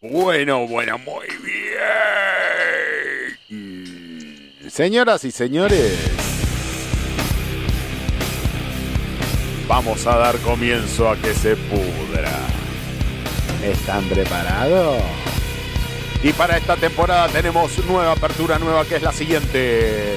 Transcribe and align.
Bueno, 0.00 0.64
bueno, 0.68 0.96
muy 0.98 1.26
bien. 3.48 4.70
Señoras 4.70 5.24
y 5.24 5.32
señores, 5.32 5.98
vamos 9.66 10.06
a 10.06 10.16
dar 10.16 10.38
comienzo 10.38 11.10
a 11.10 11.16
que 11.16 11.34
se 11.34 11.56
pudra. 11.56 12.30
¿Están 13.64 14.04
preparados? 14.04 15.02
Y 16.22 16.32
para 16.32 16.58
esta 16.58 16.76
temporada 16.76 17.26
tenemos 17.26 17.76
nueva 17.84 18.12
apertura 18.12 18.56
nueva 18.60 18.84
que 18.84 18.94
es 18.96 19.02
la 19.02 19.12
siguiente. 19.12 20.16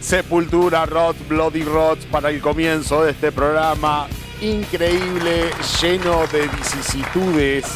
Sepultura 0.00 0.86
Rot, 0.86 1.16
Bloody 1.28 1.62
Rot 1.62 1.98
para 2.06 2.30
el 2.30 2.40
comienzo 2.40 3.04
de 3.04 3.12
este 3.12 3.32
programa 3.32 4.06
increíble, 4.40 5.50
lleno 5.80 6.26
de 6.28 6.46
vicisitudes, 6.48 7.66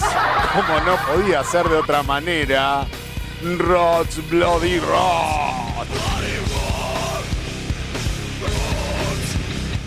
como 0.54 0.80
no 0.80 0.96
podía 1.06 1.42
ser 1.44 1.68
de 1.68 1.76
otra 1.76 2.02
manera. 2.02 2.86
Rot, 3.58 4.08
Bloody 4.30 4.78
Rot. 4.78 5.88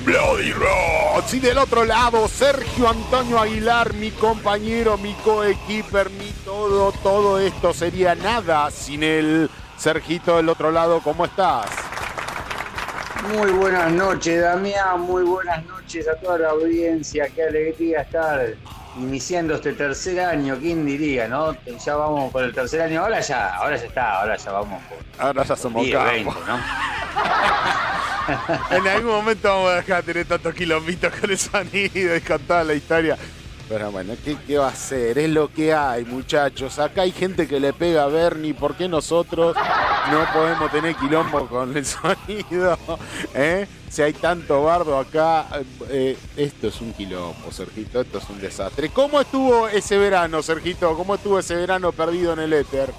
Bloody 0.04 0.52
Rot. 0.52 1.34
Y 1.34 1.40
del 1.40 1.58
otro 1.58 1.86
lado, 1.86 2.28
Sergio 2.28 2.90
Antonio 2.90 3.40
Aguilar, 3.40 3.94
mi 3.94 4.12
compañero, 4.12 4.98
mi 4.98 5.14
coequiper, 5.14 6.10
mi 6.12 6.30
todo, 6.44 6.92
todo 6.92 7.40
esto 7.40 7.74
sería 7.74 8.14
nada 8.16 8.70
sin 8.70 9.02
él. 9.04 9.50
Sergito 9.78 10.38
del 10.38 10.50
otro 10.50 10.72
lado, 10.72 11.02
¿cómo 11.02 11.26
estás? 11.26 11.85
Muy 13.24 13.52
buenas 13.52 13.92
noches, 13.92 14.42
Damián. 14.42 15.02
Muy 15.02 15.24
buenas 15.24 15.66
noches 15.66 16.08
a 16.08 16.16
toda 16.16 16.38
la 16.38 16.50
audiencia. 16.50 17.28
Qué 17.34 17.44
alegría 17.44 18.02
estar 18.02 18.54
iniciando 18.98 19.56
este 19.56 19.74
tercer 19.74 20.20
año. 20.20 20.58
¿Quién 20.60 20.86
diría, 20.86 21.28
no? 21.28 21.56
Ya 21.64 21.96
vamos 21.96 22.32
por 22.32 22.44
el 22.44 22.54
tercer 22.54 22.82
año. 22.82 23.02
Ahora 23.02 23.20
ya, 23.22 23.56
ahora 23.56 23.78
ya 23.78 23.86
está. 23.86 24.22
Ahora 24.22 24.38
ya 24.38 24.52
vamos 24.52 24.84
por. 24.84 24.98
Ahora 25.26 25.44
ya 25.44 25.56
somos 25.56 25.84
20, 25.84 26.24
¿no? 26.24 26.60
en 28.72 28.88
algún 28.88 29.12
momento 29.12 29.48
vamos 29.50 29.72
a 29.72 29.76
dejar 29.76 30.04
de 30.04 30.14
tener 30.14 30.28
tantos 30.28 30.54
kilómetros 30.54 31.14
con 31.16 31.30
el 31.30 31.38
sonido 31.38 32.16
y 32.16 32.22
con 32.22 32.40
toda 32.42 32.64
la 32.64 32.74
historia. 32.74 33.18
Pero 33.68 33.92
bueno, 33.92 34.14
¿qué, 34.24 34.58
va 34.58 34.68
a 34.68 34.76
ser? 34.76 35.18
Es 35.18 35.30
lo 35.30 35.52
que 35.52 35.74
hay, 35.74 36.06
muchachos. 36.06 36.78
Acá 36.78 37.02
hay 37.02 37.12
gente 37.12 37.48
que 37.48 37.60
le 37.60 37.74
pega 37.74 38.04
a 38.04 38.08
Bernie. 38.08 38.54
¿Por 38.54 38.76
qué 38.76 38.88
nosotros 38.88 39.56
no 40.12 40.26
podemos 40.34 40.72
tener 40.72 40.96
quilombo 40.96 41.48
con 41.48 41.76
el 41.76 41.84
sonido? 41.86 42.78
¿Eh? 43.34 43.68
Si 43.90 44.04
hay 44.04 44.14
tanto 44.14 44.64
bardo 44.64 45.00
acá, 45.00 45.48
eh, 45.90 46.16
esto 46.38 46.68
es 46.68 46.80
un 46.80 46.94
quilombo, 46.94 47.52
Sergito. 47.52 48.02
Esto 48.02 48.20
es 48.20 48.30
un 48.30 48.40
desastre. 48.40 48.90
¿Cómo 48.90 49.20
estuvo 49.20 49.68
ese 49.68 49.98
verano, 49.98 50.44
Sergito? 50.44 50.96
¿Cómo 50.96 51.16
estuvo 51.16 51.40
ese 51.40 51.56
verano 51.56 51.92
perdido 51.92 52.34
en 52.34 52.40
el 52.40 52.54
éter? 52.54 52.92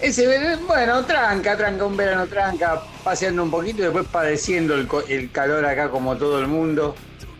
Ese 0.00 0.28
verano, 0.28 0.62
bueno, 0.68 1.04
tranca, 1.04 1.56
tranca, 1.56 1.84
un 1.84 1.96
verano 1.96 2.26
tranca, 2.28 2.82
paseando 3.02 3.42
un 3.42 3.50
poquito 3.50 3.80
y 3.80 3.84
después 3.86 4.06
padeciendo 4.06 4.76
el 4.76 5.30
calor 5.32 5.64
acá 5.66 5.90
como 5.90 6.16
todo 6.16 6.38
el 6.38 6.46
mundo. 6.46 6.94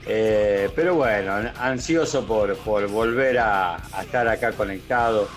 Eh, 0.07 0.71
pero 0.75 0.95
bueno, 0.95 1.35
ansioso 1.59 2.27
por, 2.27 2.57
volver 2.89 3.39
a, 3.39 3.77
estar 4.03 4.27
acá 4.29 4.53
conectado. 4.53 5.29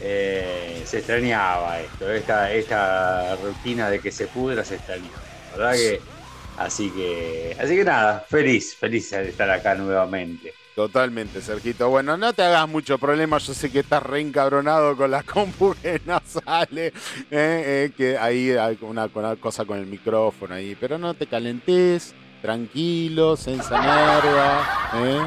Eh, 0.00 0.82
se 0.84 0.98
extrañaba 0.98 1.80
esto, 1.80 2.10
esta, 2.12 2.52
esta 2.52 3.36
rutina 3.36 3.88
de 3.88 4.00
que 4.00 4.12
se 4.12 4.26
pudra 4.26 4.64
se 4.64 4.76
extrañó. 4.76 5.10
¿Verdad 5.56 5.74
que? 5.74 6.00
Así 6.58 6.90
que, 6.90 7.56
así 7.58 7.76
que 7.76 7.84
nada, 7.84 8.24
feliz, 8.28 8.74
feliz 8.74 9.10
de 9.10 9.28
estar 9.28 9.50
acá 9.50 9.74
nuevamente. 9.74 10.54
Totalmente, 10.74 11.40
Sergito. 11.40 11.88
Bueno, 11.88 12.18
no 12.18 12.34
te 12.34 12.42
hagas 12.42 12.68
mucho 12.68 12.98
problema. 12.98 13.38
Yo 13.38 13.54
sé 13.54 13.70
que 13.70 13.80
estás 13.80 14.02
reencabronado 14.02 14.94
con 14.94 15.10
la 15.10 15.22
compu 15.22 15.74
que 15.80 16.00
sale. 16.26 16.92
Eh, 17.30 17.90
que 17.96 18.18
ahí 18.18 18.50
hay 18.50 18.76
una, 18.82 19.08
una, 19.14 19.36
cosa 19.36 19.64
con 19.64 19.78
el 19.78 19.86
micrófono 19.86 20.54
ahí. 20.54 20.76
Pero 20.78 20.98
no 20.98 21.14
te 21.14 21.26
calentes 21.26 22.14
tranquilo, 22.46 23.36
sin 23.36 23.58
¿eh? 23.58 25.20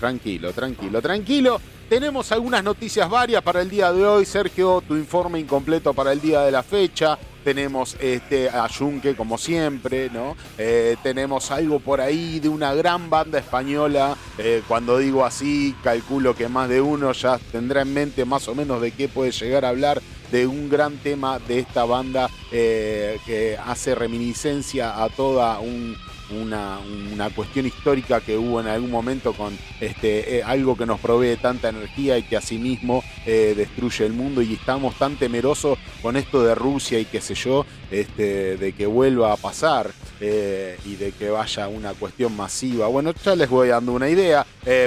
Tranquilo, 0.00 0.52
tranquilo, 0.54 1.02
tranquilo. 1.02 1.60
Tenemos 1.90 2.32
algunas 2.32 2.64
noticias 2.64 3.10
varias 3.10 3.42
para 3.42 3.60
el 3.60 3.68
día 3.68 3.92
de 3.92 4.06
hoy. 4.06 4.24
Sergio, 4.24 4.82
tu 4.88 4.96
informe 4.96 5.40
incompleto 5.40 5.92
para 5.92 6.10
el 6.10 6.22
día 6.22 6.40
de 6.40 6.50
la 6.50 6.62
fecha. 6.62 7.18
Tenemos 7.44 7.98
este, 8.00 8.48
a 8.48 8.66
Junque, 8.66 9.14
como 9.14 9.36
siempre, 9.36 10.08
¿no? 10.08 10.34
Eh, 10.56 10.96
tenemos 11.02 11.50
algo 11.50 11.80
por 11.80 12.00
ahí 12.00 12.40
de 12.40 12.48
una 12.48 12.72
gran 12.72 13.10
banda 13.10 13.38
española. 13.38 14.16
Eh, 14.38 14.62
cuando 14.66 14.96
digo 14.96 15.26
así, 15.26 15.76
calculo 15.84 16.34
que 16.34 16.48
más 16.48 16.70
de 16.70 16.80
uno 16.80 17.12
ya 17.12 17.38
tendrá 17.38 17.82
en 17.82 17.92
mente 17.92 18.24
más 18.24 18.48
o 18.48 18.54
menos 18.54 18.80
de 18.80 18.92
qué 18.92 19.06
puede 19.06 19.32
llegar 19.32 19.66
a 19.66 19.68
hablar 19.68 20.00
de 20.30 20.46
un 20.46 20.70
gran 20.70 20.96
tema 20.96 21.38
de 21.40 21.58
esta 21.58 21.84
banda 21.84 22.30
que 22.50 23.58
hace 23.66 23.94
reminiscencia 23.94 25.02
a 25.04 25.10
toda 25.10 25.58
un 25.58 25.94
una, 26.40 26.78
cuestión 27.34 27.66
histórica 27.66 28.20
que 28.20 28.36
hubo 28.36 28.60
en 28.60 28.66
algún 28.66 28.90
momento 28.90 29.32
con 29.32 29.56
este, 29.80 30.38
eh, 30.38 30.42
algo 30.42 30.76
que 30.76 30.86
nos 30.86 30.98
provee 30.98 31.36
tanta 31.36 31.68
energía 31.68 32.18
y 32.18 32.24
que 32.24 32.36
asimismo 32.36 33.04
eh, 33.24 33.54
destruye 33.56 34.04
el 34.04 34.12
mundo 34.12 34.42
y 34.42 34.54
estamos 34.54 34.96
tan 34.96 35.16
temerosos 35.16 35.78
con 36.02 36.16
esto 36.16 36.42
de 36.42 36.54
Rusia 36.54 36.98
y 36.98 37.04
qué 37.04 37.20
sé 37.20 37.34
yo, 37.34 37.64
este, 37.90 38.56
de 38.56 38.72
que 38.72 38.86
vuelva 38.86 39.32
a 39.32 39.36
pasar 39.36 39.90
eh, 40.20 40.78
y 40.84 40.96
de 40.96 41.12
que 41.12 41.30
vaya 41.30 41.68
una 41.68 41.94
cuestión 41.94 42.36
masiva. 42.36 42.88
Bueno, 42.88 43.12
ya 43.24 43.36
les 43.36 43.48
voy 43.48 43.68
dando 43.68 43.92
una 43.92 44.08
idea 44.08 44.44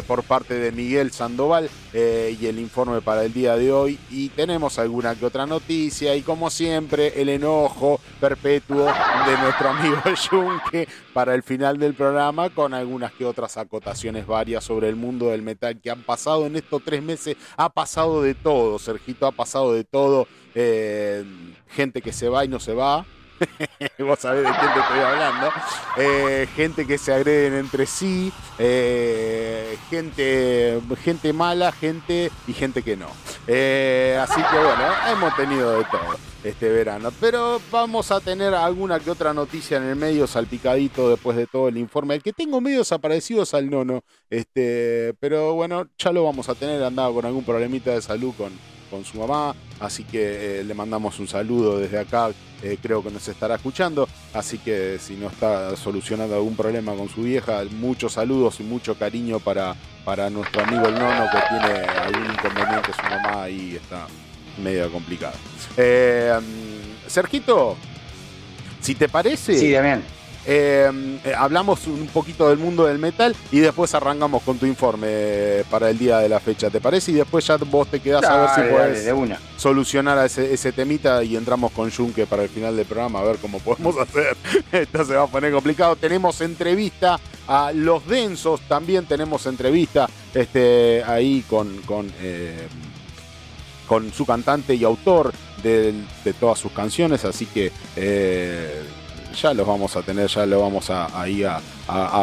por 0.08 0.24
parte 0.24 0.54
de 0.54 0.72
Miguel 0.72 1.12
Sandoval 1.12 1.70
y 1.94 2.46
el 2.46 2.60
informe 2.60 3.02
para 3.02 3.26
el 3.26 3.34
día 3.34 3.58
de 3.58 3.74
hoy 3.74 4.00
y 4.10 4.30
tenemos 4.30 4.80
alguna 4.80 5.16
que 5.16 5.26
otra 5.26 5.46
noticia 5.46 6.16
y 6.16 6.22
como 6.22 6.50
siempre 6.50 7.22
el 7.22 7.28
enojo 7.28 8.00
perpetuo 8.20 8.86
de 8.86 9.38
nuestro 9.38 9.70
amigo 9.70 10.02
Junque 10.30 10.88
para 11.14 11.35
el 11.36 11.44
final 11.44 11.78
del 11.78 11.94
programa 11.94 12.50
con 12.50 12.74
algunas 12.74 13.12
que 13.12 13.26
otras 13.26 13.58
acotaciones 13.58 14.26
varias 14.26 14.64
sobre 14.64 14.90
el 14.90 14.96
mundo 14.96 15.28
del 15.28 15.42
metal 15.42 15.80
que 15.80 15.92
han 15.92 16.02
pasado 16.02 16.46
en 16.48 16.56
estos 16.56 16.82
tres 16.84 17.04
meses. 17.04 17.38
Ha 17.58 17.70
pasado 17.70 18.22
de 18.22 18.34
todo, 18.34 18.80
Sergito, 18.80 19.28
ha 19.28 19.32
pasado 19.32 19.74
de 19.74 19.84
todo. 19.84 20.28
Eh, 20.56 21.24
gente 21.70 22.02
que 22.02 22.14
se 22.14 22.30
va 22.30 22.46
y 22.46 22.48
no 22.48 22.60
se 22.60 22.74
va. 22.74 23.06
Vos 24.00 24.20
sabés 24.20 24.44
de 24.44 24.50
quién 24.50 24.74
te 24.74 24.80
estoy 24.80 25.00
hablando. 25.00 25.52
Eh, 25.98 26.48
gente 26.56 26.88
que 26.88 26.98
se 26.98 27.14
agreden 27.14 27.54
entre 27.56 27.86
sí. 27.86 28.32
Eh, 28.58 29.78
gente, 29.90 30.82
gente 31.04 31.34
mala, 31.34 31.72
gente 31.74 32.32
y 32.48 32.54
gente 32.54 32.82
que 32.82 32.96
no. 32.96 33.08
así 33.08 34.42
que 34.42 34.58
bueno, 34.58 34.84
hemos 35.12 35.36
tenido 35.36 35.78
de 35.78 35.84
todo 35.86 36.35
este 36.46 36.70
verano. 36.70 37.12
Pero 37.20 37.60
vamos 37.72 38.12
a 38.12 38.20
tener 38.20 38.54
alguna 38.54 39.00
que 39.00 39.10
otra 39.10 39.34
noticia 39.34 39.78
en 39.78 39.84
el 39.84 39.96
medio 39.96 40.28
salpicadito 40.28 41.10
después 41.10 41.36
de 41.36 41.48
todo 41.48 41.68
el 41.68 41.78
informe. 41.78 42.16
El 42.16 42.24
que 42.24 42.34
tengo 42.34 42.62
medio 42.62 42.80
desaparecido 42.80 43.44
es 43.44 43.54
al 43.54 43.70
nono. 43.70 44.04
Este, 44.30 45.14
pero 45.20 45.54
bueno, 45.56 45.88
ya 45.98 46.12
lo 46.12 46.24
vamos 46.24 46.48
a 46.48 46.56
tener. 46.56 46.84
Andaba 46.84 47.14
con 47.14 47.26
algún 47.26 47.44
problemita 47.44 47.92
de 47.92 48.02
salud 48.02 48.34
con, 48.38 48.52
con 48.92 49.04
su 49.04 49.18
mamá. 49.18 49.56
Así 49.80 50.04
que 50.04 50.60
eh, 50.60 50.64
le 50.64 50.74
mandamos 50.74 51.20
un 51.20 51.28
saludo 51.28 51.80
desde 51.80 51.98
acá. 51.98 52.30
Eh, 52.62 52.78
creo 52.82 53.04
que 53.04 53.10
nos 53.10 53.28
estará 53.28 53.56
escuchando. 53.56 54.08
Así 54.34 54.60
que 54.60 55.00
si 55.00 55.16
no 55.16 55.28
está 55.28 55.76
solucionando 55.76 56.36
algún 56.36 56.56
problema 56.56 56.94
con 56.94 57.10
su 57.10 57.24
vieja, 57.24 57.64
muchos 57.72 58.14
saludos 58.14 58.60
y 58.60 58.64
mucho 58.64 58.96
cariño 58.96 59.40
para, 59.40 59.76
para 60.06 60.30
nuestro 60.30 60.62
amigo 60.62 60.88
el 60.88 60.94
nono 60.94 61.26
que 61.32 61.40
tiene 61.50 61.80
algún 61.88 62.32
inconveniente. 62.32 62.92
Su 62.94 63.04
mamá 63.04 63.44
ahí 63.44 63.76
está 63.76 64.08
medio 64.58 64.92
complicado. 64.92 65.36
Eh, 65.78 66.34
Sergito, 67.08 67.76
si 68.82 68.96
te 68.96 69.10
parece, 69.10 69.58
sí, 69.58 69.74
eh, 70.48 70.92
eh, 71.24 71.34
hablamos 71.36 71.88
un 71.88 72.06
poquito 72.08 72.50
del 72.50 72.60
mundo 72.60 72.86
del 72.86 73.00
metal 73.00 73.36
y 73.52 73.60
después 73.60 73.96
arrancamos 73.96 74.44
con 74.44 74.60
tu 74.60 74.68
informe 74.68 75.64
para 75.72 75.90
el 75.90 75.98
día 75.98 76.20
de 76.20 76.30
la 76.30 76.40
fecha, 76.40 76.70
¿te 76.70 76.80
parece? 76.80 77.12
Y 77.12 77.16
después 77.16 77.48
ya 77.48 77.58
vos 77.58 77.88
te 77.88 78.00
quedás 78.00 78.24
a 78.26 78.42
ver 78.42 78.50
si 78.54 78.72
podés 78.72 79.40
solucionar 79.58 80.20
a 80.20 80.26
ese, 80.26 80.54
ese, 80.54 80.72
temita 80.72 81.24
y 81.24 81.36
entramos 81.36 81.72
con 81.72 81.90
Junque 81.90 82.28
para 82.28 82.44
el 82.44 82.50
final 82.50 82.78
del 82.78 82.86
programa 82.86 83.22
a 83.22 83.24
ver 83.24 83.38
cómo 83.38 83.60
podemos 83.60 83.98
hacer. 84.00 84.38
Esto 84.72 85.04
se 85.06 85.16
va 85.16 85.24
a 85.24 85.28
poner 85.28 85.52
complicado. 85.52 85.96
Tenemos 85.96 86.40
entrevista 86.42 87.20
a 87.48 87.72
Los 87.74 88.06
Densos, 88.08 88.62
también 88.68 89.06
tenemos 89.06 89.48
entrevista 89.48 90.08
este, 90.34 91.04
ahí 91.06 91.44
con, 91.50 91.76
con, 91.88 92.12
eh, 92.22 92.68
con 93.88 94.12
su 94.12 94.26
cantante 94.26 94.76
y 94.76 94.84
autor 94.84 95.34
de, 95.64 95.94
todas 96.40 96.60
sus 96.60 96.72
canciones, 96.72 97.26
así 97.26 97.46
que 97.46 97.72
eh, 97.96 98.84
ya 99.36 99.54
los 99.54 99.68
vamos 99.68 99.96
a 99.96 100.02
tener, 100.02 100.28
ya 100.28 100.46
lo 100.46 100.62
vamos 100.62 100.90
a, 100.90 101.20
ahí 101.20 101.44
a, 101.44 101.60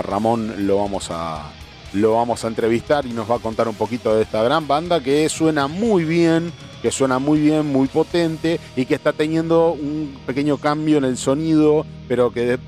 Ramón, 0.02 0.66
lo 0.66 0.78
vamos 0.78 1.08
a, 1.10 1.50
lo 1.92 2.14
vamos 2.14 2.44
a 2.44 2.48
entrevistar 2.48 3.04
y 3.06 3.10
nos 3.10 3.30
va 3.30 3.36
a 3.36 3.38
contar 3.38 3.68
un 3.68 3.74
poquito 3.74 4.14
de 4.14 4.22
esta 4.22 4.42
gran 4.42 4.66
banda 4.66 5.00
que 5.00 5.28
suena 5.28 5.66
muy 5.66 6.04
bien, 6.04 6.52
que 6.80 6.90
suena 6.90 7.18
muy 7.18 7.40
bien, 7.40 7.66
muy 7.66 7.88
potente 7.88 8.58
y 8.76 8.86
que 8.86 8.94
está 8.94 9.12
teniendo 9.12 9.72
un 9.72 10.18
pequeño 10.26 10.58
cambio 10.58 10.98
en 10.98 11.04
el 11.04 11.16
sonido, 11.16 11.84
pero 12.08 12.32
que 12.32 12.58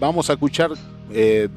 vamos 0.00 0.30
a 0.30 0.34
escuchar 0.34 0.72
eh, 1.10 1.48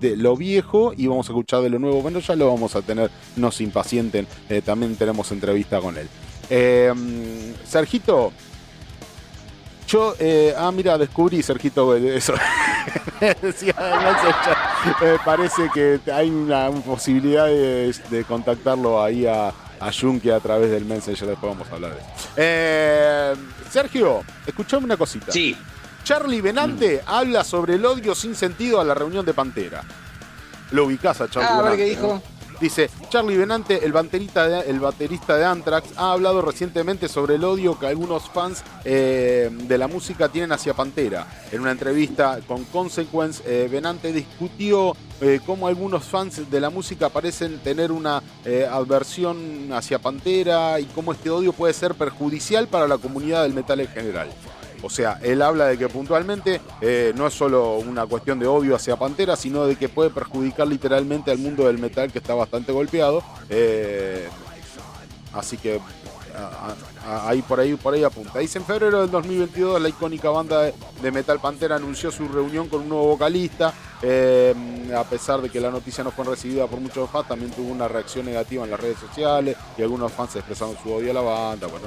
de 0.00 0.16
lo 0.16 0.36
viejo 0.36 0.92
y 0.96 1.06
vamos 1.06 1.28
a 1.28 1.32
escuchar 1.32 1.62
de 1.62 1.70
lo 1.70 1.78
nuevo. 1.78 2.02
Bueno, 2.02 2.18
ya 2.18 2.34
lo 2.34 2.48
vamos 2.48 2.74
a 2.76 2.82
tener, 2.82 3.10
no 3.36 3.50
se 3.50 3.62
impacienten, 3.62 4.26
eh, 4.48 4.60
también 4.60 4.96
tenemos 4.96 5.30
entrevista 5.30 5.80
con 5.80 5.96
él. 5.96 6.08
Eh, 6.50 6.92
Sergito, 7.64 8.32
yo, 9.92 10.14
eh, 10.18 10.54
ah, 10.56 10.72
mira, 10.72 10.96
descubrí, 10.96 11.42
Sergito, 11.42 11.94
eso. 11.94 12.32
Decía, 13.42 13.74
parece 15.22 15.70
que 15.72 16.00
hay 16.10 16.30
una 16.30 16.70
posibilidad 16.70 17.46
de, 17.46 18.24
contactarlo 18.26 19.02
ahí 19.02 19.26
a, 19.26 19.48
a 19.48 19.88
a 19.88 20.40
través 20.40 20.70
del 20.70 20.86
Messenger, 20.86 21.28
después 21.28 21.52
vamos 21.52 21.70
a 21.70 21.74
hablar 21.74 21.94
de 21.94 22.00
eso. 22.00 22.08
Eh, 22.36 23.34
Sergio, 23.70 24.22
escuchame 24.46 24.86
una 24.86 24.96
cosita. 24.96 25.30
Sí. 25.30 25.54
Charlie 26.04 26.40
Benante 26.40 27.02
habla 27.06 27.44
sobre 27.44 27.74
el 27.74 27.84
odio 27.84 28.14
sin 28.14 28.34
sentido 28.34 28.80
a 28.80 28.84
la 28.84 28.94
reunión 28.94 29.26
de 29.26 29.34
Pantera. 29.34 29.84
Lo 30.70 30.86
ubicás 30.86 31.20
a 31.20 31.28
Charlie 31.28 31.50
ah, 31.52 31.58
a 31.58 31.62
ver 31.62 31.76
qué 31.76 31.84
dijo. 31.84 32.22
Dice, 32.62 32.88
Charlie 33.08 33.36
Benante, 33.36 33.84
el 33.84 33.90
baterista 33.90 34.46
de, 34.46 35.44
Anthrax, 35.44 35.94
ha 35.96 36.12
hablado 36.12 36.42
recientemente 36.42 37.08
sobre 37.08 37.34
el 37.34 37.42
odio 37.42 37.76
que 37.76 37.88
algunos 37.88 38.30
fans 38.30 38.62
eh, 38.84 39.50
de 39.50 39.78
la 39.78 39.88
música 39.88 40.28
tienen 40.28 40.52
hacia 40.52 40.72
Pantera. 40.72 41.26
En 41.50 41.60
una 41.60 41.72
entrevista 41.72 42.38
con 42.46 42.62
Consequence, 42.66 43.42
eh, 43.44 43.68
Benante 43.68 44.12
discutió 44.12 44.94
eh, 45.20 45.40
cómo 45.44 45.66
algunos 45.66 46.04
fans 46.04 46.48
de 46.48 46.60
la 46.60 46.70
música 46.70 47.08
parecen 47.08 47.58
tener 47.58 47.90
una 47.90 48.22
adversión 48.70 49.72
hacia 49.72 49.98
Pantera 49.98 50.78
y 50.78 50.84
cómo 50.84 51.10
este 51.10 51.30
odio 51.30 51.52
puede 51.52 51.74
ser 51.74 51.96
perjudicial 51.96 52.68
para 52.68 52.86
la 52.86 52.98
comunidad 52.98 53.42
del 53.42 53.54
metal 53.54 53.80
en 53.80 53.88
general. 53.88 54.28
O 54.82 54.90
sea, 54.90 55.18
él 55.22 55.40
habla 55.42 55.66
de 55.66 55.78
que 55.78 55.88
puntualmente 55.88 56.60
eh, 56.80 57.12
no 57.16 57.26
es 57.26 57.34
solo 57.34 57.76
una 57.76 58.06
cuestión 58.06 58.38
de 58.38 58.46
odio 58.46 58.74
hacia 58.74 58.96
Pantera, 58.96 59.36
sino 59.36 59.66
de 59.66 59.76
que 59.76 59.88
puede 59.88 60.10
perjudicar 60.10 60.66
literalmente 60.66 61.30
al 61.30 61.38
mundo 61.38 61.66
del 61.66 61.78
metal 61.78 62.10
que 62.10 62.18
está 62.18 62.34
bastante 62.34 62.72
golpeado. 62.72 63.22
Eh, 63.48 64.28
así 65.32 65.56
que 65.56 65.80
ahí 67.06 67.42
por 67.42 67.60
ahí 67.60 67.74
por 67.74 67.94
ahí 67.94 68.04
apunta. 68.04 68.38
Dice 68.38 68.58
en 68.58 68.64
febrero 68.64 69.00
del 69.00 69.10
2022 69.10 69.80
la 69.80 69.88
icónica 69.88 70.30
banda 70.30 70.72
de 71.02 71.10
metal 71.10 71.40
Pantera 71.40 71.76
anunció 71.76 72.10
su 72.10 72.28
reunión 72.28 72.68
con 72.68 72.82
un 72.82 72.88
nuevo 72.88 73.06
vocalista. 73.08 73.72
Eh, 74.04 74.52
a 74.96 75.04
pesar 75.04 75.40
de 75.40 75.48
que 75.48 75.60
la 75.60 75.70
noticia 75.70 76.02
no 76.02 76.10
fue 76.10 76.24
recibida 76.24 76.66
por 76.66 76.80
muchos 76.80 77.08
fans, 77.08 77.28
también 77.28 77.52
tuvo 77.52 77.70
una 77.70 77.86
reacción 77.86 78.26
negativa 78.26 78.64
en 78.64 78.70
las 78.70 78.80
redes 78.80 78.98
sociales 78.98 79.56
y 79.78 79.82
algunos 79.82 80.10
fans 80.10 80.34
expresaron 80.34 80.76
su 80.82 80.92
odio 80.92 81.12
a 81.12 81.14
la 81.14 81.20
banda. 81.20 81.68
Bueno, 81.68 81.86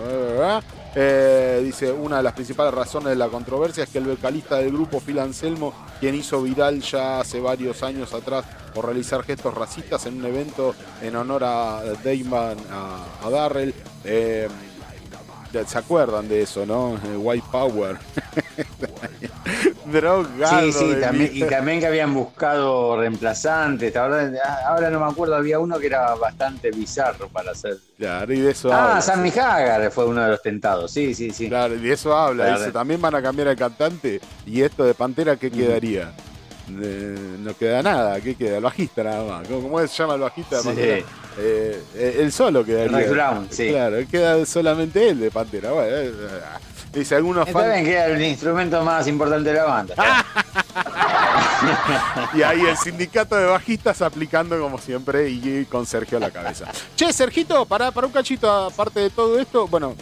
eh, 0.96 1.62
dice 1.64 1.92
una 1.92 2.18
de 2.18 2.24
las 2.24 2.34
principales 2.34 2.74
razones 2.74 3.10
de 3.10 3.16
la 3.18 3.28
controversia 3.28 3.84
es 3.84 3.90
que 3.90 3.98
el 3.98 4.06
vocalista 4.06 4.58
del 4.58 4.72
grupo 4.72 5.02
Phil 5.02 5.20
Anselmo, 5.20 5.74
quien 6.00 6.16
hizo 6.16 6.42
viral 6.42 6.82
ya 6.82 7.20
hace 7.20 7.42
varios 7.42 7.84
años 7.84 8.14
atrás 8.14 8.46
por 8.76 8.86
realizar 8.86 9.24
gestos 9.24 9.54
racistas 9.54 10.06
en 10.06 10.18
un 10.18 10.26
evento 10.26 10.76
en 11.02 11.16
honor 11.16 11.46
a 11.46 11.82
Damon, 12.04 12.58
a, 12.70 13.30
Darrell, 13.30 13.74
eh, 14.04 14.50
¿Se 15.66 15.78
acuerdan 15.78 16.28
de 16.28 16.42
eso, 16.42 16.66
no? 16.66 16.96
Eh, 16.96 17.16
White 17.16 17.48
Power. 17.50 17.96
Drogado. 19.86 20.72
Sí, 20.72 20.74
sí, 20.74 20.96
también, 21.00 21.30
y 21.34 21.44
también 21.44 21.80
que 21.80 21.88
habían 21.88 22.14
buscado 22.14 23.00
reemplazantes. 23.00 23.96
Ahora, 23.96 24.90
no 24.90 25.00
me 25.00 25.06
acuerdo, 25.06 25.36
había 25.36 25.60
uno 25.60 25.80
que 25.80 25.88
era 25.88 26.14
bastante 26.16 26.72
bizarro 26.72 27.30
para 27.30 27.52
hacer. 27.52 27.78
Claro, 27.98 28.34
y 28.34 28.42
de 28.42 28.52
eso 28.52 28.74
ah, 28.74 28.90
habla. 28.90 29.02
Sammy 29.02 29.30
Hagar 29.30 29.90
fue 29.92 30.06
uno 30.06 30.24
de 30.24 30.32
los 30.32 30.42
tentados, 30.42 30.92
sí, 30.92 31.14
sí, 31.14 31.32
sí. 31.32 31.48
Claro, 31.48 31.76
y 31.76 31.80
de 31.80 31.94
eso 31.94 32.14
habla. 32.14 32.58
Dice, 32.58 32.72
también 32.72 33.00
van 33.00 33.16
a 33.16 33.22
cambiar 33.22 33.48
el 33.48 33.56
cantante. 33.56 34.20
¿Y 34.46 34.62
esto 34.62 34.84
de 34.84 34.94
Pantera 34.94 35.38
qué 35.38 35.50
quedaría? 35.50 36.12
No 36.68 37.56
queda 37.56 37.84
nada, 37.84 38.20
¿qué 38.22 38.36
queda? 38.36 38.58
El 38.58 38.64
bajista 38.64 39.04
nada 39.04 39.24
más. 39.24 39.48
¿Cómo, 39.48 39.80
se 39.80 39.88
llama 39.88 40.16
el 40.16 40.22
bajista 40.22 40.62
de 40.62 40.64
sí. 40.64 41.06
Eh, 41.38 41.84
eh, 41.96 42.18
el 42.20 42.32
solo 42.32 42.64
quedaría. 42.64 43.10
Brown, 43.10 43.48
sí. 43.52 43.70
Claro, 43.70 43.98
queda 44.10 44.46
solamente 44.46 45.10
él 45.10 45.20
de 45.20 45.32
Pantera. 45.32 45.72
Bueno, 45.72 45.96
eh, 45.96 46.12
dice 46.94 47.16
algunos 47.16 47.46
fans. 47.50 47.66
También 47.66 47.86
queda 47.86 48.06
el 48.08 48.22
instrumento 48.22 48.82
más 48.84 49.08
importante 49.08 49.50
de 49.50 49.56
la 49.56 49.66
banda. 49.66 49.96
y 52.34 52.42
ahí 52.42 52.62
el 52.62 52.78
sindicato 52.78 53.36
de 53.36 53.46
bajistas 53.46 54.02
aplicando 54.02 54.60
como 54.60 54.78
siempre 54.78 55.30
y 55.30 55.66
con 55.66 55.86
Sergio 55.86 56.18
a 56.18 56.22
la 56.22 56.32
cabeza. 56.32 56.66
Che, 56.96 57.12
Sergito, 57.12 57.66
para, 57.66 57.92
para 57.92 58.08
un 58.08 58.14
cachito, 58.14 58.50
aparte 58.50 59.02
de 59.02 59.10
todo 59.10 59.38
esto, 59.40 59.68
bueno, 59.68 59.96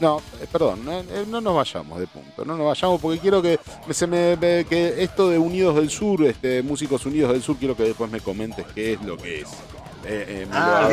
no, 0.00 0.20
perdón, 0.52 0.84
no, 1.28 1.40
nos 1.40 1.54
vayamos 1.54 1.98
de 1.98 2.06
punto, 2.06 2.44
no 2.44 2.56
nos 2.56 2.66
vayamos 2.66 3.00
porque 3.00 3.18
quiero 3.18 3.40
que 3.40 3.58
se 3.90 4.06
me 4.06 4.36
que 4.66 5.02
esto 5.02 5.30
de 5.30 5.38
Unidos 5.38 5.76
del 5.76 5.90
Sur, 5.90 6.22
este 6.24 6.62
Músicos 6.62 7.06
Unidos 7.06 7.32
del 7.32 7.42
Sur, 7.42 7.56
quiero 7.56 7.76
que 7.76 7.84
después 7.84 8.10
me 8.10 8.20
comentes 8.20 8.66
qué 8.74 8.94
es 8.94 9.02
lo 9.02 9.16
que 9.16 9.40
es. 9.40 9.48
Eh, 10.08 10.24
eh, 10.28 10.46
ah, 10.52 10.88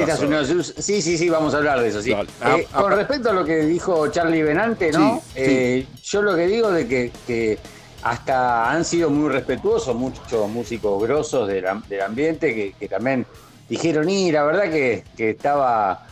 Sí, 0.77 1.01
sí, 1.01 1.17
sí, 1.17 1.29
vamos 1.29 1.53
a 1.53 1.57
hablar 1.57 1.79
de 1.81 1.89
eso. 1.89 2.01
Sí. 2.01 2.11
Eh, 2.11 2.27
ah, 2.41 2.57
ah, 2.73 2.81
con 2.81 2.91
respecto 2.93 3.29
a 3.29 3.33
lo 3.33 3.45
que 3.45 3.57
dijo 3.57 4.07
Charlie 4.07 4.41
Benante, 4.41 4.91
¿no? 4.91 5.21
Yo 6.03 6.21
lo 6.21 6.35
que 6.35 6.47
digo 6.47 6.71
de 6.71 6.87
que, 6.87 7.59
hasta 8.01 8.71
han 8.71 8.83
sido 8.83 9.09
muy 9.09 9.29
respetuosos 9.29 9.95
muchos 9.95 10.49
músicos 10.49 11.01
grosos 11.01 11.47
del, 11.47 11.65
ambiente 11.67 12.73
que, 12.77 12.89
también 12.89 13.25
dijeron, 13.69 14.09
y 14.09 14.31
la 14.31 14.43
verdad 14.43 14.69
que, 14.71 15.03
estaba 15.17 16.07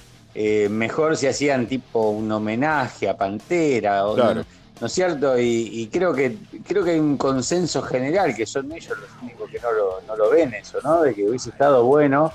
mejor 0.70 1.18
si 1.18 1.28
hacían 1.28 1.68
tipo 1.68 2.10
un 2.10 2.32
homenaje 2.32 3.10
a 3.10 3.18
Pantera. 3.18 4.04
¿no, 4.04 4.88
es 4.88 4.94
cierto? 4.94 5.38
Y, 5.38 5.90
creo 5.92 6.14
que 6.14 6.38
creo 6.66 6.84
que 6.84 6.92
hay 6.92 7.00
un 7.00 7.18
consenso 7.18 7.82
general 7.82 8.36
que 8.36 8.46
son 8.46 8.72
ellos 8.72 8.98
los 8.98 9.10
únicos 9.22 9.50
que 9.50 9.60
no 9.60 9.72
lo, 9.72 10.02
no 10.08 10.16
lo 10.16 10.30
ven 10.30 10.54
eso, 10.54 10.80
¿no? 10.84 11.02
De 11.02 11.14
que 11.14 11.28
hubiese 11.28 11.50
estado 11.50 11.86
bueno 11.86 12.32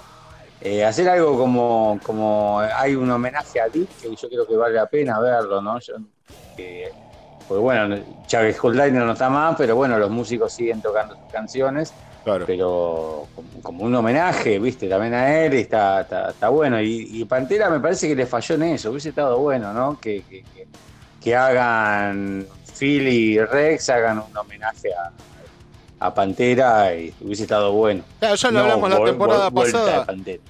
eh, 0.60 0.84
hacer 0.84 1.08
algo 1.08 1.36
como, 1.36 2.00
como 2.02 2.60
hay 2.60 2.94
un 2.94 3.10
homenaje 3.10 3.60
a 3.60 3.68
Dick, 3.68 3.88
que 4.00 4.16
yo 4.16 4.28
creo 4.28 4.46
que 4.46 4.56
vale 4.56 4.74
la 4.74 4.86
pena 4.86 5.20
verlo, 5.20 5.60
¿no? 5.60 5.78
pues 7.46 7.60
bueno, 7.60 7.96
Chávez 8.26 8.58
Holdiner 8.60 9.04
no 9.04 9.12
está 9.12 9.30
más, 9.30 9.54
pero 9.56 9.76
bueno, 9.76 9.98
los 9.98 10.10
músicos 10.10 10.52
siguen 10.52 10.80
tocando 10.80 11.14
sus 11.14 11.30
canciones. 11.30 11.92
Pero 12.26 13.28
como, 13.62 13.84
un 13.84 13.94
homenaje, 13.94 14.58
viste, 14.58 14.88
también 14.88 15.14
a 15.14 15.44
él 15.44 15.54
está, 15.54 16.00
está, 16.00 16.48
bueno. 16.48 16.80
Y, 16.80 17.24
Pantera 17.24 17.70
me 17.70 17.78
parece 17.78 18.08
que 18.08 18.16
le 18.16 18.26
falló 18.26 18.56
en 18.56 18.62
eso, 18.64 18.90
hubiese 18.90 19.10
estado 19.10 19.38
bueno, 19.38 19.72
¿no? 19.72 20.00
Que, 20.00 20.22
que, 20.22 20.44
que 21.22 21.36
hagan 21.36 22.44
Phil 22.76 23.06
y 23.06 23.38
Rex, 23.38 23.90
hagan 23.90 24.18
un 24.18 24.36
homenaje 24.36 24.92
a, 24.92 25.12
a 25.98 26.12
Pantera 26.12 26.94
y 26.94 27.14
hubiese 27.20 27.44
estado 27.44 27.72
bueno. 27.72 28.04
ya 28.20 28.50
lo 28.50 28.60
hablamos 28.60 28.90
la 28.90 29.04
temporada 29.04 29.50
pasada. 29.50 30.06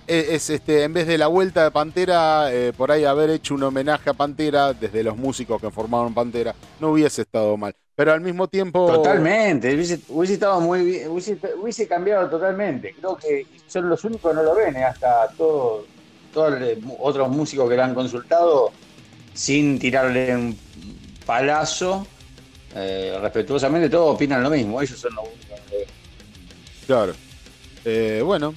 Eh, 0.06 0.26
es, 0.30 0.50
este, 0.50 0.82
en 0.82 0.92
vez 0.92 1.06
de 1.06 1.18
la 1.18 1.28
vuelta 1.28 1.64
de 1.64 1.70
Pantera, 1.70 2.52
eh, 2.52 2.72
por 2.76 2.90
ahí 2.90 3.04
haber 3.04 3.30
hecho 3.30 3.54
un 3.54 3.62
homenaje 3.62 4.10
a 4.10 4.14
Pantera 4.14 4.72
desde 4.72 5.02
los 5.02 5.16
músicos 5.16 5.60
que 5.60 5.70
formaron 5.70 6.12
Pantera, 6.14 6.54
no 6.80 6.90
hubiese 6.90 7.22
estado 7.22 7.56
mal. 7.56 7.74
Pero 7.94 8.12
al 8.12 8.20
mismo 8.20 8.48
tiempo. 8.48 8.86
Totalmente, 8.92 9.74
hubiese, 9.74 10.00
estado 10.34 10.60
muy 10.60 10.84
bien, 10.84 11.10
hubiese, 11.10 11.88
cambiado 11.88 12.28
totalmente. 12.28 12.94
Creo 12.98 13.16
que 13.16 13.46
son 13.66 13.88
los 13.88 14.04
únicos 14.04 14.30
que 14.30 14.36
no 14.36 14.42
lo 14.42 14.54
ven, 14.54 14.76
eh, 14.76 14.84
hasta 14.84 15.28
todos 15.36 15.86
otros 16.98 17.30
músicos 17.30 17.66
que 17.70 17.76
lo 17.76 17.82
han 17.82 17.94
consultado 17.94 18.70
sin 19.32 19.78
tirarle 19.78 20.34
un 20.34 20.58
palazo 21.24 22.06
eh, 22.76 23.18
respetuosamente 23.20 23.88
todos 23.88 24.14
opinan 24.14 24.42
lo 24.42 24.50
mismo, 24.50 24.80
ellos 24.82 24.98
son 24.98 25.14
los 25.14 25.24
únicos. 25.24 25.60
Claro. 26.86 27.14
Eh, 27.84 28.20
bueno, 28.24 28.52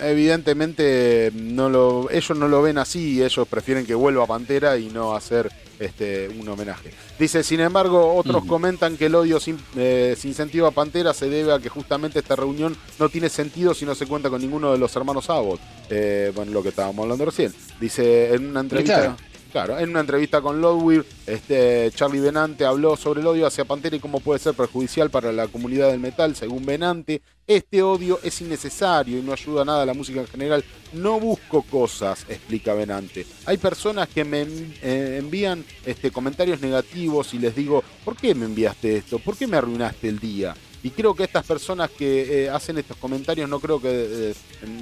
evidentemente 0.00 1.32
no 1.34 1.68
lo, 1.68 2.10
ellos 2.10 2.38
no 2.38 2.48
lo 2.48 2.62
ven 2.62 2.78
así, 2.78 3.22
ellos 3.22 3.48
prefieren 3.48 3.86
que 3.86 3.94
vuelva 3.94 4.26
Pantera 4.26 4.78
y 4.78 4.86
no 4.90 5.14
hacer 5.14 5.50
este, 5.78 6.28
un 6.28 6.48
homenaje. 6.48 6.92
Dice, 7.18 7.42
sin 7.42 7.60
embargo, 7.60 8.14
otros 8.14 8.44
comentan 8.44 8.96
que 8.96 9.06
el 9.06 9.14
odio 9.14 9.40
sin, 9.40 9.58
eh, 9.76 10.14
sin, 10.16 10.34
sentido 10.34 10.66
a 10.66 10.70
Pantera 10.70 11.12
se 11.12 11.28
debe 11.28 11.52
a 11.52 11.58
que 11.58 11.68
justamente 11.68 12.20
esta 12.20 12.36
reunión 12.36 12.76
no 12.98 13.08
tiene 13.08 13.28
sentido 13.28 13.74
si 13.74 13.84
no 13.84 13.94
se 13.94 14.06
cuenta 14.06 14.30
con 14.30 14.40
ninguno 14.40 14.72
de 14.72 14.78
los 14.78 14.94
hermanos 14.94 15.28
Abbott. 15.30 15.60
Eh, 15.90 16.32
bueno, 16.34 16.52
lo 16.52 16.62
que 16.62 16.68
estábamos 16.70 17.02
hablando 17.02 17.24
recién. 17.24 17.52
Dice 17.80 18.34
en 18.34 18.46
una 18.46 18.60
entrevista... 18.60 19.00
Claro, 19.00 19.16
en 19.54 19.90
una 19.90 20.00
entrevista 20.00 20.40
con 20.40 20.62
Ludwig, 20.62 21.04
este, 21.26 21.90
Charlie 21.94 22.20
Benante 22.20 22.64
habló 22.64 22.96
sobre 22.96 23.20
el 23.20 23.26
odio 23.26 23.46
hacia 23.46 23.66
Pantera 23.66 23.96
y 23.96 24.00
cómo 24.00 24.20
puede 24.20 24.38
ser 24.38 24.54
perjudicial 24.54 25.10
para 25.10 25.30
la 25.30 25.46
comunidad 25.46 25.90
del 25.90 26.00
metal. 26.00 26.34
Según 26.34 26.64
Benante, 26.64 27.20
este 27.46 27.82
odio 27.82 28.18
es 28.22 28.40
innecesario 28.40 29.18
y 29.18 29.22
no 29.22 29.32
ayuda 29.32 29.64
nada 29.66 29.82
a 29.82 29.86
la 29.86 29.92
música 29.92 30.20
en 30.20 30.26
general. 30.26 30.64
No 30.94 31.20
busco 31.20 31.62
cosas, 31.62 32.24
explica 32.30 32.72
Benante. 32.72 33.26
Hay 33.44 33.58
personas 33.58 34.08
que 34.08 34.24
me 34.24 34.46
eh, 34.82 35.18
envían 35.18 35.64
este, 35.84 36.10
comentarios 36.10 36.62
negativos 36.62 37.34
y 37.34 37.38
les 37.38 37.54
digo, 37.54 37.84
¿por 38.06 38.16
qué 38.16 38.34
me 38.34 38.46
enviaste 38.46 38.96
esto? 38.96 39.18
¿Por 39.18 39.36
qué 39.36 39.46
me 39.46 39.58
arruinaste 39.58 40.08
el 40.08 40.18
día? 40.18 40.54
Y 40.82 40.90
creo 40.90 41.14
que 41.14 41.24
estas 41.24 41.44
personas 41.44 41.90
que 41.90 42.44
eh, 42.44 42.50
hacen 42.50 42.78
estos 42.78 42.96
comentarios 42.96 43.50
no 43.50 43.60
creo 43.60 43.80
que 43.80 43.90
eh, 43.90 44.34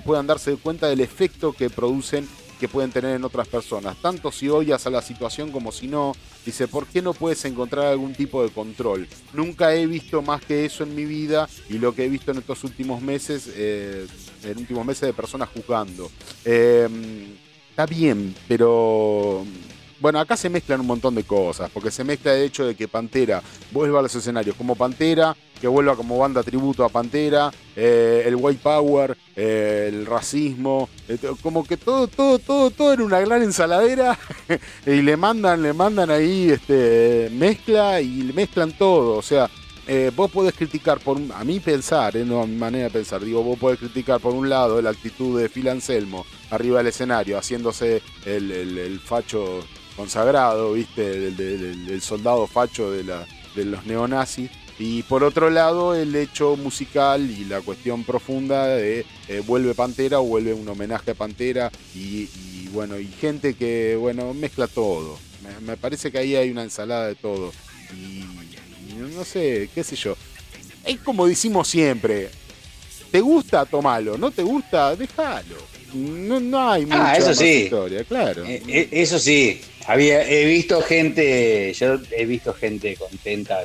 puedan 0.04 0.28
darse 0.28 0.54
cuenta 0.56 0.86
del 0.86 1.00
efecto 1.00 1.52
que 1.52 1.70
producen 1.70 2.26
que 2.60 2.68
pueden 2.68 2.92
tener 2.92 3.16
en 3.16 3.24
otras 3.24 3.48
personas, 3.48 3.96
tanto 3.96 4.30
si 4.30 4.48
odias 4.48 4.86
a 4.86 4.90
la 4.90 5.00
situación 5.00 5.50
como 5.50 5.72
si 5.72 5.88
no. 5.88 6.12
Dice, 6.44 6.68
¿por 6.68 6.86
qué 6.86 7.00
no 7.00 7.14
puedes 7.14 7.44
encontrar 7.46 7.86
algún 7.86 8.12
tipo 8.12 8.42
de 8.42 8.50
control? 8.50 9.08
Nunca 9.32 9.74
he 9.74 9.86
visto 9.86 10.20
más 10.20 10.42
que 10.42 10.66
eso 10.66 10.84
en 10.84 10.94
mi 10.94 11.06
vida 11.06 11.48
y 11.70 11.78
lo 11.78 11.94
que 11.94 12.04
he 12.04 12.08
visto 12.08 12.30
en 12.30 12.38
estos 12.38 12.62
últimos 12.64 13.00
meses, 13.00 13.50
eh, 13.54 14.06
en 14.44 14.58
últimos 14.58 14.84
meses 14.84 15.02
de 15.02 15.12
personas 15.14 15.48
juzgando. 15.48 16.10
Em, 16.44 17.34
está 17.70 17.86
bien, 17.86 18.34
pero 18.46 19.44
bueno, 20.00 20.18
acá 20.18 20.36
se 20.36 20.48
mezclan 20.48 20.80
un 20.80 20.86
montón 20.86 21.14
de 21.14 21.24
cosas, 21.24 21.70
porque 21.70 21.90
se 21.90 22.04
mezcla 22.04 22.34
el 22.34 22.44
hecho 22.44 22.66
de 22.66 22.74
que 22.74 22.88
Pantera 22.88 23.42
vuelva 23.70 24.00
a 24.00 24.02
los 24.02 24.14
escenarios 24.14 24.56
como 24.56 24.74
Pantera, 24.74 25.36
que 25.60 25.68
vuelva 25.68 25.94
como 25.94 26.18
banda 26.18 26.42
tributo 26.42 26.84
a 26.84 26.88
Pantera, 26.88 27.52
eh, 27.76 28.22
el 28.24 28.34
white 28.36 28.60
power, 28.62 29.16
eh, 29.36 29.90
el 29.92 30.06
racismo, 30.06 30.88
eh, 31.06 31.18
como 31.42 31.64
que 31.64 31.76
todo, 31.76 32.08
todo, 32.08 32.38
todo, 32.38 32.70
todo 32.70 32.94
en 32.94 33.02
una 33.02 33.20
gran 33.20 33.42
ensaladera 33.42 34.18
y 34.86 35.02
le 35.02 35.18
mandan, 35.18 35.62
le 35.62 35.74
mandan 35.74 36.10
ahí 36.10 36.50
este, 36.50 37.28
mezcla 37.32 38.00
y 38.00 38.22
le 38.22 38.32
mezclan 38.32 38.72
todo, 38.72 39.18
o 39.18 39.22
sea, 39.22 39.50
vos 40.14 40.30
podés 40.30 40.54
criticar, 40.54 41.00
por 41.00 41.18
a 41.34 41.42
mí 41.42 41.58
pensar, 41.58 42.14
no 42.14 42.42
a 42.42 42.46
mi 42.46 42.54
manera 42.54 42.84
de 42.84 42.90
pensar, 42.90 43.24
digo, 43.24 43.42
vos 43.42 43.58
podés 43.58 43.80
criticar 43.80 44.20
por 44.20 44.32
un 44.32 44.48
lado 44.48 44.80
la 44.80 44.90
actitud 44.90 45.40
de 45.40 45.48
Phil 45.48 45.68
Anselmo 45.68 46.24
arriba 46.50 46.78
del 46.78 46.86
escenario, 46.86 47.36
haciéndose 47.36 48.00
el 48.24 49.00
facho 49.04 49.64
consagrado, 50.00 50.72
¿viste? 50.72 51.30
Del, 51.30 52.00
soldado 52.00 52.46
facho 52.46 52.90
de, 52.90 53.04
la, 53.04 53.26
de 53.54 53.66
los 53.66 53.84
neonazis. 53.84 54.50
Y 54.78 55.02
por 55.02 55.22
otro 55.24 55.50
lado, 55.50 55.94
el 55.94 56.16
hecho 56.16 56.56
musical 56.56 57.30
y 57.30 57.44
la 57.44 57.60
cuestión 57.60 58.02
profunda 58.02 58.66
de 58.66 59.04
eh, 59.28 59.42
vuelve 59.46 59.74
Pantera 59.74 60.20
o 60.20 60.24
vuelve 60.24 60.54
un 60.54 60.66
homenaje 60.66 61.10
a 61.10 61.14
Pantera 61.14 61.70
y, 61.94 62.30
bueno, 62.72 62.98
y 62.98 63.08
gente 63.08 63.52
que, 63.52 63.94
bueno, 63.96 64.32
mezcla 64.32 64.66
todo. 64.68 65.18
Me, 65.60 65.76
parece 65.76 66.10
que 66.10 66.16
ahí 66.16 66.34
hay 66.34 66.50
una 66.50 66.62
ensalada 66.62 67.06
de 67.08 67.14
todo. 67.14 67.52
Y, 67.92 68.24
no 69.14 69.22
sé, 69.24 69.68
qué 69.74 69.84
sé 69.84 69.96
yo. 69.96 70.16
Es 70.86 70.98
como 71.00 71.26
decimos 71.26 71.68
siempre, 71.68 72.30
¿te 73.10 73.20
gusta? 73.20 73.66
Tomalo, 73.66 74.16
¿no 74.16 74.30
te 74.30 74.42
gusta? 74.42 74.96
Déjalo. 74.96 75.69
No, 75.92 76.40
no 76.40 76.70
hay 76.70 76.86
ah, 76.90 77.16
mucha 77.18 77.44
historia, 77.44 78.04
claro. 78.04 78.44
Eh, 78.44 78.62
eh, 78.68 78.88
eso 78.92 79.18
sí, 79.18 79.60
había, 79.86 80.28
he 80.28 80.44
visto 80.44 80.80
gente, 80.82 81.72
yo 81.72 81.98
he 82.12 82.26
visto 82.26 82.54
gente 82.54 82.96
contenta 82.96 83.60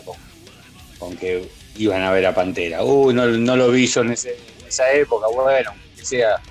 con, 0.98 1.15
que 1.17 1.48
iban 1.77 2.01
a 2.01 2.12
ver 2.12 2.25
a 2.25 2.34
Pantera. 2.34 2.84
Uy, 2.84 3.13
no, 3.13 3.27
lo 3.27 3.72
vi 3.72 3.88
yo 3.88 4.01
en, 4.01 4.12
esa 4.12 4.91
época, 4.94 5.27
bueno, 5.27 5.72
que 5.96 6.05
sea. 6.05 6.41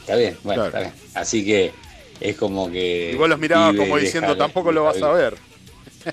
Está 0.00 0.16
bien, 0.16 0.36
bueno, 0.42 0.66
está 0.66 0.80
bien. 0.80 0.92
Así 1.14 1.44
que 1.44 1.72
es 2.20 2.36
como 2.36 2.70
que. 2.70 3.10
Y 3.12 3.16
vos 3.16 3.28
los 3.28 3.38
mirabas 3.38 3.76
como 3.76 3.98
diciendo, 3.98 4.36
tampoco 4.36 4.72
lo 4.72 4.84
vas 4.84 5.02
a 5.02 5.12
ver. 5.12 5.34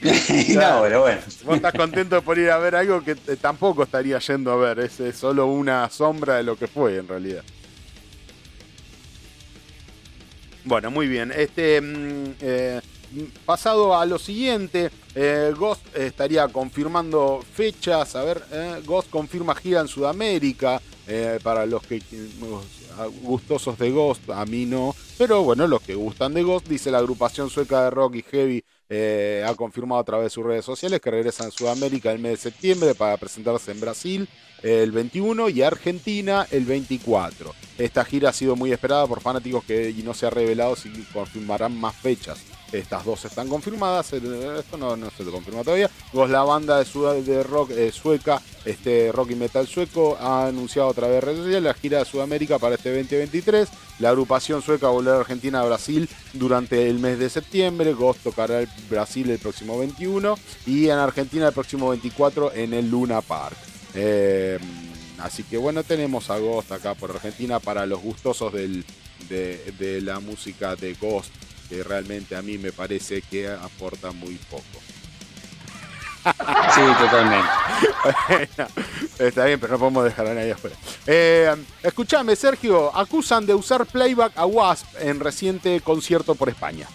no, 0.00 0.82
pero 0.82 1.02
bueno. 1.02 1.20
Vos 1.44 1.56
estás 1.56 1.74
contento 1.74 2.20
por 2.22 2.36
ir 2.38 2.50
a 2.50 2.58
ver 2.58 2.74
algo 2.74 3.04
que 3.04 3.14
tampoco 3.14 3.84
estaría 3.84 4.18
yendo 4.18 4.50
a 4.50 4.56
ver. 4.56 4.80
es 4.80 5.16
solo 5.16 5.46
una 5.46 5.88
sombra 5.90 6.38
de 6.38 6.42
lo 6.42 6.56
que 6.56 6.66
fue 6.66 6.96
en 6.96 7.06
realidad. 7.06 7.44
Bueno, 10.64 10.90
muy 10.90 11.08
bien. 11.08 11.32
Este, 11.34 11.80
mm, 11.80 12.34
eh, 12.40 12.80
pasado 13.44 13.96
a 13.98 14.04
lo 14.06 14.18
siguiente, 14.18 14.90
eh, 15.14 15.52
Ghost 15.56 15.82
estaría 15.96 16.46
confirmando 16.48 17.42
fechas. 17.54 18.14
A 18.14 18.24
ver, 18.24 18.42
eh, 18.52 18.82
Ghost 18.84 19.10
confirma 19.10 19.54
gira 19.54 19.80
en 19.80 19.88
Sudamérica. 19.88 20.80
para 21.42 21.66
los 21.66 21.82
que 21.82 22.00
gustosos 23.22 23.76
de 23.78 23.90
Ghost, 23.90 24.30
a 24.30 24.44
mí 24.46 24.64
no. 24.64 24.94
Pero 25.18 25.42
bueno, 25.42 25.66
los 25.66 25.82
que 25.82 25.96
gustan 25.96 26.34
de 26.34 26.44
Ghost, 26.44 26.68
dice 26.68 26.92
la 26.92 26.98
agrupación 26.98 27.50
sueca 27.50 27.82
de 27.82 27.90
rock 27.90 28.14
y 28.16 28.22
heavy. 28.22 28.64
Ha 28.90 29.54
confirmado 29.54 30.00
a 30.00 30.04
través 30.04 30.26
de 30.26 30.30
sus 30.30 30.44
redes 30.44 30.64
sociales 30.64 31.00
que 31.00 31.10
regresan 31.10 31.48
a 31.48 31.50
Sudamérica 31.50 32.10
el 32.10 32.18
mes 32.18 32.32
de 32.32 32.50
septiembre 32.50 32.94
para 32.94 33.16
presentarse 33.16 33.70
en 33.70 33.80
Brasil 33.80 34.28
el 34.62 34.92
21 34.92 35.48
y 35.48 35.62
Argentina 35.62 36.46
el 36.50 36.64
24. 36.64 37.54
Esta 37.78 38.04
gira 38.04 38.30
ha 38.30 38.32
sido 38.32 38.56
muy 38.56 38.72
esperada 38.72 39.06
por 39.06 39.20
fanáticos 39.20 39.64
que 39.64 39.90
y 39.90 40.02
no 40.02 40.14
se 40.14 40.26
ha 40.26 40.30
revelado 40.30 40.76
si 40.76 40.90
confirmarán 41.12 41.78
más 41.78 41.94
fechas. 41.96 42.40
Estas 42.72 43.04
dos 43.04 43.24
están 43.24 43.48
confirmadas, 43.48 44.12
esto 44.12 44.76
no, 44.76 44.96
se 45.10 45.24
lo 45.24 45.32
confirma 45.32 45.64
todavía. 45.64 45.90
Vos, 46.12 46.30
la 46.30 46.42
banda 46.42 46.78
de, 46.78 47.42
rock 47.42 47.70
eh, 47.72 47.90
sueca, 47.92 48.40
este 48.64 49.10
rock 49.12 49.32
y 49.32 49.34
metal 49.34 49.66
sueco, 49.66 50.16
ha 50.20 50.46
anunciado 50.46 50.88
otra 50.88 51.08
vez 51.08 51.24
la 51.62 51.74
gira 51.74 51.98
de 51.98 52.04
Sudamérica 52.04 52.58
para 52.58 52.76
este 52.76 52.90
2023. 52.90 53.68
La 53.98 54.10
agrupación 54.10 54.62
sueca 54.62 54.88
volverá 54.88 55.16
a 55.16 55.20
Argentina 55.20 55.60
a 55.60 55.64
Brasil 55.64 56.08
durante 56.32 56.88
el 56.88 56.98
mes 56.98 57.18
de 57.18 57.28
septiembre. 57.28 57.92
Ghost 57.92 58.22
tocará 58.22 58.60
el 58.60 58.68
Brasil 58.88 59.28
el 59.30 59.38
próximo 59.38 59.78
21 59.78 60.36
y 60.66 60.88
en 60.88 60.98
Argentina 60.98 61.48
el 61.48 61.52
próximo 61.52 61.90
24 61.90 62.54
en 62.54 62.72
el 62.72 62.90
Luna 62.90 63.20
Park. 63.20 63.56
Eh, 63.94 64.58
así 65.18 65.42
que 65.42 65.56
bueno, 65.56 65.82
tenemos 65.82 66.30
a 66.30 66.38
Ghost 66.38 66.72
acá 66.72 66.94
por 66.94 67.10
Argentina 67.10 67.58
para 67.60 67.84
los 67.86 68.00
gustosos 68.00 68.52
de, 68.52 70.00
la 70.02 70.20
música 70.20 70.76
de 70.76 70.94
Ghost, 70.94 71.30
que 71.70 71.82
realmente 71.84 72.34
a 72.36 72.42
mí 72.42 72.58
me 72.58 72.72
parece 72.72 73.22
que 73.22 73.48
aporta 73.48 74.10
muy 74.10 74.34
poco. 74.50 74.64
Sí, 76.74 76.82
totalmente. 76.98 77.48
está 79.18 79.44
bien, 79.46 79.58
pero 79.58 79.72
no 79.74 79.78
podemos 79.78 80.04
dejar 80.04 80.26
a 80.26 80.34
nadie 80.34 80.52
afuera. 80.52 80.76
Eh, 81.06 81.54
escúchame, 81.82 82.36
Sergio, 82.36 82.94
acusan 82.94 83.46
de 83.46 83.54
usar 83.54 83.86
playback 83.86 84.36
a 84.36 84.44
Wasp 84.44 84.86
en 85.00 85.18
reciente 85.20 85.80
concierto 85.80 86.34
por 86.34 86.48
España. 86.48 86.86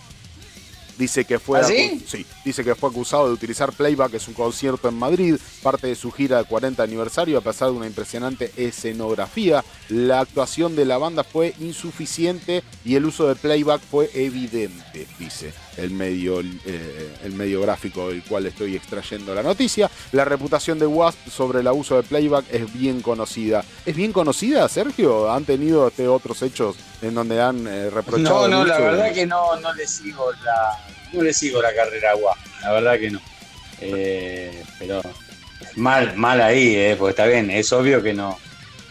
Dice 0.98 1.26
que 1.26 1.40
fue, 1.40 1.60
¿Ah, 1.60 1.64
sí? 1.64 2.26
dice 2.46 2.64
que 2.64 2.76
fue 2.76 2.90
acusado 2.90 3.28
de 3.28 3.34
utilizar 3.34 3.74
playback 3.74 4.14
en 4.14 4.20
su 4.20 4.34
concierto 4.34 4.88
en 4.88 4.96
Madrid, 4.96 5.36
parte 5.62 5.88
de 5.88 5.96
su 5.96 6.12
gira 6.12 6.38
de 6.38 6.46
40 6.46 6.82
aniversario, 6.82 7.38
a 7.38 7.42
pesar 7.42 7.70
de 7.70 7.76
una 7.76 7.88
impresionante 7.88 8.52
escenografía. 8.56 9.64
La 9.90 10.22
actuación 10.22 10.76
de 10.76 10.86
la 10.86 10.98
banda 10.98 11.24
fue 11.24 11.54
insuficiente 11.60 12.64
y 12.86 12.96
el 12.96 13.06
uso 13.06 13.28
de 13.28 13.36
playback 13.36 13.82
fue 13.82 14.10
evidente, 14.14 15.08
dice 15.20 15.54
el 15.78 15.92
medio, 15.92 16.42
eh, 16.42 17.16
el 17.24 17.34
medio 17.34 17.62
gráfico 17.62 18.10
del 18.10 18.24
cual 18.24 18.46
estoy 18.46 18.76
extrayendo 18.76 19.34
la 19.34 19.44
noticia. 19.44 19.90
La 20.12 20.26
reputación 20.26 20.80
de 20.80 20.86
Wasp 20.86 21.30
sobre 21.30 21.60
el 21.60 21.68
abuso 21.68 21.96
de 21.96 22.04
playback 22.04 22.46
es 22.52 22.74
bien 22.74 23.02
conocida. 23.02 23.64
¿Es 23.86 23.96
bien 23.96 24.12
conocida, 24.12 24.68
Sergio? 24.70 25.32
¿Han 25.32 25.46
tenido 25.46 25.88
este, 25.88 26.08
otros 26.08 26.42
hechos 26.42 26.76
en 27.02 27.14
donde 27.14 27.42
han 27.42 27.68
eh, 27.68 27.90
reprochado? 27.90 28.48
No, 28.48 28.60
no, 28.60 28.66
la 28.66 28.80
verdad 28.80 29.14
que 29.14 29.26
no, 29.26 29.60
no 29.60 29.74
le 29.74 29.88
sigo 29.88 30.32
la, 30.44 30.80
no 31.14 31.22
le 31.22 31.34
sigo 31.34 31.62
la 31.62 31.74
carrera 31.74 32.12
a 32.12 32.16
Wasp, 32.16 32.40
la 32.62 32.72
verdad 32.72 33.00
que 33.00 33.12
no. 33.12 33.22
Eh, 33.82 34.64
pero 34.80 35.02
mal, 35.76 36.16
mal 36.16 36.42
ahí, 36.42 36.76
eh, 36.76 36.96
porque 36.98 37.12
está 37.12 37.26
bien, 37.26 37.50
es 37.52 37.72
obvio 37.74 38.02
que 38.02 38.14
no, 38.14 38.38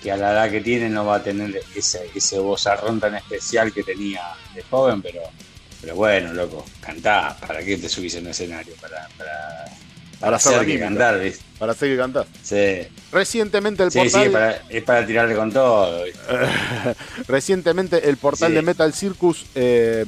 que 0.03 0.12
a 0.12 0.17
la 0.17 0.33
edad 0.33 0.50
que 0.50 0.61
tiene 0.61 0.88
no 0.88 1.07
va 1.07 1.17
a 1.17 1.23
tener 1.23 1.62
ese, 1.75 2.11
ese 2.14 2.38
vozarrón 2.38 3.00
tan 3.00 3.14
especial 3.14 3.73
que 3.73 3.83
tenía 3.83 4.23
de 4.55 4.62
joven, 4.62 5.00
pero, 5.03 5.23
pero 5.85 5.97
bueno, 5.97 6.33
loco, 6.33 6.64
cantá, 6.81 7.37
¿para 7.47 7.62
qué 7.62 7.76
te 7.76 7.91
subís 7.91 8.14
en 8.14 8.25
el 8.25 8.31
escenario? 8.31 8.73
Para, 8.81 9.07
para, 9.19 9.67
para 10.19 10.37
hacer 10.38 10.64
que 10.64 10.79
cantar, 10.79 11.21
¿viste? 11.21 11.45
Para 11.59 11.73
hacer 11.73 11.91
que 11.91 11.97
cantar. 11.99 12.26
Sí. 12.43 12.88
Recientemente 13.12 13.83
el 13.83 13.91
portal. 13.91 14.62
Sí, 14.71 14.75
es 14.76 14.83
para 14.83 15.07
tirarle 15.07 15.37
con 15.37 15.53
todo. 15.53 16.05
Recientemente 17.29 18.09
el 18.09 18.17
portal 18.17 18.55
de 18.55 18.62
Metal 18.62 18.95
Circus. 18.95 19.45
Eh, 19.55 20.07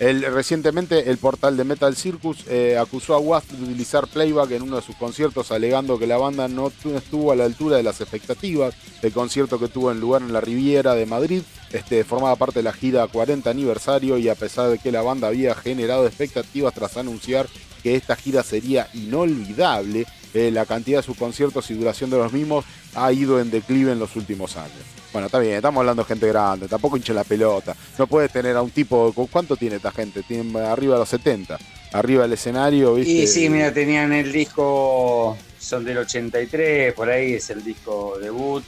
El, 0.00 0.22
recientemente 0.22 1.10
el 1.10 1.18
portal 1.18 1.58
de 1.58 1.64
Metal 1.64 1.94
Circus 1.94 2.46
eh, 2.48 2.78
acusó 2.78 3.14
a 3.14 3.18
Wasp 3.18 3.50
de 3.50 3.64
utilizar 3.64 4.06
playback 4.06 4.52
en 4.52 4.62
uno 4.62 4.76
de 4.76 4.82
sus 4.82 4.96
conciertos 4.96 5.52
alegando 5.52 5.98
que 5.98 6.06
la 6.06 6.16
banda 6.16 6.48
no 6.48 6.72
estuvo 6.96 7.32
a 7.32 7.36
la 7.36 7.44
altura 7.44 7.76
de 7.76 7.82
las 7.82 8.00
expectativas 8.00 8.74
del 9.02 9.12
concierto 9.12 9.60
que 9.60 9.68
tuvo 9.68 9.92
en 9.92 10.00
lugar 10.00 10.22
en 10.22 10.32
la 10.32 10.40
Riviera 10.40 10.94
de 10.94 11.04
Madrid. 11.04 11.42
Este, 11.70 12.02
formaba 12.02 12.34
parte 12.36 12.60
de 12.60 12.62
la 12.62 12.72
gira 12.72 13.06
40 13.08 13.50
aniversario 13.50 14.16
y 14.16 14.30
a 14.30 14.34
pesar 14.36 14.70
de 14.70 14.78
que 14.78 14.90
la 14.90 15.02
banda 15.02 15.28
había 15.28 15.54
generado 15.54 16.06
expectativas 16.06 16.72
tras 16.72 16.96
anunciar 16.96 17.46
que 17.82 17.94
esta 17.94 18.16
gira 18.16 18.42
sería 18.42 18.88
inolvidable, 18.94 20.06
eh, 20.34 20.50
la 20.50 20.66
cantidad 20.66 20.98
de 20.98 21.02
sus 21.02 21.16
conciertos 21.16 21.70
y 21.70 21.74
duración 21.74 22.10
de 22.10 22.18
los 22.18 22.32
mismos 22.32 22.64
ha 22.94 23.12
ido 23.12 23.40
en 23.40 23.50
declive 23.50 23.92
en 23.92 23.98
los 23.98 24.16
últimos 24.16 24.56
años. 24.56 24.78
Bueno, 25.12 25.26
está 25.26 25.38
bien, 25.40 25.56
estamos 25.56 25.80
hablando 25.80 26.02
de 26.02 26.08
gente 26.08 26.28
grande, 26.28 26.68
tampoco 26.68 26.96
hinche 26.96 27.12
la 27.12 27.24
pelota. 27.24 27.74
No 27.98 28.06
puedes 28.06 28.32
tener 28.32 28.56
a 28.56 28.62
un 28.62 28.70
tipo, 28.70 29.12
¿cuánto 29.30 29.56
tiene 29.56 29.76
esta 29.76 29.90
gente? 29.90 30.22
Tiene 30.22 30.60
arriba 30.60 30.94
de 30.94 31.00
los 31.00 31.08
70, 31.08 31.58
arriba 31.92 32.22
del 32.22 32.32
escenario, 32.34 32.94
¿viste? 32.94 33.12
Y 33.12 33.26
sí, 33.26 33.48
mira, 33.48 33.72
tenían 33.72 34.12
el 34.12 34.30
disco, 34.30 35.36
son 35.58 35.84
del 35.84 35.98
83, 35.98 36.94
por 36.94 37.10
ahí 37.10 37.34
es 37.34 37.50
el 37.50 37.64
disco 37.64 38.18
debut. 38.20 38.64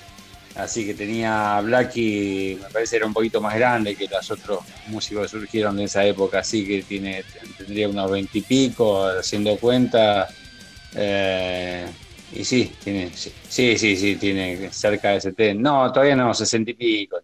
Así 0.54 0.84
que 0.84 0.92
tenía 0.92 1.60
Blacky, 1.62 2.58
me 2.62 2.68
parece 2.68 2.96
era 2.96 3.06
un 3.06 3.14
poquito 3.14 3.40
más 3.40 3.54
grande 3.54 3.94
que 3.94 4.06
los 4.06 4.30
otros 4.30 4.60
músicos 4.88 5.22
que 5.22 5.38
surgieron 5.38 5.76
de 5.76 5.84
esa 5.84 6.04
época, 6.04 6.40
así 6.40 6.66
que 6.66 6.82
tiene, 6.82 7.24
tendría 7.56 7.88
unos 7.88 8.10
20 8.10 8.38
y 8.38 8.42
pico, 8.42 9.06
haciendo 9.06 9.56
cuenta. 9.56 10.28
Eh, 10.94 11.86
y 12.32 12.44
sí, 12.44 12.72
tiene, 12.82 13.10
sí, 13.14 13.32
sí, 13.76 13.96
sí, 13.96 14.16
tiene 14.16 14.72
cerca 14.72 15.10
de 15.10 15.20
70. 15.20 15.62
No, 15.62 15.92
todavía 15.92 16.16
no, 16.16 16.32
60 16.32 16.70
y 16.70 16.74
pico. 16.74 17.18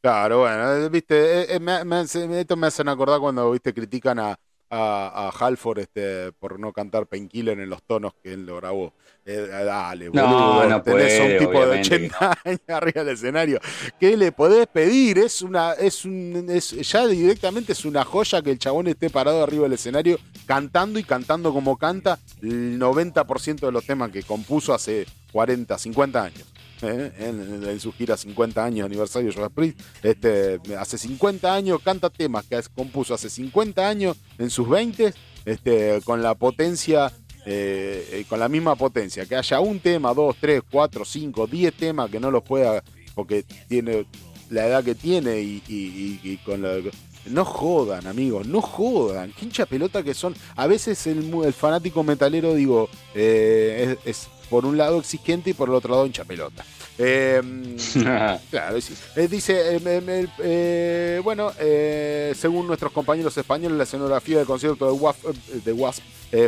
Claro, 0.00 0.40
bueno, 0.40 0.74
eh, 0.74 0.88
viste, 0.90 1.54
eh, 1.54 1.56
eh, 1.56 2.40
esto 2.40 2.56
me 2.56 2.66
hacen 2.66 2.88
acordar 2.88 3.20
cuando, 3.20 3.50
viste, 3.50 3.72
critican 3.72 4.18
a, 4.18 4.38
a, 4.68 5.32
Halford 5.38 5.78
este, 5.78 6.32
por 6.32 6.60
no 6.60 6.72
cantar 6.74 7.06
Painkiller 7.06 7.58
en 7.58 7.70
los 7.70 7.82
tonos 7.84 8.12
que 8.22 8.34
él 8.34 8.44
lo 8.44 8.56
grabó. 8.56 8.92
Eh, 9.26 9.64
dale, 9.64 10.10
boludo, 10.10 10.68
no, 10.68 10.82
tenés 10.82 11.18
un 11.18 11.38
tipo 11.38 11.66
de 11.66 11.80
80 11.80 12.38
años 12.44 12.60
arriba 12.68 13.04
del 13.04 13.14
escenario. 13.14 13.58
¿Qué 13.98 14.18
le 14.18 14.32
podés 14.32 14.66
pedir? 14.66 15.18
Es 15.18 15.40
una, 15.40 15.72
es 15.72 16.04
un, 16.04 16.46
es, 16.50 16.70
ya 16.70 17.06
directamente 17.06 17.72
es 17.72 17.86
una 17.86 18.04
joya 18.04 18.42
que 18.42 18.50
el 18.50 18.58
chabón 18.58 18.86
esté 18.86 19.08
parado 19.08 19.42
arriba 19.42 19.62
del 19.62 19.72
escenario 19.72 20.18
cantando 20.46 20.98
y 20.98 21.04
cantando 21.04 21.54
como 21.54 21.78
canta 21.78 22.18
el 22.42 22.78
90% 22.78 23.60
de 23.60 23.72
los 23.72 23.86
temas 23.86 24.10
que 24.10 24.22
compuso 24.22 24.74
hace 24.74 25.06
40, 25.32 25.78
50 25.78 26.22
años. 26.22 26.44
¿eh? 26.82 27.12
en, 27.18 27.80
su 27.80 27.92
gira 27.92 28.16
50 28.16 28.62
años 28.62 28.84
aniversario 28.84 29.30
de 29.30 29.34
Judas 29.34 29.74
Este, 30.02 30.60
hace 30.78 30.98
50 30.98 31.54
años 31.54 31.80
canta 31.82 32.10
temas 32.10 32.44
que 32.44 32.60
compuso 32.74 33.14
hace 33.14 33.30
50 33.30 33.88
años 33.88 34.16
en 34.38 34.50
sus 34.50 34.68
20 34.68 35.14
este, 35.44 36.00
con 36.04 36.22
la 36.22 36.34
potencia, 36.34 37.12
eh, 37.46 38.08
eh, 38.12 38.24
con 38.28 38.40
la 38.40 38.48
misma 38.48 38.74
potencia. 38.74 39.26
Que 39.26 39.36
haya 39.36 39.60
un 39.60 39.80
tema, 39.80 40.14
dos, 40.14 40.36
tres, 40.40 40.62
cuatro, 40.70 41.04
cinco, 41.04 41.46
diez 41.46 41.74
temas 41.74 42.10
que 42.10 42.20
no 42.20 42.30
los 42.30 42.42
pueda, 42.42 42.82
porque 43.14 43.44
tiene 43.68 44.06
la 44.50 44.66
edad 44.66 44.84
que 44.84 44.94
tiene 44.94 45.40
y, 45.40 46.40
con 46.44 46.62
la, 46.62 46.78
no 47.26 47.44
jodan, 47.44 48.06
amigos, 48.06 48.46
no 48.46 48.60
jodan. 48.60 49.32
Qué 49.32 49.46
hincha 49.46 49.66
pelota 49.66 50.02
que 50.02 50.14
son. 50.14 50.34
A 50.56 50.66
veces 50.66 51.06
el, 51.06 51.52
fanático 51.52 52.02
metalero, 52.02 52.54
digo, 52.54 52.88
es, 53.14 54.28
por 54.54 54.66
un 54.66 54.78
lado 54.78 55.00
exigente 55.00 55.50
y 55.50 55.52
por 55.52 55.68
el 55.68 55.74
otro 55.74 55.90
lado 55.90 56.06
hincha 56.06 56.22
pelota. 56.22 56.64
Em, 56.96 57.76
claro, 58.50 58.78
eh, 59.16 59.26
dice, 59.26 59.74
em, 59.74 59.88
em, 59.88 60.28
eh, 60.38 61.20
bueno, 61.24 61.50
eh, 61.58 62.32
según 62.38 62.68
nuestros 62.68 62.92
compañeros 62.92 63.36
españoles, 63.36 63.76
la 63.76 63.82
escenografía 63.82 64.38
del 64.38 64.46
concierto 64.46 64.86
de 64.86 64.92
Wasp, 64.92 65.24
de 65.24 65.72
Wasp 65.72 66.04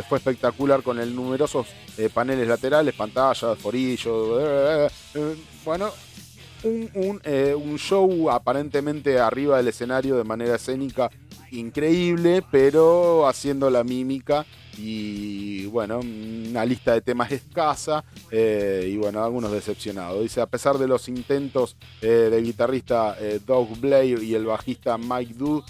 fue 0.07 0.19
espectacular 0.19 0.83
con 0.83 0.99
el 0.99 1.13
numerosos 1.13 1.67
paneles 2.13 2.47
laterales, 2.47 2.95
pantallas, 2.95 3.57
forillos, 3.57 4.89
bueno, 5.65 5.91
un, 6.63 7.21
un, 7.23 7.77
show 7.77 8.29
aparentemente 8.29 9.19
arriba 9.19 9.57
del 9.57 9.67
escenario 9.67 10.15
de 10.15 10.23
manera 10.23 10.55
escénica 10.55 11.09
increíble, 11.51 12.43
pero 12.51 13.27
haciendo 13.27 13.69
la 13.69 13.83
mímica 13.83 14.45
y 14.77 15.65
bueno, 15.67 15.99
una 15.99 16.65
lista 16.65 16.93
de 16.93 17.01
temas 17.01 17.31
escasa 17.31 18.03
eh, 18.31 18.89
y 18.91 18.97
bueno, 18.97 19.23
algunos 19.23 19.51
decepcionados. 19.51 20.21
Dice, 20.21 20.41
a 20.41 20.45
pesar 20.45 20.77
de 20.77 20.87
los 20.87 21.07
intentos 21.09 21.75
eh, 22.01 22.29
del 22.31 22.43
guitarrista 22.43 23.15
eh, 23.19 23.39
Doug 23.45 23.79
Blair 23.79 24.21
y 24.21 24.35
el 24.35 24.45
bajista 24.45 24.97
Mike 24.97 25.33
Du 25.35 25.63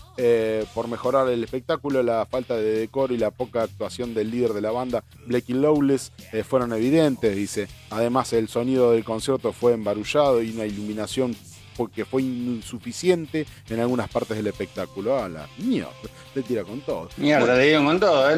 por 0.74 0.88
mejorar 0.88 1.30
el 1.30 1.44
espectáculo, 1.44 2.02
la 2.02 2.26
falta 2.26 2.56
de 2.56 2.80
decoro 2.80 3.14
y 3.14 3.18
la 3.18 3.32
poca 3.32 3.64
actuación 3.64 4.14
del 4.14 4.32
líder 4.32 4.54
de 4.54 4.62
la 4.62 4.72
banda, 4.72 5.04
Blakey 5.28 5.56
Lawless, 5.56 6.12
fueron 6.44 6.74
evidentes, 6.74 7.36
dice. 7.36 7.68
Además, 7.92 8.34
el 8.34 8.48
sonido 8.48 8.92
del 8.92 9.04
concierto 9.04 9.54
fue 9.54 9.74
embarullado 9.74 10.42
y 10.42 10.52
una 10.52 10.66
iluminación 10.66 11.36
porque 11.78 12.04
fue 12.04 12.24
insuficiente 12.24 13.46
en 13.70 13.80
algunas 13.80 14.10
partes 14.10 14.36
del 14.36 14.48
espectáculo. 14.48 15.24
A 15.24 15.30
la 15.30 15.48
mierda, 15.60 15.92
le 16.34 16.42
tira 16.42 16.64
con 16.64 16.82
todo. 16.82 17.08
Mierda, 17.18 17.56
le 17.56 17.66
dieron 17.66 17.86
con 17.86 18.00
todo, 18.00 18.30
¿eh? 18.30 18.36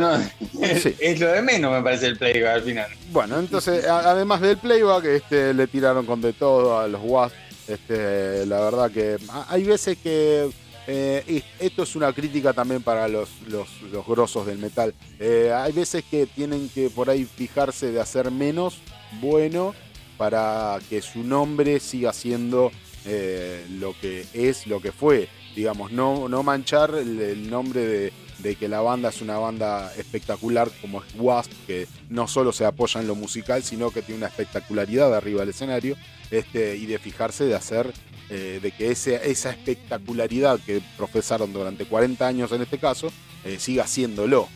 Es, 0.99 1.19
lo 1.19 1.31
de 1.31 1.41
menos, 1.41 1.71
me 1.71 1.81
parece, 1.81 2.07
el 2.07 2.17
playback 2.17 2.55
al 2.55 2.61
final. 2.63 2.89
Bueno, 3.11 3.39
entonces, 3.39 3.85
además 3.85 4.41
del 4.41 4.57
playback, 4.57 5.05
este, 5.05 5.53
le 5.53 5.67
tiraron 5.67 6.05
con 6.05 6.21
de 6.21 6.33
todo 6.33 6.77
a 6.77 6.87
los 6.87 7.01
Wasp. 7.03 7.33
Este, 7.67 8.45
la 8.45 8.59
verdad 8.59 8.91
que 8.91 9.17
hay 9.47 9.63
veces 9.63 9.97
que. 9.97 10.49
Eh, 10.91 11.43
esto 11.59 11.83
es 11.83 11.95
una 11.95 12.11
crítica 12.11 12.51
también 12.51 12.81
para 12.81 13.07
los, 13.07 13.29
los, 13.47 13.67
los 13.91 14.07
grosos 14.07 14.47
del 14.47 14.57
metal. 14.57 14.95
Eh, 15.19 15.53
hay 15.55 15.71
veces 15.71 16.03
que 16.09 16.25
tienen 16.25 16.67
que 16.69 16.89
por 16.89 17.11
ahí 17.11 17.25
fijarse 17.25 17.91
de 17.91 18.01
hacer 18.01 18.31
menos 18.31 18.79
bueno 19.21 19.75
para 20.17 20.79
que 20.89 21.01
su 21.01 21.23
nombre 21.23 21.79
siga 21.79 22.11
siendo 22.11 22.71
eh, 23.11 23.65
lo 23.79 23.95
que 23.99 24.25
es, 24.33 24.67
lo 24.67 24.81
que 24.81 24.91
fue. 24.91 25.27
Digamos, 25.55 25.91
no, 25.91 26.29
no 26.29 26.43
manchar 26.43 26.93
el, 26.93 27.49
nombre 27.49 28.13
de, 28.37 28.55
que 28.55 28.67
la 28.67 28.81
banda 28.81 29.09
es 29.09 29.21
una 29.21 29.39
banda 29.39 29.91
espectacular 29.95 30.69
como 30.79 31.03
es 31.03 31.15
Wasp, 31.15 31.51
que 31.65 31.87
no 32.09 32.27
solo 32.27 32.51
se 32.51 32.65
apoya 32.65 33.01
en 33.01 33.07
lo 33.07 33.15
musical, 33.15 33.63
sino 33.63 33.89
que 33.89 34.03
tiene 34.03 34.19
una 34.19 34.27
espectacularidad 34.27 35.13
arriba 35.15 35.39
del 35.39 35.49
escenario, 35.49 35.97
este, 36.29 36.77
y 36.77 36.85
de 36.85 36.99
fijarse 36.99 37.45
de 37.45 37.55
hacer, 37.55 37.91
eh, 38.29 38.59
de 38.61 38.71
que 38.71 38.91
ese, 38.91 39.29
esa 39.29 39.49
espectacularidad 39.49 40.59
que 40.59 40.79
profesaron 40.95 41.51
durante 41.51 41.85
40 41.85 42.27
años 42.27 42.51
en 42.51 42.61
este 42.61 42.77
caso, 42.77 43.11
eh, 43.43 43.57
siga 43.59 43.85
haciéndolo. 43.85 44.47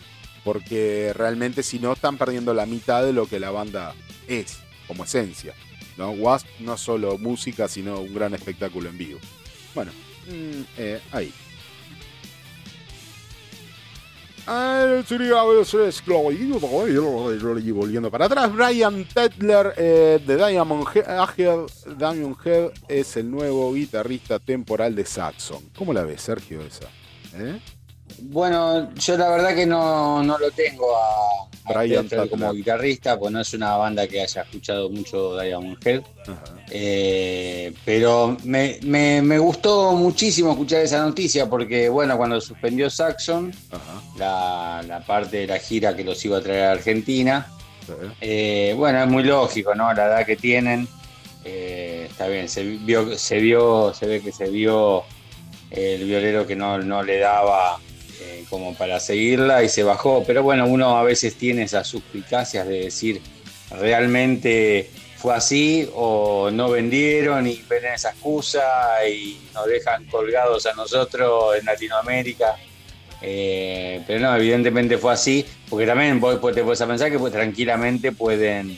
Porque 0.44 1.12
realmente 1.16 1.64
si 1.64 1.80
no 1.80 1.94
están 1.94 2.18
perdiendo 2.18 2.54
la 2.54 2.66
mitad 2.68 3.04
de 3.04 3.14
lo 3.14 3.26
que 3.26 3.40
la 3.40 3.50
banda 3.50 3.96
es 4.28 4.60
como 4.88 5.06
esencia. 5.06 5.56
¿No? 5.98 6.12
Wasp 6.12 6.48
no 6.60 6.78
solo 6.78 7.18
música, 7.18 7.68
sino 7.68 8.00
un 8.00 8.14
gran 8.14 8.34
espectáculo 8.34 8.90
en 8.90 8.98
vivo. 8.98 9.20
Bueno, 9.74 9.92
mm, 10.28 10.62
eh, 10.78 11.02
ahí. 11.12 11.34
Y 17.62 17.72
volviendo 17.72 18.12
para 18.12 18.26
atrás, 18.26 18.54
Brian 18.54 19.06
Tetler 19.06 19.74
eh, 19.78 20.22
de 20.26 20.36
Diamond 20.36 20.86
Head, 20.94 21.06
Diamond 21.98 22.36
Head 22.44 22.72
es 22.90 23.16
el 23.16 23.32
nuevo 23.32 23.74
guitarrista 23.74 24.40
temporal 24.40 24.96
de 24.96 25.06
Saxon. 25.06 25.70
¿Cómo 25.78 25.94
la 25.94 26.04
ves, 26.04 26.22
Sergio, 26.22 26.62
esa? 26.62 26.88
¿Eh? 27.36 27.58
Bueno, 28.20 28.94
yo 28.96 29.18
la 29.18 29.30
verdad 29.30 29.56
que 29.56 29.66
no, 29.66 30.22
no 30.24 30.38
lo 30.38 30.52
tengo 30.52 30.94
a, 30.98 31.48
como 32.30 32.54
guitarrista, 32.54 33.18
pues 33.18 33.32
no 33.32 33.42
es 33.42 33.54
una 33.54 33.76
banda 33.78 34.08
que 34.08 34.22
haya 34.22 34.42
escuchado 34.42 34.90
mucho 34.90 35.40
Diamond 35.40 35.78
Head. 35.86 36.02
Eh, 36.70 37.74
pero 37.86 38.38
me, 38.44 39.38
gustó 39.38 39.94
muchísimo 39.94 40.52
escuchar 40.52 40.82
esa 40.82 41.02
noticia 41.04 41.50
porque, 41.50 41.90
bueno, 41.90 42.18
cuando 42.18 42.40
suspendió 42.42 42.90
Saxon, 42.90 43.54
la, 44.18 45.04
parte 45.06 45.38
de 45.38 45.48
la 45.48 45.60
gira 45.60 45.96
que 45.96 46.04
los 46.04 46.24
iba 46.26 46.38
a 46.38 46.42
traer 46.42 46.64
a 46.66 46.72
Argentina, 46.72 47.48
eh, 48.22 48.74
bueno, 48.78 49.04
es 49.04 49.10
muy 49.10 49.24
lógico, 49.24 49.76
¿no? 49.76 49.94
La 49.94 50.06
edad 50.06 50.26
que 50.26 50.36
tienen. 50.36 50.88
Eh, 51.46 52.08
está 52.10 52.28
bien, 52.28 52.48
se 52.48 52.64
vio, 52.64 53.18
se 53.18 53.40
vio, 53.40 53.94
se 53.94 54.06
ve 54.06 54.22
que 54.22 54.32
se 54.32 54.50
vio 54.50 55.04
el 55.72 56.06
violero 56.06 56.48
que 56.48 56.56
no, 56.56 56.78
no 56.78 57.04
le 57.04 57.20
daba 57.20 57.80
eh, 58.26 58.46
como 58.50 58.74
para 58.76 59.00
seguirla 59.00 59.64
y 59.64 59.70
se 59.70 59.84
bajó. 59.84 60.24
Pero 60.26 60.44
bueno, 60.44 60.66
uno 60.66 60.98
a 60.98 61.04
veces 61.04 61.36
tiene 61.36 61.64
esas 61.64 61.88
suspicacias 61.88 62.66
de 62.68 62.86
decir, 62.86 63.22
realmente 63.70 64.90
fue 65.18 65.36
así 65.36 65.90
o 65.94 66.50
no 66.52 66.70
vendieron 66.70 67.48
y 67.48 67.62
ven 67.70 67.86
esa 67.86 68.12
excusa 68.12 68.62
y 69.08 69.40
nos 69.54 69.66
dejan 69.68 70.06
colgados 70.06 70.66
a 70.66 70.74
nosotros 70.74 71.58
en 71.58 71.66
Latinoamérica. 71.66 72.56
Eh, 73.22 74.02
pero 74.06 74.20
no, 74.20 74.36
evidentemente 74.36 74.98
fue 74.98 75.14
así, 75.14 75.46
porque 75.70 75.86
también 75.86 76.20
vos 76.20 76.40
te 76.54 76.64
puedes 76.64 76.82
pensar 76.82 77.12
que 77.12 77.20
pues, 77.20 77.32
tranquilamente 77.32 78.12
pueden 78.12 78.78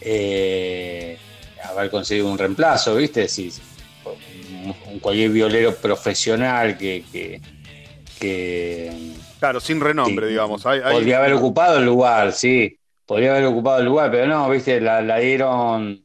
eh, 0.00 1.16
haber 1.64 1.90
conseguido 1.90 2.30
un 2.30 2.38
reemplazo, 2.38 2.96
¿viste? 2.96 3.28
Si, 3.28 3.52
un, 4.64 4.98
cualquier 5.00 5.30
violero 5.30 5.74
profesional 5.74 6.76
que. 6.76 7.40
Claro, 9.38 9.60
sin 9.60 9.80
renombre, 9.80 10.28
digamos. 10.28 10.62
Podría 10.62 11.18
haber 11.18 11.32
ocupado 11.34 11.78
el 11.78 11.84
lugar, 11.84 12.32
sí. 12.32 12.78
Podría 13.06 13.32
haber 13.32 13.46
ocupado 13.46 13.80
el 13.80 13.86
lugar, 13.86 14.10
pero 14.10 14.26
no, 14.26 14.48
viste, 14.48 14.80
la, 14.80 15.02
la 15.02 15.18
dieron. 15.18 16.02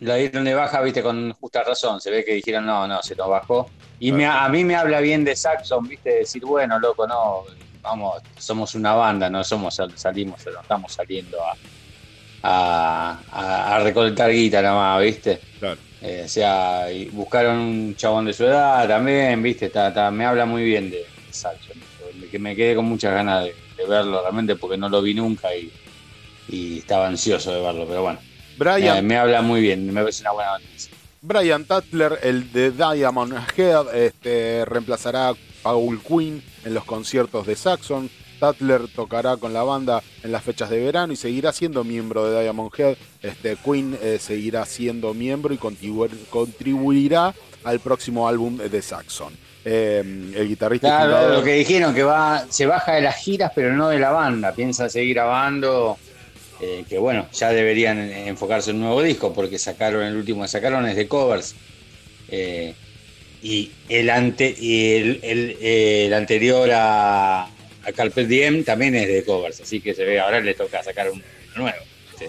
La 0.00 0.16
dieron 0.16 0.44
de 0.44 0.54
baja, 0.54 0.80
viste, 0.82 1.02
con 1.02 1.32
justa 1.32 1.62
razón. 1.62 2.00
Se 2.00 2.10
ve 2.10 2.24
que 2.24 2.34
dijeron, 2.34 2.66
no, 2.66 2.86
no, 2.86 3.02
se 3.02 3.14
nos 3.16 3.28
bajó. 3.28 3.70
Y 3.98 4.10
a 4.22 4.48
mí 4.48 4.64
me 4.64 4.76
habla 4.76 5.00
bien 5.00 5.24
de 5.24 5.34
Saxon, 5.36 5.88
viste, 5.88 6.10
decir, 6.10 6.44
bueno, 6.44 6.78
loco, 6.78 7.06
no, 7.06 7.44
vamos, 7.80 8.22
somos 8.36 8.74
una 8.74 8.94
banda, 8.94 9.30
no 9.30 9.44
somos, 9.44 9.80
salimos, 9.94 10.44
no 10.46 10.60
estamos 10.60 10.92
saliendo 10.92 11.38
a, 11.42 11.56
a, 12.42 13.76
a 13.76 13.78
recolectar 13.80 14.30
guita 14.30 14.60
nada 14.62 14.74
más, 14.74 15.02
viste. 15.02 15.40
Claro. 15.58 15.80
Eh, 16.06 16.20
o 16.26 16.28
sea, 16.28 16.86
buscaron 17.12 17.56
un 17.56 17.96
chabón 17.96 18.26
de 18.26 18.34
su 18.34 18.44
edad 18.44 18.86
también, 18.86 19.42
¿viste? 19.42 19.72
me 20.12 20.26
habla 20.26 20.44
muy 20.44 20.62
bien 20.62 20.90
de, 20.90 20.98
de 20.98 22.28
Que 22.28 22.38
me 22.38 22.54
quedé 22.54 22.74
con 22.74 22.84
muchas 22.84 23.14
ganas 23.14 23.44
de, 23.44 23.54
verlo 23.88 24.20
realmente 24.20 24.54
porque 24.56 24.76
no 24.76 24.90
lo 24.90 25.00
vi 25.00 25.14
nunca 25.14 25.48
y, 25.56 25.72
estaba 26.78 27.08
ansioso 27.08 27.54
de 27.54 27.62
verlo, 27.62 27.86
pero 27.88 28.02
bueno. 28.02 28.18
Brian, 28.58 29.06
me, 29.06 29.16
habla 29.16 29.40
muy 29.40 29.62
bien, 29.62 29.86
me 29.92 30.02
parece 30.02 30.22
una 30.24 30.32
buena 30.32 30.58
noticia. 30.58 30.92
Brian 31.22 31.64
Tatler, 31.64 32.18
el 32.22 32.52
de 32.52 32.70
Diamond 32.70 33.34
Head, 33.56 33.94
este, 33.94 34.66
reemplazará 34.66 35.30
a 35.30 35.34
Paul 35.62 36.02
Quinn 36.02 36.42
en 36.66 36.74
los 36.74 36.84
conciertos 36.84 37.46
de 37.46 37.56
Saxon. 37.56 38.10
Tatler 38.44 38.88
tocará 38.94 39.38
con 39.38 39.54
la 39.54 39.62
banda 39.62 40.02
en 40.22 40.30
las 40.30 40.44
fechas 40.44 40.68
de 40.68 40.78
verano 40.78 41.14
y 41.14 41.16
seguirá 41.16 41.50
siendo 41.50 41.82
miembro 41.82 42.28
de 42.28 42.42
Diamond 42.42 42.70
Head. 42.76 42.96
Este, 43.22 43.56
Queen 43.56 43.98
eh, 44.02 44.18
seguirá 44.20 44.66
siendo 44.66 45.14
miembro 45.14 45.54
y 45.54 45.58
contribuirá 46.28 47.34
al 47.64 47.80
próximo 47.80 48.28
álbum 48.28 48.58
de 48.58 48.82
Saxon. 48.82 49.32
Eh, 49.64 50.00
el 50.36 50.46
guitarrista. 50.46 50.88
Claro, 50.88 51.36
lo 51.36 51.42
que 51.42 51.54
dijeron 51.54 51.94
que 51.94 52.02
va, 52.02 52.44
se 52.50 52.66
baja 52.66 52.92
de 52.92 53.00
las 53.00 53.16
giras, 53.16 53.50
pero 53.54 53.72
no 53.72 53.88
de 53.88 53.98
la 53.98 54.10
banda. 54.10 54.52
Piensa 54.52 54.90
seguir 54.90 55.14
grabando. 55.14 55.96
Eh, 56.60 56.84
que 56.86 56.98
bueno, 56.98 57.26
ya 57.32 57.48
deberían 57.48 57.98
enfocarse 57.98 58.72
en 58.72 58.76
un 58.76 58.82
nuevo 58.82 59.02
disco, 59.02 59.32
porque 59.32 59.58
sacaron 59.58 60.02
el 60.02 60.16
último 60.16 60.42
que 60.42 60.48
sacaron 60.48 60.86
es 60.86 60.96
de 60.96 61.08
covers. 61.08 61.54
y 62.30 63.70
el, 63.88 64.10
ante, 64.10 64.54
y 64.58 65.18
el 65.22 66.12
anterior 66.12 66.68
a, 66.74 67.48
a 67.86 67.92
Carpet 67.92 68.26
Diem 68.26 68.64
también 68.64 68.94
es 68.94 69.08
de 69.08 69.24
covers, 69.24 69.60
así 69.60 69.80
que 69.80 69.94
se 69.94 70.04
ve, 70.04 70.20
ahora 70.20 70.40
le 70.40 70.54
toca 70.54 70.82
sacar 70.82 71.10
un 71.10 71.22
nuevo. 71.56 71.78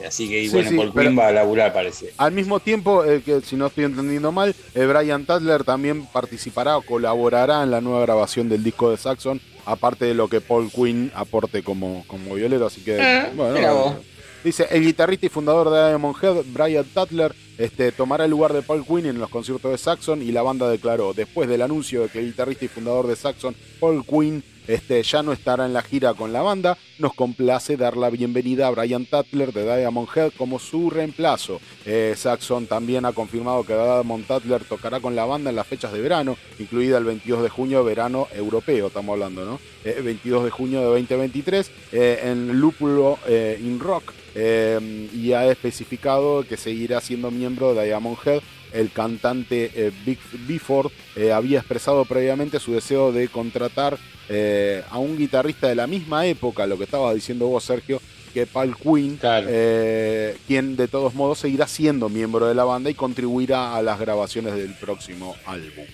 Así 0.05 0.27
que, 0.27 0.49
bueno, 0.49 0.75
por 0.75 0.93
Queen 0.93 1.17
va 1.17 1.27
a 1.27 1.31
laburar, 1.31 1.71
parece. 1.71 2.11
Al 2.17 2.31
mismo 2.31 2.59
tiempo, 2.59 3.05
eh, 3.05 3.21
que 3.23 3.41
si 3.41 3.55
no 3.55 3.67
estoy 3.67 3.85
entendiendo 3.85 4.31
mal, 4.31 4.55
eh, 4.73 4.85
Brian 4.85 5.25
Tadler 5.25 5.63
también 5.63 6.05
participará 6.07 6.77
o 6.77 6.81
colaborará 6.81 7.63
en 7.63 7.71
la 7.71 7.81
nueva 7.81 8.01
grabación 8.01 8.49
del 8.49 8.63
disco 8.63 8.89
de 8.89 8.97
Saxon, 8.97 9.39
aparte 9.65 10.05
de 10.05 10.13
lo 10.13 10.27
que 10.27 10.41
Paul 10.41 10.71
Quinn 10.71 11.11
aporte 11.13 11.63
como, 11.63 12.03
como 12.07 12.35
violero. 12.35 12.65
Así 12.65 12.81
que, 12.81 12.97
eh, 12.99 13.31
bueno, 13.35 13.95
dice: 14.43 14.67
el 14.71 14.83
guitarrista 14.83 15.27
y 15.27 15.29
fundador 15.29 15.69
de 15.69 15.89
Diamond 15.89 16.15
Head, 16.21 16.43
Brian 16.47 16.85
Tadler, 16.93 17.33
este, 17.57 17.91
tomará 17.91 18.25
el 18.25 18.31
lugar 18.31 18.53
de 18.53 18.63
Paul 18.63 18.85
Quinn 18.85 19.05
en 19.05 19.19
los 19.19 19.29
conciertos 19.29 19.71
de 19.71 19.77
Saxon 19.77 20.21
y 20.21 20.31
la 20.31 20.41
banda 20.41 20.69
declaró, 20.69 21.13
después 21.13 21.47
del 21.47 21.61
anuncio 21.61 22.01
de 22.01 22.09
que 22.09 22.19
el 22.19 22.25
guitarrista 22.25 22.65
y 22.65 22.69
fundador 22.69 23.07
de 23.07 23.15
Saxon, 23.15 23.55
Paul 23.79 24.03
Quinn, 24.05 24.43
este, 24.67 25.01
ya 25.03 25.23
no 25.23 25.31
estará 25.31 25.65
en 25.65 25.73
la 25.73 25.81
gira 25.81 26.13
con 26.13 26.33
la 26.33 26.41
banda, 26.41 26.77
nos 26.99 27.13
complace 27.13 27.77
dar 27.77 27.97
la 27.97 28.09
bienvenida 28.09 28.67
a 28.67 28.71
Brian 28.71 29.05
Tatler 29.05 29.53
de 29.53 29.63
Diamond 29.63 30.07
Head 30.13 30.31
como 30.37 30.59
su 30.59 30.89
reemplazo. 30.89 31.59
Eh, 31.85 32.13
Saxon 32.17 32.67
también 32.67 33.05
ha 33.05 33.13
confirmado 33.13 33.63
que 33.63 33.73
Diamond 33.73 34.25
Tatler 34.25 34.63
tocará 34.63 34.99
con 34.99 35.15
la 35.15 35.25
banda 35.25 35.49
en 35.49 35.55
las 35.55 35.67
fechas 35.67 35.91
de 35.91 36.01
verano, 36.01 36.37
incluida 36.59 36.97
el 36.97 37.03
22 37.03 37.43
de 37.43 37.49
junio, 37.49 37.83
verano 37.83 38.27
europeo, 38.33 38.87
estamos 38.87 39.13
hablando, 39.13 39.45
¿no? 39.45 39.59
22 39.83 40.41
eh, 40.41 40.45
de 40.45 40.51
junio 40.51 40.79
de 40.79 40.85
2023, 40.85 41.71
eh, 41.91 42.19
en 42.23 42.59
Lúpulo 42.59 43.19
in 43.27 43.79
Rock, 43.79 44.13
y 44.35 45.31
ha 45.33 45.49
especificado 45.49 46.45
que 46.45 46.57
seguirá 46.57 46.99
siendo 46.99 47.31
miembro 47.31 47.73
de 47.73 47.85
Diamond 47.85 48.17
Head 48.25 48.41
el 48.73 48.91
cantante 48.91 49.93
Big 50.05 50.19
Before 50.45 50.89
había 51.33 51.59
expresado 51.59 52.03
previamente 52.03 52.59
su 52.59 52.73
deseo 52.73 53.13
de 53.13 53.29
contratar 53.29 53.97
eh, 54.27 54.83
a 54.89 54.97
un 54.97 55.17
guitarrista 55.17 55.67
de 55.67 55.75
la 55.75 55.85
misma 55.85 56.25
época, 56.25 56.65
lo 56.65 56.77
que 56.77 56.85
estaba 56.85 57.13
diciendo 57.13 57.47
vos, 57.47 57.63
Sergio, 57.63 58.01
que 58.33 58.47
Paul 58.47 58.75
Quinn, 58.75 59.19
eh, 59.23 60.35
quien 60.47 60.75
de 60.75 60.87
todos 60.87 61.13
modos 61.13 61.39
seguirá 61.39 61.67
siendo 61.67 62.09
miembro 62.09 62.47
de 62.47 62.55
la 62.55 62.63
banda 62.63 62.89
y 62.89 62.95
contribuirá 62.95 63.75
a 63.75 63.83
las 63.83 63.99
grabaciones 63.99 64.55
del 64.55 64.73
próximo 64.73 65.35
álbum. 65.45 65.85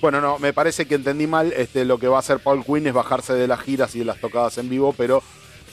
Bueno, 0.00 0.20
no, 0.20 0.38
me 0.38 0.52
parece 0.52 0.86
que 0.86 0.94
entendí 0.94 1.26
mal. 1.26 1.52
Este, 1.52 1.84
lo 1.84 1.98
que 1.98 2.08
va 2.08 2.16
a 2.16 2.20
hacer 2.20 2.38
Paul 2.38 2.64
Quinn 2.64 2.86
es 2.86 2.92
bajarse 2.92 3.34
de 3.34 3.46
las 3.46 3.60
giras 3.60 3.94
y 3.94 4.00
de 4.00 4.04
las 4.04 4.20
tocadas 4.20 4.58
en 4.58 4.68
vivo, 4.68 4.92
pero 4.96 5.22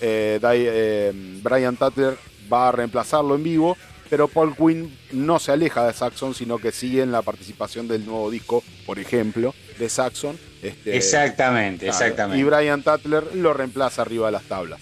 eh, 0.02 1.40
Brian 1.42 1.76
Tatler 1.78 2.18
va 2.52 2.70
a 2.70 2.72
reemplazarlo 2.72 3.36
en 3.36 3.44
vivo 3.44 3.78
pero 4.10 4.28
Paul 4.28 4.56
Quinn 4.56 4.98
no 5.12 5.40
se 5.40 5.52
aleja 5.52 5.86
de 5.86 5.94
Saxon, 5.94 6.34
sino 6.34 6.58
que 6.58 6.72
sigue 6.72 7.04
en 7.04 7.12
la 7.12 7.22
participación 7.22 7.88
del 7.88 8.06
nuevo 8.06 8.30
disco, 8.32 8.64
por 8.86 9.00
ejemplo, 9.00 9.54
de 9.78 9.88
Saxon. 9.88 10.38
Este, 10.62 10.98
exactamente, 10.98 11.88
exactamente. 11.88 12.40
Y 12.40 12.44
Brian 12.44 12.82
Tatler 12.82 13.36
lo 13.36 13.54
reemplaza 13.54 14.02
arriba 14.02 14.26
de 14.26 14.32
las 14.34 14.44
tablas. 14.44 14.82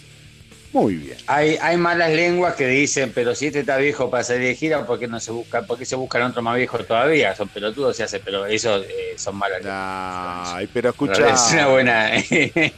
Muy 0.73 0.95
bien. 0.95 1.17
Hay, 1.27 1.57
hay 1.61 1.77
malas 1.77 2.11
lenguas 2.11 2.55
que 2.55 2.67
dicen, 2.67 3.11
pero 3.15 3.33
si 3.33 3.47
este 3.47 3.61
está 3.61 3.77
viejo 3.77 4.09
para 4.09 4.23
salir 4.23 4.43
de 4.43 4.55
gira, 4.55 4.85
¿por 4.85 4.99
qué 4.99 5.07
no 5.07 5.19
se 5.19 5.31
busca, 5.31 5.61
por 5.63 5.77
qué 5.77 5.85
se 5.85 5.95
buscan 5.95 6.23
otro 6.23 6.41
más 6.41 6.57
viejo 6.57 6.77
todavía? 6.79 7.35
Son 7.35 7.47
pelotudos 7.47 7.95
se 7.95 8.03
hace, 8.03 8.19
pero 8.19 8.45
eso 8.45 8.77
eh, 8.83 9.15
son 9.17 9.37
malas 9.37 9.59
lenguas. 9.59 10.49
Ay, 10.55 10.69
pero 10.71 10.89
escucha. 10.89 11.29
Es 11.33 11.53
una 11.53 11.67
buena, 11.67 12.11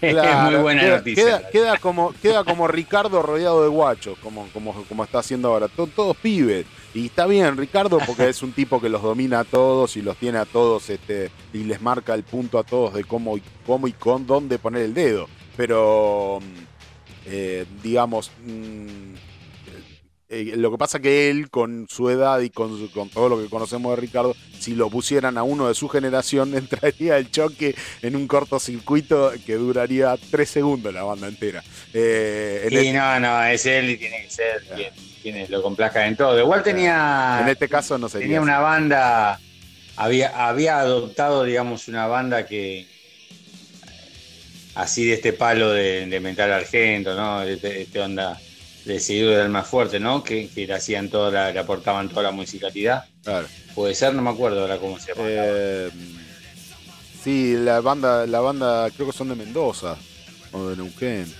muy 0.01 0.55
buena 0.55 0.81
queda, 0.81 0.97
noticia. 0.97 1.49
Queda, 1.51 1.77
como, 1.77 2.13
queda 2.21 2.43
como 2.43 2.67
Ricardo 2.67 3.21
rodeado 3.21 3.63
de 3.63 3.69
guachos, 3.69 4.17
como, 4.19 4.47
como, 4.49 4.73
como 4.85 5.03
está 5.03 5.19
haciendo 5.19 5.49
ahora. 5.49 5.67
todos 5.67 6.15
pibes. 6.17 6.65
Y 6.93 7.07
está 7.07 7.27
bien, 7.27 7.55
Ricardo, 7.55 7.99
porque 8.05 8.29
es 8.29 8.41
un 8.41 8.51
tipo 8.51 8.81
que 8.81 8.89
los 8.89 9.03
domina 9.03 9.41
a 9.41 9.43
todos 9.43 9.95
y 9.95 10.01
los 10.01 10.17
tiene 10.17 10.39
a 10.39 10.45
todos 10.45 10.89
este, 10.89 11.29
y 11.53 11.63
les 11.63 11.81
marca 11.81 12.15
el 12.15 12.23
punto 12.23 12.57
a 12.57 12.63
todos 12.63 12.95
de 12.95 13.03
cómo, 13.03 13.37
cómo 13.65 13.87
y 13.87 13.93
con 13.93 14.25
dónde 14.25 14.57
poner 14.57 14.83
el 14.83 14.93
dedo. 14.95 15.27
Pero 15.55 16.39
eh, 17.25 17.65
digamos, 17.83 18.31
mm, 18.45 19.13
eh, 20.31 20.53
lo 20.57 20.69
que 20.69 20.77
pasa 20.77 20.99
que 20.99 21.31
él, 21.31 21.49
con 21.49 21.87
su 21.89 22.07
edad 22.11 22.39
y 22.41 22.51
con, 22.51 22.87
todo 23.09 23.29
lo 23.29 23.41
que 23.41 23.49
conocemos 23.49 23.95
de 23.95 24.01
Ricardo, 24.01 24.35
si 24.59 24.75
lo 24.75 24.91
pusieran 24.91 25.39
a 25.39 25.43
uno 25.43 25.67
de 25.67 25.73
su 25.73 25.89
generación, 25.89 26.53
entraría 26.55 27.17
el 27.17 27.31
choque 27.31 27.75
en 28.03 28.15
un 28.15 28.27
cortocircuito 28.27 29.31
que 29.43 29.55
duraría 29.55 30.15
tres 30.29 30.49
segundos 30.49 30.93
la 30.93 31.01
banda 31.01 31.27
entera. 31.27 31.63
Eh, 31.95 32.69
y 32.69 32.91
no, 32.91 33.19
no, 33.19 33.43
es 33.45 33.65
él 33.65 33.89
y 33.89 33.97
tiene 33.97 34.25
que 34.25 34.29
ser 34.29 34.93
quien, 35.23 35.51
lo 35.51 35.63
complazca 35.63 36.05
en 36.05 36.15
todo. 36.15 36.39
Igual 36.39 36.61
tenía. 36.61 37.39
En 37.41 37.49
este 37.49 37.67
caso 37.67 37.97
no 37.97 38.07
sería. 38.07 38.27
Tenía 38.27 38.41
una 38.41 38.59
banda, 38.59 39.39
había, 39.95 40.47
había 40.47 40.79
adoptado, 40.79 41.43
digamos, 41.43 41.87
una 41.87 42.05
banda 42.05 42.45
que 42.45 42.85
así 44.79 45.05
de 45.05 45.13
este 45.15 45.33
palo 45.33 45.71
de, 45.71 46.05
de 46.05 46.19
Mental 46.19 46.51
Argento, 46.51 47.13
¿no? 47.15 47.41
De, 47.41 47.53
este, 47.53 47.81
este 47.81 47.99
onda 47.99 48.39
de 48.85 48.99
seguidor 48.99 49.37
del 49.37 49.49
más 49.49 49.67
fuerte, 49.67 49.99
¿no? 49.99 50.23
Que, 50.23 50.49
le 50.55 50.73
hacían 50.73 51.09
toda 51.09 51.51
le 51.51 51.59
aportaban 51.59 52.09
toda 52.09 52.23
la 52.23 52.31
musicalidad. 52.31 53.05
Claro. 53.23 53.47
Puede 53.75 53.93
ser, 53.93 54.13
no 54.13 54.21
me 54.21 54.29
acuerdo 54.29 54.61
ahora 54.61 54.77
cómo 54.77 54.97
se 54.97 55.13
llama. 55.13 55.27
Eh, 55.27 55.89
sí, 57.23 57.55
la 57.57 57.81
banda, 57.81 58.25
la 58.25 58.39
banda 58.39 58.89
creo 58.91 59.07
que 59.07 59.17
son 59.17 59.29
de 59.29 59.35
Mendoza 59.35 59.97
o 60.53 60.69
de 60.69 60.77
Neuquén. 60.77 61.31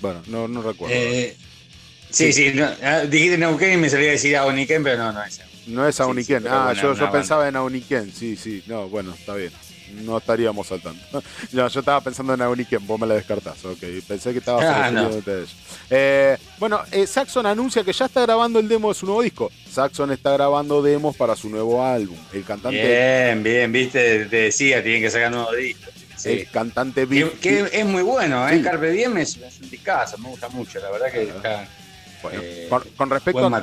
Bueno, 0.00 0.22
no, 0.28 0.46
no 0.46 0.62
recuerdo. 0.62 0.94
Eh, 0.96 1.36
sí, 2.10 2.32
sí, 2.32 2.54
ah, 2.82 3.00
dijiste 3.00 3.38
Neuquén 3.38 3.74
y 3.74 3.76
me 3.76 3.90
salía 3.90 4.10
a 4.10 4.12
decir 4.12 4.36
Auniquén, 4.36 4.84
pero 4.84 4.98
no, 4.98 5.12
no 5.12 5.24
es. 5.24 5.40
No 5.66 5.86
es 5.86 6.00
Auniquén. 6.00 6.46
ah, 6.48 6.72
yo, 6.80 6.94
yo 6.94 7.10
pensaba 7.10 7.48
en 7.48 7.56
Auniquén, 7.56 8.12
sí, 8.12 8.36
sí. 8.36 8.62
No, 8.66 8.88
bueno, 8.88 9.14
está 9.14 9.34
bien 9.34 9.52
no 10.02 10.18
estaríamos 10.18 10.66
saltando. 10.66 11.00
No, 11.52 11.66
yo 11.66 11.80
estaba 11.80 12.00
pensando 12.00 12.34
en 12.34 12.42
Auniken, 12.42 12.86
vos 12.86 13.00
me 13.00 13.06
la 13.06 13.14
descartás. 13.14 13.64
Ok, 13.64 13.82
pensé 14.06 14.32
que 14.32 14.38
estaba 14.38 14.60
ah, 14.62 15.10
eh, 15.90 16.36
bueno, 16.58 16.80
eh, 16.92 17.06
Saxon 17.06 17.44
anuncia 17.44 17.82
que 17.82 17.92
ya 17.92 18.06
está 18.06 18.22
grabando 18.22 18.60
el 18.60 18.68
demo 18.68 18.88
de 18.88 18.94
su 18.94 19.06
nuevo 19.06 19.22
disco. 19.22 19.50
Saxon 19.70 20.12
está 20.12 20.32
grabando 20.32 20.80
demos 20.82 21.16
para 21.16 21.34
su 21.34 21.48
nuevo 21.48 21.84
álbum. 21.84 22.16
El 22.32 22.44
cantante. 22.44 22.80
Bien, 22.80 23.42
bien, 23.42 23.72
viste, 23.72 24.26
te 24.26 24.36
decía, 24.36 24.82
tienen 24.82 25.02
que 25.02 25.10
sacar 25.10 25.32
nuevo 25.32 25.52
disco. 25.52 25.90
El 26.24 26.48
cantante 26.48 27.06
que, 27.40 27.70
es 27.72 27.86
muy 27.86 28.02
bueno, 28.02 28.48
¿eh? 28.48 28.60
Carpe 28.62 28.90
Diem 28.90 29.16
es, 29.18 29.36
un 29.36 29.70
discazo, 29.70 30.18
me 30.18 30.28
gusta 30.28 30.48
mucho, 30.50 30.78
la 30.80 30.90
verdad 30.90 31.10
que 31.10 31.22
está 31.22 31.66
eh, 32.32 32.68
con, 32.96 33.10
respecto 33.10 33.46
a, 33.46 33.62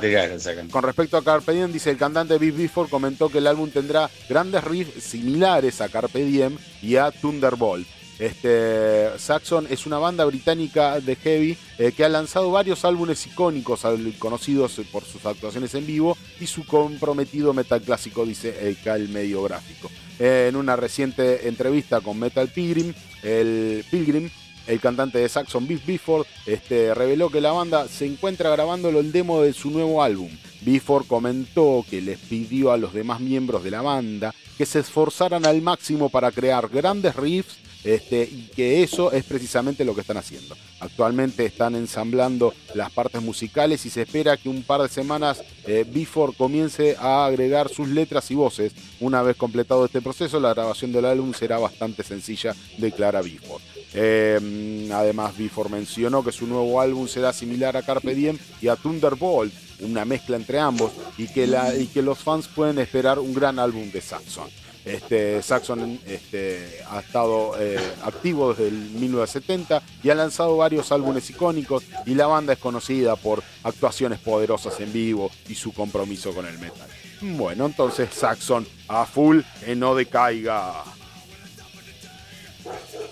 con 0.70 0.82
respecto 0.82 1.16
a 1.16 1.24
Carpe 1.24 1.52
Diem, 1.52 1.72
dice 1.72 1.90
el 1.90 1.96
cantante 1.96 2.38
Big 2.38 2.52
Before 2.52 2.90
comentó 2.90 3.28
que 3.28 3.38
el 3.38 3.46
álbum 3.46 3.70
tendrá 3.70 4.10
grandes 4.28 4.64
riffs 4.64 5.02
similares 5.02 5.80
a 5.80 5.88
Carpe 5.88 6.24
Diem 6.24 6.56
y 6.82 6.96
a 6.96 7.10
Thunderbolt. 7.10 7.86
Este, 8.18 9.16
Saxon 9.16 9.68
es 9.70 9.86
una 9.86 9.98
banda 9.98 10.24
británica 10.24 10.98
de 10.98 11.14
heavy 11.14 11.56
eh, 11.78 11.92
que 11.92 12.04
ha 12.04 12.08
lanzado 12.08 12.50
varios 12.50 12.84
álbumes 12.84 13.24
icónicos 13.26 13.82
conocidos 14.18 14.80
por 14.90 15.04
sus 15.04 15.24
actuaciones 15.24 15.72
en 15.74 15.86
vivo 15.86 16.16
y 16.40 16.46
su 16.46 16.66
comprometido 16.66 17.54
metal 17.54 17.80
clásico, 17.80 18.26
dice 18.26 18.66
el 18.66 18.76
Cal 18.80 19.08
medio 19.08 19.42
gráfico. 19.44 19.88
en 20.18 20.56
una 20.56 20.74
reciente 20.74 21.46
entrevista 21.46 22.00
con 22.00 22.18
Metal 22.18 22.48
Pilgrim, 22.48 22.92
el 23.22 23.84
Pilgrim, 23.88 24.28
el 24.68 24.80
cantante 24.80 25.18
de 25.18 25.28
Saxon 25.28 25.66
Beef 25.66 25.84
Bifford, 25.84 26.26
este, 26.46 26.94
reveló 26.94 27.30
que 27.30 27.40
la 27.40 27.52
banda 27.52 27.88
se 27.88 28.06
encuentra 28.06 28.50
grabando 28.50 28.90
el 28.90 29.10
demo 29.10 29.42
de 29.42 29.52
su 29.52 29.70
nuevo 29.70 30.02
álbum. 30.02 30.30
Bifford 30.60 31.06
comentó 31.06 31.84
que 31.88 32.00
les 32.00 32.18
pidió 32.18 32.70
a 32.70 32.76
los 32.76 32.92
demás 32.92 33.20
miembros 33.20 33.64
de 33.64 33.70
la 33.70 33.82
banda 33.82 34.34
que 34.56 34.66
se 34.66 34.80
esforzaran 34.80 35.46
al 35.46 35.62
máximo 35.62 36.10
para 36.10 36.30
crear 36.30 36.68
grandes 36.68 37.16
riffs 37.16 37.58
este, 37.84 38.24
y 38.24 38.50
que 38.54 38.82
eso 38.82 39.12
es 39.12 39.24
precisamente 39.24 39.84
lo 39.84 39.94
que 39.94 40.00
están 40.00 40.16
haciendo. 40.16 40.56
Actualmente 40.80 41.46
están 41.46 41.76
ensamblando 41.76 42.52
las 42.74 42.90
partes 42.90 43.22
musicales 43.22 43.86
y 43.86 43.90
se 43.90 44.02
espera 44.02 44.36
que 44.36 44.48
un 44.48 44.64
par 44.64 44.82
de 44.82 44.88
semanas 44.88 45.42
eh, 45.64 45.86
Bifford 45.88 46.34
comience 46.34 46.96
a 46.98 47.24
agregar 47.24 47.68
sus 47.68 47.88
letras 47.88 48.30
y 48.30 48.34
voces. 48.34 48.72
Una 49.00 49.22
vez 49.22 49.36
completado 49.36 49.84
este 49.84 50.02
proceso, 50.02 50.40
la 50.40 50.54
grabación 50.54 50.92
del 50.92 51.04
álbum 51.04 51.32
será 51.32 51.58
bastante 51.58 52.02
sencilla, 52.02 52.54
declara 52.78 53.22
Bifford. 53.22 53.62
Eh, 54.00 54.88
además, 54.94 55.36
Bifford 55.36 55.70
mencionó 55.70 56.22
que 56.22 56.30
su 56.30 56.46
nuevo 56.46 56.80
álbum 56.80 57.08
será 57.08 57.32
similar 57.32 57.76
a 57.76 57.82
Carpe 57.82 58.14
Diem 58.14 58.38
y 58.62 58.68
a 58.68 58.76
Thunderbolt, 58.76 59.52
una 59.80 60.04
mezcla 60.04 60.36
entre 60.36 60.60
ambos, 60.60 60.92
y 61.16 61.26
que, 61.26 61.48
que 61.92 62.02
los 62.02 62.18
fans 62.18 62.46
pueden 62.46 62.78
esperar 62.78 63.18
un 63.18 63.34
gran 63.34 63.58
álbum 63.58 63.90
de 63.90 64.00
Saxon. 64.00 64.48
Este, 64.84 65.42
Saxon 65.42 65.98
este, 66.06 66.80
ha 66.88 67.00
estado 67.00 67.56
eh, 67.58 67.76
activo 68.04 68.50
desde 68.50 68.68
el 68.68 68.74
1970 68.74 69.82
y 70.04 70.10
ha 70.10 70.14
lanzado 70.14 70.56
varios 70.56 70.92
álbumes 70.92 71.28
icónicos 71.28 71.82
y 72.06 72.14
la 72.14 72.28
banda 72.28 72.52
es 72.52 72.58
conocida 72.60 73.16
por 73.16 73.42
actuaciones 73.64 74.20
poderosas 74.20 74.78
en 74.78 74.92
vivo 74.92 75.30
y 75.48 75.56
su 75.56 75.72
compromiso 75.74 76.32
con 76.32 76.46
el 76.46 76.58
metal. 76.58 76.88
Bueno, 77.20 77.66
entonces 77.66 78.10
Saxon 78.14 78.64
a 78.86 79.04
full 79.04 79.40
en 79.66 79.80
no 79.80 79.96
decaiga. 79.96 80.84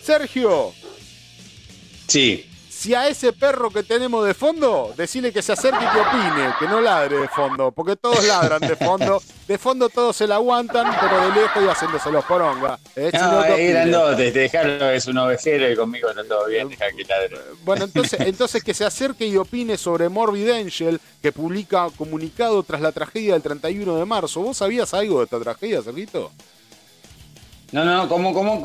Sergio. 0.07 0.73
Sí 2.07 2.47
si 2.77 2.95
a 2.95 3.09
ese 3.09 3.33
perro 3.33 3.71
que 3.71 3.83
tenemos 3.83 4.27
de 4.27 4.35
fondo, 4.35 4.93
decirle 4.99 5.33
que 5.33 5.41
se 5.41 5.53
acerque 5.53 5.83
y 5.83 5.89
que 5.89 5.99
opine, 5.99 6.55
que 6.59 6.69
no 6.69 6.81
ladre 6.83 7.19
de 7.21 7.29
fondo, 7.29 7.73
porque 7.73 7.97
todos 7.97 8.23
ladran 8.27 8.61
de 8.61 8.77
fondo. 8.77 9.23
De 9.49 9.59
fondo 9.59 9.89
todos 9.89 10.17
se 10.17 10.27
la 10.27 10.35
aguantan, 10.35 10.95
pero 11.01 11.21
de 11.21 11.41
lejos 11.41 11.63
y 11.65 11.69
haciéndose 11.69 12.11
los 12.11 12.25
poronga. 12.25 12.79
¿eh? 12.97 13.11
No, 13.15 13.45
es 13.45 13.71
grandote, 13.71 14.33
dejarlo, 14.33 14.91
es 14.91 15.07
un 15.07 15.19
ovejero 15.19 15.71
y 15.71 15.77
conmigo 15.77 16.11
está 16.11 16.25
todo 16.25 16.47
bien, 16.47 16.69
deja 16.69 16.91
que 16.91 17.05
ladre. 17.05 17.39
Bueno, 17.65 17.85
entonces, 17.85 18.21
entonces 18.21 18.63
que 18.63 18.75
se 18.75 18.85
acerque 18.85 19.27
y 19.27 19.37
opine 19.37 19.79
sobre 19.79 20.09
Morbid 20.09 20.51
Angel, 20.51 21.01
que 21.23 21.33
publica 21.33 21.89
comunicado 21.97 22.63
tras 22.63 22.81
la 22.81 22.93
tragedia 22.93 23.33
del 23.35 23.43
31 23.43 23.97
de 23.97 24.05
marzo. 24.05 24.43
¿Vos 24.43 24.57
sabías 24.57 24.93
algo 24.95 25.19
de 25.21 25.25
esta 25.25 25.41
tragedia, 25.41 25.81
Sergito? 25.81 26.31
No, 27.73 27.85
no, 27.85 28.09
¿cómo, 28.09 28.33
cómo, 28.33 28.63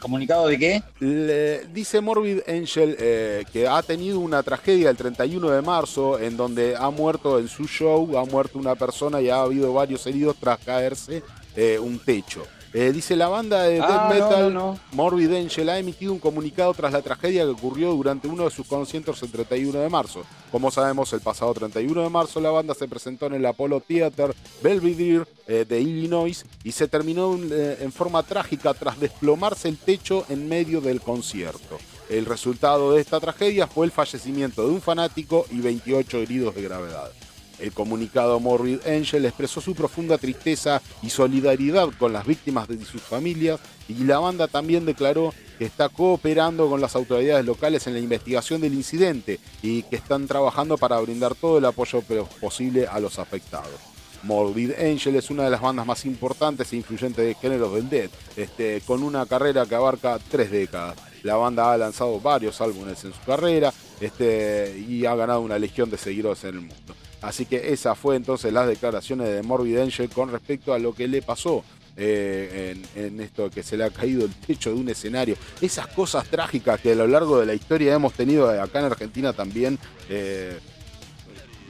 comunicado 0.00 0.46
de 0.46 0.58
qué? 0.58 1.64
dice 1.72 2.00
Morbid 2.00 2.40
Angel 2.46 2.96
eh, 2.98 3.44
que 3.52 3.66
ha 3.66 3.82
tenido 3.82 4.20
una 4.20 4.42
tragedia 4.44 4.90
el 4.90 4.96
31 4.96 5.50
de 5.50 5.62
marzo 5.62 6.20
en 6.20 6.36
donde 6.36 6.76
ha 6.76 6.88
muerto 6.90 7.38
en 7.40 7.48
su 7.48 7.66
show, 7.66 8.16
ha 8.16 8.24
muerto 8.24 8.58
una 8.58 8.76
persona 8.76 9.20
y 9.20 9.28
ha 9.28 9.40
habido 9.40 9.72
varios 9.72 10.06
heridos 10.06 10.36
tras 10.38 10.58
caerse 10.60 11.22
eh, 11.56 11.78
un 11.80 11.98
techo. 11.98 12.44
Eh, 12.74 12.92
dice 12.92 13.16
la 13.16 13.28
banda 13.28 13.62
de 13.62 13.76
death 13.76 13.84
ah, 13.88 14.10
metal 14.12 14.78
Morbid 14.92 15.32
Angel 15.32 15.70
ha 15.70 15.78
emitido 15.78 16.12
un 16.12 16.18
comunicado 16.18 16.74
tras 16.74 16.92
la 16.92 17.00
tragedia 17.00 17.44
que 17.44 17.50
ocurrió 17.50 17.94
durante 17.94 18.28
uno 18.28 18.44
de 18.44 18.50
sus 18.50 18.66
conciertos 18.66 19.22
el 19.22 19.30
31 19.30 19.78
de 19.78 19.88
marzo. 19.88 20.22
Como 20.52 20.70
sabemos, 20.70 21.10
el 21.14 21.20
pasado 21.20 21.54
31 21.54 22.02
de 22.02 22.10
marzo 22.10 22.40
la 22.40 22.50
banda 22.50 22.74
se 22.74 22.86
presentó 22.86 23.26
en 23.26 23.34
el 23.34 23.46
Apollo 23.46 23.80
Theater 23.80 24.34
Belvedere 24.62 25.24
eh, 25.46 25.64
de 25.66 25.80
Illinois 25.80 26.44
y 26.62 26.72
se 26.72 26.88
terminó 26.88 27.38
eh, 27.50 27.78
en 27.80 27.90
forma 27.90 28.22
trágica 28.22 28.74
tras 28.74 29.00
desplomarse 29.00 29.68
el 29.68 29.78
techo 29.78 30.26
en 30.28 30.46
medio 30.46 30.82
del 30.82 31.00
concierto. 31.00 31.78
El 32.10 32.26
resultado 32.26 32.92
de 32.92 33.00
esta 33.00 33.18
tragedia 33.18 33.66
fue 33.66 33.86
el 33.86 33.92
fallecimiento 33.92 34.66
de 34.66 34.72
un 34.72 34.82
fanático 34.82 35.46
y 35.50 35.60
28 35.60 36.18
heridos 36.18 36.54
de 36.54 36.62
gravedad. 36.62 37.10
El 37.58 37.72
comunicado 37.72 38.38
Morbid 38.40 38.86
Angel 38.86 39.24
expresó 39.24 39.60
su 39.60 39.74
profunda 39.74 40.18
tristeza 40.18 40.80
y 41.02 41.10
solidaridad 41.10 41.88
con 41.98 42.12
las 42.12 42.26
víctimas 42.26 42.68
de 42.68 42.84
sus 42.84 43.02
familias 43.02 43.60
y 43.88 44.04
la 44.04 44.18
banda 44.18 44.48
también 44.48 44.84
declaró 44.84 45.34
que 45.58 45.64
está 45.64 45.88
cooperando 45.88 46.68
con 46.68 46.80
las 46.80 46.94
autoridades 46.94 47.44
locales 47.44 47.86
en 47.86 47.94
la 47.94 48.00
investigación 48.00 48.60
del 48.60 48.74
incidente 48.74 49.40
y 49.62 49.82
que 49.82 49.96
están 49.96 50.26
trabajando 50.26 50.78
para 50.78 51.00
brindar 51.00 51.34
todo 51.34 51.58
el 51.58 51.64
apoyo 51.64 52.02
posible 52.40 52.86
a 52.86 53.00
los 53.00 53.18
afectados. 53.18 53.80
Morbid 54.22 54.72
Angel 54.72 55.16
es 55.16 55.30
una 55.30 55.44
de 55.44 55.50
las 55.50 55.60
bandas 55.60 55.86
más 55.86 56.04
importantes 56.04 56.72
e 56.72 56.76
influyentes 56.76 57.24
de 57.24 57.34
géneros 57.34 57.74
del 57.74 57.88
death, 57.88 58.10
este, 58.36 58.80
con 58.82 59.02
una 59.02 59.26
carrera 59.26 59.66
que 59.66 59.74
abarca 59.74 60.18
tres 60.30 60.50
décadas. 60.50 60.96
La 61.22 61.36
banda 61.36 61.72
ha 61.72 61.76
lanzado 61.76 62.20
varios 62.20 62.60
álbumes 62.60 63.04
en 63.04 63.12
su 63.12 63.20
carrera 63.24 63.72
este, 64.00 64.84
y 64.88 65.04
ha 65.06 65.14
ganado 65.14 65.40
una 65.40 65.58
legión 65.58 65.90
de 65.90 65.98
seguidores 65.98 66.42
en 66.44 66.50
el 66.50 66.60
mundo. 66.60 66.94
Así 67.20 67.46
que 67.46 67.72
esa 67.72 67.94
fue 67.94 68.16
entonces 68.16 68.52
las 68.52 68.68
declaraciones 68.68 69.28
de 69.28 69.42
Morbid 69.42 69.78
Angel 69.78 70.08
con 70.08 70.30
respecto 70.30 70.72
a 70.72 70.78
lo 70.78 70.94
que 70.94 71.08
le 71.08 71.22
pasó 71.22 71.64
eh, 72.00 72.76
en, 72.94 73.20
esto 73.20 73.50
que 73.50 73.64
se 73.64 73.76
le 73.76 73.82
ha 73.82 73.90
caído 73.90 74.24
el 74.24 74.32
techo 74.32 74.70
de 74.72 74.76
un 74.76 74.88
escenario. 74.88 75.36
Esas 75.60 75.88
cosas 75.88 76.26
trágicas 76.28 76.80
que 76.80 76.92
a 76.92 76.94
lo 76.94 77.08
largo 77.08 77.40
de 77.40 77.46
la 77.46 77.54
historia 77.54 77.94
hemos 77.94 78.12
tenido 78.12 78.48
acá 78.48 78.78
en 78.78 78.84
Argentina 78.84 79.32
también. 79.32 79.78
Eh, 80.08 80.56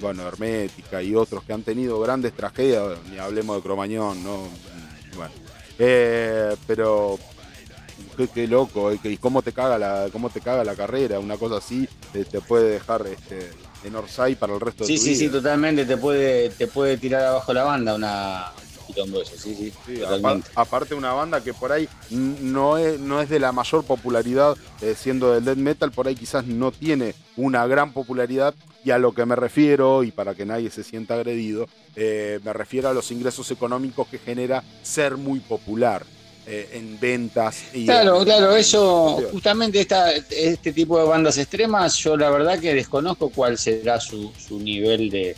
bueno, 0.00 0.28
Hermética 0.28 1.02
y 1.02 1.14
otros 1.14 1.42
que 1.44 1.54
han 1.54 1.62
tenido 1.62 1.98
grandes 1.98 2.34
tragedias, 2.34 2.98
ni 3.10 3.18
hablemos 3.18 3.56
de 3.56 3.62
Cromañón, 3.62 4.22
¿no? 4.22 4.46
Bueno, 5.16 5.32
eh, 5.78 6.54
pero 6.66 7.18
qué, 8.32 8.46
loco, 8.46 8.92
y 8.92 9.16
cómo 9.16 9.42
te 9.42 9.52
caga 9.52 9.78
la, 9.78 10.08
cómo 10.12 10.28
te 10.30 10.40
caga 10.40 10.62
la 10.62 10.76
carrera, 10.76 11.18
una 11.18 11.36
cosa 11.36 11.56
así 11.56 11.88
te 12.12 12.40
puede 12.40 12.70
dejar 12.70 13.06
este, 13.06 13.50
en 13.84 13.94
Orsay 13.94 14.34
para 14.34 14.54
el 14.54 14.60
resto 14.60 14.84
de 14.84 14.88
tu 14.88 14.92
vida. 14.92 15.02
Sí, 15.02 15.16
sí, 15.16 15.28
totalmente. 15.28 15.84
Te 15.84 15.96
puede, 15.96 16.50
te 16.50 16.66
puede 16.66 16.96
tirar 16.96 17.24
abajo 17.24 17.52
la 17.52 17.64
banda 17.64 17.94
una 17.94 18.52
Sí, 18.94 19.54
sí, 19.54 19.72
sí 19.86 20.00
aparte 20.54 20.94
una 20.94 21.12
banda 21.12 21.42
que 21.42 21.54
por 21.54 21.72
ahí 21.72 21.88
no 22.10 22.78
es, 22.78 22.98
no 22.98 23.20
es 23.20 23.28
de 23.28 23.38
la 23.38 23.52
mayor 23.52 23.84
popularidad, 23.84 24.56
eh, 24.80 24.94
siendo 24.98 25.32
del 25.32 25.44
death 25.44 25.58
metal, 25.58 25.92
por 25.92 26.08
ahí 26.08 26.14
quizás 26.14 26.46
no 26.46 26.72
tiene 26.72 27.14
una 27.36 27.66
gran 27.66 27.92
popularidad. 27.92 28.54
Y 28.84 28.90
a 28.90 28.98
lo 28.98 29.12
que 29.12 29.26
me 29.26 29.36
refiero, 29.36 30.02
y 30.04 30.12
para 30.12 30.34
que 30.34 30.46
nadie 30.46 30.70
se 30.70 30.84
sienta 30.84 31.14
agredido, 31.14 31.66
eh, 31.96 32.40
me 32.44 32.52
refiero 32.52 32.88
a 32.88 32.94
los 32.94 33.10
ingresos 33.10 33.50
económicos 33.50 34.08
que 34.08 34.18
genera 34.18 34.62
ser 34.82 35.16
muy 35.16 35.40
popular. 35.40 36.04
Eh, 36.50 36.66
en 36.72 36.98
ventas. 36.98 37.62
Y 37.74 37.84
claro, 37.84 38.24
claro, 38.24 38.56
eso, 38.56 39.22
justamente 39.30 39.80
esta, 39.80 40.12
este 40.12 40.72
tipo 40.72 40.98
de 40.98 41.04
bandas 41.04 41.36
extremas, 41.36 41.94
yo 41.98 42.16
la 42.16 42.30
verdad 42.30 42.58
que 42.58 42.72
desconozco 42.72 43.28
cuál 43.28 43.58
será 43.58 44.00
su, 44.00 44.32
su 44.32 44.58
nivel 44.58 45.10
de 45.10 45.36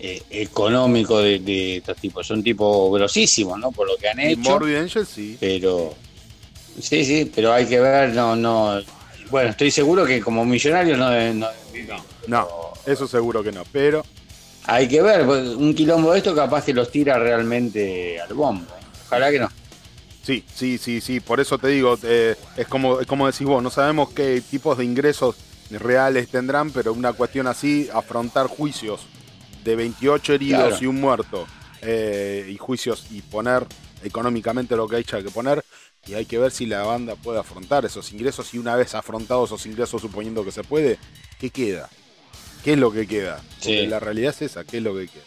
eh, 0.00 0.22
económico 0.30 1.18
de, 1.18 1.76
estos 1.76 1.98
tipos. 1.98 2.26
Son 2.26 2.42
tipos 2.42 2.90
grosísimos, 2.90 3.58
¿no? 3.58 3.70
Por 3.70 3.86
lo 3.86 3.98
que 3.98 4.08
han 4.08 4.18
hecho. 4.18 4.48
Morbid 4.48 4.76
Angel, 4.76 5.06
sí. 5.06 5.36
Pero, 5.38 5.92
sí, 6.80 7.04
sí, 7.04 7.30
pero 7.34 7.52
hay 7.52 7.66
que 7.66 7.78
ver, 7.78 8.14
no, 8.14 8.34
no. 8.34 8.80
Bueno, 9.28 9.50
estoy 9.50 9.70
seguro 9.70 10.06
que 10.06 10.22
como 10.22 10.42
millonarios 10.46 10.96
no, 10.96 11.10
no, 11.34 11.48
no, 12.28 12.48
eso 12.86 13.06
seguro 13.06 13.42
que 13.42 13.52
no, 13.52 13.62
pero... 13.70 14.02
Hay 14.68 14.88
que 14.88 15.00
ver, 15.00 15.24
pues, 15.26 15.48
un 15.50 15.74
quilombo 15.74 16.12
de 16.12 16.18
esto 16.18 16.34
capaz 16.34 16.64
que 16.64 16.72
los 16.72 16.90
tira 16.90 17.18
realmente 17.18 18.20
al 18.20 18.34
bombo. 18.34 18.66
Ojalá 19.06 19.30
que 19.30 19.38
no. 19.38 19.48
Sí, 20.26 20.44
sí, 20.52 20.76
sí, 20.76 21.00
sí, 21.00 21.20
por 21.20 21.38
eso 21.38 21.56
te 21.56 21.68
digo, 21.68 21.96
eh, 22.02 22.34
es, 22.56 22.66
como, 22.66 22.98
como 23.06 23.28
decís 23.28 23.46
vos, 23.46 23.62
no 23.62 23.70
sabemos 23.70 24.10
qué 24.10 24.40
tipos 24.40 24.76
de 24.76 24.84
ingresos 24.84 25.36
reales 25.70 26.28
tendrán, 26.28 26.72
pero 26.72 26.92
una 26.92 27.12
cuestión 27.12 27.46
así, 27.46 27.88
afrontar 27.94 28.48
juicios 28.48 29.06
de 29.62 29.76
28 29.76 30.32
heridos 30.32 30.82
y 30.82 30.86
un 30.86 31.00
muerto, 31.00 31.46
eh, 31.80 32.44
y 32.50 32.56
juicios 32.56 33.06
y 33.12 33.22
poner 33.22 33.68
económicamente 34.02 34.74
lo 34.74 34.88
que 34.88 34.96
hay 34.96 35.04
que 35.04 35.30
poner, 35.32 35.64
y 36.08 36.14
hay 36.14 36.24
que 36.24 36.40
ver 36.40 36.50
si 36.50 36.66
la 36.66 36.82
banda 36.82 37.14
puede 37.14 37.38
afrontar 37.38 37.84
esos 37.84 38.10
ingresos, 38.10 38.52
y 38.52 38.58
una 38.58 38.74
vez 38.74 38.96
afrontados 38.96 39.50
esos 39.50 39.64
ingresos, 39.66 40.02
suponiendo 40.02 40.44
que 40.44 40.50
se 40.50 40.64
puede, 40.64 40.98
¿qué 41.38 41.50
queda? 41.50 41.88
¿Qué 42.64 42.72
es 42.72 42.78
lo 42.80 42.90
que 42.90 43.06
queda? 43.06 43.40
Porque 43.58 43.86
la 43.86 44.00
realidad 44.00 44.34
es 44.34 44.42
esa, 44.42 44.64
¿qué 44.64 44.78
es 44.78 44.82
lo 44.82 44.92
que 44.96 45.06
queda? 45.06 45.22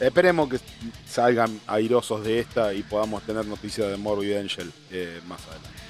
Esperemos 0.00 0.48
que 0.48 0.58
salgan 1.06 1.60
airosos 1.66 2.24
de 2.24 2.40
esta 2.40 2.72
y 2.72 2.82
podamos 2.82 3.22
tener 3.22 3.44
noticias 3.44 3.90
de 3.90 3.96
Morbid 3.98 4.34
Angel 4.34 4.72
eh, 4.90 5.20
más 5.28 5.40
adelante. 5.42 5.80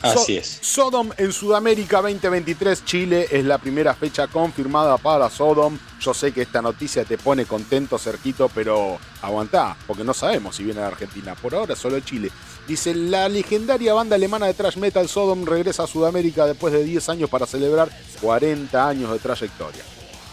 Así 0.00 0.36
es. 0.36 0.58
Sodom 0.62 1.10
en 1.16 1.32
Sudamérica 1.32 2.00
2023, 2.00 2.84
Chile 2.84 3.26
es 3.30 3.44
la 3.44 3.58
primera 3.58 3.94
fecha 3.94 4.28
confirmada 4.28 4.96
para 4.96 5.28
Sodom. 5.28 5.76
Yo 6.00 6.14
sé 6.14 6.30
que 6.30 6.42
esta 6.42 6.62
noticia 6.62 7.04
te 7.04 7.18
pone 7.18 7.46
contento, 7.46 7.98
cerquito, 7.98 8.48
pero 8.54 8.98
aguantá, 9.20 9.76
porque 9.88 10.04
no 10.04 10.14
sabemos 10.14 10.54
si 10.54 10.62
viene 10.62 10.80
a 10.82 10.86
Argentina. 10.86 11.34
Por 11.34 11.54
ahora 11.54 11.74
solo 11.74 11.98
Chile. 12.00 12.30
Dice, 12.68 12.94
la 12.94 13.28
legendaria 13.28 13.92
banda 13.94 14.14
alemana 14.14 14.46
de 14.46 14.54
thrash 14.54 14.76
metal 14.76 15.08
Sodom 15.08 15.44
regresa 15.44 15.82
a 15.82 15.86
Sudamérica 15.88 16.46
después 16.46 16.72
de 16.72 16.84
10 16.84 17.08
años 17.08 17.30
para 17.30 17.46
celebrar 17.46 17.88
40 18.20 18.88
años 18.88 19.10
de 19.10 19.18
trayectoria. 19.18 19.82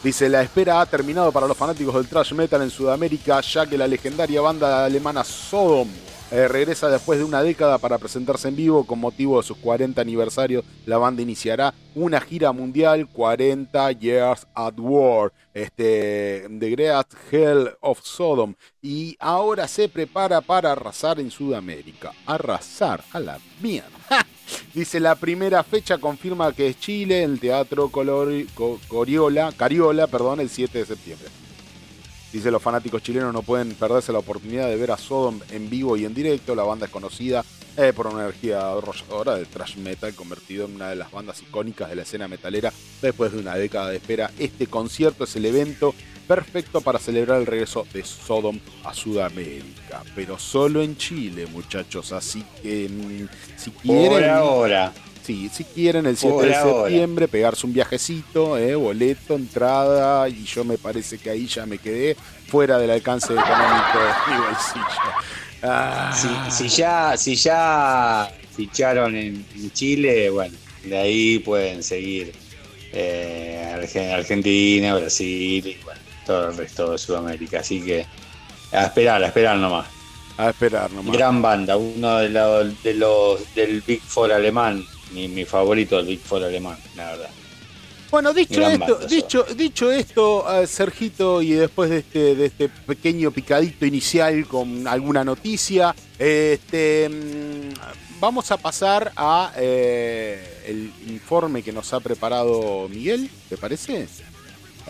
Dice, 0.06 0.30
la 0.30 0.44
espera 0.44 0.82
ha 0.82 0.86
terminado 0.86 1.32
para 1.32 1.48
los 1.48 1.58
fanáticos 1.58 1.96
del 1.96 2.08
thrash 2.08 2.32
metal 2.34 2.62
en 2.62 2.70
Sudamérica, 2.70 3.42
ya 3.42 3.66
que 3.66 3.76
la 3.76 3.88
legendaria 3.88 4.40
banda 4.40 4.86
alemana 4.86 5.24
Sodom 5.24 5.90
Eh, 6.32 6.48
regresa 6.48 6.90
después 6.90 7.18
de 7.18 7.26
una 7.26 7.42
década 7.42 7.80
para 7.80 7.98
presentarse 7.98 8.48
en 8.48 8.56
vivo 8.56 8.86
con 8.86 9.00
motivo 9.00 9.38
de 9.38 9.48
sus 9.48 9.58
40 9.58 10.02
aniversarios. 10.02 10.64
La 10.86 11.00
banda 11.00 11.24
iniciará 11.24 11.74
una 11.96 12.22
gira 12.22 12.52
mundial 12.52 13.08
40 13.08 13.92
Years 13.94 14.46
at 14.54 14.74
War, 14.78 15.32
este, 15.54 16.48
The 16.60 16.70
Great 16.70 17.08
Hell 17.32 17.72
of 17.82 18.02
Sodom. 18.04 18.54
Y 18.82 19.16
ahora 19.20 19.68
se 19.68 19.90
prepara 19.90 20.42
para 20.42 20.72
arrasar 20.74 21.20
en 21.20 21.32
Sudamérica. 21.32 22.12
Arrasar 22.28 23.04
a 23.12 23.20
la 23.20 23.40
mierda. 23.60 23.95
Dice 24.74 25.00
la 25.00 25.16
primera 25.16 25.64
fecha 25.64 25.98
confirma 25.98 26.54
que 26.54 26.68
es 26.68 26.80
Chile, 26.80 27.24
en 27.24 27.32
el 27.32 27.40
Teatro 27.40 27.90
Coriola, 27.90 29.52
Cariola, 29.56 30.08
perdón, 30.08 30.40
el 30.40 30.50
7 30.50 30.80
de 30.80 30.86
septiembre. 30.86 31.30
Dice 32.34 32.52
los 32.52 32.62
fanáticos 32.62 33.02
chilenos 33.02 33.34
no 33.34 33.44
pueden 33.44 33.74
perderse 33.76 34.12
la 34.12 34.20
oportunidad 34.20 34.68
de 34.68 34.76
ver 34.76 34.92
a 34.92 34.98
Sodom 34.98 35.40
en 35.52 35.70
vivo 35.70 35.96
y 35.96 36.04
en 36.04 36.14
directo. 36.14 36.54
La 36.54 36.64
banda 36.64 36.88
es 36.88 36.92
conocida 36.92 37.46
eh, 37.78 37.94
por 37.96 38.08
una 38.08 38.24
energía 38.24 38.74
arrolladora 38.74 39.36
del 39.36 39.48
thrash 39.48 39.78
metal, 39.78 40.14
convertido 40.14 40.66
en 40.66 40.76
una 40.76 40.90
de 40.90 40.98
las 40.98 41.12
bandas 41.12 41.42
icónicas 41.42 41.90
de 41.90 41.96
la 41.96 42.02
escena 42.02 42.28
metalera 42.28 42.74
después 43.02 43.32
de 43.32 43.40
una 43.40 43.56
década 43.56 43.90
de 43.90 43.98
espera. 43.98 44.32
Este 44.38 44.68
concierto 44.68 45.24
es 45.24 45.36
el 45.38 45.46
evento 45.46 45.96
perfecto 46.28 46.82
para 46.82 47.00
celebrar 47.00 47.40
el 47.40 47.46
regreso 47.46 47.86
de 47.94 48.04
Sodom 48.04 48.60
a 48.84 48.94
Sudamérica, 48.94 50.04
pero 50.16 50.38
solo 50.40 50.82
en 50.82 50.98
Chile, 50.98 51.46
muchachos. 51.48 52.12
Así 52.12 52.44
que 52.62 52.90
mm, 52.90 53.28
si 53.58 53.72
quieren. 53.72 54.10
Por 54.10 54.24
ahora. 54.26 54.94
Sí, 55.26 55.50
si 55.52 55.64
quieren 55.64 56.06
el 56.06 56.18
7 56.18 56.46
de 56.46 56.54
septiembre 56.54 57.28
pegarse 57.28 57.66
un 57.66 57.74
viajecito, 57.74 58.60
eh, 58.60 58.76
boleto, 58.76 59.34
entrada, 59.34 60.30
y 60.30 60.44
yo 60.44 60.64
me 60.64 60.78
parece 60.78 61.18
que 61.18 61.32
ahí 61.32 61.48
ya 61.48 61.66
me 61.66 61.80
quedé 61.80 62.16
fuera 62.48 62.78
del 62.78 62.92
alcance 62.92 63.34
económico 63.34 63.98
de 63.98 64.32
mi 64.32 64.40
bolsillo. 64.40 64.86
Ah. 65.64 66.48
Si, 66.52 66.68
ya, 66.68 67.18
si 67.18 67.36
ya 67.36 68.32
ficharon 68.56 69.16
en, 69.16 69.44
Chile, 69.74 70.30
bueno, 70.30 70.56
de 70.84 70.96
ahí 70.96 71.40
pueden 71.40 71.82
seguir 71.82 72.32
eh, 72.94 74.12
Argentina, 74.14 74.96
Brasil 74.96 75.66
y 75.66 75.78
bueno, 75.84 76.00
todo 76.26 76.50
el 76.50 76.58
resto 76.58 76.92
de 76.92 76.98
Sudamérica. 76.98 77.60
Así 77.60 77.82
que 77.82 78.06
a 78.72 78.86
esperar, 78.86 79.24
a 79.24 79.28
esperar 79.28 79.58
nomás. 79.58 79.88
A 80.38 80.50
esperar 80.50 80.92
nomás. 80.92 81.16
Gran 81.16 81.42
banda, 81.42 81.78
uno 81.78 82.18
de 82.18 82.30
los, 82.30 82.84
de 82.84 82.94
los 82.96 83.56
del 83.56 83.82
Big 83.82 84.02
Four 84.02 84.34
alemán 84.34 84.86
mi, 85.12 85.46
favorito 85.46 85.98
del 85.98 86.08
Big 86.08 86.20
Four 86.20 86.44
alemán, 86.44 86.78
la 86.96 87.12
verdad. 87.12 87.30
Bueno, 88.12 88.34
dicho 88.34 88.62
esto, 88.62 88.96
dicho, 89.08 89.44
dicho 89.56 89.92
esto, 89.92 90.46
uh, 90.46 90.66
Sergito, 90.66 91.42
y 91.42 91.52
después 91.52 91.90
de 91.90 91.98
este, 91.98 92.36
de 92.36 92.46
este 92.46 92.70
pequeño 92.70 93.32
picadito 93.32 93.86
inicial 93.86 94.48
con 94.48 94.88
alguna 94.88 95.24
noticia, 95.24 95.94
este, 96.18 97.10
mm, 97.10 98.20
vamos 98.20 98.52
a 98.52 98.58
pasar 98.58 99.12
a 99.18 99.52
eh, 99.58 100.64
el 100.68 100.94
informe 101.08 101.62
que 101.62 101.74
nos 101.74 101.94
ha 101.94 102.00
preparado 102.00 102.88
Miguel, 102.90 103.30
¿te 103.50 103.58
parece? 103.58 104.08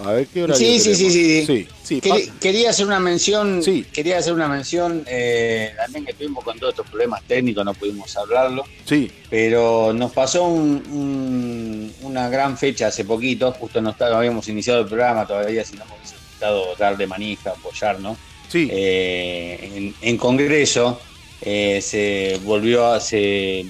A 0.04 0.12
ver 0.12 0.28
qué 0.28 0.44
hora 0.44 0.56
sí, 0.56 0.78
sí, 0.80 0.94
sí, 0.94 1.10
sí, 1.10 1.68
sí, 1.84 2.02
quería, 2.42 2.70
hacer 2.70 2.86
una 2.86 3.00
mención, 3.00 3.62
quería 3.94 4.18
hacer 4.18 4.34
una 4.34 4.48
mención, 4.50 5.06
eh, 5.08 5.74
también 5.78 6.06
que 6.06 6.14
tuvimos 6.14 6.44
con 6.44 6.60
todos 6.60 6.74
estos 6.74 6.90
problemas 6.90 7.24
técnicos, 7.24 7.64
no 7.64 7.74
pudimos 7.74 8.16
hablarlo. 8.18 8.66
Sí. 8.84 9.10
Pero 9.30 9.94
nos 9.94 10.12
pasó 10.12 10.44
una 10.44 12.30
gran 12.30 12.58
fecha 12.58 12.88
hace 12.88 13.06
poquito, 13.06 13.54
justo 13.54 13.82
no, 13.82 13.96
habíamos 13.98 14.50
iniciado 14.50 14.82
el 14.82 14.88
programa 14.88 15.26
todavía, 15.26 15.64
si 15.64 15.78
no 15.78 15.86
hemos 15.86 16.00
necesitado 16.00 16.76
darle 16.76 17.08
manija, 17.08 17.52
apoyarnos. 17.52 18.18
Sí. 18.50 18.68
Eh, 18.70 19.94
en, 20.02 20.18
Congreso 20.18 21.00
eh, 21.42 21.80
se 21.82 22.40
volvió 22.44 22.86
a. 22.88 23.00
Se, 23.00 23.66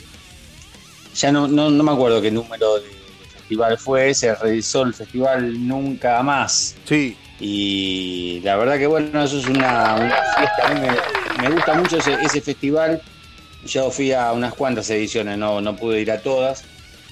ya 1.16 1.32
no, 1.32 1.48
no, 1.48 1.70
no 1.70 1.84
me 1.84 1.92
acuerdo 1.92 2.20
qué 2.20 2.32
número 2.32 2.80
de 2.80 2.95
festival 3.46 3.78
fue, 3.78 4.14
se 4.16 4.34
realizó 4.34 4.82
el 4.82 4.94
festival 4.94 5.68
Nunca 5.68 6.24
Más. 6.24 6.76
Sí. 6.86 7.16
Y 7.40 8.40
la 8.44 8.56
verdad 8.56 8.80
que 8.80 8.88
bueno, 8.88 9.24
eso 9.24 9.38
es 9.38 9.46
una, 9.46 9.96
fiesta, 10.38 10.68
a 10.68 10.74
mí 10.74 10.88
me, 11.42 11.50
gusta 11.52 11.76
mucho 11.76 11.98
ese, 11.98 12.42
festival. 12.42 13.02
Yo 13.68 13.92
fui 13.92 14.14
a 14.14 14.32
unas 14.32 14.56
cuantas 14.56 14.90
ediciones, 14.90 15.38
no, 15.38 15.62
no 15.62 15.76
pude 15.76 16.02
ir 16.02 16.12
a 16.12 16.22
todas, 16.22 16.64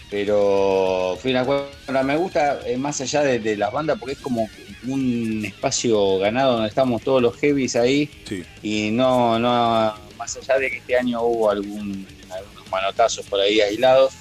pero 0.09 1.17
fui 1.21 1.35
a 1.35 1.45
una 1.87 2.03
Me 2.03 2.15
gusta 2.15 2.59
eh, 2.65 2.77
más 2.77 2.99
allá 3.01 3.21
de, 3.21 3.55
las 3.57 3.71
bandas 3.71 3.99
porque 3.99 4.13
es 4.13 4.19
como 4.19 4.49
un 4.87 5.43
espacio 5.45 6.17
ganado 6.17 6.53
donde 6.53 6.69
estamos 6.69 7.03
todos 7.03 7.21
los 7.21 7.37
heavies 7.37 7.75
ahí. 7.75 8.09
Sí. 8.27 8.43
Y 8.63 8.89
no, 8.91 9.37
no, 9.37 9.93
más 10.17 10.35
allá 10.37 10.57
de 10.57 10.71
que 10.71 10.77
este 10.77 10.97
año 10.97 11.21
hubo 11.21 11.51
algún, 11.51 12.07
algunos 12.31 12.71
manotazos 12.71 13.25
por 13.27 13.39
ahí 13.39 13.61
aislados, 13.61 14.13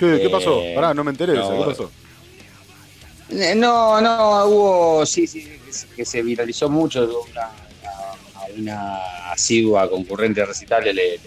¿Qué, 0.00 0.30
pasó? 0.30 0.62
Eh, 0.62 0.72
Pará, 0.74 0.94
no 0.94 1.04
me 1.04 1.10
enteré 1.10 1.34
¿Qué 1.34 1.40
pasó? 1.40 1.90
Eh, 3.28 3.54
no, 3.54 4.00
no, 4.00 4.46
hubo, 4.46 5.06
sí, 5.06 5.26
sí, 5.26 5.46
que 5.94 6.04
se 6.04 6.22
viralizó 6.22 6.70
mucho. 6.70 7.22
Una, 7.30 7.50
una, 8.56 9.30
asidua 9.30 9.88
concurrente 9.88 10.44
recital 10.44 10.84
le, 10.84 10.92
le, 10.94 11.18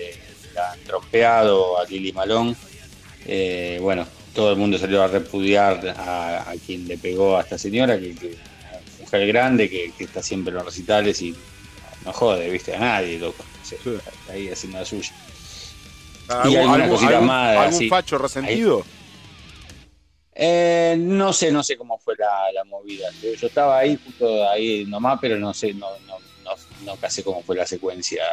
han 0.59 0.79
trompeado 0.81 1.79
a 1.79 1.85
Lili 1.85 2.11
Malón. 2.11 2.55
Eh, 3.25 3.77
bueno, 3.79 4.07
todo 4.33 4.51
el 4.51 4.57
mundo 4.57 4.77
salió 4.77 5.03
a 5.03 5.07
repudiar 5.07 5.95
a, 5.97 6.53
quien 6.65 6.87
le 6.87 6.97
pegó 6.97 7.37
a 7.37 7.41
esta 7.41 7.57
señora, 7.57 7.99
que, 7.99 8.15
que 8.15 8.35
mujer 8.99 9.27
grande, 9.27 9.69
que, 9.69 9.93
está 9.99 10.23
siempre 10.23 10.49
en 10.49 10.55
los 10.55 10.65
recitales 10.65 11.21
y 11.21 11.35
no 12.03 12.11
jode, 12.11 12.49
viste, 12.49 12.75
a 12.75 12.79
nadie, 12.79 13.19
loco. 13.19 13.45
Está 13.63 14.33
ahí 14.33 14.49
haciendo 14.49 14.79
la 14.79 14.85
suya. 14.85 15.11
¿Y 16.45 16.55
algún, 16.55 17.89
facho 17.89 18.17
resentido? 18.17 18.83
Eh, 20.35 20.95
no 20.97 21.31
sé, 21.31 21.51
no 21.51 21.61
sé 21.63 21.77
cómo 21.77 21.97
fue 21.99 22.15
la, 22.17 22.63
movida. 22.65 23.07
Yo 23.21 23.47
estaba 23.47 23.79
ahí, 23.79 23.99
justo 24.03 24.49
ahí 24.49 24.85
nomás, 24.85 25.19
pero 25.21 25.37
no 25.37 25.53
sé, 25.53 25.73
no, 25.73 25.87
no, 26.07 26.17
no, 26.43 26.51
no 26.85 26.97
cómo 27.23 27.43
fue 27.43 27.55
la 27.55 27.65
secuencia, 27.65 28.23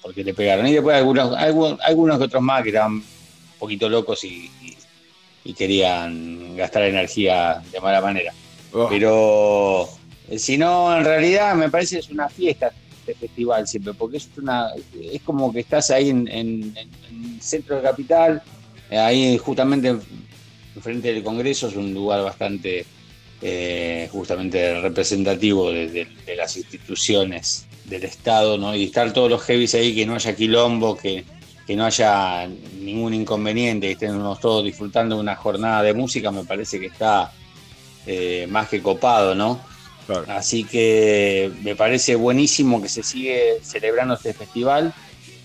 porque 0.00 0.22
le 0.22 0.34
pegaron. 0.34 0.66
Y 0.66 0.74
después 0.74 0.96
algunos, 0.96 1.36
algunos, 1.36 2.20
otros 2.20 2.42
más 2.42 2.62
que 2.62 2.68
estaban 2.68 2.92
un 2.94 3.04
poquito 3.58 3.88
locos 3.88 4.22
y, 4.24 4.50
querían 5.56 6.56
gastar 6.56 6.84
energía 6.84 7.62
de 7.72 7.80
mala 7.80 8.00
manera. 8.00 8.32
Oh. 8.72 8.86
Pero 8.88 9.88
eh, 10.28 10.38
si 10.38 10.56
no, 10.56 10.96
en 10.96 11.04
realidad 11.04 11.54
me 11.56 11.68
parece 11.68 11.96
que 11.96 12.00
es 12.00 12.10
una 12.10 12.28
fiesta 12.28 12.72
este 13.02 13.14
festival 13.14 13.66
siempre, 13.66 13.92
porque 13.94 14.16
es 14.18 14.28
una 14.36 14.68
es 15.12 15.22
como 15.22 15.52
que 15.52 15.60
estás 15.60 15.90
ahí 15.90 16.10
en, 16.10 16.28
el 16.28 16.72
centro 17.40 17.76
de 17.76 17.82
capital, 17.82 18.42
eh, 18.90 18.98
ahí 18.98 19.38
justamente 19.38 19.96
frente 20.80 21.12
del 21.12 21.22
Congreso, 21.22 21.68
es 21.68 21.76
un 21.76 21.92
lugar 21.92 22.22
bastante 22.22 22.86
eh, 23.42 24.08
justamente 24.12 24.80
representativo 24.80 25.70
de, 25.70 26.06
las 26.36 26.56
instituciones 26.56 27.66
del 27.84 28.04
Estado, 28.04 28.56
¿no? 28.56 28.74
Y 28.74 28.84
estar 28.84 29.12
todos 29.12 29.30
los 29.30 29.42
heavies 29.42 29.74
ahí, 29.74 29.94
que 29.94 30.06
no 30.06 30.14
haya 30.14 30.34
quilombo, 30.34 30.96
que, 30.96 31.24
que 31.66 31.76
no 31.76 31.84
haya 31.84 32.48
ningún 32.80 33.14
inconveniente, 33.14 33.88
que 33.88 33.92
estemos 33.92 34.40
todos 34.40 34.64
disfrutando 34.64 35.16
de 35.16 35.20
una 35.20 35.36
jornada 35.36 35.82
de 35.82 35.92
música, 35.92 36.30
me 36.30 36.44
parece 36.44 36.80
que 36.80 36.86
está 36.86 37.32
eh, 38.06 38.46
más 38.48 38.68
que 38.68 38.80
copado, 38.80 39.34
¿no? 39.34 39.60
Así 40.28 40.64
que 40.64 41.50
me 41.62 41.76
parece 41.76 42.16
buenísimo 42.16 42.82
que 42.82 42.88
se 42.88 43.02
sigue 43.02 43.58
celebrando 43.62 44.14
este 44.14 44.32
festival. 44.32 44.92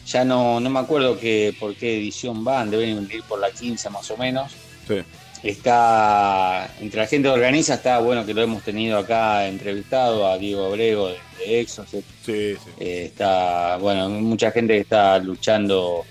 Ya 0.05 0.23
no, 0.23 0.59
no 0.59 0.69
me 0.69 0.79
acuerdo 0.79 1.19
que, 1.19 1.55
por 1.59 1.75
qué 1.75 1.97
edición 1.97 2.43
van, 2.43 2.71
deben 2.71 3.09
ir 3.11 3.23
por 3.23 3.39
la 3.39 3.51
15 3.51 3.89
más 3.89 4.09
o 4.09 4.17
menos. 4.17 4.53
Está, 5.43 6.69
entre 6.79 7.01
la 7.01 7.07
gente 7.07 7.27
que 7.27 7.33
organiza, 7.33 7.75
está 7.75 7.99
bueno 7.99 8.25
que 8.25 8.33
lo 8.33 8.41
hemos 8.41 8.63
tenido 8.63 8.97
acá 8.97 9.47
entrevistado 9.47 10.27
a 10.27 10.37
Diego 10.37 10.65
Abrego 10.65 11.09
de, 11.09 11.59
Exos. 11.59 11.87
Eh, 12.27 12.57
está, 12.79 13.77
bueno, 13.77 14.09
mucha 14.09 14.51
gente 14.51 14.73
que 14.73 14.79
está 14.79 15.19
luchando 15.19 16.03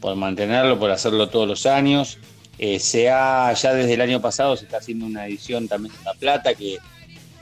por 0.00 0.14
mantenerlo, 0.16 0.78
por 0.78 0.90
hacerlo 0.90 1.28
todos 1.28 1.48
los 1.48 1.66
años. 1.66 2.18
Eh, 2.58 2.78
se 2.78 3.10
ha, 3.10 3.52
ya 3.52 3.72
desde 3.72 3.94
el 3.94 4.00
año 4.00 4.20
pasado 4.20 4.56
se 4.56 4.64
está 4.64 4.76
haciendo 4.76 5.06
una 5.06 5.26
edición 5.26 5.66
también 5.66 5.94
en 5.98 6.04
La 6.04 6.14
Plata 6.14 6.54
que 6.54 6.78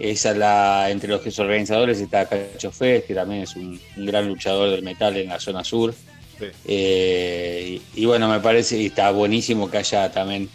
esa 0.03 0.35
la, 0.35 0.91
entre 0.91 1.09
los 1.09 1.39
organizadores 1.39 2.01
está 2.01 2.29
Cacho 2.29 2.73
Fez, 2.73 3.05
que 3.05 3.15
también 3.15 3.43
es 3.43 3.55
un, 3.55 3.81
gran 3.97 4.27
luchador 4.27 4.71
del 4.71 4.83
metal 4.83 5.17
en 5.17 5.29
la 5.29 5.39
zona 5.39 5.63
sur. 5.63 5.95
Eh, 6.65 7.81
y, 7.95 8.05
bueno, 8.05 8.29
me 8.29 8.41
parece, 8.41 8.77
y 8.77 8.87
está 8.87 9.13
buenísimo 9.13 9.71
que 9.71 9.79
haya 9.79 10.11
también 10.11 10.49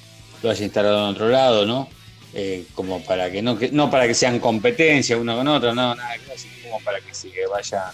lo 0.44 0.50
haya 0.50 0.65
instalado 0.65 0.98
en 0.98 1.15
otro 1.15 1.30
lado, 1.30 1.65
¿no? 1.65 1.88
Eh, 2.34 2.65
como 2.76 3.02
para 3.02 3.32
que 3.32 3.42
no, 3.42 3.58
que 3.58 3.71
no 3.71 3.90
para 3.90 4.06
que 4.06 4.13
sean 4.13 4.40
competencia 4.40 5.15
uno 5.15 5.38
con 5.38 5.48
otro, 5.48 5.74
no, 5.74 5.96
nada, 5.96 6.15
sino 6.36 6.54
como 6.63 6.84
para 6.84 7.00
que 7.00 7.13
se 7.13 7.30
vaya 7.50 7.86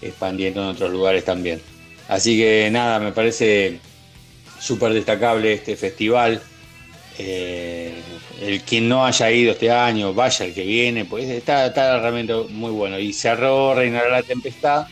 expandiendo 0.00 0.62
en 0.62 0.68
otros 0.68 0.92
lugares 0.92 1.24
también. 1.24 1.60
Así 2.06 2.38
que 2.38 2.68
nada, 2.70 3.00
me 3.00 3.10
parece 3.10 3.80
súper 4.60 4.92
destacable 4.92 5.54
este 5.54 5.76
festival. 5.76 6.40
Eh, 7.22 7.94
el 8.40 8.62
quien 8.62 8.88
no 8.88 9.04
haya 9.04 9.30
ido 9.30 9.52
este 9.52 9.70
año, 9.70 10.14
vaya 10.14 10.46
el 10.46 10.54
que 10.54 10.64
viene, 10.64 11.04
pues 11.04 11.28
está, 11.28 11.68
realmente 12.00 12.34
muy 12.48 12.70
bueno. 12.70 12.98
Y 12.98 13.12
cerró 13.12 13.74
Reinará 13.74 14.08
la 14.08 14.22
Tempestad, 14.22 14.86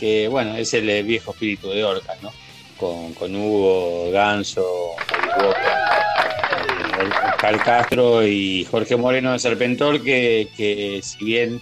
que 0.00 0.28
bueno, 0.28 0.56
es 0.56 0.72
el 0.72 1.04
viejo 1.04 1.32
espíritu 1.32 1.68
de 1.68 1.84
Orcas, 1.84 2.22
¿no? 2.22 2.32
Con, 2.78 3.12
con 3.12 3.36
Hugo, 3.36 4.10
Ganso, 4.10 4.66
Oscar 7.34 7.62
Castro 7.62 8.26
y 8.26 8.64
Jorge 8.64 8.96
Moreno 8.96 9.32
de 9.32 9.38
Serpentor, 9.38 10.02
que, 10.02 10.48
que 10.56 11.00
si 11.02 11.24
bien 11.24 11.60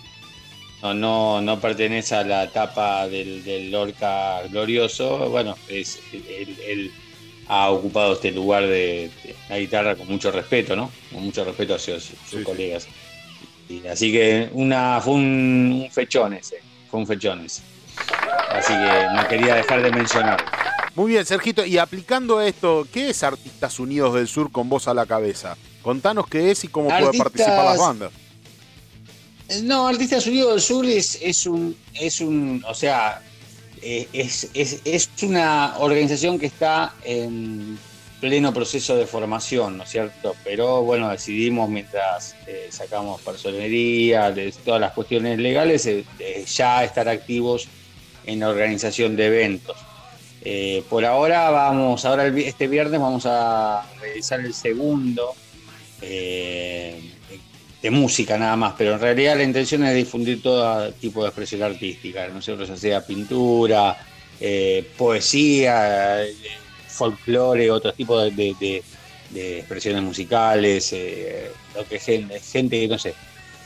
no, 0.80 0.95
no, 0.95 1.41
no, 1.41 1.61
pertenece 1.61 2.14
a 2.14 2.22
la 2.22 2.45
etapa 2.45 3.09
del, 3.09 3.43
del 3.43 3.72
Lorca 3.72 4.43
glorioso, 4.49 5.28
bueno, 5.30 5.57
es, 5.68 6.01
él, 6.12 6.93
ha 7.49 7.70
ocupado 7.70 8.14
este 8.14 8.30
lugar 8.30 8.66
de, 8.66 9.11
la 9.49 9.59
guitarra 9.59 9.97
con 9.97 10.09
mucho 10.09 10.30
respeto, 10.30 10.76
¿no? 10.76 10.90
Con 11.12 11.24
mucho 11.24 11.45
respeto 11.45 11.74
hacia 11.74 11.99
sus, 12.01 12.45
colegas. 12.45 12.86
Y, 13.68 13.86
así 13.86 14.12
que 14.12 14.51
una, 14.53 15.01
fue 15.01 15.14
un, 15.14 15.88
fechón 15.90 16.34
ese, 16.34 16.61
fue 16.90 17.01
un 17.01 17.07
fechón 17.07 17.45
ese. 17.45 17.62
Así 18.51 18.72
que 18.72 19.07
no 19.14 19.28
quería 19.28 19.55
dejar 19.57 19.82
de 19.82 19.90
mencionar. 19.90 20.45
Muy 20.95 21.12
bien, 21.12 21.24
Sergito, 21.24 21.64
y 21.64 21.78
aplicando 21.78 22.40
esto, 22.40 22.86
¿qué 22.93 23.11
es 23.11 23.22
Artistas 23.22 23.80
Unidos 23.80 24.14
del 24.14 24.28
Sur 24.28 24.53
con 24.53 24.68
voz 24.68 24.88
a 24.88 24.95
la 24.95 25.07
cabeza? 25.07 25.57
Contanos 25.82 26.26
qué 26.28 26.51
es 26.51 26.64
y 26.64 26.68
cómo 26.68 26.88
puede 26.88 27.16
participar 27.16 27.64
las 27.64 27.78
bandas. 27.78 28.12
No, 29.62 29.88
Artistas 29.88 30.26
Unidos 30.26 30.51
del 30.51 30.61
Sur 30.61 30.86
es, 30.86 31.18
es 31.20 31.47
un, 31.47 31.76
es 31.95 32.20
un, 32.20 32.62
o 32.68 32.74
sea, 32.74 33.22
eh, 33.83 34.09
es, 34.12 34.49
es, 34.55 35.11
una 35.22 35.76
organización 35.78 36.39
que 36.39 36.47
está 36.47 36.95
en 37.05 37.76
pleno 38.20 38.55
proceso 38.55 38.95
de 38.95 39.07
formación, 39.07 39.76
¿no 39.76 39.83
es 39.83 39.91
cierto? 39.91 40.37
Pero 40.45 40.83
bueno, 40.83 41.11
decidimos 41.11 41.68
mientras 41.68 42.37
eh, 42.47 42.68
sacamos 42.70 43.20
personería, 43.22 44.30
de 44.30 44.53
todas 44.64 44.80
las 44.80 44.93
cuestiones 44.93 45.41
legales, 45.41 45.85
eh, 45.87 46.05
ya 46.47 46.85
estar 46.85 47.09
activos 47.09 47.66
en 48.24 48.39
la 48.39 48.51
organización 48.51 49.16
de 49.16 49.26
eventos. 49.26 49.76
por 50.89 51.05
ahora 51.05 51.51
vamos, 51.51 52.05
ahora 52.05 52.28
este 52.28 52.68
viernes 52.68 53.01
vamos 53.01 53.24
a 53.26 53.85
realizar 54.01 54.39
el 54.39 54.55
segundo 54.55 55.35
de 57.83 57.91
música 57.91 58.39
nada 58.39 58.55
más, 58.55 58.74
pero 58.78 58.95
en 58.95 59.01
realidad 59.01 59.37
la 59.37 59.43
intención 59.43 59.85
es 59.85 59.95
difundir 59.95 60.41
todo 60.41 60.93
tipo 60.93 61.22
de 61.22 61.28
expresión 61.28 61.62
artística, 61.64 62.28
nosotros 62.28 62.68
ya 62.68 62.76
sea 62.76 63.05
pintura, 63.05 63.97
eh, 64.41 64.89
poesía, 64.97 66.24
eh, 66.24 66.35
folclore, 66.87 67.70
otro 67.70 67.93
tipo 67.93 68.20
de, 68.20 68.83
expresiones 69.35 70.03
musicales, 70.03 70.93
eh, 70.93 71.51
lo 71.74 71.85
que 71.89 71.99
gente, 71.99 72.39
gente, 72.39 72.87
no 72.87 72.99
sé, 72.99 73.14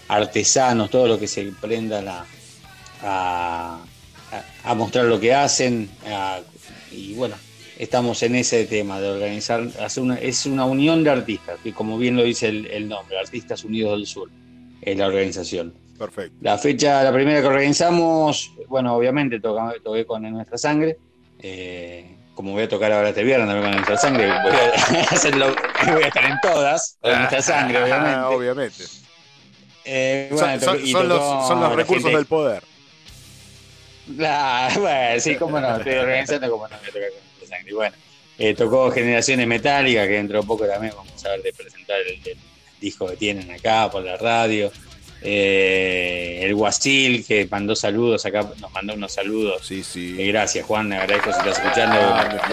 artesanos, 0.09 0.89
todo 0.89 1.07
lo 1.07 1.19
que 1.19 1.27
se 1.27 1.45
prenda 1.61 2.27
a, 3.03 3.85
a, 4.65 4.75
mostrar 4.75 5.05
lo 5.05 5.21
que 5.21 5.35
hacen, 5.35 5.91
y 6.91 7.13
bueno, 7.15 7.37
estamos 7.79 8.23
en 8.23 8.35
ese 8.35 8.65
tema 8.67 9.01
de 9.01 9.11
organizar, 9.11 9.63
hacer 9.81 10.03
una, 10.03 10.17
es 10.17 10.47
una 10.47 10.65
unión 10.65 11.05
de 11.05 11.11
artistas, 11.11 11.59
que 11.63 11.73
como 11.73 11.99
bien 11.99 12.17
lo 12.17 12.23
dice 12.23 12.49
el, 12.49 12.89
nombre, 12.89 13.19
Artistas 13.19 13.65
Unidos 13.65 13.99
del 13.99 14.07
Sur, 14.07 14.31
es 14.83 14.97
la 14.97 15.07
organización. 15.07 15.75
Perfecto. 15.99 16.37
La 16.43 16.59
fecha, 16.59 17.03
la 17.03 17.13
primera 17.13 17.41
que 17.41 17.47
organizamos, 17.47 18.53
bueno, 18.69 18.95
obviamente 18.95 19.41
toqué 19.41 20.05
con 20.07 20.23
Nuestra 20.31 20.59
Sangre. 20.59 20.99
Eh, 21.39 22.17
como 22.35 22.53
voy 22.53 22.65
a 22.65 22.69
tocar 22.69 22.93
ahora 22.93 23.09
este 23.09 23.25
viernes 23.25 23.49
con 23.63 23.71
Nuestra 23.71 23.97
Sangre, 23.97 24.27
voy 24.27 24.53
a, 24.55 25.01
hacerlo, 25.11 25.55
voy 25.87 26.03
a 26.03 26.09
estar 26.09 26.25
en 26.25 26.39
todas, 26.43 26.99
con 27.01 27.17
Nuestra 27.17 27.43
Sangre, 27.43 27.83
obviamente. 27.83 28.21
obviamente. 28.27 28.85
Eh, 29.89 30.29
son, 30.33 31.09
los, 31.09 31.77
recursos 31.77 32.13
del 32.13 32.27
poder. 32.27 32.63
bueno, 34.79 35.21
sí, 35.21 35.37
cómo 35.37 35.61
no, 35.61 35.77
estoy 35.77 35.95
organizando 35.95 36.51
como 36.51 36.69
no 36.69 36.77
me 36.85 36.93
toca 36.93 37.26
y 37.67 37.73
bueno, 37.73 37.97
eh, 38.39 38.55
tocó 38.55 38.91
Generaciones 38.91 39.47
Metálicas, 39.47 40.07
que 40.07 40.15
dentro 40.15 40.41
de 40.41 40.47
poco 40.47 40.67
también 40.67 40.93
vamos 40.97 41.25
a 41.25 41.31
ver 41.31 41.43
de 41.43 41.53
presentar 41.53 41.97
el, 42.01 42.37
disco 42.81 43.07
que 43.07 43.17
tienen 43.17 43.51
acá 43.51 43.91
por 43.91 44.05
la 44.05 44.17
radio. 44.19 44.71
Eh, 45.23 46.41
el 46.43 46.55
Guasil, 46.55 47.25
que 47.25 47.49
mandó 47.51 47.75
saludos 47.75 48.27
acá, 48.27 48.49
nos 48.61 48.71
mandó 48.71 48.95
unos 48.95 49.13
saludos. 49.13 49.67
Sí, 49.67 49.83
sí. 49.83 50.15
Eh, 50.19 50.27
gracias, 50.27 50.67
Juan, 50.67 50.93
agradezco 50.93 51.33
si 51.33 51.39
estás 51.39 51.59
escuchando. 51.59 51.99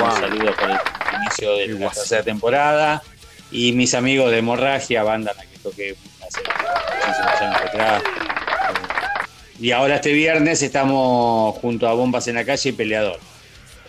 Un 0.01 0.11
saludo 0.11 0.55
por 0.55 0.69
el 0.69 0.77
inicio 1.21 1.55
de 1.57 1.67
la 1.67 1.89
tercera 1.91 2.23
temporada. 2.23 3.03
Y 3.51 3.73
mis 3.73 3.93
amigos 3.93 4.31
de 4.31 4.39
Hemorragia, 4.39 5.03
banda 5.03 5.33
la 5.35 5.45
que 5.45 5.57
toqué 5.59 5.95
hace 6.25 6.39
muchísimos 6.39 7.41
años 7.41 7.61
atrás. 7.61 8.03
Y 9.59 9.71
ahora 9.71 9.95
este 9.95 10.13
viernes 10.13 10.61
estamos 10.61 11.55
junto 11.57 11.87
a 11.87 11.93
Bombas 11.93 12.27
en 12.27 12.35
la 12.35 12.45
Calle 12.45 12.69
y 12.69 12.73
Peleador. 12.73 13.19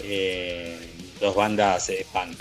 Eh, 0.01 0.84
dos 1.25 1.35
bandas 1.35 1.89
eh, 1.89 2.07
pan. 2.13 2.37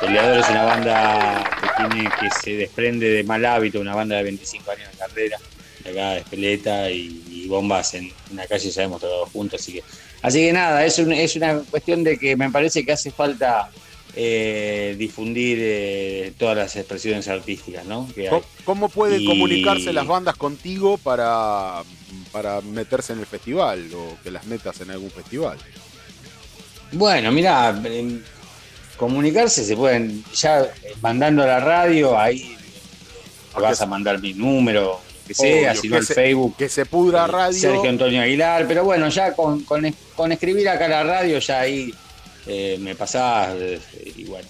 Peleador 0.00 0.38
es 0.38 0.48
una 0.48 0.64
banda 0.64 1.50
que 1.60 1.88
tiene 1.88 2.10
que 2.20 2.30
se 2.42 2.56
desprende 2.56 3.08
de 3.08 3.24
mal 3.24 3.44
hábito, 3.44 3.80
una 3.80 3.94
banda 3.94 4.16
de 4.16 4.24
25 4.24 4.70
años 4.72 4.90
de 4.90 4.98
carrera, 4.98 5.38
de 5.84 5.90
acá 5.90 6.10
de 6.10 6.18
Espeleta 6.18 6.90
y, 6.90 7.46
Bombas 7.46 7.92
en, 7.94 8.10
la 8.34 8.46
calle 8.46 8.70
ya 8.70 8.82
hemos 8.82 9.02
tocado 9.02 9.26
juntos, 9.26 9.60
así 9.60 9.74
que 9.74 9.82
así 10.22 10.38
que 10.40 10.52
nada, 10.52 10.82
es, 10.84 10.98
es 10.98 11.36
una 11.36 11.58
cuestión 11.58 12.02
de 12.02 12.16
que 12.18 12.36
me 12.36 12.50
parece 12.50 12.86
que 12.86 12.92
hace 12.92 13.10
falta 13.10 13.70
eh, 14.16 14.96
difundir 14.98 15.58
eh, 15.60 16.32
todas 16.38 16.56
las 16.56 16.74
expresiones 16.76 17.28
artísticas, 17.28 17.84
¿no? 17.84 18.08
¿Cómo 18.64 18.88
pueden 18.88 19.26
comunicarse 19.26 19.92
las 19.92 20.06
bandas 20.06 20.36
contigo 20.36 20.96
para, 20.96 21.82
para 22.32 22.62
meterse 22.62 23.12
en 23.12 23.20
el 23.20 23.26
festival 23.26 23.90
o 23.94 24.16
que 24.22 24.30
las 24.30 24.46
metas 24.46 24.80
en 24.80 24.90
algún 24.90 25.10
festival? 25.10 25.58
Bueno, 26.94 27.32
mira, 27.32 27.74
comunicarse 28.96 29.64
se 29.64 29.76
pueden, 29.76 30.24
ya 30.32 30.62
eh, 30.62 30.94
mandando 31.00 31.42
a 31.42 31.46
la 31.46 31.60
radio, 31.60 32.16
ahí 32.16 32.56
vas 33.54 33.80
a 33.80 33.86
mandar 33.86 34.20
mi 34.20 34.32
número, 34.32 35.00
que 35.26 35.34
sea, 35.34 35.74
si 35.74 35.88
no 35.88 35.96
el 35.96 36.06
Facebook. 36.06 36.56
Que 36.56 36.68
se 36.68 36.86
pudra 36.86 37.24
eh, 37.24 37.28
radio. 37.28 37.58
Sergio 37.58 37.90
Antonio 37.90 38.22
Aguilar, 38.22 38.66
pero 38.68 38.84
bueno, 38.84 39.08
ya 39.08 39.32
con, 39.32 39.64
escribir 40.30 40.68
acá 40.68 40.84
a 40.86 40.88
la 40.88 41.02
radio, 41.02 41.38
ya 41.40 41.60
ahí 41.60 41.92
eh, 42.46 42.76
me 42.80 42.94
pasás 42.94 43.56
y 44.16 44.24
bueno, 44.24 44.48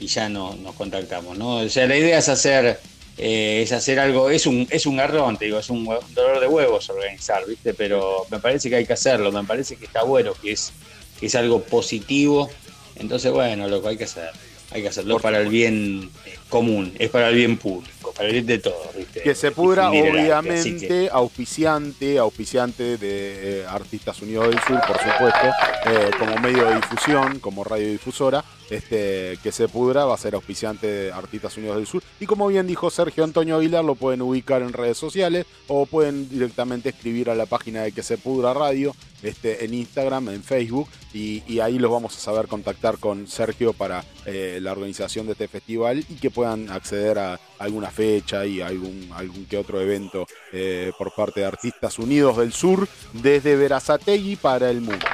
y 0.00 0.08
ya 0.08 0.28
no, 0.28 0.56
nos 0.56 0.74
contactamos, 0.74 1.38
¿no? 1.38 1.58
O 1.58 1.68
sea, 1.68 1.86
la 1.86 1.96
idea 1.96 2.18
es 2.18 2.28
hacer. 2.28 2.80
es 3.16 3.70
hacer 3.70 4.00
algo, 4.00 4.28
es 4.28 4.44
un, 4.46 4.66
es 4.70 4.86
un 4.86 4.96
garrón, 4.96 5.36
te 5.36 5.44
digo, 5.44 5.60
es 5.60 5.70
un 5.70 5.84
dolor 5.84 6.40
de 6.40 6.48
huevos 6.48 6.90
organizar, 6.90 7.46
¿viste? 7.46 7.74
Pero 7.74 8.26
me 8.28 8.40
parece 8.40 8.68
que 8.68 8.76
hay 8.76 8.86
que 8.86 8.92
hacerlo, 8.94 9.30
me 9.30 9.44
parece 9.44 9.76
que 9.76 9.84
está 9.84 10.02
bueno, 10.02 10.34
que 10.34 10.50
es 10.52 10.72
que 11.18 11.26
es 11.26 11.34
algo 11.34 11.62
positivo. 11.62 12.50
Entonces, 12.96 13.32
bueno, 13.32 13.68
lo 13.68 13.82
que 13.82 13.88
hay 13.88 13.96
que 13.96 14.04
hacer. 14.04 14.30
Hay 14.72 14.82
que 14.82 14.88
hacerlo 14.88 15.20
para 15.20 15.40
el 15.40 15.48
bien 15.48 16.10
común, 16.48 16.92
es 16.98 17.10
para 17.10 17.28
el 17.28 17.34
bien 17.34 17.56
público, 17.56 18.12
para 18.12 18.28
el 18.28 18.32
bien 18.32 18.46
de 18.46 18.58
todos. 18.58 18.88
Que 19.22 19.34
se 19.34 19.50
pudra, 19.50 19.90
obviamente, 19.90 21.08
auspiciante, 21.10 22.18
auspiciante 22.18 22.96
de 22.96 23.60
eh, 23.60 23.66
Artistas 23.68 24.20
Unidos 24.22 24.48
del 24.48 24.60
Sur, 24.60 24.80
por 24.86 24.98
supuesto, 24.98 25.46
eh, 25.86 26.10
como 26.18 26.36
medio 26.38 26.66
de 26.66 26.76
difusión, 26.76 27.40
como 27.40 27.64
radiodifusora 27.64 28.44
este, 28.70 29.38
que 29.42 29.52
se 29.52 29.68
pudra, 29.68 30.04
va 30.04 30.14
a 30.14 30.18
ser 30.18 30.34
auspiciante 30.34 30.86
de 30.86 31.12
Artistas 31.12 31.56
Unidos 31.56 31.76
del 31.76 31.86
Sur. 31.86 32.02
Y 32.20 32.26
como 32.26 32.48
bien 32.48 32.66
dijo 32.66 32.90
Sergio 32.90 33.24
Antonio 33.24 33.56
Aguilar, 33.56 33.84
lo 33.84 33.94
pueden 33.94 34.22
ubicar 34.22 34.62
en 34.62 34.72
redes 34.72 34.98
sociales 34.98 35.46
o 35.68 35.86
pueden 35.86 36.28
directamente 36.28 36.88
escribir 36.88 37.30
a 37.30 37.34
la 37.34 37.46
página 37.46 37.82
de 37.82 37.92
que 37.92 38.02
se 38.02 38.18
pudra 38.18 38.54
radio 38.54 38.94
este, 39.22 39.64
en 39.64 39.74
Instagram, 39.74 40.28
en 40.28 40.42
Facebook, 40.42 40.88
y, 41.12 41.60
ahí 41.60 41.78
los 41.78 41.90
vamos 41.90 42.14
a 42.14 42.20
saber 42.20 42.46
contactar 42.46 42.98
con 42.98 43.26
Sergio 43.26 43.72
para 43.72 44.04
eh, 44.26 44.58
la 44.60 44.72
organización 44.72 45.24
de 45.24 45.32
este 45.32 45.48
festival 45.48 46.04
y 46.10 46.16
que 46.16 46.30
puedan 46.36 46.70
acceder 46.70 47.18
a 47.18 47.40
alguna 47.58 47.90
fecha 47.90 48.44
y 48.44 48.60
algún, 48.60 49.08
algún 49.14 49.46
que 49.46 49.56
otro 49.56 49.80
evento 49.80 50.26
eh, 50.52 50.92
por 50.98 51.14
parte 51.14 51.40
de 51.40 51.46
Artistas 51.46 51.98
Unidos 51.98 52.36
del 52.36 52.52
Sur 52.52 52.86
desde 53.14 53.56
Verazategui 53.56 54.36
para 54.36 54.68
el 54.68 54.82
mundo. 54.82 55.06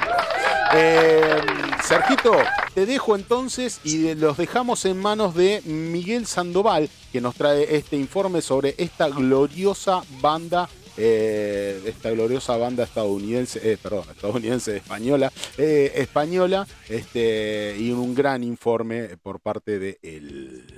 Eh, 0.75 1.39
Sergito, 1.81 2.35
te 2.73 2.85
dejo 2.85 3.15
entonces 3.15 3.79
y 3.85 4.13
los 4.15 4.35
dejamos 4.35 4.83
en 4.83 4.99
manos 4.99 5.33
de 5.33 5.61
Miguel 5.63 6.25
Sandoval, 6.25 6.89
que 7.13 7.21
nos 7.21 7.35
trae 7.35 7.77
este 7.77 7.95
informe 7.95 8.41
sobre 8.41 8.75
esta 8.77 9.07
gloriosa 9.07 10.01
banda 10.19 10.67
eh, 10.95 11.81
esta 11.85 12.11
gloriosa 12.11 12.55
banda 12.57 12.83
estadounidense, 12.83 13.59
eh, 13.63 13.77
perdón, 13.81 14.05
estadounidense 14.11 14.77
española, 14.77 15.31
eh, 15.57 15.91
española, 15.95 16.67
este, 16.87 17.75
y 17.79 17.91
un 17.91 18.13
gran 18.13 18.43
informe 18.43 19.17
por 19.17 19.39
parte 19.39 19.79
de 19.79 19.97
él. 20.03 20.72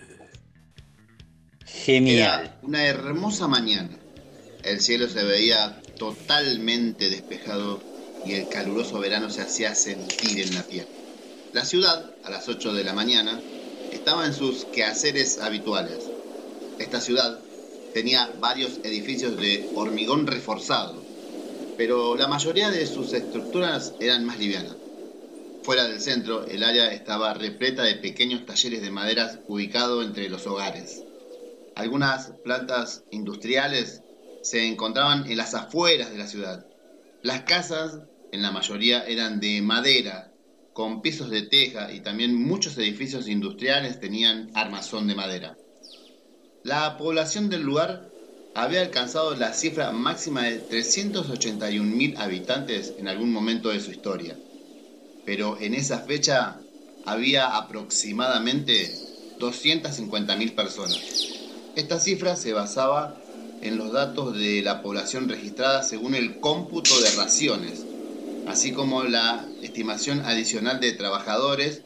Genial. 1.83 2.57
una 2.63 2.85
hermosa 2.85 3.47
mañana. 3.47 3.97
El 4.63 4.81
cielo 4.81 5.07
se 5.07 5.23
veía 5.23 5.81
totalmente 5.97 7.09
despejado 7.09 7.79
y 8.25 8.33
el 8.33 8.49
caluroso 8.49 8.99
verano 8.99 9.29
se 9.29 9.41
hacía 9.41 9.75
sentir 9.75 10.39
en 10.39 10.55
la 10.55 10.63
piel. 10.63 10.87
La 11.53 11.63
ciudad, 11.63 12.11
a 12.23 12.29
las 12.29 12.47
8 12.49 12.73
de 12.73 12.83
la 12.83 12.93
mañana, 12.93 13.39
estaba 13.91 14.25
en 14.25 14.33
sus 14.33 14.65
quehaceres 14.65 15.39
habituales. 15.39 15.99
Esta 16.79 16.99
ciudad 16.99 17.39
tenía 17.93 18.31
varios 18.39 18.79
edificios 18.83 19.37
de 19.37 19.69
hormigón 19.75 20.27
reforzado, 20.27 21.01
pero 21.77 22.15
la 22.15 22.27
mayoría 22.27 22.71
de 22.71 22.87
sus 22.87 23.13
estructuras 23.13 23.93
eran 23.99 24.25
más 24.25 24.39
livianas. 24.39 24.75
Fuera 25.63 25.87
del 25.87 26.01
centro, 26.01 26.45
el 26.45 26.63
área 26.63 26.91
estaba 26.93 27.33
repleta 27.33 27.83
de 27.83 27.95
pequeños 27.95 28.45
talleres 28.45 28.81
de 28.81 28.91
maderas 28.91 29.39
ubicados 29.47 30.05
entre 30.05 30.29
los 30.29 30.45
hogares. 30.47 31.04
Algunas 31.75 32.31
plantas 32.43 33.03
industriales 33.11 34.01
se 34.41 34.65
encontraban 34.65 35.29
en 35.29 35.37
las 35.37 35.53
afueras 35.53 36.11
de 36.11 36.17
la 36.17 36.27
ciudad. 36.27 36.65
Las 37.21 37.41
casas, 37.41 37.99
en 38.31 38.41
la 38.41 38.51
mayoría, 38.51 39.03
eran 39.05 39.39
de 39.39 39.61
madera, 39.61 40.31
con 40.71 41.01
pisos 41.01 41.29
de 41.29 41.41
teja 41.41 41.91
y 41.91 42.01
también 42.01 42.35
muchos 42.35 42.77
edificios 42.77 43.27
industriales 43.27 43.99
tenían 43.99 44.51
armazón 44.53 45.07
de 45.07 45.15
madera. 45.15 45.57
La 46.63 46.97
población 46.97 47.49
del 47.49 47.63
lugar 47.63 48.09
había 48.55 48.81
alcanzado 48.81 49.35
la 49.35 49.53
cifra 49.53 49.91
máxima 49.91 50.43
de 50.43 50.61
381.000 50.69 52.17
habitantes 52.17 52.93
en 52.97 53.07
algún 53.07 53.31
momento 53.31 53.69
de 53.69 53.81
su 53.81 53.91
historia. 53.91 54.37
Pero 55.25 55.59
en 55.59 55.73
esa 55.73 55.99
fecha 55.99 56.59
había 57.05 57.55
aproximadamente 57.55 58.93
250.000 59.39 60.55
personas. 60.55 61.34
Esta 61.75 61.99
cifra 61.99 62.37
se 62.37 62.53
basaba 62.53 63.21
en 63.61 63.77
los 63.77 63.91
datos 63.91 64.37
de 64.37 64.61
la 64.61 64.81
población 64.81 65.27
registrada 65.27 65.83
según 65.83 66.15
el 66.15 66.39
cómputo 66.39 66.97
de 67.01 67.11
raciones, 67.11 67.85
así 68.47 68.71
como 68.71 69.03
la 69.03 69.45
estimación 69.61 70.21
adicional 70.21 70.79
de 70.79 70.93
trabajadores 70.93 71.81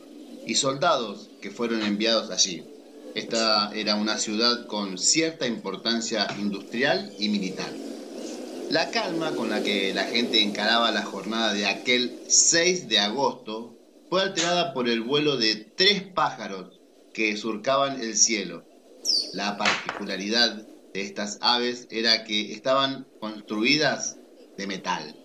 y 0.46 0.56
soldados 0.56 1.30
que 1.42 1.50
fueron 1.50 1.82
enviados 1.82 2.30
allí. 2.30 2.64
Esta 3.16 3.72
era 3.74 3.96
una 3.96 4.20
ciudad 4.20 4.68
con 4.68 5.00
cierta 5.00 5.48
importancia 5.48 6.28
industrial 6.40 7.12
y 7.18 7.30
militar. 7.30 7.72
La 8.70 8.92
calma 8.92 9.32
con 9.32 9.50
la 9.50 9.64
que 9.64 9.92
la 9.96 10.04
gente 10.04 10.44
encaraba 10.44 10.92
la 10.92 11.02
jornada 11.02 11.54
de 11.54 11.66
aquel 11.66 12.20
6 12.28 12.88
de 12.90 13.00
agosto 13.00 13.76
fue 14.08 14.22
alterada 14.22 14.72
por 14.76 14.88
el 14.88 15.02
vuelo 15.02 15.38
de 15.38 15.56
tres 15.56 16.04
pájaros 16.04 16.80
que 17.12 17.36
surcaban 17.36 18.00
el 18.02 18.16
cielo. 18.16 18.69
La 19.34 19.58
particularidad 19.58 20.66
de 20.94 21.02
estas 21.02 21.38
aves 21.42 21.88
era 21.92 22.24
que 22.24 22.52
estaban 22.52 23.06
construidas 23.20 24.18
de 24.58 24.66
metal. 24.66 25.16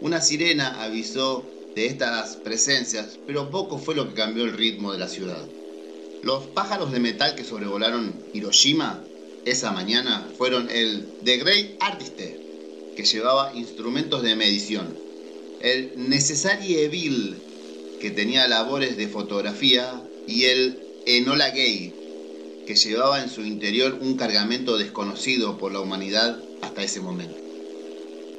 Una 0.00 0.20
sirena 0.20 0.82
avisó 0.82 1.44
de 1.74 1.86
estas 1.86 2.36
presencias, 2.36 3.18
pero 3.26 3.50
poco 3.50 3.78
fue 3.78 3.94
lo 3.94 4.08
que 4.08 4.14
cambió 4.14 4.44
el 4.44 4.56
ritmo 4.56 4.92
de 4.92 4.98
la 4.98 5.08
ciudad. 5.08 5.44
Los 6.22 6.44
pájaros 6.46 6.92
de 6.92 7.00
metal 7.00 7.34
que 7.34 7.44
sobrevolaron 7.44 8.14
Hiroshima 8.32 9.04
esa 9.44 9.72
mañana 9.72 10.26
fueron 10.38 10.70
el 10.70 11.06
The 11.24 11.36
Great 11.36 11.76
Artiste, 11.80 12.40
que 12.96 13.04
llevaba 13.04 13.54
instrumentos 13.54 14.22
de 14.22 14.34
medición, 14.34 14.96
el 15.60 15.92
Necessary 16.08 16.78
Evil, 16.78 17.36
que 18.00 18.10
tenía 18.10 18.48
labores 18.48 18.96
de 18.96 19.08
fotografía, 19.08 20.02
y 20.26 20.44
el 20.44 20.80
Enola 21.04 21.50
Gay, 21.50 22.03
que 22.66 22.76
llevaba 22.76 23.22
en 23.22 23.28
su 23.28 23.42
interior 23.42 23.98
un 24.00 24.16
cargamento 24.16 24.78
desconocido 24.78 25.58
por 25.58 25.72
la 25.72 25.80
humanidad 25.80 26.40
hasta 26.62 26.82
ese 26.82 27.00
momento. 27.00 27.36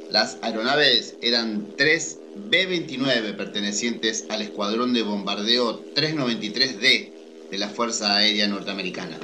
Las 0.10 0.38
aeronaves 0.42 1.16
eran 1.22 1.68
tres 1.78 2.18
B-29 2.36 3.36
pertenecientes 3.36 4.26
al 4.30 4.42
escuadrón 4.42 4.94
de 4.94 5.04
bombardeo 5.04 5.84
393D 5.96 7.12
de 7.52 7.58
la 7.58 7.68
Fuerza 7.70 8.16
Aérea 8.16 8.48
Norteamericana. 8.48 9.20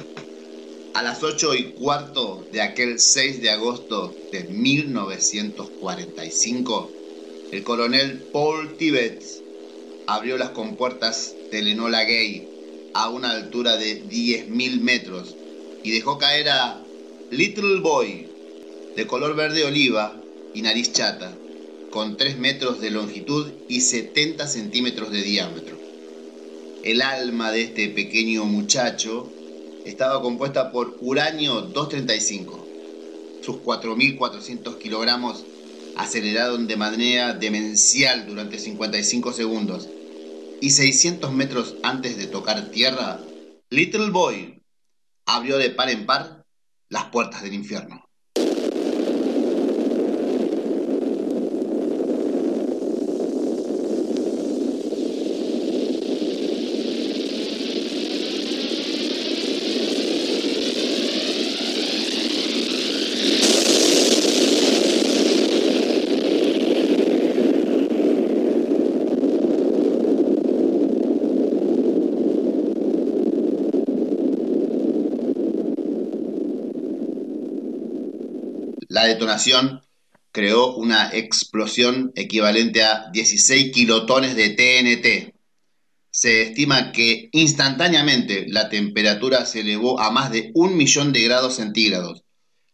A 0.94 1.02
las 1.02 1.22
8 1.22 1.54
y 1.54 1.72
cuarto 1.72 2.46
de 2.52 2.60
aquel 2.60 2.98
6 2.98 3.40
de 3.42 3.48
agosto 3.50 4.14
de 4.30 4.44
1945, 4.44 6.90
el 7.52 7.62
coronel 7.62 8.18
Paul 8.32 8.76
Tibbets 8.76 9.40
abrió 10.06 10.36
las 10.36 10.50
compuertas 10.50 11.34
del 11.50 11.68
Enola 11.68 12.04
Gay 12.04 12.51
a 12.94 13.08
una 13.08 13.30
altura 13.30 13.76
de 13.76 14.04
10.000 14.04 14.80
metros 14.80 15.34
y 15.82 15.90
dejó 15.90 16.18
caer 16.18 16.48
a 16.50 16.82
Little 17.30 17.80
Boy, 17.80 18.28
de 18.96 19.06
color 19.06 19.34
verde 19.34 19.64
oliva 19.64 20.20
y 20.54 20.62
nariz 20.62 20.92
chata, 20.92 21.32
con 21.90 22.16
3 22.16 22.38
metros 22.38 22.80
de 22.80 22.90
longitud 22.90 23.50
y 23.68 23.80
70 23.80 24.46
centímetros 24.46 25.10
de 25.10 25.22
diámetro. 25.22 25.76
El 26.84 27.00
alma 27.00 27.52
de 27.52 27.62
este 27.62 27.88
pequeño 27.88 28.44
muchacho 28.44 29.30
estaba 29.84 30.20
compuesta 30.20 30.72
por 30.72 30.96
uranio 31.00 31.62
235. 31.62 32.66
Sus 33.42 33.56
4.400 33.56 34.78
kilogramos 34.78 35.44
aceleraron 35.96 36.66
de 36.66 36.76
manera 36.76 37.34
demencial 37.34 38.26
durante 38.26 38.58
55 38.58 39.32
segundos 39.32 39.88
y 40.62 40.70
600 40.70 41.32
metros 41.32 41.74
antes 41.82 42.16
de 42.16 42.28
tocar 42.28 42.70
tierra, 42.70 43.18
Little 43.70 44.10
Boy 44.10 44.62
abrió 45.26 45.58
de 45.58 45.70
par 45.70 45.90
en 45.90 46.06
par 46.06 46.44
las 46.88 47.06
puertas 47.06 47.42
del 47.42 47.54
infierno. 47.54 48.04
La 78.92 79.06
detonación 79.22 79.80
creó 80.32 80.74
una 80.74 81.10
explosión 81.12 82.10
equivalente 82.16 82.82
a 82.82 83.08
16 83.12 83.72
kilotones 83.72 84.34
de 84.34 84.50
TNT. 84.50 85.34
Se 86.10 86.42
estima 86.42 86.90
que 86.90 87.28
instantáneamente 87.30 88.46
la 88.48 88.68
temperatura 88.68 89.46
se 89.46 89.60
elevó 89.60 90.00
a 90.00 90.10
más 90.10 90.32
de 90.32 90.50
un 90.54 90.76
millón 90.76 91.12
de 91.12 91.22
grados 91.22 91.54
centígrados, 91.54 92.24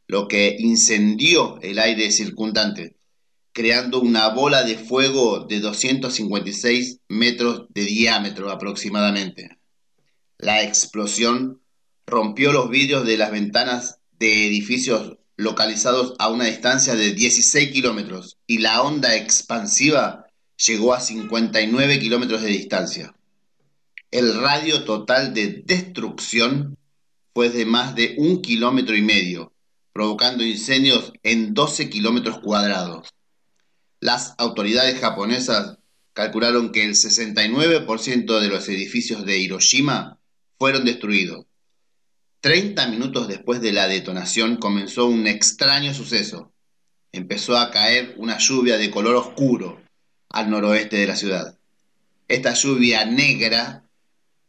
lo 0.06 0.26
que 0.26 0.56
incendió 0.58 1.60
el 1.60 1.78
aire 1.78 2.10
circundante, 2.10 2.96
creando 3.52 4.00
una 4.00 4.28
bola 4.28 4.62
de 4.62 4.76
fuego 4.76 5.40
de 5.40 5.60
256 5.60 7.00
metros 7.08 7.66
de 7.74 7.82
diámetro 7.82 8.50
aproximadamente. 8.50 9.58
La 10.38 10.62
explosión 10.62 11.60
rompió 12.06 12.52
los 12.52 12.70
vidrios 12.70 13.04
de 13.04 13.18
las 13.18 13.32
ventanas 13.32 14.00
de 14.12 14.46
edificios 14.46 15.18
localizados 15.38 16.14
a 16.18 16.28
una 16.30 16.46
distancia 16.46 16.96
de 16.96 17.12
16 17.12 17.70
kilómetros 17.70 18.36
y 18.46 18.58
la 18.58 18.82
onda 18.82 19.14
expansiva 19.14 20.26
llegó 20.66 20.92
a 20.92 21.00
59 21.00 22.00
kilómetros 22.00 22.42
de 22.42 22.48
distancia. 22.48 23.14
El 24.10 24.40
radio 24.40 24.82
total 24.82 25.32
de 25.34 25.62
destrucción 25.64 26.76
fue 27.32 27.50
de 27.50 27.64
más 27.66 27.94
de 27.94 28.16
un 28.18 28.42
kilómetro 28.42 28.96
y 28.96 29.02
medio, 29.02 29.52
provocando 29.92 30.44
incendios 30.44 31.12
en 31.22 31.54
12 31.54 31.88
kilómetros 31.88 32.40
cuadrados. 32.40 33.08
Las 34.00 34.34
autoridades 34.38 34.98
japonesas 34.98 35.78
calcularon 36.14 36.72
que 36.72 36.84
el 36.84 36.94
69% 36.94 38.40
de 38.40 38.48
los 38.48 38.68
edificios 38.68 39.24
de 39.24 39.38
Hiroshima 39.38 40.18
fueron 40.58 40.84
destruidos 40.84 41.47
30 42.40 42.86
minutos 42.86 43.26
después 43.26 43.60
de 43.60 43.72
la 43.72 43.88
detonación 43.88 44.58
comenzó 44.58 45.06
un 45.06 45.26
extraño 45.26 45.92
suceso. 45.92 46.52
Empezó 47.10 47.58
a 47.58 47.72
caer 47.72 48.14
una 48.16 48.38
lluvia 48.38 48.78
de 48.78 48.92
color 48.92 49.16
oscuro 49.16 49.82
al 50.28 50.48
noroeste 50.48 50.98
de 50.98 51.06
la 51.08 51.16
ciudad. 51.16 51.58
Esta 52.28 52.54
lluvia 52.54 53.04
negra 53.06 53.82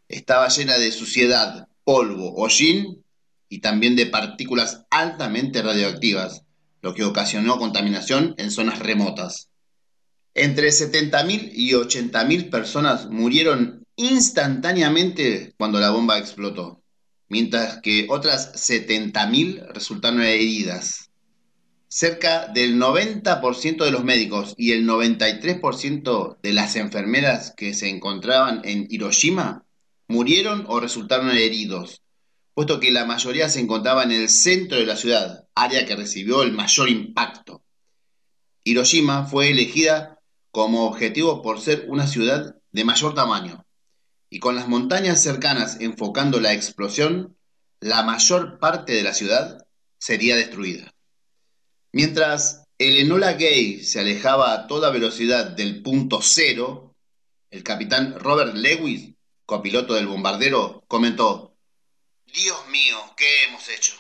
estaba 0.08 0.50
llena 0.50 0.78
de 0.78 0.92
suciedad, 0.92 1.68
polvo, 1.84 2.36
hollín 2.36 3.04
y 3.48 3.60
también 3.60 3.96
de 3.96 4.06
partículas 4.06 4.86
altamente 4.92 5.64
radioactivas, 5.64 6.44
lo 6.84 6.94
que 6.94 7.06
ocasionó 7.06 7.58
contaminación 7.58 8.36
en 8.38 8.52
zonas 8.52 8.78
remotas. 8.78 9.50
Entre 10.36 10.68
70.000 10.68 11.50
y 11.54 11.72
80.000 11.72 12.52
personas 12.52 13.10
murieron 13.10 13.84
instantáneamente 13.96 15.56
cuando 15.58 15.80
la 15.80 15.90
bomba 15.90 16.20
explotó 16.20 16.79
mientras 17.30 17.80
que 17.82 18.08
otras 18.10 18.54
70.000 18.54 19.68
resultaron 19.74 20.22
heridas. 20.22 21.10
Cerca 21.88 22.48
del 22.48 22.78
90% 22.80 23.84
de 23.84 23.92
los 23.92 24.04
médicos 24.04 24.54
y 24.58 24.74
el 24.74 24.86
93% 24.88 26.38
de 26.42 26.54
las 26.54 26.76
enfermeras 26.76 27.54
que 27.56 27.74
se 27.74 27.90
encontraban 27.90 28.62
en 28.64 28.88
Hiroshima 28.90 29.64
murieron 30.08 30.66
o 30.68 30.80
resultaron 30.80 31.30
heridos, 31.32 32.02
puesto 32.54 32.80
que 32.80 32.92
la 32.92 33.06
mayoría 33.06 33.50
se 33.50 33.60
encontraba 33.60 34.04
en 34.04 34.12
el 34.12 34.30
centro 34.30 34.78
de 34.78 34.86
la 34.86 34.98
ciudad, 34.98 35.48
área 35.56 35.86
que 35.86 35.96
recibió 35.96 36.44
el 36.44 36.52
mayor 36.52 36.90
impacto. 36.90 37.64
Hiroshima 38.64 39.26
fue 39.26 39.50
elegida 39.50 40.20
como 40.52 40.86
objetivo 40.86 41.42
por 41.42 41.62
ser 41.62 41.86
una 41.88 42.06
ciudad 42.06 42.56
de 42.72 42.84
mayor 42.84 43.16
tamaño, 43.16 43.66
y 44.30 44.40
con 44.40 44.56
las 44.56 44.68
montañas 44.68 45.22
cercanas 45.22 45.78
enfocando 45.80 46.40
la 46.40 46.54
explosión, 46.54 47.38
la 47.80 48.04
mayor 48.04 48.60
parte 48.60 48.94
de 48.94 49.04
la 49.04 49.14
ciudad 49.14 49.66
sería 49.98 50.36
destruida. 50.36 50.94
Mientras 51.92 52.64
el 52.78 52.98
Enola 52.98 53.34
Gay 53.34 53.84
se 53.84 54.00
alejaba 54.00 54.54
a 54.54 54.68
toda 54.68 54.92
velocidad 54.92 55.52
del 55.52 55.82
punto 55.82 56.22
cero, 56.22 56.96
el 57.50 57.64
capitán 57.64 58.16
Robert 58.20 58.54
Lewis, 58.54 59.16
copiloto 59.46 59.96
del 59.96 60.08
bombardero, 60.08 60.84
comentó, 60.88 61.56
Dios 62.32 62.68
mío, 62.70 62.98
¿qué 63.18 63.46
hemos 63.46 63.68
hecho? 63.70 63.94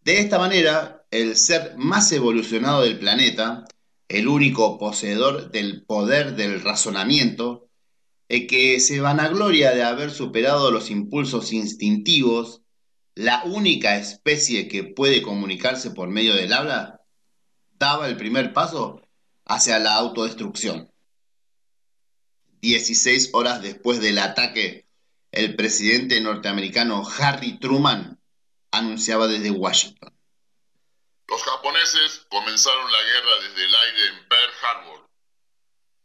De 0.00 0.20
esta 0.20 0.38
manera, 0.38 1.04
el 1.10 1.36
ser 1.36 1.74
más 1.76 2.10
evolucionado 2.12 2.82
del 2.82 2.98
planeta, 2.98 3.64
el 4.08 4.28
único 4.28 4.78
poseedor 4.78 5.50
del 5.50 5.84
poder 5.84 6.36
del 6.36 6.62
razonamiento, 6.62 7.65
el 8.28 8.46
que 8.46 8.80
se 8.80 9.00
vanagloria 9.00 9.72
de 9.72 9.84
haber 9.84 10.10
superado 10.10 10.70
los 10.70 10.90
impulsos 10.90 11.52
instintivos, 11.52 12.62
la 13.14 13.42
única 13.44 13.96
especie 13.96 14.68
que 14.68 14.84
puede 14.84 15.22
comunicarse 15.22 15.90
por 15.90 16.08
medio 16.08 16.34
del 16.34 16.52
habla, 16.52 17.02
daba 17.78 18.08
el 18.08 18.16
primer 18.16 18.52
paso 18.52 19.06
hacia 19.44 19.78
la 19.78 19.94
autodestrucción. 19.94 20.92
16 22.60 23.30
horas 23.32 23.62
después 23.62 24.00
del 24.00 24.18
ataque, 24.18 24.86
el 25.30 25.54
presidente 25.54 26.20
norteamericano 26.20 27.02
Harry 27.18 27.58
Truman 27.58 28.20
anunciaba 28.70 29.28
desde 29.28 29.50
Washington. 29.50 30.12
Los 31.28 31.42
japoneses 31.42 32.26
comenzaron 32.28 32.90
la 32.90 33.02
guerra 33.02 33.48
desde 33.48 33.64
el 33.64 33.74
aire 33.74 34.06
en 34.08 34.28
Pearl 34.28 34.52
Harbor. 34.62 35.05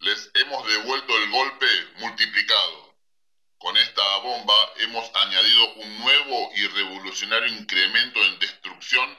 Les 0.01 0.31
hemos 0.33 0.67
devuelto 0.67 1.15
el 1.15 1.29
golpe 1.29 1.67
multiplicado. 1.97 2.95
Con 3.59 3.77
esta 3.77 4.17
bomba 4.17 4.73
hemos 4.77 5.15
añadido 5.15 5.73
un 5.75 5.99
nuevo 5.99 6.51
y 6.55 6.67
revolucionario 6.69 7.47
incremento 7.49 8.19
en 8.19 8.39
destrucción 8.39 9.17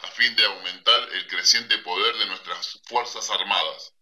a 0.00 0.08
fin 0.08 0.34
de 0.34 0.44
aumentar 0.44 1.08
el 1.12 1.28
creciente 1.28 1.78
poder 1.78 2.16
de 2.16 2.26
nuestras 2.26 2.80
Fuerzas 2.88 3.30
Armadas. 3.30 3.94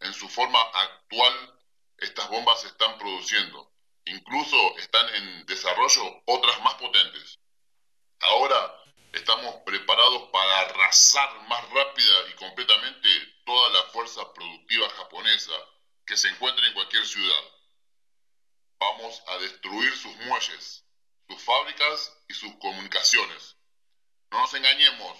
En 0.00 0.14
su 0.14 0.30
forma 0.30 0.62
actual, 0.62 1.58
estas 1.98 2.30
bombas 2.30 2.62
se 2.62 2.68
están 2.68 2.96
produciendo. 2.96 3.70
Incluso 4.06 4.78
están 4.78 5.14
en 5.14 5.44
desarrollo 5.44 6.22
otras 6.24 6.58
más 6.62 6.76
potentes. 6.76 7.38
Ahora 8.20 8.82
estamos 9.12 9.56
preparados 9.66 10.30
para 10.30 10.60
arrasar 10.60 11.48
más 11.48 11.68
rápida 11.68 12.14
y 12.30 12.36
completamente 12.36 13.39
toda 13.50 13.70
la 13.70 13.82
fuerza 13.90 14.32
productiva 14.32 14.88
japonesa 14.90 15.52
que 16.06 16.16
se 16.16 16.28
encuentre 16.28 16.64
en 16.68 16.72
cualquier 16.72 17.04
ciudad. 17.04 17.42
Vamos 18.78 19.20
a 19.26 19.38
destruir 19.38 19.92
sus 19.96 20.14
muelles, 20.18 20.84
sus 21.28 21.42
fábricas 21.42 22.16
y 22.28 22.34
sus 22.34 22.54
comunicaciones. 22.60 23.56
No 24.30 24.38
nos 24.38 24.54
engañemos, 24.54 25.18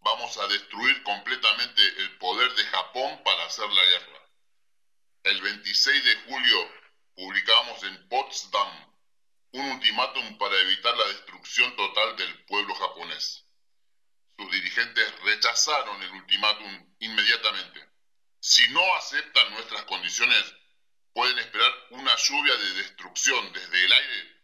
vamos 0.00 0.36
a 0.38 0.48
destruir 0.48 1.00
completamente 1.04 1.80
el 1.98 2.18
poder 2.18 2.52
de 2.56 2.64
Japón 2.64 3.22
para 3.22 3.44
hacer 3.44 3.70
la 3.70 3.84
guerra. 3.84 4.28
El 5.22 5.40
26 5.40 6.04
de 6.06 6.16
julio 6.22 6.72
publicamos 7.14 7.84
en 7.84 8.08
Potsdam 8.08 8.94
un 9.52 9.70
ultimátum 9.70 10.38
para 10.38 10.58
evitar 10.58 10.96
la 10.96 11.06
destrucción 11.06 11.76
total 11.76 12.16
del 12.16 12.46
pueblo 12.46 12.74
japonés. 12.74 13.43
Sus 14.38 14.50
dirigentes 14.50 15.20
rechazaron 15.22 16.02
el 16.02 16.10
ultimátum 16.12 16.94
inmediatamente. 16.98 17.80
Si 18.40 18.68
no 18.72 18.82
aceptan 18.96 19.50
nuestras 19.52 19.84
condiciones, 19.84 20.54
pueden 21.12 21.38
esperar 21.38 21.70
una 21.90 22.14
lluvia 22.16 22.56
de 22.56 22.72
destrucción 22.82 23.52
desde 23.52 23.84
el 23.84 23.92
aire 23.92 24.34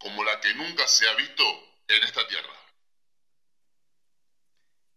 como 0.00 0.24
la 0.24 0.40
que 0.40 0.54
nunca 0.54 0.86
se 0.86 1.06
ha 1.08 1.14
visto 1.14 1.44
en 1.88 2.02
esta 2.02 2.26
tierra. 2.26 2.48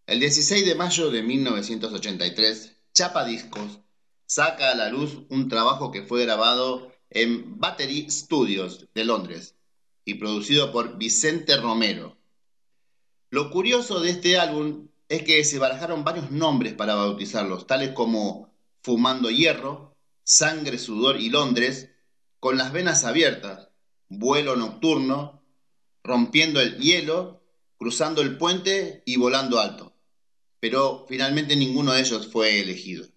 El 0.07 0.19
16 0.19 0.65
de 0.65 0.75
mayo 0.75 1.11
de 1.11 1.21
1983, 1.21 2.77
Chapa 2.93 3.25
Discos 3.25 3.79
saca 4.25 4.71
a 4.71 4.75
la 4.75 4.89
luz 4.89 5.23
un 5.29 5.49
trabajo 5.49 5.91
que 5.91 6.03
fue 6.03 6.23
grabado 6.23 6.93
en 7.09 7.59
Battery 7.59 8.09
Studios 8.09 8.87
de 8.93 9.05
Londres 9.05 9.55
y 10.05 10.15
producido 10.15 10.71
por 10.71 10.97
Vicente 10.97 11.57
Romero. 11.57 12.17
Lo 13.33 13.49
curioso 13.49 13.99
de 13.99 14.11
este 14.11 14.37
álbum 14.37 14.89
es 15.09 15.23
que 15.23 15.43
se 15.43 15.57
barajaron 15.57 16.03
varios 16.03 16.29
nombres 16.29 16.73
para 16.73 16.93
bautizarlos, 16.93 17.65
tales 17.65 17.89
como 17.89 18.53
Fumando 18.83 19.31
Hierro, 19.31 19.95
Sangre, 20.23 20.77
Sudor 20.77 21.19
y 21.19 21.31
Londres, 21.31 21.89
con 22.39 22.59
las 22.59 22.71
venas 22.71 23.05
abiertas, 23.05 23.69
Vuelo 24.07 24.55
Nocturno, 24.55 25.41
Rompiendo 26.03 26.61
el 26.61 26.77
Hielo, 26.77 27.41
Cruzando 27.79 28.21
el 28.21 28.37
Puente 28.37 29.01
y 29.03 29.17
Volando 29.17 29.59
Alto. 29.59 29.95
Pero 30.59 31.07
finalmente 31.09 31.55
ninguno 31.55 31.93
de 31.93 32.01
ellos 32.01 32.27
fue 32.27 32.61
elegido. 32.61 33.07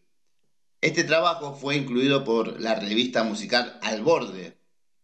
Este 0.81 1.05
trabajo 1.05 1.55
fue 1.55 1.77
incluido 1.77 2.25
por 2.25 2.59
la 2.59 2.75
revista 2.75 3.23
musical 3.23 3.79
Al 3.83 4.01
Borde 4.01 4.57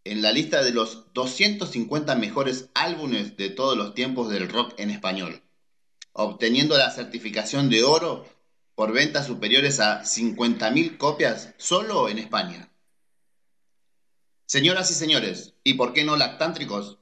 en 0.05 0.23
la 0.23 0.33
lista 0.33 0.63
de 0.63 0.73
los 0.73 1.13
250 1.13 2.15
mejores 2.17 2.71
álbumes 2.75 3.37
de 3.37 3.51
todos 3.51 3.77
los 3.77 3.95
tiempos 3.95 4.29
del 4.29 4.49
rock 4.49 4.75
en 4.79 4.91
español, 4.91 5.43
obteniendo 6.13 6.77
la 6.77 6.91
certificación 6.91 7.71
de 7.71 7.85
oro 7.85 8.27
por 8.75 8.93
ventas 8.93 9.27
superiores 9.27 9.81
a 9.81 10.03
50.000 10.03 10.97
copias 10.97 11.55
solo 11.57 12.09
en 12.09 12.19
España. 12.19 12.73
Señoras 14.47 14.91
y 14.91 14.95
señores, 14.95 15.55
y 15.65 15.75
por 15.75 15.93
qué 15.93 16.05
no 16.05 16.17
lactántricos, 16.17 16.99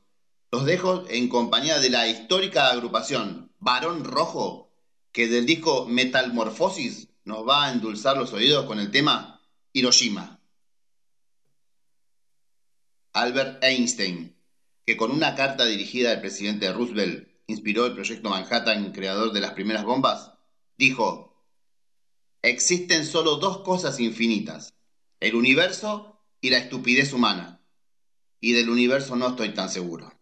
los 0.53 0.65
dejo 0.65 1.05
en 1.09 1.29
compañía 1.29 1.79
de 1.79 1.91
la 1.91 2.09
histórica 2.09 2.71
agrupación 2.71 3.53
Barón 3.61 4.05
Rojo, 4.05 4.71
que 5.13 5.29
del 5.29 5.47
disco 5.47 5.87
Metalmorfosis 5.87 7.09
nos 7.25 7.49
va 7.49 7.67
a 7.67 7.73
endulzar 7.73 8.17
los 8.17 8.33
oídos 8.33 8.67
con 8.67 8.81
el 8.81 8.91
tema 8.91 9.41
Hiroshima. 9.73 10.40
Albert 13.13 13.65
Einstein, 13.65 14.37
que 14.87 14.97
con 14.97 15.11
una 15.11 15.35
carta 15.35 15.67
dirigida 15.67 16.13
al 16.13 16.21
presidente 16.21 16.73
Roosevelt 16.73 17.29
inspiró 17.49 17.87
el 17.87 17.95
proyecto 17.95 18.31
Manhattan, 18.31 18.93
creador 18.93 19.33
de 19.33 19.41
las 19.41 19.53
primeras 19.53 19.85
bombas, 19.85 20.33
dijo, 20.79 21.45
existen 22.43 23.05
solo 23.05 23.37
dos 23.37 23.59
cosas 23.63 23.99
infinitas, 23.99 24.75
el 25.19 25.35
universo 25.35 26.21
y 26.41 26.51
la 26.51 26.59
estupidez 26.59 27.13
humana, 27.13 27.61
y 28.41 28.53
del 28.53 28.71
universo 28.71 29.17
no 29.17 29.31
estoy 29.31 29.55
tan 29.55 29.69
seguro. 29.69 30.13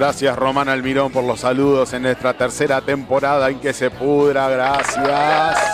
Gracias 0.00 0.34
Román 0.34 0.70
Almirón 0.70 1.12
por 1.12 1.24
los 1.24 1.40
saludos 1.40 1.92
en 1.92 2.04
nuestra 2.04 2.32
tercera 2.32 2.80
temporada 2.80 3.50
en 3.50 3.60
que 3.60 3.74
se 3.74 3.90
pudra. 3.90 4.48
Gracias. 4.48 5.69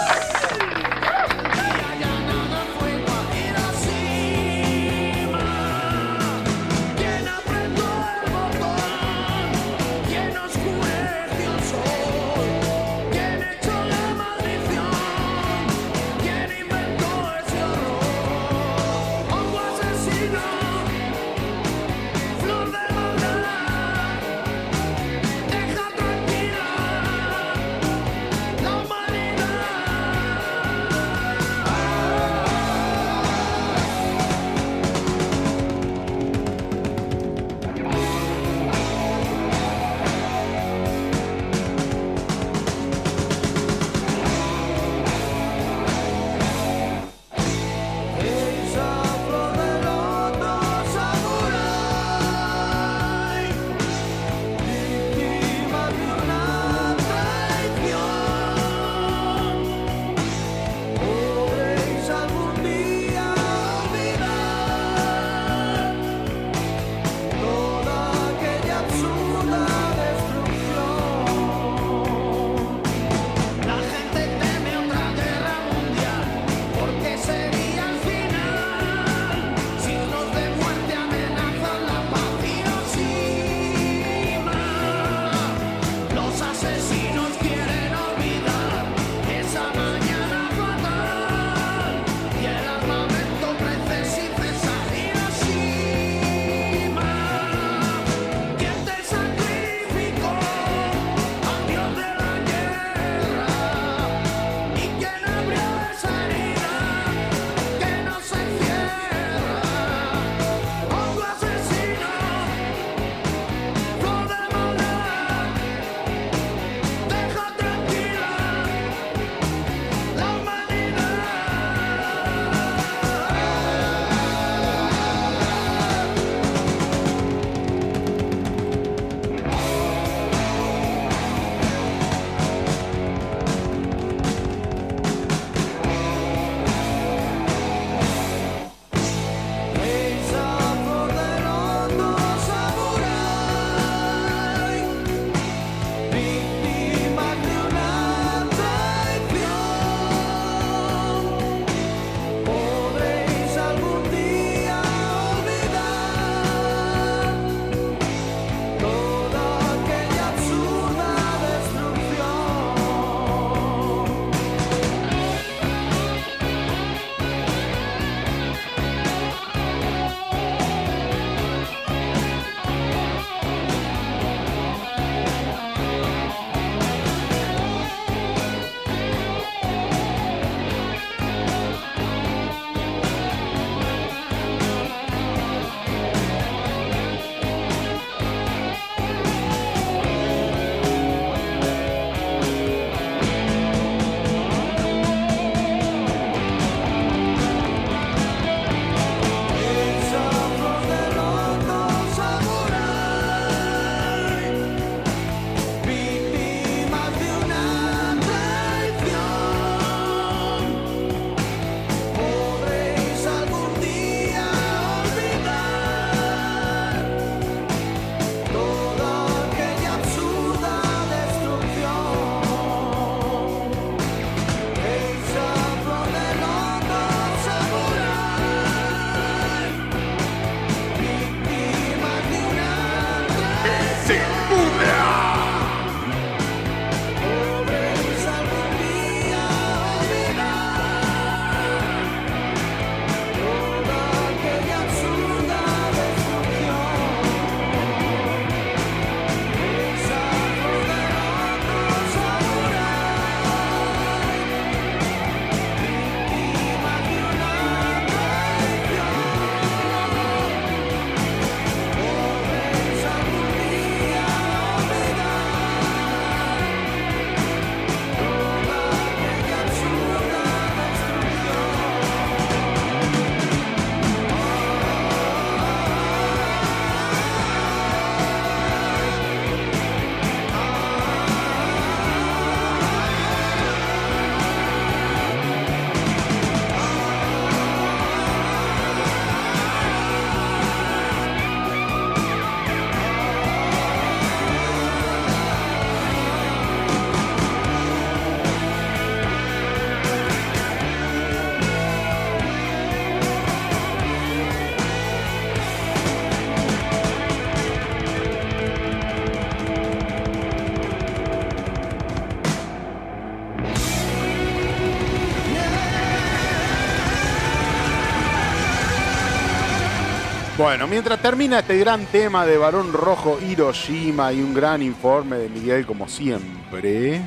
Bueno, 320.67 320.89
mientras 320.89 321.23
termina 321.23 321.61
este 321.61 321.79
gran 321.79 322.07
tema 322.07 322.45
de 322.45 322.59
Barón 322.59 322.93
Rojo 322.93 323.39
Hiroshima 323.41 324.33
y 324.33 324.41
un 324.41 324.53
gran 324.53 324.83
informe 324.83 325.37
de 325.37 325.49
Miguel 325.49 325.87
como 325.87 326.09
siempre, 326.09 327.21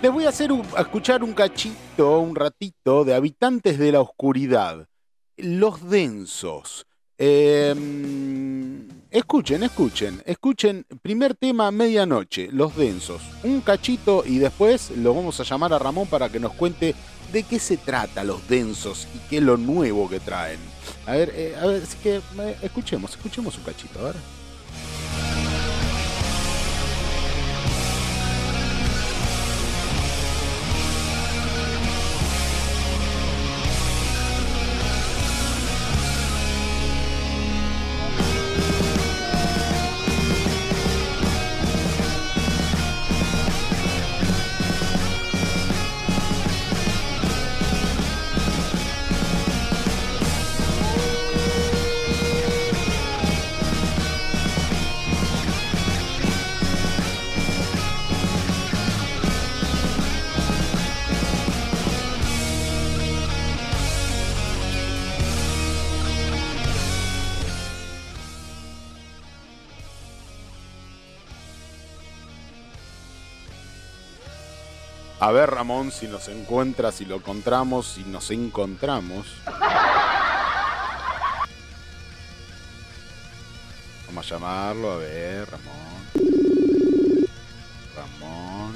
les 0.00 0.10
voy 0.10 0.24
a 0.24 0.30
hacer 0.30 0.50
escuchar 0.78 1.22
un 1.22 1.34
cachito, 1.34 2.18
un 2.18 2.34
ratito 2.34 3.04
de 3.04 3.14
Habitantes 3.14 3.78
de 3.78 3.92
la 3.92 4.00
Oscuridad, 4.00 4.88
Los 5.36 5.90
Densos. 5.90 6.86
Em, 7.18 8.88
escuchen, 9.10 9.62
escuchen, 9.62 10.22
escuchen, 10.24 10.86
primer 11.02 11.34
tema 11.34 11.70
medianoche, 11.70 12.48
Los 12.50 12.74
Densos, 12.74 13.20
un 13.44 13.60
cachito 13.60 14.24
y 14.24 14.38
después 14.38 14.92
lo 14.96 15.12
vamos 15.12 15.38
a 15.40 15.44
llamar 15.44 15.74
a 15.74 15.78
Ramón 15.78 16.08
para 16.08 16.30
que 16.30 16.40
nos 16.40 16.54
cuente 16.54 16.94
de 17.34 17.42
qué 17.42 17.58
se 17.58 17.76
trata 17.76 18.24
Los 18.24 18.48
Densos 18.48 19.06
y 19.14 19.18
qué 19.28 19.36
es 19.36 19.42
lo 19.42 19.58
nuevo 19.58 20.08
que 20.08 20.20
traen. 20.20 20.75
A 21.06 21.12
ver, 21.12 21.32
eh, 21.34 21.54
a 21.60 21.66
ver, 21.66 21.82
es 21.82 21.94
que 21.94 22.16
eh, 22.16 22.56
escuchemos, 22.62 23.12
escuchemos 23.12 23.56
un 23.56 23.64
cachito, 23.64 24.00
a 24.00 24.12
A 75.26 75.32
ver, 75.32 75.50
Ramón, 75.50 75.90
si 75.90 76.06
nos 76.06 76.28
encuentra, 76.28 76.92
si 76.92 77.04
lo 77.04 77.16
encontramos, 77.16 77.88
si 77.88 78.04
nos 78.04 78.30
encontramos. 78.30 79.26
Vamos 84.06 84.24
a 84.24 84.34
llamarlo, 84.36 84.92
a 84.92 84.96
ver, 84.98 85.48
Ramón. 85.50 87.26
Ramón. 87.96 88.72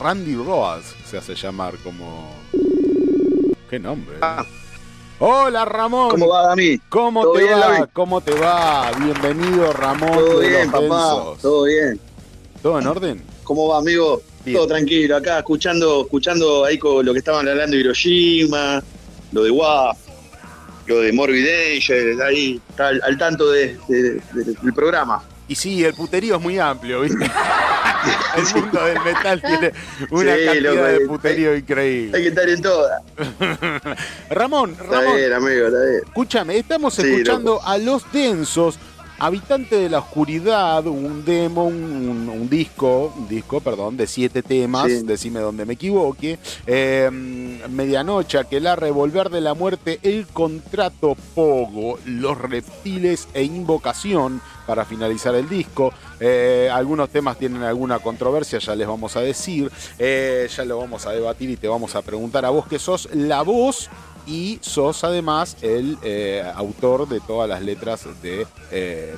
Randy 0.00 0.36
Roas 0.36 0.94
se 1.04 1.18
hace 1.18 1.34
llamar 1.34 1.76
como. 1.84 2.34
¿Qué 3.68 3.78
nombre? 3.78 4.16
Ah. 4.22 4.42
Hola 5.18 5.66
Ramón. 5.66 6.12
¿Cómo 6.12 6.28
va, 6.28 6.46
Dami? 6.46 6.78
¿Cómo 6.88 7.30
te 7.32 7.52
va? 7.52 7.86
¿Cómo 7.92 8.22
te 8.22 8.32
va? 8.32 8.90
Bienvenido, 8.92 9.70
Ramón. 9.74 10.12
Todo 10.14 10.38
bien, 10.38 10.70
papá. 10.70 11.36
Todo 11.42 11.64
bien. 11.64 12.00
¿Todo 12.62 12.78
en 12.78 12.86
orden? 12.86 13.22
¿Cómo 13.44 13.68
va, 13.68 13.76
amigo? 13.76 14.22
Todo 14.52 14.66
tranquilo, 14.66 15.16
acá 15.16 15.38
escuchando, 15.38 16.02
escuchando 16.02 16.64
ahí 16.64 16.78
con 16.78 17.04
lo 17.04 17.12
que 17.12 17.18
estaban 17.18 17.48
hablando 17.48 17.74
de 17.76 17.80
Hiroshima, 17.80 18.82
lo 19.32 19.42
de 19.42 19.50
WAP, 19.50 19.96
lo 20.86 21.00
de 21.00 21.12
Morbid 21.12 21.46
Angel, 21.74 22.20
ahí 22.20 22.60
está 22.68 22.88
al, 22.88 23.18
tanto 23.18 23.50
de, 23.50 23.78
del 23.88 24.74
programa. 24.74 25.22
Y 25.46 25.54
sí, 25.54 25.84
el 25.84 25.94
puterío 25.94 26.36
es 26.36 26.42
muy 26.42 26.58
amplio, 26.58 27.02
¿viste? 27.02 27.24
el 28.36 28.62
mundo 28.62 28.84
del 28.84 29.00
metal 29.00 29.42
tiene 29.42 29.72
una 30.10 30.36
cantidad 30.36 30.88
de 30.92 31.00
puterío 31.00 31.56
increíble. 31.56 32.16
Hay 32.16 32.22
que 32.22 32.28
estar 32.28 32.48
en 32.48 32.62
todas. 32.62 33.02
Ramón, 34.30 34.76
Ramón. 34.78 35.32
amigo, 35.32 35.66
Escúchame, 36.06 36.58
estamos 36.58 36.98
escuchando 36.98 37.60
a 37.62 37.76
los 37.78 38.10
densos 38.10 38.78
Habitante 39.18 39.76
de 39.76 39.88
la 39.88 40.00
Oscuridad, 40.00 40.86
un 40.86 41.24
demo, 41.24 41.66
un, 41.66 42.48
disco, 42.50 43.12
un 43.16 43.28
disco, 43.28 43.60
perdón, 43.60 43.96
de 43.96 44.06
siete 44.06 44.42
temas, 44.42 45.06
decime 45.06 45.40
donde 45.40 45.64
me 45.64 45.74
equivoque. 45.74 46.38
Em, 46.66 47.60
medianoche, 47.70 48.38
la 48.60 48.76
Revolver 48.76 49.30
de 49.30 49.40
la 49.40 49.54
Muerte, 49.54 50.00
El 50.02 50.26
Contrato 50.26 51.16
Pogo, 51.34 51.98
Los 52.04 52.38
Reptiles 52.38 53.28
e 53.34 53.44
Invocación 53.44 54.40
para 54.66 54.84
finalizar 54.84 55.34
el 55.34 55.48
disco. 55.48 55.92
Eh, 56.20 56.68
algunos 56.72 57.10
temas 57.10 57.38
tienen 57.38 57.62
alguna 57.62 57.98
controversia, 57.98 58.58
ya 58.58 58.74
les 58.74 58.88
vamos 58.88 59.16
a 59.16 59.20
decir. 59.20 59.70
Eh, 59.98 60.48
ya 60.54 60.64
lo 60.64 60.78
vamos 60.78 61.06
a 61.06 61.12
debatir 61.12 61.50
y 61.50 61.56
te 61.56 61.68
vamos 61.68 61.94
a 61.94 62.02
preguntar 62.02 62.44
a 62.44 62.50
vos 62.50 62.66
que 62.66 62.78
sos 62.78 63.08
la 63.12 63.42
voz 63.42 63.90
y 64.26 64.58
sos 64.62 65.04
además 65.04 65.56
el 65.62 65.98
eh, 66.02 66.42
autor 66.54 67.08
de 67.08 67.20
todas 67.20 67.48
las 67.48 67.62
letras 67.62 68.06
de, 68.22 68.46
eh, 68.70 69.14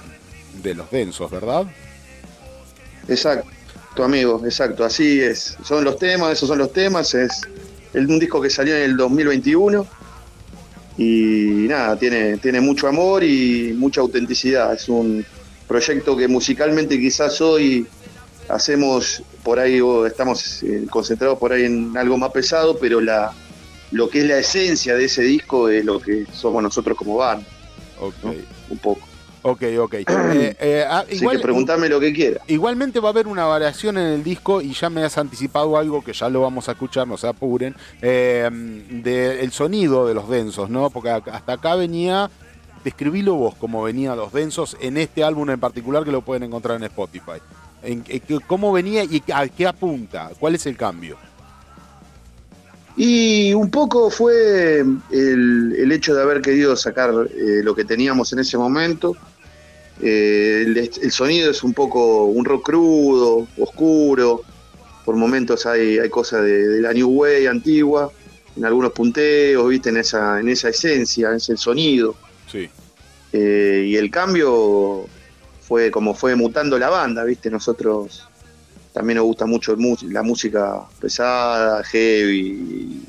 de 0.63 0.75
Los 0.75 0.91
Densos, 0.91 1.31
¿verdad? 1.31 1.67
Exacto, 3.09 4.05
amigo, 4.05 4.43
exacto, 4.45 4.85
así 4.85 5.21
es. 5.21 5.57
Son 5.65 5.85
los 5.85 5.99
temas, 5.99 6.33
esos 6.33 6.49
son 6.49 6.59
los 6.59 6.73
temas, 6.73 7.15
es 7.15 7.43
un 7.95 8.19
disco 8.19 8.41
que 8.41 8.51
salió 8.51 8.77
en 8.77 8.83
el 8.83 8.97
2021 8.97 9.87
y 10.99 11.67
nada, 11.69 11.97
tiene, 11.99 12.39
tiene 12.39 12.61
mucho 12.61 12.89
amor 12.89 13.23
y 13.23 13.75
mucha 13.77 14.01
autenticidad. 14.01 14.73
Es 14.75 14.89
un 14.89 15.25
proyecto 15.69 16.17
que 16.17 16.27
musicalmente 16.27 16.99
quizás 16.99 17.41
hoy 17.41 17.87
hacemos 18.49 19.23
por 19.43 19.59
ahí, 19.59 19.81
o 19.81 20.07
estamos 20.07 20.63
eh, 20.63 20.87
concentrados 20.89 21.39
por 21.39 21.53
ahí 21.53 21.65
en 21.65 21.97
algo 21.97 22.17
más 22.17 22.31
pesado, 22.31 22.79
pero 22.79 23.01
la, 23.01 23.33
lo 23.91 24.09
que 24.09 24.21
es 24.21 24.25
la 24.27 24.39
esencia 24.39 24.95
de 24.95 25.05
ese 25.05 25.23
disco 25.23 25.69
es 25.69 25.85
lo 25.85 26.01
que 26.01 26.27
somos 26.33 26.63
nosotros 26.63 26.97
como 26.97 27.17
banda. 27.17 27.47
Ok. 28.01 28.15
Un 28.71 28.79
poco. 28.79 29.07
Ok, 29.43 29.63
ok. 29.79 29.95
Eh, 30.37 30.57
eh, 30.59 30.85
ah, 30.89 31.05
igual, 31.09 31.37
que 31.37 31.43
preguntame 31.43 31.89
lo 31.89 32.01
que 32.01 32.13
quiera. 32.13 32.41
Igualmente 32.49 32.99
va 32.99 33.11
a 33.11 33.13
haber 33.13 33.29
una 33.29 33.45
variación 33.45 33.97
en 33.97 34.07
el 34.07 34.25
disco 34.25 34.61
y 34.61 34.73
ya 34.73 34.91
me 34.91 35.05
has 35.05 35.17
anticipado 35.19 35.77
algo 35.77 36.03
que 36.03 36.13
ya 36.13 36.29
lo 36.29 36.41
vamos 36.41 36.69
a 36.69 36.73
escuchar, 36.73 37.07
no 37.07 37.17
se 37.17 37.29
apuren, 37.29 37.75
eh, 38.03 38.51
del 38.51 39.53
sonido 39.53 40.07
de 40.07 40.15
los 40.15 40.29
densos, 40.29 40.69
¿no? 40.69 40.91
Porque 40.91 41.11
hasta 41.11 41.53
acá 41.53 41.77
venía, 41.77 42.29
describilo 42.83 43.35
vos 43.35 43.55
como 43.55 43.85
venían 43.85 44.17
los 44.17 44.33
densos 44.33 44.77
en 44.81 44.97
este 44.97 45.23
álbum 45.23 45.49
en 45.49 45.61
particular 45.61 46.05
que 46.05 46.13
lo 46.13 46.23
pueden 46.23 46.43
encontrar 46.43 46.77
en 46.79 46.85
Spotify. 46.85 47.41
En, 47.83 48.05
¿Cómo 48.49 48.73
venía 48.73 49.05
y 49.05 49.23
a 49.33 49.47
qué 49.49 49.67
apunta? 49.67 50.33
¿Cuál 50.39 50.57
es 50.57 50.67
el 50.67 50.77
cambio? 50.77 51.17
Y 52.97 53.53
un 53.53 53.71
poco 53.71 54.11
fue 54.11 54.83
el, 55.11 55.93
hecho 55.93 56.15
de 56.15 56.23
haber 56.23 56.41
querido 56.41 56.75
sacar 56.77 57.11
eh, 57.31 57.61
lo 57.63 57.75
que 57.75 57.85
teníamos 57.85 58.33
en 58.33 58.39
ese 58.39 58.57
momento. 58.57 59.15
Eh, 60.01 60.91
el, 61.03 61.13
sonido 61.13 61.51
es 61.51 61.63
un 61.63 61.75
poco 61.75 62.25
un 62.25 62.45
rock 62.45 62.67
crudo, 62.67 63.47
oscuro. 63.59 64.43
Por 65.05 65.15
momentos 65.17 65.67
hay, 65.67 65.99
hay 65.99 66.09
cosas 66.09 66.43
de, 66.45 66.81
la 66.81 66.93
New 66.93 67.11
Way 67.11 67.47
antigua, 67.47 68.11
en 68.57 68.65
algunos 68.65 68.93
punteos, 68.93 69.69
viste, 69.69 69.91
en 69.91 69.99
esa, 69.99 70.41
en 70.41 70.49
esa 70.49 70.71
esencia, 70.71 71.29
en 71.29 71.37
ese 71.37 71.57
sonido. 71.57 72.17
Sí. 72.51 72.69
Eh, 73.33 73.85
y 73.89 73.97
el 73.97 74.11
cambio 74.11 75.07
fue 75.61 75.91
como 75.91 76.15
fue 76.15 76.35
mutando 76.35 76.79
la 76.79 76.89
banda, 76.89 77.25
viste, 77.25 77.51
nosotros 77.51 78.27
también 78.97 79.19
nos 79.19 79.27
gusta 79.27 79.45
mucho 79.45 79.77
la 80.09 80.23
música 80.23 80.81
pesada, 80.99 81.85
heavy, 81.85 83.03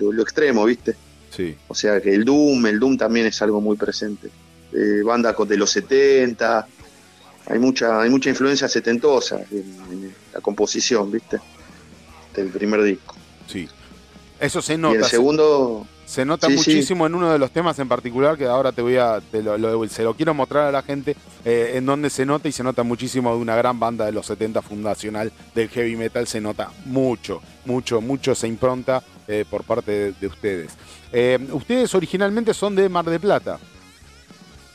lo, 0.00 0.20
extremo, 0.20 0.64
¿viste? 0.64 0.96
Sí. 1.30 1.54
O 1.68 1.76
sea 1.76 2.00
que 2.00 2.12
el 2.12 2.24
Doom, 2.24 2.66
el 2.66 2.80
Doom 2.80 2.98
también 2.98 3.26
es 3.26 3.40
algo 3.40 3.60
muy 3.60 3.76
presente. 3.76 4.30
Eh, 4.72 5.00
bandas 5.04 5.36
de 5.46 5.56
los 5.56 5.70
70, 5.70 6.66
hay 7.46 7.58
mucha, 7.60 8.00
hay 8.00 8.10
mucha 8.10 8.30
influencia 8.30 8.66
setentosa 8.66 9.40
en, 9.52 10.12
la 10.34 10.40
composición, 10.40 11.12
¿viste? 11.12 11.38
Del 12.34 12.48
primer 12.48 12.82
disco. 12.82 13.14
Sí. 13.46 13.68
Eso 14.40 14.60
se 14.60 14.76
nota. 14.76 14.96
Y 14.96 14.98
el 14.98 15.04
segundo. 15.04 15.86
Se 16.08 16.24
nota 16.24 16.48
muchísimo 16.48 17.06
en 17.06 17.14
uno 17.14 17.30
de 17.30 17.38
los 17.38 17.50
temas 17.50 17.78
en 17.78 17.86
particular 17.86 18.38
que 18.38 18.46
ahora 18.46 18.72
te 18.72 18.80
voy 18.80 18.96
a, 18.96 19.20
se 19.90 20.02
lo 20.02 20.14
quiero 20.14 20.32
mostrar 20.32 20.68
a 20.68 20.72
la 20.72 20.80
gente 20.80 21.14
eh, 21.44 21.72
en 21.74 21.84
donde 21.84 22.08
se 22.08 22.24
nota 22.24 22.48
y 22.48 22.52
se 22.52 22.64
nota 22.64 22.82
muchísimo 22.82 23.30
de 23.34 23.36
una 23.36 23.54
gran 23.54 23.78
banda 23.78 24.06
de 24.06 24.12
los 24.12 24.24
70 24.24 24.62
fundacional 24.62 25.30
del 25.54 25.68
heavy 25.68 25.96
metal, 25.96 26.26
se 26.26 26.40
nota 26.40 26.70
mucho, 26.86 27.42
mucho, 27.66 28.00
mucho 28.00 28.34
se 28.34 28.48
impronta 28.48 29.02
eh, 29.28 29.44
por 29.50 29.64
parte 29.64 30.14
de, 30.18 30.26
ustedes. 30.26 30.72
Eh, 31.12 31.38
ustedes 31.52 31.94
originalmente 31.94 32.54
son 32.54 32.74
de 32.74 32.88
Mar 32.88 33.04
de 33.04 33.20
Plata. 33.20 33.58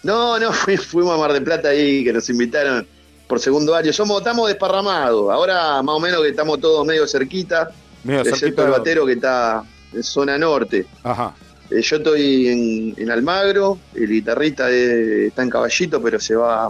No, 0.04 0.38
no, 0.38 0.54
fuimos 0.88 1.16
a 1.16 1.18
Mar 1.18 1.34
de 1.34 1.42
Plata 1.42 1.70
ahí 1.70 2.04
que 2.04 2.14
nos 2.14 2.30
invitaron 2.30 2.86
por 3.28 3.40
segundo 3.40 3.74
año. 3.74 3.92
Somos, 3.92 4.20
estamos 4.20 4.50
desparramados, 4.50 5.32
ahora 5.32 5.82
más 5.82 5.96
o 5.96 6.00
menos 6.00 6.22
que 6.22 6.30
estamos 6.30 6.60
todos 6.60 6.86
medio 6.86 7.08
cerquita, 7.08 7.72
medio 8.04 8.22
excepto 8.22 8.64
el 8.66 8.70
batero 8.70 9.04
que 9.08 9.14
está 9.14 9.64
zona 10.02 10.38
norte. 10.38 10.86
Ajá. 11.04 11.36
Eh, 11.70 11.82
yo 11.82 11.98
estoy 11.98 12.48
en, 12.48 12.94
en 12.98 13.12
Almagro, 13.12 13.80
el 13.94 14.10
guitarrista 14.10 14.70
está 14.70 15.44
en 15.44 15.50
Caballito, 15.50 16.02
pero 16.02 16.20
se 16.20 16.36
va 16.36 16.70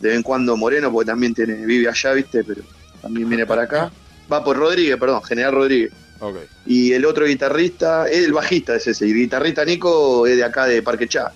de 0.00 0.08
vez 0.08 0.16
en 0.16 0.22
cuando 0.22 0.56
Moreno, 0.56 0.90
porque 0.90 1.10
también 1.10 1.34
tiene, 1.34 1.54
vive 1.66 1.88
allá, 1.88 2.12
¿viste? 2.12 2.42
Pero 2.42 2.62
también 3.02 3.28
viene 3.28 3.46
para 3.46 3.62
acá. 3.62 3.90
Va 4.32 4.42
por 4.42 4.56
Rodríguez, 4.56 4.96
perdón, 4.96 5.22
General 5.22 5.52
Rodríguez. 5.52 5.92
Ok. 6.20 6.36
Y 6.66 6.92
el 6.92 7.04
otro 7.04 7.26
guitarrista, 7.26 8.08
es 8.08 8.24
el 8.24 8.32
bajista 8.32 8.76
es 8.76 8.86
ese, 8.86 9.06
y 9.06 9.10
el 9.10 9.16
guitarrista 9.16 9.64
Nico 9.64 10.26
es 10.26 10.36
de 10.36 10.44
acá 10.44 10.66
de 10.66 10.82
Parque 10.82 11.08
Chá. 11.08 11.32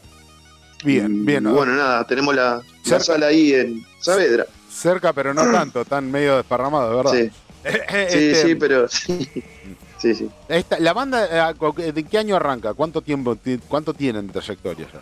Bien, 0.83 1.25
bien. 1.25 1.43
¿no? 1.43 1.53
Bueno, 1.53 1.75
nada, 1.75 2.07
tenemos 2.07 2.35
la, 2.35 2.59
la 2.85 2.99
sala 2.99 3.27
ahí 3.27 3.53
en 3.53 3.85
Saavedra. 3.99 4.47
Cerca, 4.67 5.13
pero 5.13 5.31
no 5.31 5.43
tanto, 5.51 5.85
tan 5.85 6.09
medio 6.09 6.37
desparramado, 6.37 6.89
de 6.89 6.95
verdad. 6.95 7.11
Sí, 7.11 7.40
sí, 7.65 7.77
Este, 7.93 8.35
sí, 8.35 8.55
pero 8.55 8.87
sí. 8.89 9.29
Sí, 9.99 10.15
sí. 10.15 10.29
esta- 10.49 10.79
la 10.79 10.93
banda, 10.93 11.51
eh, 11.51 11.91
¿de 11.91 12.03
qué 12.03 12.17
año 12.17 12.35
arranca? 12.35 12.73
¿Cuánto 12.73 13.01
tiempo, 13.01 13.35
ti- 13.35 13.59
cuánto 13.67 13.93
tienen 13.93 14.27
de 14.27 14.33
trayectoria 14.33 14.87
ya? 14.91 15.01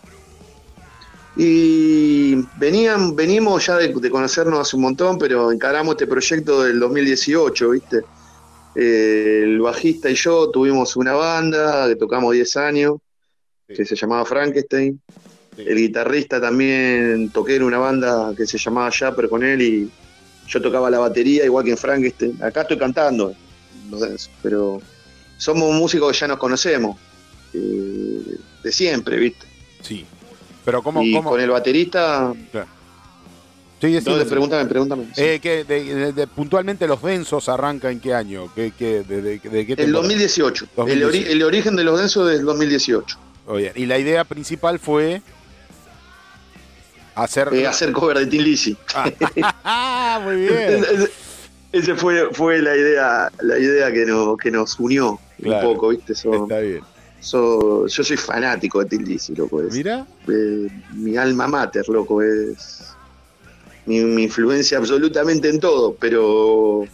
Y 1.38 2.36
venían, 2.57 3.16
venimos 3.16 3.66
ya 3.66 3.78
de, 3.78 3.93
de 3.93 4.10
conocernos 4.10 4.60
hace 4.60 4.76
un 4.76 4.82
montón, 4.84 5.18
pero 5.18 5.51
encaramos 5.51 5.93
este 5.93 6.07
proyecto 6.07 6.64
del 6.64 6.80
2018, 6.80 7.70
¿viste? 7.70 8.01
Eh, 8.76 9.41
el 9.43 9.60
bajista 9.62 10.10
y 10.10 10.16
yo 10.16 10.49
tuvimos 10.51 10.95
una 10.97 11.14
banda 11.14 11.88
que 11.88 11.95
tocamos 11.95 12.34
10 12.34 12.55
años, 12.57 12.95
Sí. 13.68 13.76
que 13.76 13.86
se 13.86 13.95
llamaba 13.95 14.26
Frankenstein. 14.26 14.99
Sí. 15.55 15.64
El 15.68 15.78
guitarrista 15.78 16.41
también 16.41 17.30
toqué 17.30 17.57
en 17.57 17.64
una 17.64 17.78
banda 17.78 18.34
que 18.36 18.47
se 18.47 18.57
llamaba 18.57 18.89
Japper 18.91 19.30
con 19.30 19.43
él 19.43 19.62
y 19.62 19.91
yo 20.50 20.62
tocaba 20.62 20.89
la 20.89 21.00
batería 21.00 21.45
igual 21.45 21.64
que 21.64 21.72
en 21.72 21.78
Frankenstein. 21.78 22.38
Acá 22.43 22.62
estoy 22.62 22.78
cantando, 22.78 23.34
pero 24.41 24.82
somos 25.38 25.74
músicos 25.76 26.12
que 26.12 26.20
ya 26.20 26.28
nos 26.28 26.38
conocemos, 26.38 26.97
eh, 27.54 28.38
de 28.64 28.72
siempre, 28.72 29.18
¿viste? 29.18 29.45
Sí. 29.82 30.06
Pero 30.66 30.84
¿cómo? 30.84 31.02
y 31.02 31.14
cómo? 31.14 31.30
con 31.32 31.39
el 31.39 31.50
baterista 31.50 32.34
Sí, 33.82 33.93
¿Dónde? 33.93 34.02
decime. 34.12 34.26
Pregúntame, 34.26 34.66
pregúntame. 34.70 35.06
Sí. 35.16 35.22
Eh, 35.24 35.39
que 35.39 35.64
de- 35.64 35.84
de- 35.95 36.12
de- 36.14 36.28
puntualmente 36.28 36.86
los 36.86 37.02
densos 37.02 37.47
arranca 37.47 37.89
en 37.89 38.02
qué 38.02 38.14
año? 38.14 38.52
¿Qué, 38.54 38.74
qué, 38.78 39.04
de, 39.04 39.39
qué 39.39 39.47
el 39.47 39.66
temporada? 39.68 39.91
2018. 40.02 40.66
El, 40.66 40.70
2018. 40.76 41.08
ori- 41.10 41.32
el 41.32 41.43
origen 41.43 41.76
de 41.78 41.84
los 41.86 41.97
densos 41.97 42.28
del 42.30 42.43
2018. 42.43 43.18
Oh, 43.47 43.56
bien. 43.56 43.72
Y 43.76 43.86
la 43.86 43.97
idea 43.97 44.26
principal 44.26 44.80
fue 44.80 45.22
hacer. 47.24 47.49
Eh, 47.53 47.67
hacer 47.67 47.91
cover 47.91 48.17
de 48.20 48.28
Tin 48.28 48.43
Lizzy. 48.43 48.78
ah, 49.63 50.20
muy 50.24 50.36
bien. 50.38 50.84
Ese 51.72 51.93
fue, 51.95 52.34
fue 52.34 52.59
la 52.63 52.76
idea, 52.76 53.32
la 53.41 53.57
idea 53.59 53.91
que 53.91 54.03
nos, 54.05 54.38
que 54.38 54.49
nos 54.49 54.80
unió 54.80 55.20
Claro. 55.41 55.70
un 55.70 55.74
poco, 55.76 55.89
¿viste? 55.89 56.15
So- 56.15 56.43
Está 56.43 56.59
bien. 56.59 56.82
so- 57.20 57.86
yo 57.86 58.03
soy 58.03 58.17
fanático 58.17 58.80
de 58.80 58.86
Tin 58.88 59.03
Lizzy, 59.05 59.36
loco. 59.36 59.61
Es, 59.61 59.74
Mira, 59.76 60.05
eh, 60.28 60.67
mi 60.95 61.15
alma 61.15 61.47
mater, 61.47 61.88
loco. 61.89 62.24
Es 62.24 62.88
mi, 63.86 63.99
mi 64.03 64.24
influencia 64.24 64.80
absolutamente 64.80 65.47
en 65.49 65.59
todo, 65.59 65.95
pero 65.99 66.86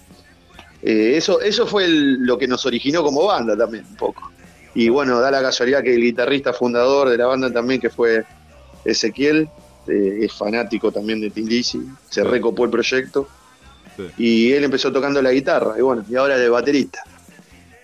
eh, 0.83 1.13
eso, 1.15 1.39
eso 1.39 1.65
fue 1.65 1.85
el- 1.85 2.25
lo 2.25 2.37
que 2.37 2.47
nos 2.47 2.65
originó 2.65 3.01
como 3.01 3.25
banda 3.25 3.55
también, 3.55 3.85
un 3.89 3.95
poco. 3.95 4.29
Y 4.73 4.89
bueno, 4.89 5.21
da 5.21 5.31
la 5.31 5.41
casualidad 5.41 5.83
que 5.83 5.95
el 5.95 6.01
guitarrista 6.01 6.51
fundador 6.51 7.07
de 7.09 7.17
la 7.17 7.27
banda 7.27 7.49
también, 7.51 7.79
que 7.79 7.89
fue 7.89 8.25
Ezequiel, 8.83 9.47
es 9.87 10.33
fanático 10.33 10.91
también 10.91 11.21
de 11.21 11.29
Tin 11.29 11.47
Lizzy, 11.47 11.81
se 12.09 12.21
Sí. 12.21 12.27
recopó 12.27 12.65
el 12.65 12.71
proyecto. 12.71 13.27
Sí. 13.95 14.03
Y 14.17 14.51
él 14.53 14.63
empezó 14.65 14.91
tocando 14.91 15.21
la 15.21 15.31
guitarra, 15.31 15.75
y 15.77 15.81
bueno, 15.81 16.03
y 16.09 16.15
ahora 16.15 16.35
es 16.35 16.41
de 16.41 16.49
baterista. 16.49 16.99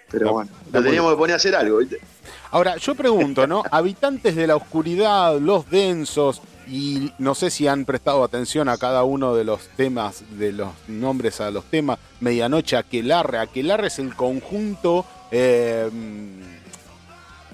Pero 0.09 0.25
Está- 0.25 0.31
bueno, 0.33 0.51
lo 0.73 0.83
teníamos 0.83 1.11
que 1.13 1.17
poner 1.17 1.33
a 1.33 1.37
hacer 1.37 1.55
algo, 1.55 1.77
¿viste? 1.77 1.99
Ahora, 2.51 2.75
yo 2.77 2.95
pregunto, 2.95 3.47
¿no? 3.47 3.63
Habitantes 3.71 4.35
de 4.35 4.45
la 4.47 4.57
oscuridad, 4.57 5.39
los 5.39 5.69
densos, 5.69 6.41
y 6.67 7.11
no 7.17 7.33
sé 7.33 7.49
si 7.49 7.67
han 7.67 7.85
prestado 7.85 8.23
atención 8.23 8.67
a 8.69 8.77
cada 8.77 9.03
uno 9.03 9.35
de 9.35 9.43
los 9.45 9.67
temas, 9.77 10.23
de 10.37 10.51
los 10.51 10.69
nombres 10.87 11.39
a 11.41 11.49
los 11.49 11.63
temas. 11.65 11.97
Medianoche, 12.19 12.75
Aquelarre. 12.77 13.39
Aquelarre 13.39 13.87
es 13.87 13.99
el 13.99 14.13
conjunto, 14.15 15.05
eh, 15.31 15.89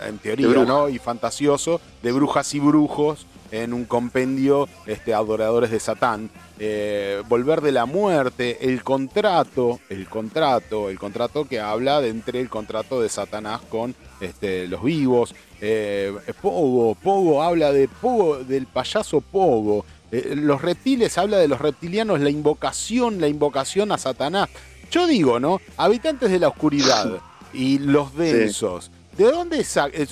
en 0.07 0.17
teoría. 0.19 0.47
¿no? 0.65 0.89
Y 0.89 0.99
fantasioso, 0.99 1.79
de 2.03 2.11
brujas 2.11 2.53
y 2.53 2.59
brujos 2.59 3.25
en 3.51 3.73
un 3.73 3.85
compendio 3.85 4.67
este, 4.85 5.13
adoradores 5.13 5.71
de 5.71 5.79
Satán. 5.79 6.29
Eh, 6.59 7.21
volver 7.27 7.61
de 7.61 7.71
la 7.71 7.85
muerte, 7.85 8.57
el 8.61 8.83
contrato, 8.83 9.79
el 9.89 10.07
contrato, 10.07 10.89
el 10.89 10.97
contrato 10.97 11.45
que 11.45 11.59
habla 11.59 12.01
de 12.01 12.09
entre 12.09 12.41
el 12.41 12.49
contrato 12.49 13.01
de 13.01 13.09
Satanás 13.09 13.61
con 13.69 13.95
este, 14.21 14.67
los 14.67 14.83
vivos. 14.83 15.35
Eh, 15.61 16.13
Pogo, 16.41 16.95
Pogo 16.95 17.43
habla 17.43 17.71
de 17.71 17.87
Pogo, 17.87 18.37
del 18.43 18.65
payaso 18.65 19.21
Pogo. 19.21 19.85
Eh, 20.11 20.33
los 20.35 20.61
reptiles 20.61 21.17
habla 21.17 21.37
de 21.37 21.47
los 21.47 21.59
reptilianos, 21.59 22.19
la 22.21 22.29
invocación, 22.29 23.21
la 23.21 23.27
invocación 23.27 23.91
a 23.91 23.97
Satanás. 23.97 24.49
Yo 24.89 25.05
digo, 25.05 25.39
¿no? 25.39 25.61
Habitantes 25.75 26.31
de 26.31 26.39
la 26.39 26.47
oscuridad 26.47 27.19
y 27.53 27.79
los 27.79 28.15
densos. 28.15 28.89
¿De 29.17 29.25
dónde 29.25 29.65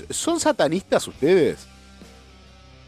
son 0.09 0.39
satanistas 0.39 1.07
ustedes? 1.07 1.67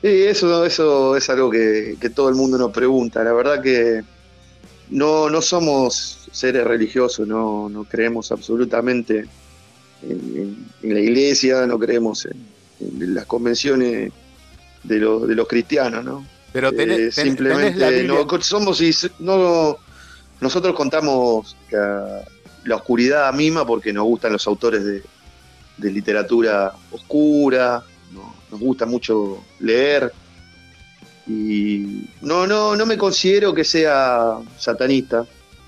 Sí, 0.01 0.07
eso, 0.07 0.65
eso 0.65 1.15
es 1.17 1.29
algo 1.29 1.49
que, 1.49 1.97
que 1.99 2.09
todo 2.09 2.29
el 2.29 2.35
mundo 2.35 2.57
nos 2.57 2.71
pregunta. 2.71 3.23
La 3.23 3.33
verdad 3.33 3.61
que 3.61 4.03
no, 4.89 5.29
no 5.29 5.41
somos 5.41 6.27
seres 6.31 6.63
religiosos, 6.65 7.27
no, 7.27 7.67
no 7.69 7.83
creemos 7.83 8.31
absolutamente 8.31 9.25
en, 10.03 10.65
la 10.83 10.99
iglesia, 10.99 11.65
no 11.65 11.79
creemos 11.79 12.25
en, 12.25 12.45
en 12.79 13.15
las 13.15 13.25
convenciones 13.25 14.11
de 14.83 14.97
los, 14.99 15.27
de 15.27 15.35
los 15.35 15.47
cristianos, 15.47 16.05
¿no? 16.05 16.25
Pero 16.53 16.71
tenés, 16.71 16.97
Eh, 16.97 16.97
tenés 16.97 17.17
la 17.17 17.23
simplemente 17.23 18.03
no, 18.03 18.27
somos 18.41 18.81
no, 19.19 19.77
nosotros 20.39 20.75
contamos 20.75 21.57
que 21.69 21.75
la 21.75 22.75
oscuridad 22.75 23.33
misma 23.33 23.65
porque 23.65 23.91
nos 23.91 24.05
gustan 24.05 24.33
los 24.33 24.45
autores 24.47 24.83
de, 24.85 25.03
de 25.77 25.91
literatura 25.91 26.73
oscura, 26.91 27.83
no- 28.11 28.33
nos 28.51 28.59
gusta 28.59 28.85
mucho 28.85 29.43
leer 29.59 30.11
y 31.27 32.05
no, 32.21 32.47
no, 32.47 32.75
no 32.75 32.85
me 32.85 32.97
considero 32.97 33.53
que 33.53 33.63
sea 33.63 34.37
satanista, 34.57 35.25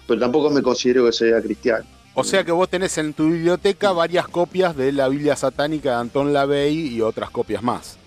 pero 0.07 0.19
tampoco 0.19 0.49
me 0.49 0.61
considero 0.61 1.05
que 1.05 1.11
sea 1.11 1.41
cristiano. 1.41 1.85
O 2.13 2.23
sea 2.23 2.43
que 2.43 2.51
vos 2.51 2.67
tenés 2.69 2.97
en 2.97 3.13
tu 3.13 3.29
biblioteca 3.29 3.91
varias 3.91 4.27
copias 4.27 4.75
de 4.75 4.91
la 4.91 5.07
Biblia 5.07 5.35
satánica 5.35 5.91
de 5.91 5.95
Anton 5.97 6.33
LaVey 6.33 6.87
y 6.95 7.01
otras 7.01 7.29
copias 7.29 7.61
más. 7.63 7.97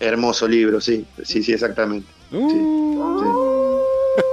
Hermoso 0.00 0.46
libro, 0.48 0.80
sí, 0.80 1.04
sí, 1.22 1.42
sí, 1.42 1.52
exactamente. 1.52 2.06
Uh, 2.32 3.80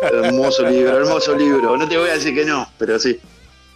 Hermoso 0.01 0.63
libro, 0.69 0.97
hermoso 0.97 1.35
libro. 1.35 1.77
No 1.77 1.87
te 1.87 1.97
voy 1.97 2.09
a 2.09 2.13
decir 2.13 2.33
que 2.35 2.45
no, 2.45 2.67
pero 2.77 2.99
sí. 2.99 3.19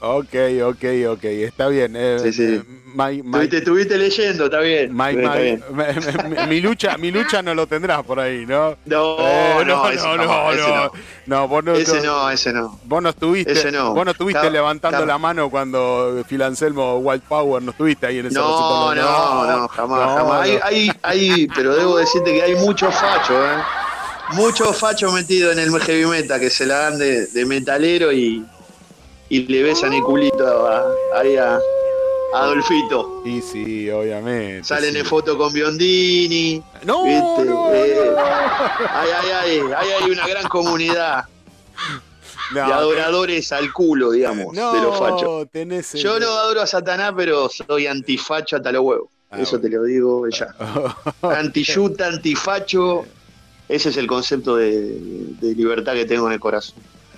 Ok, 0.02 0.36
ok, 0.64 0.84
ok, 1.14 1.24
está 1.24 1.68
bien. 1.68 1.94
eh, 1.96 2.20
Sí, 2.22 2.34
sí. 2.34 2.44
eh, 2.44 2.64
my- 2.94 3.24
my- 3.24 3.50
Estuviste, 3.52 3.98
leyendo, 3.98 4.46
está 4.46 4.60
bien. 4.60 4.96
my- 4.96 5.16
está 5.16 5.36
bien. 5.36 5.64
mi 6.50 6.62
lucha, 6.62 6.98
mi 6.98 7.12
lucha 7.12 7.42
no 7.42 7.56
lo 7.56 7.66
tendrás 7.66 8.04
por 8.04 8.20
ahí, 8.20 8.46
¿no? 8.46 8.76
No, 8.86 9.16
Eh, 9.20 9.64
no, 9.66 9.90
ese 9.90 10.04
no, 10.06 10.18
no, 10.18 10.26
no, 10.26 10.52
ese 10.52 10.62
no. 10.70 10.76
no. 10.76 10.92
No, 11.26 11.48
vos 11.48 11.64
no, 11.64 11.74
Ese 11.76 11.98
no- 12.02 12.04
no, 12.24 12.30
ese 12.30 12.54
no. 12.54 12.80
Vos 12.84 13.02
no 13.02 13.10
estuviste, 13.10 13.54
Ese 13.54 13.72
no. 13.72 13.94
vos 13.96 14.06
no 14.06 14.12
estuviste 14.12 14.40
Está- 14.40 14.52
levantando 14.52 14.98
está- 15.00 15.08
la 15.08 15.18
mano 15.18 15.50
cuando 15.50 16.24
Phil 16.28 16.42
Anselmo 16.44 16.98
White 16.98 17.26
Power 17.28 17.64
no 17.64 17.72
estuviste 17.72 18.06
ahí 18.06 18.20
en 18.20 18.28
ese 18.28 18.36
No, 18.36 18.92
recital. 18.92 19.06
no, 19.10 19.58
no, 19.62 19.68
jamás, 19.70 20.00
no, 20.00 20.16
jamás. 20.16 20.42
Hay, 20.42 20.56
no. 20.56 20.60
hay, 20.64 20.92
hay, 21.02 21.48
pero 21.56 21.74
debo 21.76 21.98
decirte 21.98 22.34
que 22.34 22.44
hay 22.44 22.56
mucho 22.56 22.92
facho, 22.92 23.34
¿eh? 23.44 23.58
Mucho 24.34 24.74
facho 24.74 25.12
metido 25.12 25.52
en 25.52 25.60
el 25.60 25.72
heavy 25.80 26.06
metal 26.06 26.40
que 26.40 26.50
se 26.50 26.66
la 26.66 26.78
dan 26.80 26.98
de, 27.00 27.28
de 27.28 27.46
metalero 27.46 28.12
y, 28.12 28.44
y 29.36 29.48
le 29.48 29.64
besan 29.64 29.94
el 29.94 30.02
culito 30.02 30.68
a, 30.68 30.86
ahí 31.16 31.36
a, 31.38 31.56
a 31.56 31.60
Adolfito. 32.44 33.22
Y 33.26 33.42
sí, 33.42 33.90
obviamente. 33.90 34.64
Salen 34.64 34.94
sí. 34.94 35.00
en 35.00 35.06
foto 35.06 35.38
con 35.38 35.52
Biondini. 35.54 36.62
No, 36.84 37.04
¿viste? 37.04 37.46
no, 37.46 37.74
Eh, 37.74 38.12
no. 38.14 38.20
Ahí, 38.94 39.60
hay 40.02 40.10
una 40.12 40.28
gran 40.28 40.48
comunidad 40.48 41.26
No, 42.54 42.68
de 42.68 42.74
adoradores 42.74 43.52
al 43.52 43.72
culo, 43.74 44.12
digamos, 44.12 44.54
no, 44.54 44.74
de 44.74 44.82
los 44.82 44.98
fachos. 44.98 45.48
tenés 45.52 45.94
el- 45.96 46.02
Yo 46.02 46.20
no 46.20 46.28
adoro 46.28 46.62
a 46.62 46.68
Satanás, 46.68 47.14
pero 47.16 47.50
soy 47.50 47.88
antifacho 47.88 48.56
hasta 48.58 48.72
los 48.72 48.84
huevos. 48.84 49.10
Ah, 49.32 49.42
Eso 49.42 49.58
bueno. 49.58 49.64
te 49.70 49.76
lo 49.78 49.84
digo 49.84 50.28
ya. 50.30 50.56
Antiyuta, 51.24 52.08
antifacho. 52.08 53.06
Ese 53.68 53.90
es 53.90 53.98
el 53.98 54.06
concepto 54.06 54.56
de, 54.58 54.72
de 55.42 55.56
libertad 55.56 55.94
que 55.94 56.06
tengo 56.06 56.28
en 56.28 56.34
el 56.34 56.40
corazón. 56.40 56.76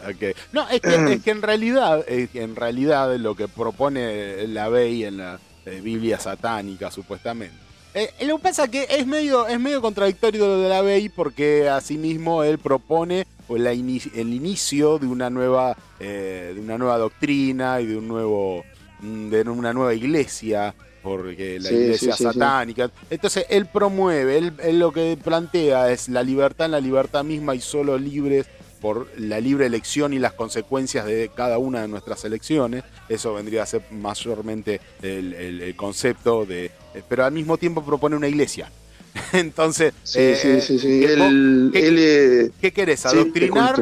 Ok. 0.10 0.38
No, 0.52 0.68
es 0.70 0.82
que, 0.82 1.02
es 1.06 1.20
que 1.22 1.32
en 1.32 1.42
realidad, 1.42 2.04
es 2.08 2.30
que 2.30 2.42
en 2.44 2.56
realidad 2.56 3.16
lo 3.18 3.36
que 3.36 3.48
propone 3.48 4.48
la 4.48 4.70
Bey 4.70 5.04
en 5.04 5.18
la 5.18 5.42
eh, 5.66 5.82
Biblia 5.82 6.20
satánica, 6.20 6.92
supuestamente. 6.92 7.58
eh, 7.94 8.14
lo 8.26 8.38
que 8.38 8.44
pasa 8.44 8.66
es 8.66 8.70
que 8.70 8.88
es 8.90 9.08
medio, 9.08 9.48
es 9.48 9.60
medio 9.60 9.82
contradictorio 9.82 10.48
lo 10.48 10.60
de 10.60 10.70
la 10.70 10.82
Bey 10.82 11.10
porque 11.10 11.70
asimismo 11.70 12.44
él 12.44 12.60
propone 12.60 13.26
pues, 13.48 13.62
la 13.62 13.72
el 13.72 14.34
inicio 14.34 15.00
de 15.00 15.08
una 15.08 15.30
nueva, 15.30 15.78
eh, 16.00 16.52
de 16.56 16.62
una 16.62 16.78
nueva 16.78 16.98
doctrina 16.98 17.82
y 17.82 17.88
de 17.88 17.98
un 17.98 18.08
nuevo 18.08 18.66
mm, 19.00 19.30
de 19.30 19.42
una 19.50 19.74
nueva 19.74 19.94
iglesia, 19.96 20.76
porque 21.02 21.60
la 21.60 21.72
Sí, 21.72 21.76
iglesia 21.76 22.12
sí, 22.12 22.14
sí, 22.14 22.32
sí. 22.32 22.40
satánica. 22.40 22.92
Entonces 23.10 23.46
él 23.50 23.68
promueve, 23.68 24.38
él, 24.38 24.54
él 24.60 24.80
lo 24.80 24.92
que 24.92 25.18
plantea 25.24 25.92
es 25.92 26.10
la 26.10 26.24
libertad 26.24 26.66
en 26.66 26.72
la 26.74 26.82
libertad 26.82 27.24
misma 27.24 27.56
y 27.56 27.62
solo 27.62 27.98
libres 27.98 28.48
por 28.82 29.08
la 29.18 29.40
libre 29.40 29.66
elección 29.66 30.14
y 30.14 30.20
las 30.20 30.34
consecuencias 30.34 31.06
de 31.06 31.30
cada 31.36 31.58
una 31.58 31.82
de 31.82 31.88
nuestras 31.88 32.24
elecciones. 32.26 32.84
Eso 33.10 33.34
vendría 33.34 33.64
a 33.64 33.66
ser 33.66 33.82
mayormente 33.92 34.80
el, 35.02 35.34
el- 35.34 35.62
el 35.62 35.76
concepto 35.76 36.46
de... 36.46 36.66
eh, 36.66 37.04
Pero 37.08 37.26
al 37.26 37.32
mismo 37.32 37.58
tiempo 37.58 37.84
propone 37.84 38.16
una 38.16 38.28
iglesia. 38.28 38.72
Entonces, 39.34 39.94
Sí, 40.04 40.20
eh, 40.20 40.62
sí, 40.62 40.62
sí, 40.62 40.80
sí. 40.80 41.04
eh, 41.04 41.70
¿qué- 41.74 41.88
él, 41.88 41.96
eh, 42.00 42.52
¿qué 42.62 42.72
querés? 42.72 43.00
sí, 43.02 43.08
¿Adoctrinar? 43.08 43.76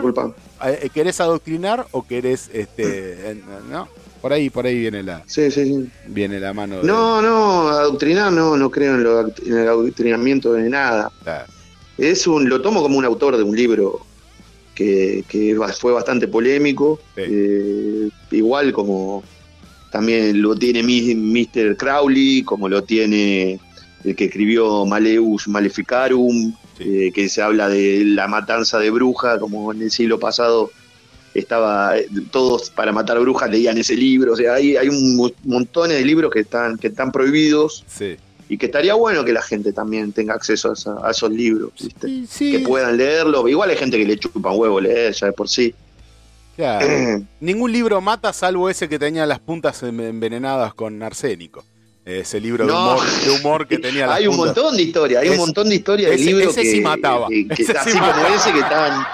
Eh, 0.65 0.89
¿Querés 0.93 1.19
adoctrinar 1.19 1.85
o 1.91 2.05
querés, 2.07 2.49
este, 2.53 3.41
no? 3.69 3.87
Por 4.21 4.33
ahí, 4.33 4.49
por 4.49 4.65
ahí 4.65 4.79
viene 4.79 5.03
la, 5.03 5.21
Sí, 5.27 5.51
sí, 5.51 5.65
sí. 5.65 5.89
viene 6.07 6.39
la 6.39 6.51
mano. 6.53 6.77
de- 6.77 6.83
No, 6.87 7.21
no, 7.21 7.67
adoctrinar 7.67 8.31
no, 8.31 8.57
no 8.57 8.71
creo 8.71 8.95
en, 8.95 9.03
lo 9.03 9.21
en 9.21 9.57
el 9.57 9.67
adoctrinamiento 9.67 10.53
de 10.53 10.67
nada. 10.69 11.11
Es 11.97 12.25
un, 12.25 12.49
lo 12.49 12.61
tomo 12.61 12.81
como 12.81 12.97
un 12.97 13.05
autor 13.05 13.37
de 13.37 13.43
un 13.43 13.55
libro 13.55 14.05
que, 14.75 15.23
que 15.27 15.57
fue 15.79 15.93
bastante 15.93 16.27
polémico, 16.27 16.99
Sí. 17.15 17.21
eh, 17.25 18.09
igual 18.31 18.71
como 18.73 19.23
también 19.91 20.41
lo 20.41 20.55
tiene 20.55 20.83
Mr. 20.83 21.77
Crowley, 21.77 22.43
como 22.43 22.67
lo 22.69 22.83
tiene 22.83 23.59
el 24.03 24.15
que 24.15 24.25
escribió 24.25 24.85
Maleus 24.85 25.47
Maleficarum, 25.47 26.53
Sí. 26.77 26.83
eh, 27.07 27.11
que 27.13 27.29
se 27.29 27.41
habla 27.41 27.69
de 27.69 28.03
la 28.03 28.27
matanza 28.27 28.77
de 28.79 28.89
brujas, 28.91 29.39
como 29.39 29.71
en 29.71 29.81
el 29.81 29.89
siglo 29.91 30.19
pasado 30.19 30.69
estaba 31.33 31.97
eh, 31.97 32.07
todos 32.31 32.69
para 32.69 32.91
matar 32.91 33.19
brujas 33.19 33.49
leían 33.49 33.77
ese 33.77 33.95
libro, 33.95 34.33
o 34.33 34.35
sea, 34.35 34.55
hay, 34.55 34.75
hay 34.77 34.87
un 34.89 35.15
mo- 35.15 35.31
montones 35.43 35.97
de 35.97 36.05
libros 36.05 36.31
que 36.31 36.41
están, 36.41 36.77
que 36.77 36.87
están 36.87 37.11
prohibidos 37.11 37.83
sí. 37.87 38.15
Y 38.49 38.57
que 38.57 38.67
estaría 38.67 38.93
bueno 38.93 39.23
que 39.25 39.33
la 39.33 39.41
gente 39.41 39.73
también 39.73 40.11
tenga 40.11 40.33
acceso 40.35 40.69
a, 40.69 40.73
esa- 40.73 40.97
a 41.07 41.11
esos 41.11 41.31
libros, 41.31 41.71
¿viste? 41.81 42.07
Sí, 42.07 42.25
sí, 42.29 42.51
que 42.51 42.59
puedan 42.59 42.95
leerlo. 42.97 43.47
Igual 43.47 43.69
hay 43.71 43.77
gente 43.77 43.97
que 43.97 44.05
le 44.05 44.17
chupa 44.17 44.51
un 44.51 44.59
huevo 44.59 44.79
leer 44.79 45.13
ya 45.13 45.27
de 45.27 45.33
por 45.33 45.49
sí. 45.49 45.73
claro. 46.55 46.87
Ningún 47.39 47.71
libro 47.71 47.99
mata 48.01 48.31
salvo 48.33 48.69
ese 48.69 48.87
que 48.87 48.99
tenía 48.99 49.25
las 49.25 49.39
puntas 49.39 49.81
en- 49.83 49.99
envenenadas 49.99 50.73
con 50.73 51.01
arsénico. 51.03 51.63
Ese 52.05 52.39
libro 52.39 52.67
de, 52.67 52.71
humor, 52.71 52.99
de 53.23 53.29
humor 53.31 53.67
que 53.67 53.79
tenía 53.79 54.05
las 54.05 54.15
hay 54.19 54.27
un 54.27 54.35
puntas. 54.37 54.55
montón 54.55 54.77
de 54.77 54.83
historias, 54.83 55.23
hay 55.23 55.29
un 55.29 55.37
montón 55.37 55.69
de 55.69 55.75
historias 55.75 56.11
de 56.11 56.17
libros 56.17 56.49
ese 56.51 56.61
que, 56.61 56.71
sí 56.71 56.81
mataba. 56.81 57.27
que- 57.29 57.47
que 57.47 57.63
Ese 57.63 57.71
sí 57.73 57.77
así 57.79 57.91
como 57.93 58.01
mataba. 58.05 58.35
ese 58.35 58.51
que 58.53 58.59
están 58.59 59.05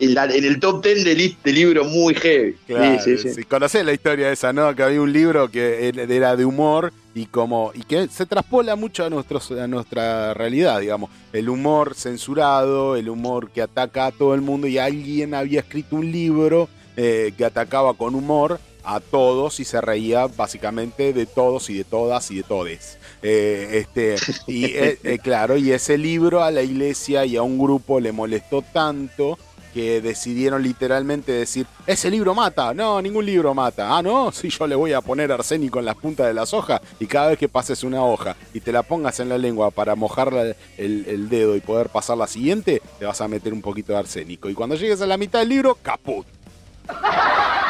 en, 0.00 0.14
la- 0.14 0.24
en 0.24 0.44
el 0.44 0.58
top 0.58 0.82
10 0.84 1.04
de, 1.04 1.36
de 1.44 1.52
libros 1.52 1.86
muy 1.86 2.14
heavy. 2.16 2.56
Claro, 2.66 3.00
sí, 3.00 3.16
sí. 3.16 3.32
sí. 3.32 3.44
Conocés 3.44 3.84
la 3.84 3.92
historia 3.92 4.32
esa, 4.32 4.52
¿no? 4.52 4.74
Que 4.74 4.82
había 4.82 5.00
un 5.00 5.12
libro 5.12 5.48
que 5.52 5.92
era 5.94 6.34
de 6.34 6.44
humor 6.44 6.92
y 7.14 7.26
como 7.26 7.72
y 7.74 7.82
que 7.82 8.08
se 8.08 8.26
traspola 8.26 8.76
mucho 8.76 9.04
a, 9.04 9.10
nuestros, 9.10 9.50
a 9.52 9.66
nuestra 9.66 10.34
realidad, 10.34 10.80
digamos. 10.80 11.10
El 11.32 11.48
humor 11.48 11.94
censurado, 11.94 12.96
el 12.96 13.08
humor 13.08 13.50
que 13.50 13.62
ataca 13.62 14.06
a 14.06 14.12
todo 14.12 14.34
el 14.34 14.40
mundo 14.40 14.66
y 14.66 14.78
alguien 14.78 15.34
había 15.34 15.60
escrito 15.60 15.96
un 15.96 16.10
libro 16.10 16.68
eh, 16.96 17.32
que 17.36 17.44
atacaba 17.44 17.94
con 17.94 18.14
humor 18.14 18.60
a 18.84 19.00
todos 19.00 19.60
y 19.60 19.64
se 19.64 19.80
reía 19.80 20.26
básicamente 20.26 21.12
de 21.12 21.26
todos 21.26 21.70
y 21.70 21.78
de 21.78 21.84
todas 21.84 22.30
y 22.30 22.36
de 22.36 22.42
todes. 22.42 22.98
Eh, 23.22 23.68
este, 23.72 24.16
y 24.46 24.64
eh, 24.64 24.98
eh, 25.04 25.18
claro, 25.18 25.56
y 25.56 25.72
ese 25.72 25.98
libro 25.98 26.42
a 26.42 26.50
la 26.50 26.62
iglesia 26.62 27.24
y 27.26 27.36
a 27.36 27.42
un 27.42 27.58
grupo 27.58 28.00
le 28.00 28.12
molestó 28.12 28.62
tanto 28.62 29.38
que 29.72 30.00
decidieron 30.00 30.62
literalmente 30.62 31.32
decir, 31.32 31.66
ese 31.86 32.10
libro 32.10 32.34
mata, 32.34 32.74
no, 32.74 33.00
ningún 33.00 33.26
libro 33.26 33.54
mata, 33.54 33.96
ah, 33.96 34.02
no, 34.02 34.32
sí, 34.32 34.48
yo 34.50 34.66
le 34.66 34.74
voy 34.74 34.92
a 34.92 35.00
poner 35.00 35.32
arsénico 35.32 35.78
en 35.78 35.84
las 35.84 35.96
puntas 35.96 36.26
de 36.26 36.34
las 36.34 36.52
hojas 36.52 36.80
y 36.98 37.06
cada 37.06 37.28
vez 37.28 37.38
que 37.38 37.48
pases 37.48 37.84
una 37.84 38.04
hoja 38.04 38.36
y 38.52 38.60
te 38.60 38.72
la 38.72 38.82
pongas 38.82 39.20
en 39.20 39.28
la 39.28 39.38
lengua 39.38 39.70
para 39.70 39.94
mojar 39.94 40.32
el, 40.78 41.04
el 41.06 41.28
dedo 41.28 41.56
y 41.56 41.60
poder 41.60 41.88
pasar 41.88 42.16
la 42.16 42.26
siguiente, 42.26 42.82
te 42.98 43.04
vas 43.04 43.20
a 43.20 43.28
meter 43.28 43.52
un 43.52 43.62
poquito 43.62 43.92
de 43.92 43.98
arsénico. 43.98 44.48
Y 44.48 44.54
cuando 44.54 44.76
llegues 44.76 45.00
a 45.00 45.06
la 45.06 45.16
mitad 45.16 45.40
del 45.40 45.48
libro, 45.48 45.78
caput. 45.82 46.26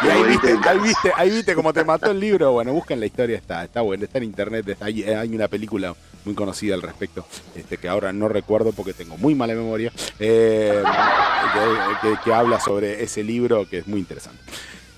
Y 0.03 0.09
ahí 0.09 0.23
viste, 0.25 0.59
ahí 0.67 0.79
viste, 0.79 1.13
ahí 1.15 1.31
viste 1.31 1.55
cómo 1.55 1.73
te 1.75 1.85
mató 1.85 2.11
el 2.11 2.19
libro. 2.21 2.53
Bueno, 2.53 2.73
busquen 2.73 3.01
la 3.01 3.07
historia, 3.07 3.37
está, 3.37 3.65
está 3.65 3.83
bueno, 3.83 4.05
está 4.05 4.19
en 4.19 4.25
internet, 4.25 4.67
está 4.69 4.87
ahí, 4.87 5.03
hay 5.05 5.35
una 5.35 5.47
película 5.49 5.95
muy 6.25 6.35
conocida 6.35 6.75
al 6.75 6.83
respecto, 6.83 7.27
este, 7.55 7.77
que 7.77 7.89
ahora 7.89 8.13
no 8.13 8.29
recuerdo 8.29 8.73
porque 8.73 8.93
tengo 8.95 9.17
muy 9.19 9.35
mala 9.35 9.55
memoria, 9.55 9.93
eh, 10.19 10.83
que, 12.03 12.09
que- 12.09 12.17
que 12.25 12.33
habla 12.35 12.61
sobre 12.61 13.03
ese 13.03 13.23
libro 13.23 13.69
que 13.69 13.79
es 13.79 13.87
muy 13.87 14.01
interesante. 14.01 14.41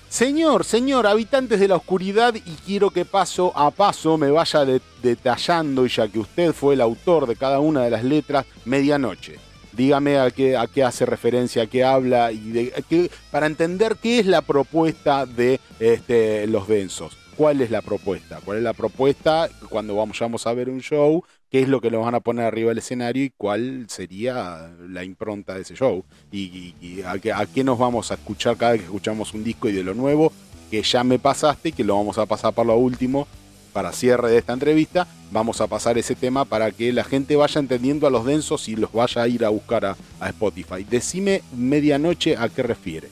Señor, 0.09 0.63
señor, 0.63 1.07
habitantes 1.07 1.59
de 1.59 1.67
la 1.67 1.75
oscuridad, 1.77 2.35
y 2.35 2.41
quiero 2.65 2.91
que 2.91 3.03
paso 3.03 3.51
a 3.57 3.71
paso 3.71 4.17
me 4.17 4.29
vaya 4.31 4.63
de- 4.63 4.81
detallando, 5.01 5.85
y 5.85 5.89
ya 5.89 6.07
que 6.07 6.19
usted 6.19 6.53
fue 6.53 6.75
el 6.75 6.81
autor 6.81 7.25
de 7.25 7.35
cada 7.35 7.59
una 7.59 7.81
de 7.83 7.89
las 7.89 8.03
letras, 8.03 8.45
medianoche. 8.65 9.37
Dígame 9.75 10.17
a 10.19 10.29
qué, 10.31 10.55
a 10.55 10.67
qué 10.67 10.83
hace 10.83 11.05
referencia, 11.05 11.63
a 11.63 11.67
qué 11.67 11.83
habla, 11.83 12.31
y 12.31 12.71
qué- 12.89 13.09
para 13.31 13.47
entender 13.47 13.97
qué 14.01 14.19
es 14.19 14.25
la 14.25 14.41
propuesta 14.41 15.25
de 15.25 15.59
este, 15.79 16.47
los 16.47 16.67
densos. 16.67 17.17
¿Cuál 17.35 17.61
es 17.61 17.71
la 17.71 17.81
propuesta? 17.81 18.39
¿Cuál 18.45 18.59
es 18.59 18.63
la 18.63 18.73
propuesta 18.73 19.49
cuando 19.69 19.95
vamos, 19.95 20.45
a 20.45 20.53
ver 20.53 20.69
un 20.69 20.81
show? 20.81 21.23
¿Qué 21.49 21.61
es 21.61 21.67
lo 21.67 21.81
que 21.81 21.89
nos 21.89 22.05
van 22.05 22.13
a 22.15 22.19
poner 22.19 22.45
arriba 22.45 22.69
del 22.69 22.77
escenario 22.77 23.23
y 23.23 23.31
cuál 23.35 23.85
sería 23.89 24.71
la 24.87 25.03
impronta 25.03 25.55
de 25.55 25.61
ese 25.61 25.75
show? 25.75 26.03
¿Y, 26.31 27.01
a, 27.05 27.17
qué, 27.17 27.33
a 27.33 27.45
qué 27.47 27.63
nos 27.63 27.79
vamos 27.79 28.11
a 28.11 28.15
escuchar 28.15 28.55
cada 28.57 28.73
vez 28.73 28.81
que 28.81 28.85
escuchamos 28.85 29.33
un 29.33 29.43
disco 29.43 29.67
y 29.67 29.71
de 29.71 29.83
lo 29.83 29.95
nuevo 29.95 30.31
que 30.69 30.81
ya 30.83 31.03
me 31.03 31.19
pasaste, 31.19 31.71
que 31.71 31.83
lo 31.83 31.95
vamos 31.95 32.17
a 32.17 32.25
pasar 32.25 32.53
por 32.53 32.65
lo 32.65 32.75
último 32.77 33.27
para 33.73 33.91
cierre 33.91 34.29
de 34.29 34.37
esta 34.37 34.53
entrevista? 34.53 35.07
Vamos 35.31 35.59
a 35.59 35.67
pasar 35.67 35.97
ese 35.97 36.15
tema 36.15 36.45
para 36.45 36.71
que 36.71 36.93
la 36.93 37.03
gente 37.03 37.35
vaya 37.35 37.59
entendiendo 37.59 38.07
a 38.07 38.11
los 38.11 38.25
densos 38.25 38.69
y 38.69 38.75
los 38.75 38.93
vaya 38.93 39.23
a 39.23 39.27
ir 39.27 39.43
a 39.43 39.49
buscar 39.49 39.85
a, 39.85 39.97
a 40.19 40.29
Spotify. 40.29 40.85
Decime 40.89 41.41
medianoche 41.57 42.37
a 42.37 42.47
qué 42.49 42.63
refiere. 42.63 43.09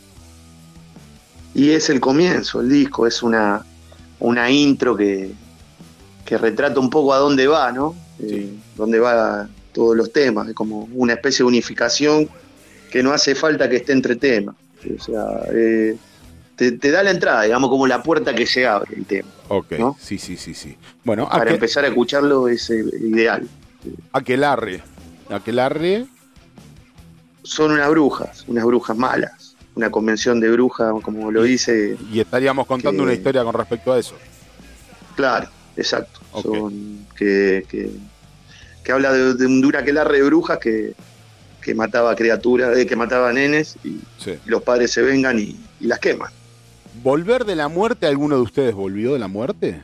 Y 1.53 1.72
es 1.72 1.89
el 1.89 1.99
comienzo, 1.99 2.62
el 2.62 2.70
disco, 2.70 3.05
es 3.05 3.22
una, 3.22 3.66
una 4.20 4.49
intro 4.49 4.95
que, 4.95 5.32
que 6.24 6.38
retrata 6.38 6.80
un 6.80 6.89
poco 6.89 7.14
a 7.14 7.18
dónde 7.18 7.47
va, 7.47 7.72
¿no? 7.72 7.95
Eh, 8.20 8.53
dónde 8.78 8.99
va 8.99 9.49
todos 9.74 9.97
los 9.97 10.14
temas, 10.14 10.47
es 10.47 10.53
como 10.53 10.88
una 10.93 11.14
especie 11.14 11.39
de 11.39 11.47
unificación 11.47 12.30
que 12.91 13.01
no 13.01 13.12
hace 13.14 13.36
falta 13.36 13.70
que 13.70 13.78
esté 13.78 13.93
entre 13.93 14.16
temas. 14.16 14.55
O 14.97 15.03
sea, 15.03 15.26
eh, 15.53 15.97
te, 16.62 16.72
te 16.74 16.91
da 16.91 17.01
la 17.01 17.09
entrada, 17.09 17.41
digamos, 17.41 17.72
como 17.72 17.88
la 17.88 18.03
puerta 18.03 18.36
que 18.36 18.45
se 18.45 18.68
abre 18.68 18.95
el 18.95 19.05
tema. 19.05 19.28
Ok, 19.47 19.72
¿No? 19.80 19.97
sí, 19.99 20.20
sí, 20.20 20.38
sí, 20.38 20.53
sí. 20.53 20.78
Bueno, 21.03 21.28
Para 21.28 21.41
aquel, 21.41 21.55
empezar 21.55 21.84
a 21.86 21.88
escucharlo 21.88 22.47
es 22.47 22.70
eh, 22.70 22.86
ideal. 23.01 23.47
aquelarre. 24.14 24.84
Aquelarre, 25.28 26.05
Son 27.41 27.72
unas 27.72 27.89
brujas, 27.89 28.43
unas 28.47 28.64
brujas 28.64 28.95
malas, 28.95 29.55
una 29.74 29.89
convención 29.89 30.39
de 30.39 30.51
brujas, 30.51 30.93
como 31.01 31.32
lo 31.32 31.41
dice, 31.41 31.97
y 32.12 32.20
estaríamos 32.20 32.68
contando 32.68 32.99
Que- 32.99 33.03
una 33.05 33.14
historia 33.14 33.43
con 33.43 33.55
respecto 33.55 33.91
a 33.93 33.97
eso. 33.97 34.14
claro, 35.15 35.49
exacto. 35.76 36.19
Son, 36.44 37.07
que, 37.15 37.65
que, 37.68 37.90
que 38.84 38.91
habla 38.91 39.11
de, 39.14 39.34
de 39.34 39.45
un 39.48 39.61
duraquelarre 39.61 40.18
de 40.19 40.23
brujas 40.26 40.60
que, 40.60 40.94
que 41.60 41.73
mataba 41.73 42.15
criaturas, 42.15 42.77
eh, 42.77 42.86
que 42.86 42.95
mataba 42.95 43.34
nenes 43.34 43.77
y 43.84 43.99
Sí. 44.19 44.36
los 44.45 44.61
padres 44.61 44.91
se 44.91 45.02
vengan 45.02 45.40
y, 45.40 45.60
y 45.80 45.88
las 45.88 45.98
queman. 45.98 46.31
¿Volver 46.95 47.45
de 47.45 47.55
la 47.55 47.68
muerte? 47.68 48.05
¿Alguno 48.07 48.35
de 48.35 48.41
ustedes 48.41 48.73
volvió 48.76 49.13
de 49.13 49.19
la 49.19 49.27
muerte? 49.27 49.81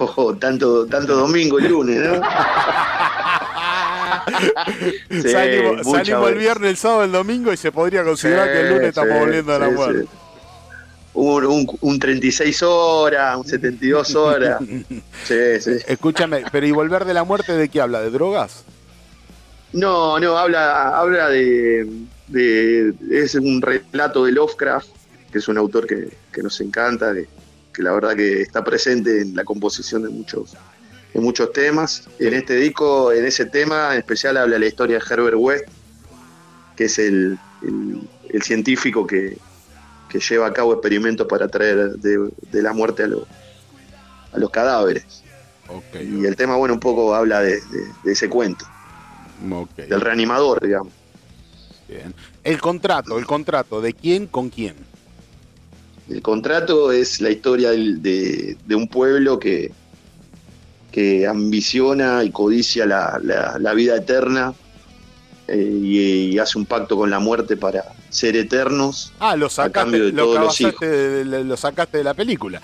Oh, 0.00 0.34
tanto, 0.34 0.86
tanto 0.86 1.14
domingo 1.16 1.58
y 1.60 1.68
lunes, 1.68 2.00
¿no? 2.02 2.20
Sí, 5.10 5.28
salimos 5.30 6.28
el 6.30 6.38
viernes, 6.38 6.70
el 6.70 6.76
sábado, 6.76 7.04
el 7.04 7.12
domingo 7.12 7.52
y 7.52 7.56
se 7.56 7.70
podría 7.72 8.02
considerar 8.04 8.48
que 8.50 8.60
el 8.60 8.68
lunes 8.68 8.82
Sí, 8.82 8.88
estamos 8.88 9.18
volviendo 9.20 9.52
de 9.52 9.58
la 9.58 9.70
muerte. 9.70 10.06
Un, 11.14 11.46
un, 11.46 11.66
un 11.80 11.98
36 11.98 12.62
horas, 12.62 13.36
un 13.36 13.44
72 13.46 14.14
horas. 14.14 14.60
Sí, 15.24 15.60
sí. 15.60 15.70
Escúchame, 15.86 16.44
pero 16.52 16.66
¿y 16.66 16.72
volver 16.72 17.04
de 17.04 17.14
la 17.14 17.24
muerte 17.24 17.52
de 17.56 17.68
qué 17.68 17.80
habla? 17.80 18.00
¿De 18.00 18.10
drogas? 18.10 18.64
No, 19.72 20.18
no, 20.18 20.36
habla, 20.36 20.98
habla 20.98 21.28
de, 21.28 21.86
de- 22.28 22.94
Es 23.10 23.34
un 23.36 23.62
relato 23.62 24.24
de 24.24 24.32
Lovecraft, 24.32 24.88
que 25.36 25.40
es 25.40 25.48
un 25.48 25.58
autor 25.58 25.86
que, 25.86 26.08
que 26.32 26.42
nos 26.42 26.58
encanta, 26.62 27.12
que, 27.12 27.28
que 27.74 27.82
la 27.82 27.92
verdad 27.92 28.16
que 28.16 28.40
está 28.40 28.64
presente 28.64 29.20
en 29.20 29.34
la 29.36 29.44
composición 29.44 30.02
de 30.02 30.08
muchos, 30.08 30.56
de 31.12 31.20
muchos 31.20 31.52
temas. 31.52 32.08
En 32.18 32.32
este 32.32 32.54
disco, 32.56 33.12
en 33.12 33.26
ese 33.26 33.44
tema 33.44 33.92
en 33.92 33.98
especial, 33.98 34.38
habla 34.38 34.58
la 34.58 34.64
historia 34.66 34.98
de 34.98 35.04
Herbert 35.14 35.36
West, 35.38 35.64
que 36.74 36.84
es 36.86 36.98
el, 36.98 37.38
el- 37.62 38.00
el 38.30 38.42
científico 38.42 39.06
que, 39.06 39.36
que 40.08 40.20
lleva 40.20 40.46
a 40.46 40.54
cabo 40.54 40.72
experimentos 40.72 41.26
para 41.26 41.48
traer 41.48 41.90
de, 41.96 42.30
de 42.50 42.62
la 42.62 42.72
muerte 42.72 43.02
a, 43.02 43.06
los 43.08 43.24
a 44.32 44.38
los 44.38 44.48
cadáveres. 44.48 45.22
Y 46.02 46.24
el 46.24 46.34
tema, 46.34 46.56
bueno, 46.56 46.72
un 46.72 46.80
poco 46.80 47.14
habla 47.14 47.42
de- 47.42 47.60
de- 47.60 47.92
de 48.04 48.12
ese 48.12 48.30
cuento, 48.30 48.64
del 49.86 50.00
reanimador, 50.00 50.62
digamos. 50.62 50.94
bien. 51.86 52.14
El 52.42 52.58
contrato, 52.58 53.18
el 53.18 53.26
contrato, 53.26 53.82
¿de 53.82 53.92
quién 53.92 54.26
con 54.28 54.48
quién? 54.48 54.76
El 56.08 56.22
contrato 56.22 56.92
es 56.92 57.20
la 57.20 57.30
historia 57.30 57.70
del- 57.70 58.00
de, 58.02 58.56
de 58.64 58.74
un 58.74 58.86
pueblo 58.88 59.38
que, 59.38 59.72
que 60.92 61.26
ambiciona 61.26 62.22
y 62.24 62.30
codicia 62.30 62.86
la, 62.86 63.18
la- 63.22 63.56
la 63.58 63.74
vida 63.74 63.96
eterna 63.96 64.54
eh, 65.48 65.56
y, 65.82 65.98
y 66.34 66.38
hace 66.38 66.58
un 66.58 66.66
pacto 66.66 66.96
con 66.96 67.10
la 67.10 67.18
muerte 67.18 67.56
para 67.56 67.84
ser 68.08 68.36
eternos. 68.36 69.12
Ah, 69.18 69.36
lo 69.36 69.48
sacaste, 69.48 69.72
cambio 69.72 70.04
de 70.06 70.12
lo, 70.12 70.24
todos 70.24 70.40
los 70.40 70.56
caballaste 70.58 70.86
de- 70.88 71.24
de- 71.24 71.44
lo 71.44 71.56
sacaste 71.56 71.98
de 71.98 72.04
la 72.04 72.14
película. 72.14 72.62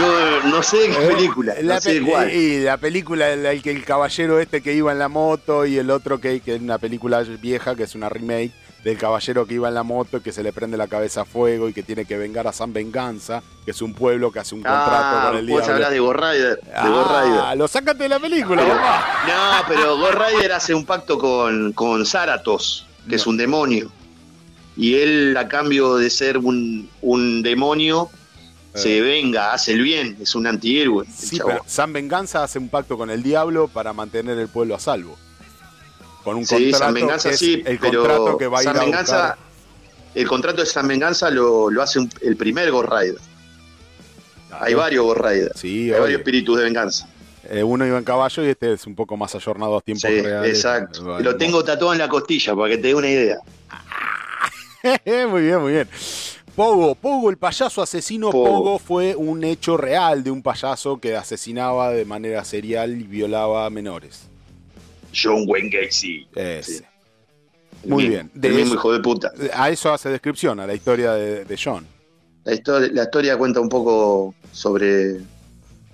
No, 0.00 0.42
no 0.50 0.62
sé 0.62 0.76
qué 0.88 1.06
película, 1.14 1.54
Eh, 1.54 1.62
La 1.62 1.74
no 1.76 1.80
sé 1.80 2.00
pe- 2.00 2.06
cuál. 2.06 2.32
Y 2.32 2.60
la 2.60 2.76
película, 2.76 3.30
el, 3.32 3.46
el, 3.46 3.62
que- 3.62 3.70
el 3.70 3.84
caballero 3.84 4.38
este 4.40 4.60
que 4.60 4.74
iba 4.74 4.92
en 4.92 4.98
la 4.98 5.08
moto 5.08 5.66
y 5.66 5.76
el 5.78 5.90
otro 5.90 6.20
que, 6.20 6.40
que 6.40 6.56
es 6.56 6.60
una 6.60 6.78
película 6.78 7.20
vieja, 7.22 7.74
que 7.74 7.84
es 7.84 7.94
una 7.94 8.08
remake, 8.08 8.52
del 8.88 8.98
caballero 8.98 9.46
que 9.46 9.54
iba 9.54 9.68
en 9.68 9.74
la 9.74 9.82
moto 9.82 10.16
y 10.16 10.20
que 10.20 10.32
se 10.32 10.42
le 10.42 10.52
prende 10.52 10.76
la 10.76 10.86
cabeza 10.88 11.20
a 11.20 11.24
fuego 11.26 11.68
y 11.68 11.74
que 11.74 11.82
tiene 11.82 12.04
que 12.06 12.16
vengar 12.16 12.46
a 12.46 12.52
San 12.52 12.72
Venganza, 12.72 13.42
que 13.64 13.72
es 13.72 13.82
un 13.82 13.92
pueblo 13.92 14.32
que 14.32 14.38
hace 14.38 14.54
un 14.54 14.62
contrato 14.62 14.90
Ah, 14.94 15.26
con 15.28 15.36
el 15.38 15.46
vos 15.46 15.58
diablo. 15.58 15.74
hablás 15.74 15.90
de 15.90 15.98
Ghost 16.00 16.18
Rider. 16.20 16.60
De 16.60 16.88
Ghost 16.88 17.10
Rider. 17.10 17.40
Ah, 17.44 17.54
lo 17.54 17.68
sacaste 17.68 18.02
de 18.04 18.08
la 18.08 18.18
película, 18.18 18.62
Pero- 18.62 18.74
papá. 18.76 19.06
No, 19.26 19.64
pero 19.68 19.98
Ghost 19.98 20.14
Rider 20.14 20.52
hace 20.52 20.74
un 20.74 20.86
pacto 20.86 21.18
con, 21.18 21.72
con 21.74 22.06
Zaratos, 22.06 22.86
que 23.08 23.16
es 23.16 23.26
un 23.26 23.36
demonio. 23.36 23.90
Y 24.76 24.94
él, 24.94 25.36
a 25.36 25.48
cambio 25.48 25.96
de 25.96 26.08
ser 26.08 26.38
un, 26.38 26.88
un 27.02 27.42
demonio, 27.42 28.08
se 28.74 29.00
venga, 29.00 29.52
hace 29.52 29.72
el 29.72 29.82
bien, 29.82 30.16
es 30.20 30.34
un 30.34 30.46
antihéroe. 30.46 31.04
Sí, 31.12 31.38
pero 31.44 31.62
San 31.66 31.92
Venganza 31.92 32.44
hace 32.44 32.58
un 32.58 32.68
pacto 32.68 32.96
con 32.96 33.10
el 33.10 33.22
diablo 33.22 33.68
para 33.68 33.92
mantener 33.92 34.38
el 34.38 34.48
pueblo 34.48 34.76
a 34.76 34.78
salvo. 34.80 35.16
Con 36.24 36.36
un 36.36 36.46
Sí, 36.46 36.54
contrato 36.70 36.78
San 36.84 36.94
Venganza 36.94 37.28
que 37.28 37.34
es 37.34 37.38
sí, 37.40 37.62
el 37.64 37.78
pero 37.78 38.02
contrato 38.02 38.38
que 38.38 38.46
va 38.48 38.58
a 38.58 38.62
ir 38.62 38.68
a 38.68 38.72
Venganza, 38.72 39.16
buscar. 39.28 39.38
el 40.14 40.26
contrato 40.28 40.60
de 40.60 40.66
San 40.66 40.88
Venganza 40.88 41.30
lo, 41.30 41.70
lo 41.70 41.82
hace 41.82 41.98
un- 42.00 42.10
el 42.20 42.36
primer 42.36 42.70
Ghost 42.70 42.88
Rider. 42.90 43.16
Hay 44.60 44.74
varios 44.74 45.16
Rider, 45.16 45.52
Sí, 45.54 45.92
hay 45.92 46.00
varios 46.00 46.18
espíritus 46.20 46.58
de 46.58 46.64
venganza. 46.64 47.08
Eh, 47.50 47.62
uno 47.62 47.86
iba 47.86 47.96
en 47.96 48.04
caballo 48.04 48.44
y 48.44 48.48
este 48.48 48.72
es 48.74 48.86
un 48.86 48.94
poco 48.94 49.16
más 49.16 49.34
ayornado 49.34 49.76
a 49.76 49.80
tiempos 49.80 50.10
Sí, 50.10 50.20
reales. 50.20 50.50
exacto. 50.50 51.18
Lo 51.20 51.36
tengo 51.36 51.62
tatuado 51.64 51.92
en 51.92 51.98
la 52.00 52.08
costilla 52.08 52.54
para 52.54 52.68
que 52.70 52.76
te 52.78 52.88
dé 52.88 52.94
una 52.94 53.08
idea. 53.08 53.38
muy 55.28 55.42
bien, 55.42 55.60
muy 55.60 55.72
bien. 55.72 55.88
Pogo, 56.54 56.94
Pogo, 56.96 57.30
el 57.30 57.36
payaso 57.38 57.80
asesino 57.82 58.30
Pogo. 58.30 58.44
Pogo. 58.48 58.78
fue 58.78 59.14
un 59.14 59.44
hecho 59.44 59.76
real 59.76 60.24
de 60.24 60.30
un 60.30 60.42
payaso 60.42 60.98
que 60.98 61.16
asesinaba 61.16 61.90
de 61.92 62.04
manera 62.04 62.44
serial 62.44 63.00
y 63.00 63.04
violaba 63.04 63.66
a 63.66 63.70
menores. 63.70 64.28
John 65.14 65.44
Wayne 65.46 65.70
Gacy. 65.70 66.26
Sí. 66.62 66.80
El 67.84 67.90
Muy 67.90 68.08
bien. 68.08 68.30
De 68.34 68.48
el 68.48 68.54
mismo 68.54 68.66
eso- 68.72 68.74
hijo 68.76 68.92
de 68.92 69.00
puta. 69.00 69.32
A 69.54 69.70
eso 69.70 69.92
hace 69.92 70.08
descripción, 70.10 70.58
a 70.60 70.66
la 70.66 70.74
historia 70.74 71.12
de, 71.14 71.44
de 71.44 71.60
John. 71.62 71.86
La 72.44 72.54
historia, 72.54 72.88
la 72.92 73.02
historia 73.04 73.36
cuenta 73.36 73.60
un 73.60 73.68
poco 73.68 74.34
sobre, 74.52 75.18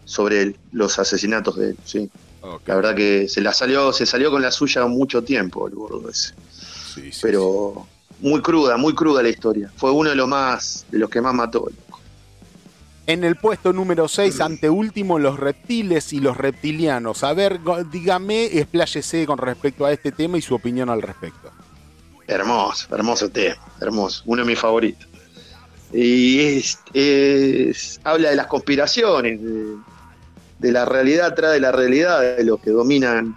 sobre 0.04 0.54
los 0.72 0.98
asesinatos 0.98 1.56
de 1.56 1.70
él, 1.70 1.76
sí. 1.84 2.10
La 2.66 2.74
verdad 2.76 2.94
que 2.94 3.26
se 3.26 3.40
la 3.40 3.52
salió, 3.54 3.90
se 3.92 4.04
salió 4.04 4.30
con 4.30 4.42
la 4.42 4.50
suya 4.50 4.86
mucho 4.86 5.24
tiempo 5.24 5.66
el 5.66 5.74
gordo 5.74 6.10
ese. 6.10 6.34
Sí, 6.94 7.10
sí, 7.10 7.20
Pero 7.22 7.86
muy 8.20 8.42
cruda, 8.42 8.76
muy 8.76 8.94
cruda 8.94 9.22
la 9.22 9.30
historia. 9.30 9.72
Fue 9.76 9.90
uno 9.90 10.10
de 10.10 10.16
los 10.16 10.28
más, 10.28 10.84
de 10.90 10.98
los 10.98 11.08
que 11.08 11.20
más 11.22 11.32
mató. 11.34 11.70
En 13.06 13.22
el 13.22 13.36
puesto 13.36 13.74
número 13.74 14.08
6, 14.08 14.40
anteúltimo, 14.40 15.18
los 15.18 15.38
reptiles 15.38 16.14
y 16.14 16.20
los 16.20 16.38
reptilianos. 16.38 17.22
A 17.22 17.34
ver, 17.34 17.60
dígame, 17.92 18.46
expláyese 18.46 19.26
con 19.26 19.36
respecto 19.36 19.84
a 19.84 19.92
este 19.92 20.10
tema 20.10 20.38
y 20.38 20.42
su 20.42 20.54
opinión 20.54 20.88
al 20.88 21.02
respecto. 21.02 21.50
Hermoso, 22.26 22.94
hermoso 22.94 23.28
tema, 23.28 23.60
hermoso, 23.82 24.22
uno 24.24 24.42
de 24.42 24.48
mis 24.48 24.58
favoritos. 24.58 25.06
Y 25.92 26.62
es, 26.94 28.00
habla 28.04 28.30
de 28.30 28.36
las 28.36 28.46
conspiraciones, 28.46 29.38
de, 30.58 30.72
la 30.72 30.86
realidad 30.86 31.26
atrás 31.26 31.52
de 31.52 31.60
la 31.60 31.72
realidad, 31.72 32.36
de 32.38 32.44
los 32.44 32.58
que 32.60 32.70
dominan 32.70 33.36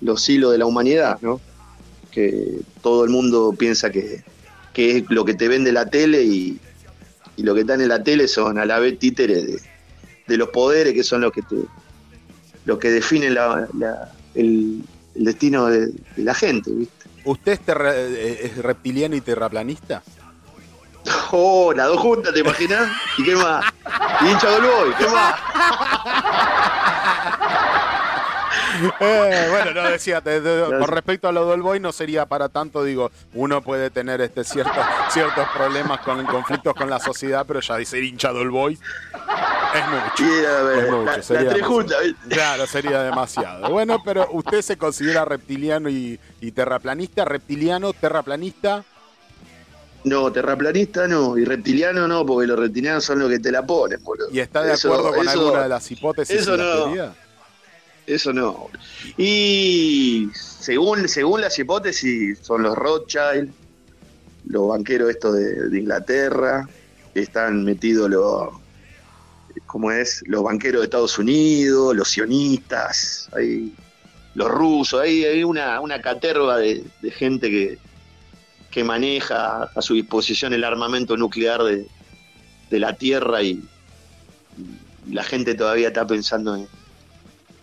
los 0.00 0.28
hilos 0.28 0.52
de 0.52 0.58
la 0.58 0.66
humanidad, 0.66 1.18
¿no? 1.22 1.40
Que 2.12 2.60
todo 2.82 3.02
el 3.02 3.10
mundo 3.10 3.52
piensa 3.58 3.90
que, 3.90 4.22
que 4.72 4.98
es 4.98 5.04
lo 5.08 5.24
que 5.24 5.34
te 5.34 5.48
vende 5.48 5.72
la 5.72 5.86
tele 5.86 6.22
y, 6.22 6.60
y 7.38 7.42
lo 7.42 7.54
que 7.54 7.62
están 7.62 7.80
en 7.80 7.88
la 7.88 8.02
tele 8.02 8.28
son 8.28 8.58
a 8.58 8.66
la 8.66 8.78
vez 8.78 8.98
títeres 8.98 9.46
de, 9.46 9.60
de 10.26 10.36
los 10.36 10.50
poderes 10.50 10.92
que 10.92 11.02
son 11.02 11.22
los 11.22 11.32
que 11.32 11.40
te 11.42 11.56
los 12.66 12.78
que 12.78 12.90
definen 12.90 13.34
la- 13.34 13.66
la- 13.78 14.12
el, 14.34 14.82
el 15.14 15.24
destino 15.24 15.66
de, 15.66 15.86
de 15.86 16.22
la 16.24 16.34
gente, 16.34 16.70
¿viste? 16.70 16.94
¿Usted 17.24 17.52
es, 17.52 17.60
terra- 17.60 17.96
eh, 17.96 18.40
es 18.44 18.56
reptiliano 18.58 19.16
y 19.16 19.20
terraplanista? 19.22 20.02
Oh, 21.30 21.72
las 21.74 21.86
dos 21.88 22.00
juntas, 22.00 22.32
¿te 22.34 22.40
imaginas? 22.40 22.90
¿Y 23.16 23.24
qué 23.24 23.34
más? 23.36 23.64
Y 24.22 24.28
hincha 24.28 24.50
del 24.50 24.60
boy, 24.62 24.92
¿qué 24.98 25.06
más? 25.08 25.34
Eh, 29.00 29.46
bueno, 29.50 29.72
no 29.82 29.90
decía, 29.90 30.20
te- 30.20 30.40
con 30.78 30.88
respecto 30.88 31.28
a 31.28 31.32
lo 31.32 31.50
del 31.50 31.62
boy 31.62 31.80
no 31.80 31.92
sería 31.92 32.26
para 32.26 32.48
tanto, 32.48 32.84
digo, 32.84 33.10
uno 33.34 33.62
puede 33.62 33.90
tener 33.90 34.20
este 34.20 34.44
ciertos, 34.44 34.84
ciertos 35.10 35.46
problemas 35.56 36.00
con 36.00 36.24
conflictos 36.26 36.74
con 36.74 36.88
la 36.90 36.98
sociedad, 37.00 37.44
pero 37.46 37.60
ya 37.60 37.84
ser 37.84 38.02
hincha 38.04 38.32
del 38.32 38.50
boy 38.50 38.74
es 38.74 39.82
mucho. 39.88 40.24
Es 40.24 40.90
mucho, 40.90 41.04
la, 41.04 41.16
la 41.16 41.22
sería. 41.22 41.54
Claro, 42.28 42.66
sería 42.66 43.02
demasiado. 43.02 43.68
Bueno, 43.70 44.02
pero 44.04 44.28
usted 44.32 44.62
se 44.62 44.76
considera 44.76 45.24
reptiliano 45.24 45.88
y, 45.88 46.18
y 46.40 46.52
terraplanista, 46.52 47.24
reptiliano, 47.24 47.92
terraplanista. 47.92 48.84
No, 50.04 50.30
terraplanista 50.32 51.06
no, 51.08 51.36
y 51.36 51.44
reptiliano 51.44 52.06
no, 52.06 52.24
porque 52.24 52.46
los 52.46 52.58
reptilianos 52.58 53.04
son 53.04 53.18
los 53.18 53.28
que 53.28 53.40
te 53.40 53.50
la 53.50 53.66
ponen, 53.66 54.02
boludo. 54.02 54.28
¿Y 54.30 54.40
está 54.40 54.62
de 54.62 54.72
Eso- 54.72 54.92
acuerdo 54.92 55.12
con 55.16 55.28
eso- 55.28 55.40
alguna 55.40 55.62
de 55.64 55.68
las 55.68 55.90
hipótesis 55.90 56.40
eso 56.40 56.56
las 56.56 56.66
no. 56.66 56.72
teorías? 56.84 57.10
Eso 58.08 58.32
no. 58.32 58.70
Y 59.18 60.30
según, 60.32 61.06
según 61.08 61.42
las 61.42 61.58
hipótesis, 61.58 62.38
son 62.40 62.62
los 62.62 62.74
Rothschild, 62.74 63.52
los 64.46 64.68
banqueros 64.68 65.10
estos 65.10 65.34
de, 65.34 65.68
de 65.68 65.78
Inglaterra, 65.78 66.66
están 67.14 67.64
metidos 67.64 68.08
los, 68.08 68.48
¿cómo 69.66 69.92
es? 69.92 70.22
Los 70.26 70.42
banqueros 70.42 70.80
de 70.80 70.84
Estados 70.86 71.18
Unidos, 71.18 71.94
los 71.94 72.08
sionistas, 72.08 73.28
hay 73.36 73.74
los 74.34 74.48
rusos, 74.48 75.00
hay, 75.00 75.24
hay 75.24 75.44
una, 75.44 75.78
una 75.80 76.00
caterva 76.00 76.56
de, 76.56 76.84
gente 77.10 77.50
que, 77.50 77.78
que 78.70 78.84
maneja 78.84 79.64
a 79.64 79.82
su 79.82 79.94
disposición 79.94 80.54
el 80.54 80.64
armamento 80.64 81.14
nuclear 81.18 81.62
de, 81.62 81.86
de 82.70 82.78
la 82.78 82.94
Tierra 82.94 83.42
y, 83.42 83.62
y 85.06 85.12
la 85.12 85.24
gente 85.24 85.54
todavía 85.54 85.88
está 85.88 86.06
pensando 86.06 86.56
en, 86.56 86.68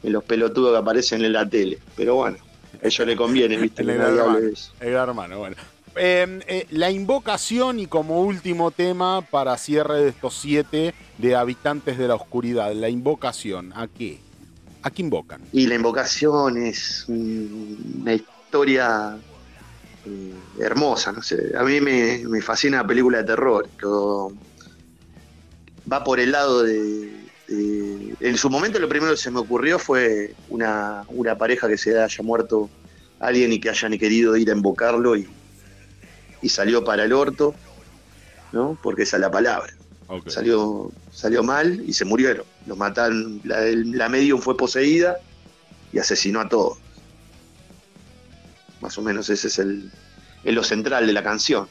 en 0.05 0.13
los 0.13 0.23
pelotudos 0.23 0.71
que 0.73 0.77
aparecen 0.77 1.23
en 1.25 1.33
la 1.33 1.47
tele. 1.49 1.79
Pero 1.95 2.15
bueno, 2.15 2.37
a 2.81 2.87
ellos 2.87 3.07
les 3.07 3.17
conviene, 3.17 3.57
¿viste? 3.57 3.81
El 3.81 3.87
Que 3.89 3.93
hermano. 3.95 4.39
de. 4.39 4.53
El 4.81 4.93
hermano, 4.93 5.39
bueno. 5.39 5.55
Eh, 5.97 6.39
eh, 6.47 6.67
la 6.71 6.91
invocación 6.91 7.79
y 7.79 7.87
como 7.87 8.21
último 8.21 8.69
tema 8.71 9.21
para 9.21 9.57
cierre 9.57 10.01
de 10.03 10.09
estos 10.09 10.33
siete 10.35 10.93
de 11.17 11.35
habitantes 11.35 11.97
de 11.97 12.07
la 12.07 12.15
oscuridad. 12.15 12.73
La 12.73 12.89
invocación, 12.89 13.71
¿a 13.75 13.87
qué? 13.87 14.19
¿A 14.83 14.91
qué 14.91 15.01
invocan? 15.01 15.41
Y 15.53 15.65
la 15.67 15.75
invocación 15.75 16.57
es 16.57 17.05
una 17.07 18.13
historia 18.13 19.17
eh, 20.05 20.33
hermosa, 20.59 21.13
no 21.13 21.23
sé. 21.23 21.53
A 21.57 21.63
mí 21.63 21.79
me, 21.81 22.21
me 22.27 22.41
fascina 22.41 22.81
la 22.81 22.87
película 22.87 23.19
de 23.19 23.23
terror. 23.23 23.67
Lo- 23.79 24.33
va 25.91 26.03
por 26.03 26.19
el 26.19 26.31
lado 26.31 26.63
de, 26.63 27.09
de- 27.47 28.15
En 28.19 28.37
su 28.37 28.49
momento 28.49 28.79
lo 28.79 28.89
primero 28.89 29.11
que 29.11 29.17
se 29.17 29.31
me 29.31 29.39
ocurrió 29.39 29.77
fue 29.79 30.33
una, 30.49 31.03
una 31.09 31.37
pareja 31.37 31.67
que 31.67 31.77
se 31.77 31.99
haya 31.99 32.23
muerto 32.23 32.69
alguien 33.19 33.53
y 33.53 33.59
que 33.59 33.69
hayan 33.69 33.97
querido 33.97 34.35
ir 34.35 34.49
a 34.49 34.53
invocarlo 34.55 35.15
y, 35.15 35.27
y 36.41 36.49
salió 36.49 36.83
para 36.83 37.03
el 37.05 37.13
orto, 37.13 37.55
¿no? 38.51 38.77
Porque 38.81 39.03
esa 39.03 39.17
es 39.17 39.21
la 39.21 39.31
palabra. 39.31 39.71
Salió, 40.31 40.91
salió 41.11 41.43
mal 41.43 41.81
y 41.87 41.93
se 41.93 42.05
murieron. 42.05 42.45
Los 42.67 42.77
mataron, 42.77 43.41
la, 43.43 43.61
la 43.61 44.09
medium 44.09 44.39
fue 44.41 44.55
poseída 44.57 45.17
y 45.91 45.97
asesinó 45.99 46.41
a 46.41 46.49
todos. 46.49 46.77
Más 48.81 48.97
o 48.97 49.01
menos 49.01 49.29
ese 49.29 49.47
es 49.47 49.59
el, 49.59 49.91
es 50.43 50.53
lo 50.53 50.63
central 50.63 51.07
de 51.07 51.13
la 51.13 51.23
canción. 51.23 51.67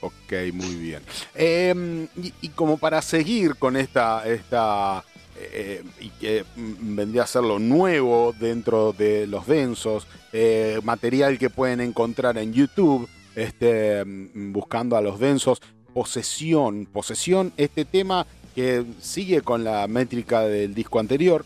Ok, 0.00 0.32
muy 0.52 0.74
bien. 0.76 1.02
Eh, 1.34 2.06
y, 2.22 2.32
y 2.42 2.48
como 2.50 2.78
para 2.78 3.02
seguir 3.02 3.56
con 3.56 3.76
esta, 3.76 4.28
esta 4.28 5.04
eh, 5.40 5.82
y 6.00 6.10
que 6.10 6.44
mm, 6.56 6.96
vendría 6.96 7.24
a 7.24 7.26
ser 7.26 7.42
lo 7.42 7.58
nuevo 7.58 8.34
dentro 8.38 8.92
de 8.92 9.26
los 9.26 9.46
densos, 9.46 10.06
eh, 10.32 10.78
material 10.84 11.38
que 11.38 11.50
pueden 11.50 11.80
encontrar 11.80 12.38
en 12.38 12.52
YouTube, 12.52 13.08
este, 13.34 14.04
mm, 14.04 14.52
buscando 14.52 14.96
a 14.96 15.00
los 15.00 15.18
densos, 15.18 15.60
posesión, 15.94 16.86
posesión, 16.86 17.52
este 17.56 17.84
tema 17.84 18.26
que 18.54 18.84
sigue 19.00 19.40
con 19.42 19.64
la 19.64 19.86
métrica 19.88 20.42
del 20.42 20.74
disco 20.74 21.00
anterior, 21.00 21.44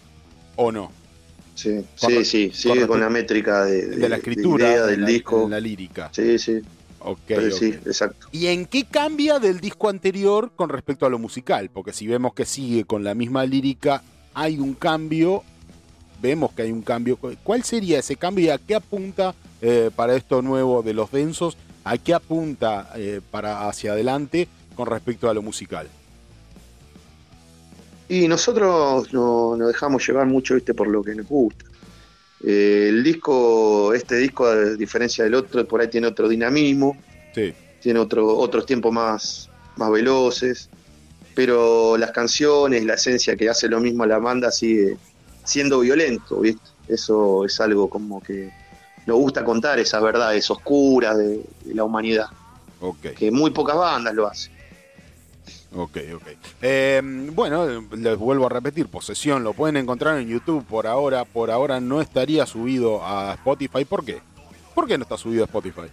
¿o 0.56 0.70
no? 0.72 0.90
Sí, 1.54 1.84
sí, 1.96 2.24
sí, 2.24 2.50
sigue 2.54 2.86
con 2.86 3.00
la 3.00 3.10
métrica 3.10 3.64
de, 3.66 3.86
De 3.86 4.08
la 4.08 4.16
escritura, 4.16 4.68
idea 4.70 4.86
del 4.86 5.02
la- 5.02 5.06
disco. 5.06 5.46
la 5.48 5.60
lírica. 5.60 6.08
Sí, 6.12 6.38
sí. 6.38 6.60
Ok, 7.04 7.18
Entonces, 7.28 7.58
sí, 7.58 7.66
exacto. 7.86 8.28
¿Y 8.32 8.46
en 8.46 8.66
qué 8.66 8.84
cambia 8.84 9.38
del 9.38 9.60
disco 9.60 9.88
anterior 9.88 10.52
con 10.54 10.68
respecto 10.68 11.04
a 11.06 11.10
lo 11.10 11.18
musical? 11.18 11.68
Porque 11.70 11.92
si 11.92 12.06
vemos 12.06 12.32
que 12.34 12.44
sigue 12.44 12.84
con 12.84 13.02
la 13.04 13.14
misma 13.14 13.44
lírica, 13.44 14.02
hay 14.34 14.58
un 14.58 14.74
cambio, 14.74 15.42
vemos 16.20 16.52
que 16.52 16.62
hay 16.62 16.72
un 16.72 16.82
cambio. 16.82 17.16
¿Cuál 17.16 17.64
sería 17.64 17.98
ese 17.98 18.16
cambio 18.16 18.44
y 18.46 18.50
a 18.50 18.58
qué 18.58 18.74
apunta 18.76 19.34
eh, 19.60 19.90
para 19.94 20.14
esto 20.14 20.42
nuevo 20.42 20.82
de 20.82 20.94
los 20.94 21.10
densos? 21.10 21.56
¿A 21.84 21.98
qué 21.98 22.14
apunta 22.14 22.90
eh, 22.94 23.20
para 23.30 23.68
hacia 23.68 23.92
adelante 23.92 24.46
con 24.76 24.86
respecto 24.86 25.28
a 25.28 25.34
lo 25.34 25.42
musical? 25.42 25.88
Y 28.08 28.28
nosotros 28.28 29.12
no- 29.12 29.56
nos 29.56 29.68
dejamos 29.68 30.06
llevar 30.06 30.26
mucho, 30.26 30.54
viste, 30.54 30.74
por 30.74 30.86
lo 30.88 31.02
que 31.02 31.14
nos 31.14 31.26
gusta. 31.26 31.64
Eh, 32.44 32.86
el 32.88 33.02
disco, 33.04 33.94
este 33.94 34.16
disco, 34.16 34.46
a 34.46 34.56
diferencia 34.74 35.24
del 35.24 35.34
otro, 35.34 35.66
por 35.66 35.80
ahí 35.80 35.88
tiene 35.88 36.06
otro 36.08 36.28
dinamismo, 36.28 36.96
Sí. 37.34 37.54
tiene 37.80 38.00
otro, 38.00 38.36
otros 38.36 38.66
tiempos 38.66 38.92
más, 38.92 39.48
más 39.76 39.90
veloces, 39.90 40.68
pero 41.34 41.96
las 41.96 42.10
canciones, 42.10 42.84
la 42.84 42.94
esencia 42.94 43.36
que 43.36 43.48
hace 43.48 43.68
lo 43.68 43.80
mismo 43.80 44.04
la 44.06 44.18
banda 44.18 44.50
sigue 44.50 44.96
siendo 45.44 45.80
violento, 45.80 46.40
¿viste? 46.40 46.62
Eso 46.88 47.44
es 47.44 47.58
algo 47.60 47.88
como 47.88 48.22
que 48.22 48.50
nos 49.06 49.16
gusta 49.16 49.44
contar 49.44 49.78
esas 49.78 50.02
verdades 50.02 50.50
oscuras 50.50 51.16
de, 51.16 51.42
de 51.64 51.74
la 51.74 51.84
humanidad, 51.84 52.26
que 53.14 53.30
muy 53.30 53.50
pocas 53.50 53.76
bandas 53.76 54.14
lo 54.14 54.26
hacen. 54.26 54.52
Ok, 55.74 55.96
ok. 56.14 56.22
Eh, 56.62 57.00
bueno, 57.32 57.66
les 57.96 58.18
vuelvo 58.18 58.46
a 58.46 58.48
repetir, 58.48 58.88
Posesión 58.88 59.42
lo 59.44 59.52
pueden 59.54 59.76
encontrar 59.76 60.18
en 60.18 60.28
YouTube 60.28 60.64
por 60.64 60.86
ahora. 60.86 61.24
Por 61.24 61.50
ahora 61.50 61.80
no 61.80 62.00
estaría 62.00 62.46
subido 62.46 63.04
a 63.04 63.34
Spotify. 63.34 63.84
¿Por 63.84 64.04
qué? 64.04 64.20
¿Por 64.74 64.86
qué 64.86 64.98
no 64.98 65.02
está 65.02 65.16
subido 65.16 65.44
a 65.44 65.46
Spotify? 65.46 65.88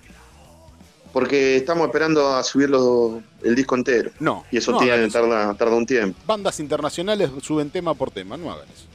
Porque 1.11 1.57
estamos 1.57 1.87
esperando 1.87 2.35
a 2.35 2.43
subirlo 2.43 3.21
el 3.43 3.55
disco 3.55 3.75
entero. 3.75 4.11
No. 4.19 4.45
Y 4.51 4.57
eso 4.57 4.71
no 4.71 4.77
tiene, 4.77 5.09
tarda, 5.09 5.53
tarda 5.55 5.75
un 5.75 5.85
tiempo. 5.85 6.19
bandas 6.27 6.59
internacionales 6.59 7.31
suben 7.41 7.71
tema 7.71 7.93
por 7.95 8.11
tema, 8.11 8.37
no 8.37 8.51
hagan 8.51 8.67
eso. 8.69 8.88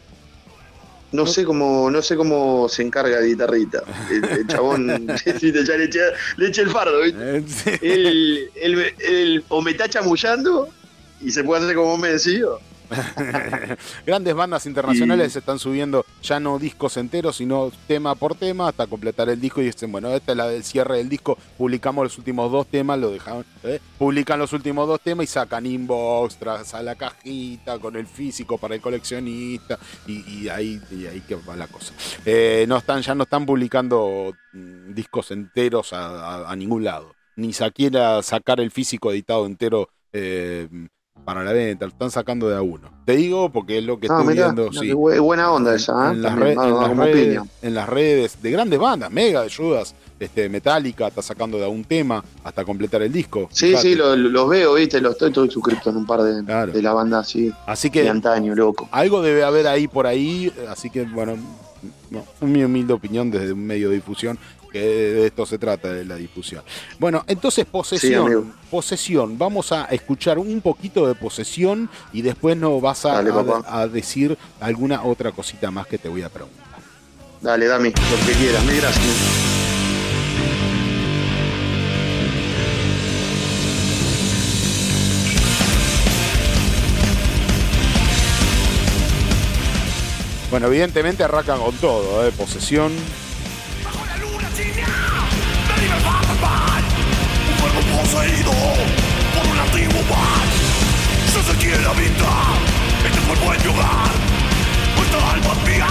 No 1.14 1.26
sé 1.26 1.44
cómo, 1.44 1.90
no 1.90 2.02
sé 2.02 2.16
cómo 2.16 2.68
se 2.68 2.82
encarga 2.82 3.20
de 3.20 3.28
guitarrita. 3.28 3.82
El, 4.10 4.24
el 4.24 4.46
chabón 4.48 5.06
ya 5.06 5.32
le 5.76 5.84
eché, 5.84 6.00
le 6.36 6.48
eché 6.48 6.62
el 6.62 6.70
fardo, 6.70 7.00
¿viste? 7.02 7.36
Eh, 7.38 7.44
sí. 7.46 7.70
Él, 7.82 8.50
él- 8.56 8.94
él 8.98 9.44
o 9.48 9.62
me 9.62 9.70
está 9.70 9.88
chamullando 9.88 10.68
y 11.20 11.30
se 11.30 11.44
puede 11.44 11.62
hacer 11.62 11.76
como 11.76 11.96
me 11.98 12.08
decía. 12.10 12.46
Grandes 14.06 14.34
bandas 14.34 14.66
internacionales 14.66 15.34
están 15.36 15.58
subiendo 15.58 16.04
ya 16.22 16.40
no 16.40 16.58
discos 16.58 16.96
enteros, 16.96 17.36
sino 17.36 17.70
tema 17.86 18.14
por 18.14 18.34
tema 18.34 18.68
hasta 18.68 18.86
completar 18.86 19.28
el 19.28 19.40
disco 19.40 19.60
y 19.62 19.66
dicen, 19.66 19.90
bueno, 19.92 20.10
esta 20.10 20.32
es 20.32 20.38
la 20.38 20.48
del 20.48 20.64
cierre 20.64 20.98
del 20.98 21.08
disco, 21.08 21.36
publicamos 21.58 22.04
los 22.04 22.18
últimos 22.18 22.50
dos 22.50 22.66
temas, 22.66 22.98
lo 22.98 23.10
dejaron, 23.10 23.44
¿eh? 23.62 23.80
publican 23.98 24.38
los 24.38 24.52
últimos 24.52 24.86
dos 24.88 25.00
temas 25.00 25.24
y 25.24 25.26
sacan 25.28 25.66
inbox, 25.66 26.36
tras 26.36 26.74
a 26.74 26.82
la 26.82 26.94
cajita 26.94 27.78
con 27.78 27.96
el 27.96 28.06
físico 28.06 28.58
para 28.58 28.74
el 28.74 28.80
coleccionista 28.80 29.78
y, 30.06 30.42
y 30.44 30.48
ahí 30.48 30.80
y 30.90 31.06
ahí 31.06 31.20
que 31.20 31.34
va 31.36 31.56
la 31.56 31.66
cosa. 31.66 31.92
Eh, 32.24 32.64
no 32.68 32.76
están, 32.78 33.02
ya 33.02 33.14
no 33.14 33.24
están 33.24 33.46
publicando 33.46 34.32
mm, 34.52 34.94
discos 34.94 35.30
enteros 35.30 35.92
a, 35.92 36.06
a- 36.46 36.50
a 36.52 36.56
ningún 36.56 36.84
lado, 36.84 37.14
ni 37.36 37.52
siquiera 37.52 38.22
sacar 38.22 38.60
el 38.60 38.70
físico 38.70 39.10
editado 39.12 39.46
entero. 39.46 39.88
eh, 40.12 40.68
para 41.24 41.42
la 41.42 41.52
venta, 41.52 41.86
lo 41.86 41.90
están 41.92 42.10
sacando 42.10 42.48
de 42.48 42.56
a 42.56 42.62
uno. 42.62 42.88
Te 43.05 43.16
digo 43.16 43.51
porque 43.51 43.78
es 43.78 43.84
lo 43.84 43.98
que 43.98 44.06
Ah, 44.10 44.18
estoy 44.20 44.34
mirá, 44.34 44.46
viendo. 44.52 44.70
mirá, 44.70 44.80
sí. 44.82 44.92
buena 44.92 45.51
onda 45.52 45.74
esa, 45.74 46.09
¿eh? 46.10 46.12
en, 46.12 46.22
las 46.22 46.32
También, 46.34 46.59
en 46.60 46.96
redes, 46.98 47.26
piña. 47.28 47.42
en 47.62 47.74
las 47.74 47.88
redes 47.88 48.42
de 48.42 48.51
grandes 48.51 48.78
bandas, 48.78 49.10
Mega 49.10 49.42
de 49.42 49.51
Judas, 49.55 49.94
este, 50.20 50.48
Metallica 50.48 51.09
está 51.09 51.22
sacando 51.22 51.59
de 51.59 51.64
a 51.64 51.68
un 51.68 51.84
tema 51.84 52.24
hasta 52.44 52.64
completar 52.64 53.02
el 53.02 53.12
disco. 53.12 53.48
Sí, 53.51 53.68
fíjate. 53.68 53.82
sí, 53.88 53.94
lo- 53.94 54.14
lo- 54.16 54.28
los 54.30 54.48
veo, 54.48 54.74
viste, 54.74 55.01
los 55.01 55.12
estoy, 55.12 55.28
estoy 55.28 55.51
suscrito 55.51 55.90
en 55.90 55.96
un 55.96 56.06
par 56.06 56.22
de, 56.22 56.44
Claro. 56.44 56.72
de 56.72 56.82
la 56.82 56.92
banda 56.92 57.18
así, 57.20 57.52
Así 57.66 57.88
de 57.88 58.02
que 58.02 58.09
antaño, 58.09 58.55
loco. 58.55 58.88
algo 58.92 59.22
debe 59.22 59.44
haber 59.44 59.66
ahí 59.66 59.88
por 59.88 60.06
ahí, 60.06 60.52
así 60.68 60.90
que 60.90 61.02
bueno, 61.05 61.36
no, 62.10 62.24
mi 62.46 62.62
humilde 62.64 62.92
opinión 62.92 63.30
desde 63.30 63.52
un 63.52 63.66
medio 63.66 63.88
de 63.90 63.96
difusión, 63.96 64.38
que 64.74 64.80
de 64.80 65.26
esto 65.28 65.46
se 65.46 65.56
trata, 65.56 65.92
de 65.92 66.05
la 66.05 66.16
difusión. 66.16 66.64
Bueno, 66.98 67.22
entonces 67.28 67.64
posesión, 67.64 68.52
posesión, 68.72 69.38
vamos 69.38 69.70
a 69.70 69.84
escuchar 69.84 70.36
un 70.36 70.60
poquito 70.60 71.06
de 71.06 71.14
posesión 71.14 71.88
y 72.12 72.22
después 72.22 72.56
nos 72.56 72.82
vas 72.82 73.05
a, 73.05 73.12
Dale, 73.22 73.30
a- 73.30 73.34
papá. 73.34 73.64
a 73.68 73.86
decir 73.86 74.36
alguna 74.60 75.05
otra 75.05 75.30
cosita 75.30 75.70
más 75.70 75.86
que 75.86 75.96
te 75.96 76.09
voy 76.09 76.22
a 76.22 76.28
preguntar. 76.28 76.64
Dale, 77.40 77.66
dame 77.66 77.90
lo 77.90 78.26
que 78.26 78.32
quieras, 78.32 78.64
mil 78.64 78.80
gracias. 78.80 79.44
Bueno, 90.51 90.68
evidentemente 90.68 91.24
arrancan 91.24 91.59
con 91.60 91.74
todo, 91.76 92.26
¿eh? 92.26 92.32
posesión. 92.36 92.92
Poseído 98.05 98.52
por 99.35 99.44
un 99.51 99.59
antiguo 99.59 100.01
mal. 100.09 100.48
Yo 101.35 101.43
sé 101.43 101.52
quién 101.59 101.85
habita 101.85 102.31
este 103.05 103.20
cuerpo 103.26 103.52
en 103.52 103.62
mi 103.62 103.68
hogar. 103.68 104.10
Esta 105.02 105.18
alma 105.32 105.52
es 105.52 105.60
mía, 105.68 105.89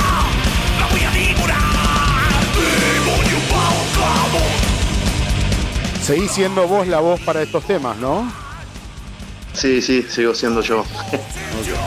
la 0.79 0.87
voy 0.87 1.01
a 1.01 1.11
devorar. 1.11 2.43
Demonio 2.55 3.37
embaucado. 3.37 4.41
Seguís 6.01 6.31
siendo 6.31 6.67
vos 6.67 6.87
la 6.87 6.99
voz 6.99 7.19
para 7.21 7.41
estos 7.41 7.65
temas, 7.65 7.97
¿no? 7.97 8.31
Sí, 9.53 9.81
sí, 9.81 10.05
sigo 10.09 10.33
siendo 10.33 10.61
yo. 10.61 10.85
Señor 11.61 11.79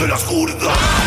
de 0.00 0.08
la 0.08 0.14
oscuridad. 0.14 0.99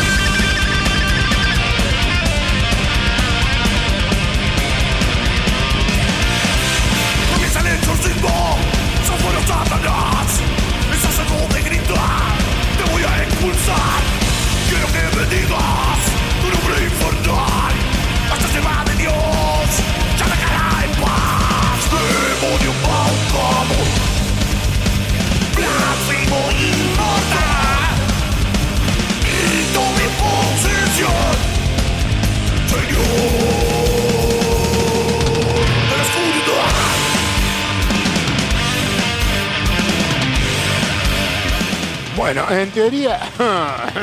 Bueno, 42.33 42.49
en 42.51 42.71
teoría. 42.71 43.19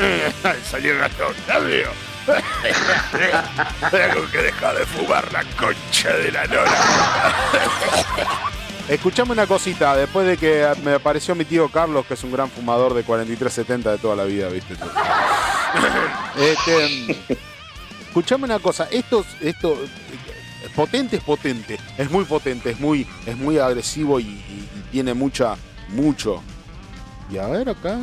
Salió 0.69 0.93
el 0.93 0.99
gato 0.99 1.27
Octavio. 1.27 1.89
Tengo 3.91 4.27
que 4.31 4.37
dejar 4.37 4.77
de 4.77 4.85
fumar 4.85 5.29
la 5.33 5.43
concha 5.59 6.13
de 6.15 6.31
la 6.31 6.45
lora. 6.45 6.71
Escuchame 8.87 9.31
una 9.33 9.47
cosita, 9.47 9.95
después 9.95 10.25
de 10.27 10.37
que 10.37 10.67
me 10.83 10.93
apareció 10.93 11.35
mi 11.35 11.45
tío 11.45 11.69
Carlos, 11.69 12.05
que 12.05 12.13
es 12.13 12.23
un 12.23 12.31
gran 12.31 12.49
fumador 12.49 12.93
de 12.93 13.03
4370 13.03 13.91
de 13.91 13.97
toda 13.97 14.15
la 14.15 14.23
vida, 14.23 14.47
¿viste? 14.49 14.75
Este, 16.37 17.17
escuchame 18.01 18.45
una 18.45 18.59
cosa, 18.59 18.87
esto, 18.91 19.25
esto 19.39 19.77
potente 20.75 21.17
es 21.17 21.23
potente, 21.23 21.79
es 21.97 22.09
muy 22.09 22.25
potente, 22.25 22.71
es 22.71 22.79
muy, 22.79 23.07
es 23.25 23.37
muy 23.37 23.59
agresivo 23.59 24.19
y, 24.19 24.23
y- 24.23 24.69
y 24.77 24.81
tiene 24.91 25.13
mucha, 25.13 25.55
mucho. 25.89 26.43
Y 27.31 27.37
a 27.37 27.47
ver 27.47 27.69
acá. 27.69 27.97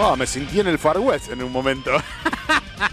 Ah, 0.00 0.14
me 0.16 0.26
sentí 0.26 0.60
en 0.60 0.68
el 0.68 0.78
Far 0.78 0.98
West 0.98 1.30
en 1.32 1.42
un 1.42 1.52
momento. 1.52 1.90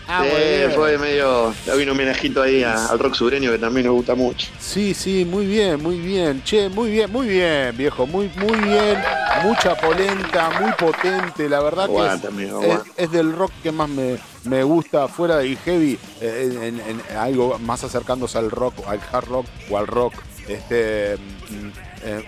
Ah, 0.08 0.24
Eh, 0.26 0.72
fue 0.74 0.98
medio, 0.98 1.54
le 1.66 1.78
vino 1.78 1.92
un 1.92 1.98
homenajito 2.00 2.42
ahí 2.42 2.64
a- 2.64 2.88
al 2.88 2.98
rock 2.98 3.14
sureño 3.14 3.52
que 3.52 3.58
también 3.60 3.86
nos 3.86 3.96
gusta 3.96 4.16
mucho. 4.16 4.48
Sí, 4.60 4.94
sí, 4.96 5.26
muy 5.26 5.46
bien, 5.46 5.82
muy 5.82 6.00
bien. 6.00 6.42
Che, 6.44 6.70
muy 6.70 6.90
bien, 6.90 7.12
muy 7.12 7.28
bien, 7.28 7.76
viejo, 7.78 8.08
muy, 8.08 8.32
muy 8.36 8.58
bien. 8.60 8.98
mucha 9.44 9.76
polenta, 9.76 10.50
muy 10.60 10.72
potente, 10.74 11.48
la 11.50 11.60
verdad 11.62 11.88
que 11.88 11.94
es, 12.16 12.26
amigo, 12.26 12.84
es- 12.98 13.12
del 13.12 13.34
rock 13.34 13.52
que 13.62 13.72
más 13.72 13.90
me, 13.90 14.18
me 14.46 14.64
gusta 14.64 15.08
fuera 15.08 15.38
del 15.38 15.56
heavy, 15.58 16.00
eh, 16.22 16.60
en, 16.64 16.80
en 16.80 17.18
algo 17.18 17.60
más 17.60 17.84
acercándose 17.84 18.38
al 18.40 18.50
rock, 18.50 18.76
al 18.88 19.00
hard 19.12 19.28
rock 19.28 19.46
o 19.70 19.78
al 19.78 19.86
rock. 19.88 20.14
Este, 20.48 21.18
mm, 21.50 21.68
eh, 22.04 22.24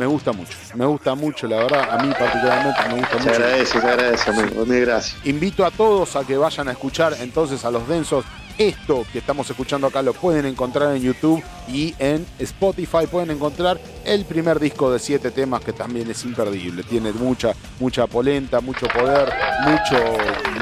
me 0.00 0.06
gusta 0.06 0.32
mucho, 0.32 0.56
me 0.74 0.86
gusta 0.86 1.14
mucho, 1.14 1.46
la 1.46 1.56
verdad, 1.58 1.88
a 1.90 2.02
mí 2.02 2.10
particularmente 2.18 2.80
me 2.88 2.94
gusta 3.00 3.10
Se 3.18 3.18
mucho. 3.18 3.30
agradece, 3.34 3.72
se 3.72 3.78
agradece, 3.86 4.30
amigo. 4.30 4.66
Mil 4.66 4.80
gracias. 4.80 5.26
Invito 5.26 5.64
a 5.64 5.70
todos 5.70 6.16
a 6.16 6.24
que 6.24 6.36
vayan 6.36 6.68
a 6.68 6.72
escuchar 6.72 7.14
entonces 7.20 7.64
a 7.64 7.70
los 7.70 7.86
densos. 7.86 8.24
Esto 8.58 9.06
que 9.10 9.18
estamos 9.20 9.48
escuchando 9.48 9.86
acá 9.86 10.02
lo 10.02 10.12
pueden 10.12 10.44
encontrar 10.44 10.94
en 10.94 11.00
YouTube 11.02 11.42
y 11.66 11.94
en 11.98 12.26
Spotify 12.38 13.06
pueden 13.10 13.30
encontrar 13.30 13.80
el 14.04 14.26
primer 14.26 14.58
disco 14.60 14.92
de 14.92 14.98
siete 14.98 15.30
temas 15.30 15.62
que 15.62 15.72
también 15.72 16.10
es 16.10 16.22
imperdible. 16.24 16.82
Tiene 16.82 17.12
mucha, 17.12 17.52
mucha 17.78 18.06
polenta, 18.06 18.60
mucho 18.60 18.86
poder, 18.88 19.32
mucho, 19.64 20.04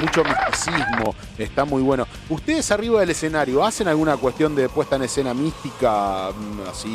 mucho 0.00 0.22
misticismo. 0.22 1.14
Está 1.38 1.64
muy 1.64 1.82
bueno. 1.82 2.06
¿Ustedes 2.28 2.70
arriba 2.70 3.00
del 3.00 3.10
escenario 3.10 3.64
hacen 3.64 3.88
alguna 3.88 4.16
cuestión 4.16 4.54
de 4.54 4.68
puesta 4.68 4.94
en 4.94 5.02
escena 5.02 5.34
mística? 5.34 6.30
mm, 6.30 6.68
Así. 6.70 6.88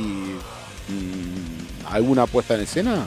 mm, 0.88 1.43
¿Alguna 1.90 2.26
puesta 2.28 2.56
en 2.56 2.62
escena? 2.62 3.06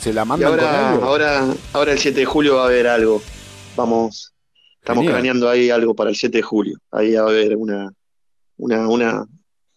¿Se 0.00 0.12
la 0.12 0.24
mandan 0.24 0.50
con 0.50 0.60
ahora, 0.60 0.90
algo? 0.90 1.04
ahora, 1.04 1.46
ahora 1.72 1.92
el 1.92 1.98
7 1.98 2.20
de 2.20 2.26
julio 2.26 2.56
va 2.56 2.64
a 2.64 2.66
haber 2.66 2.86
algo. 2.86 3.22
Vamos, 3.76 4.32
estamos 4.80 5.02
Genial. 5.02 5.14
planeando 5.14 5.48
ahí 5.48 5.70
algo 5.70 5.94
para 5.94 6.10
el 6.10 6.16
7 6.16 6.38
de 6.38 6.42
julio. 6.42 6.76
Ahí 6.92 7.14
va 7.14 7.22
a 7.22 7.28
haber 7.28 7.56
una, 7.56 7.90
una, 8.58 8.88
una, 8.88 9.26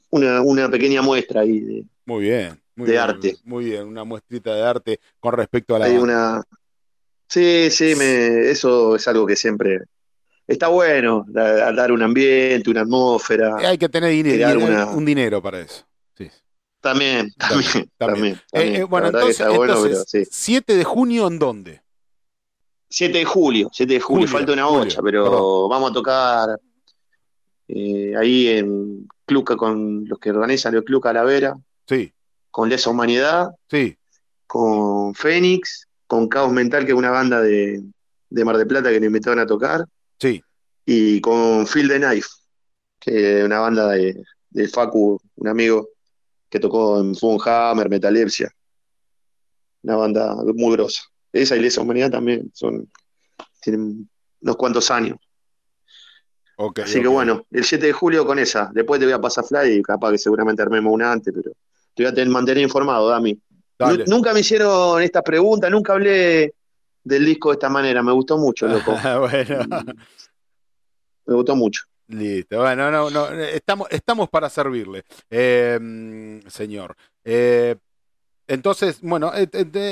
una, 0.09 0.41
una 0.41 0.69
pequeña 0.69 1.01
muestra 1.01 1.41
ahí 1.41 1.59
de, 1.61 1.83
Muy 2.05 2.23
bien. 2.23 2.59
Muy 2.75 2.85
de 2.87 2.91
bien, 2.91 3.03
arte. 3.03 3.37
Muy 3.43 3.65
bien, 3.65 3.87
una 3.87 4.03
muestrita 4.03 4.53
de 4.53 4.61
arte 4.63 4.99
con 5.19 5.33
respecto 5.33 5.75
a 5.75 5.79
la. 5.79 5.85
hay 5.85 5.97
una. 5.97 6.43
Sí, 7.27 7.69
sí, 7.71 7.95
me, 7.97 8.49
eso 8.51 8.95
es 8.95 9.07
algo 9.07 9.25
que 9.25 9.35
siempre 9.35 9.79
está 10.45 10.67
bueno, 10.67 11.25
da- 11.27 11.71
dar 11.73 11.91
un 11.91 12.03
ambiente, 12.03 12.69
una 12.69 12.81
atmósfera. 12.81 13.55
Hay 13.57 13.77
que 13.79 13.89
tener 13.89 14.11
dinero, 14.11 14.35
crear 14.35 14.57
dinero- 14.57 14.73
una- 14.73 14.85
un 14.91 15.05
dinero 15.05 15.41
para 15.41 15.59
eso. 15.61 15.86
También, 16.81 17.31
también, 17.37 17.71
También. 17.71 17.89
también. 17.97 18.41
Eh, 18.53 18.77
eh, 18.79 18.83
bueno, 18.83 19.07
entonces, 19.07 19.45
bueno, 19.47 19.73
entonces, 19.75 20.05
pero 20.11 20.25
sí. 20.25 20.29
7 20.31 20.75
de 20.75 20.83
junio, 20.83 21.27
¿en 21.27 21.39
dónde? 21.39 21.81
7 22.89 23.17
de 23.17 23.25
julio, 23.25 23.69
7 23.73 23.93
de 23.95 23.99
julio, 23.99 24.27
Julio, 24.27 24.37
falta 24.37 24.53
una 24.53 24.65
bocha, 24.67 25.01
pero 25.01 25.23
perdón. 25.25 25.69
vamos 25.69 25.91
a 25.91 25.93
tocar 25.93 26.59
eh, 27.67 28.13
ahí 28.15 28.47
en 28.47 29.07
Cluca 29.25 29.57
con 29.57 30.05
los 30.07 30.19
que 30.19 30.29
organizan 30.31 30.75
el 30.75 30.83
Club 30.83 31.01
Calavera, 31.03 31.57
Sí, 31.87 32.13
con 32.51 32.69
Lesa 32.69 32.89
Humanidad, 32.89 33.49
sí. 33.69 33.97
con 34.45 35.13
Fénix, 35.15 35.87
con 36.05 36.27
Caos 36.29 36.51
Mental, 36.53 36.85
que 36.85 36.91
es 36.93 36.97
una 36.97 37.11
banda 37.11 37.41
de, 37.41 37.81
de 38.29 38.45
Mar 38.45 38.57
del 38.57 38.67
Plata 38.67 38.89
que 38.89 38.99
nos 38.99 39.07
invitaron 39.07 39.39
a 39.39 39.45
tocar, 39.45 39.83
Sí, 40.19 40.41
y 40.85 41.19
con 41.21 41.65
Phil 41.67 41.89
the 41.89 41.97
Knife, 41.99 42.29
que 42.99 43.39
es 43.39 43.45
una 43.45 43.59
banda 43.59 43.89
de, 43.89 44.23
de 44.51 44.67
Facu, 44.69 45.19
un 45.35 45.47
amigo 45.47 45.89
que 46.49 46.59
tocó 46.59 46.99
en 46.99 47.15
Funhammer, 47.15 47.89
Metalepsia, 47.89 48.49
una 49.83 49.95
banda 49.95 50.35
muy 50.55 50.73
grosa. 50.73 51.01
Esa 51.31 51.55
y 51.55 51.59
Lesa 51.59 51.81
Humanidad 51.81 52.09
también 52.11 52.49
son, 52.53 52.89
tienen 53.61 54.09
unos 54.41 54.55
cuantos 54.55 54.89
años. 54.91 55.17
Así 56.83 57.01
que 57.01 57.07
bueno, 57.07 57.45
el 57.51 57.63
7 57.63 57.85
de 57.87 57.93
julio 57.93 58.25
con 58.25 58.39
esa. 58.39 58.71
Después 58.73 58.99
te 58.99 59.05
voy 59.05 59.13
a 59.13 59.21
pasar 59.21 59.43
fly 59.45 59.73
y 59.73 59.81
capaz 59.83 60.11
que 60.11 60.17
seguramente 60.17 60.61
armemos 60.61 60.91
una 60.91 61.11
antes, 61.11 61.33
pero 61.35 61.51
te 61.93 62.03
voy 62.03 62.05
a 62.11 62.13
tener, 62.13 62.29
mantener 62.29 62.63
informado, 62.63 63.09
Dami. 63.09 63.39
Dale. 63.77 64.05
Nu- 64.05 64.15
Nunca 64.17 64.33
me 64.33 64.39
hicieron 64.39 65.01
estas 65.01 65.21
preguntas, 65.23 65.69
nunca 65.69 65.93
hablé 65.93 66.53
del 67.03 67.25
disco 67.25 67.49
de 67.49 67.53
esta 67.55 67.69
manera. 67.69 68.01
Me 68.01 68.11
gustó 68.11 68.37
mucho, 68.37 68.67
loco. 68.67 68.95
bueno, 69.19 69.95
Me 71.25 71.35
gustó 71.35 71.55
mucho. 71.55 71.83
Listo. 72.07 72.59
Bueno, 72.59 72.91
no, 72.91 73.09
no, 73.09 73.29
estamos, 73.31 73.87
estamos 73.91 74.29
para 74.29 74.49
servirle, 74.49 75.03
eh, 75.29 76.41
señor. 76.47 76.95
Eh, 77.23 77.75
entonces, 78.47 78.99
bueno, 79.01 79.31
eh, 79.35 79.49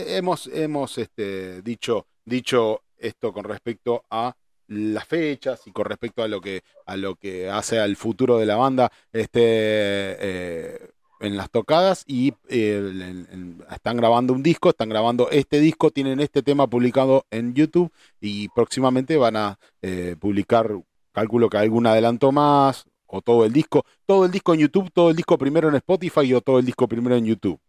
hemos, 0.08 0.48
hemos 0.48 0.98
este, 0.98 1.62
dicho, 1.62 2.08
dicho 2.24 2.84
esto 2.98 3.34
con 3.34 3.44
respecto 3.44 4.06
a 4.10 4.36
las 4.68 5.06
fechas 5.06 5.62
y 5.68 5.72
con 5.72 5.86
respecto 5.86 6.24
a 6.24 6.28
lo 6.28 6.42
que 6.42 6.64
a 6.88 6.98
lo 6.98 7.16
que 7.16 7.50
hace 7.52 7.78
al 7.80 7.96
futuro 7.98 8.40
de 8.40 8.48
la 8.48 8.56
banda 8.56 8.92
este 9.14 10.82
en 11.20 11.38
las 11.38 11.52
tocadas 11.52 12.04
y 12.08 12.34
están 12.50 13.98
grabando 13.98 14.34
un 14.34 14.42
disco 14.42 14.70
están 14.70 14.90
grabando 14.90 15.30
este 15.30 15.60
disco 15.60 15.92
tienen 15.92 16.20
este 16.20 16.42
tema 16.42 16.66
publicado 16.68 17.28
en 17.30 17.54
YouTube 17.54 17.92
y 18.20 18.48
próximamente 18.50 19.18
van 19.18 19.36
a 19.36 19.60
publicar 20.20 20.72
cálculo 21.16 21.50
que 21.50 21.58
algún 21.58 21.88
adelanto 21.88 22.32
más 22.32 22.86
o 23.08 23.22
todo 23.22 23.46
el 23.46 23.54
disco 23.54 23.84
todo 24.06 24.26
el 24.26 24.32
disco 24.32 24.54
en 24.54 24.60
YouTube 24.60 24.92
todo 24.94 25.10
el 25.10 25.16
disco 25.16 25.38
primero 25.38 25.70
en 25.70 25.76
Spotify 25.76 26.34
o 26.34 26.42
todo 26.42 26.60
el 26.60 26.66
disco 26.66 26.88
primero 26.88 27.16
en 27.16 27.26
YouTube 27.26 27.60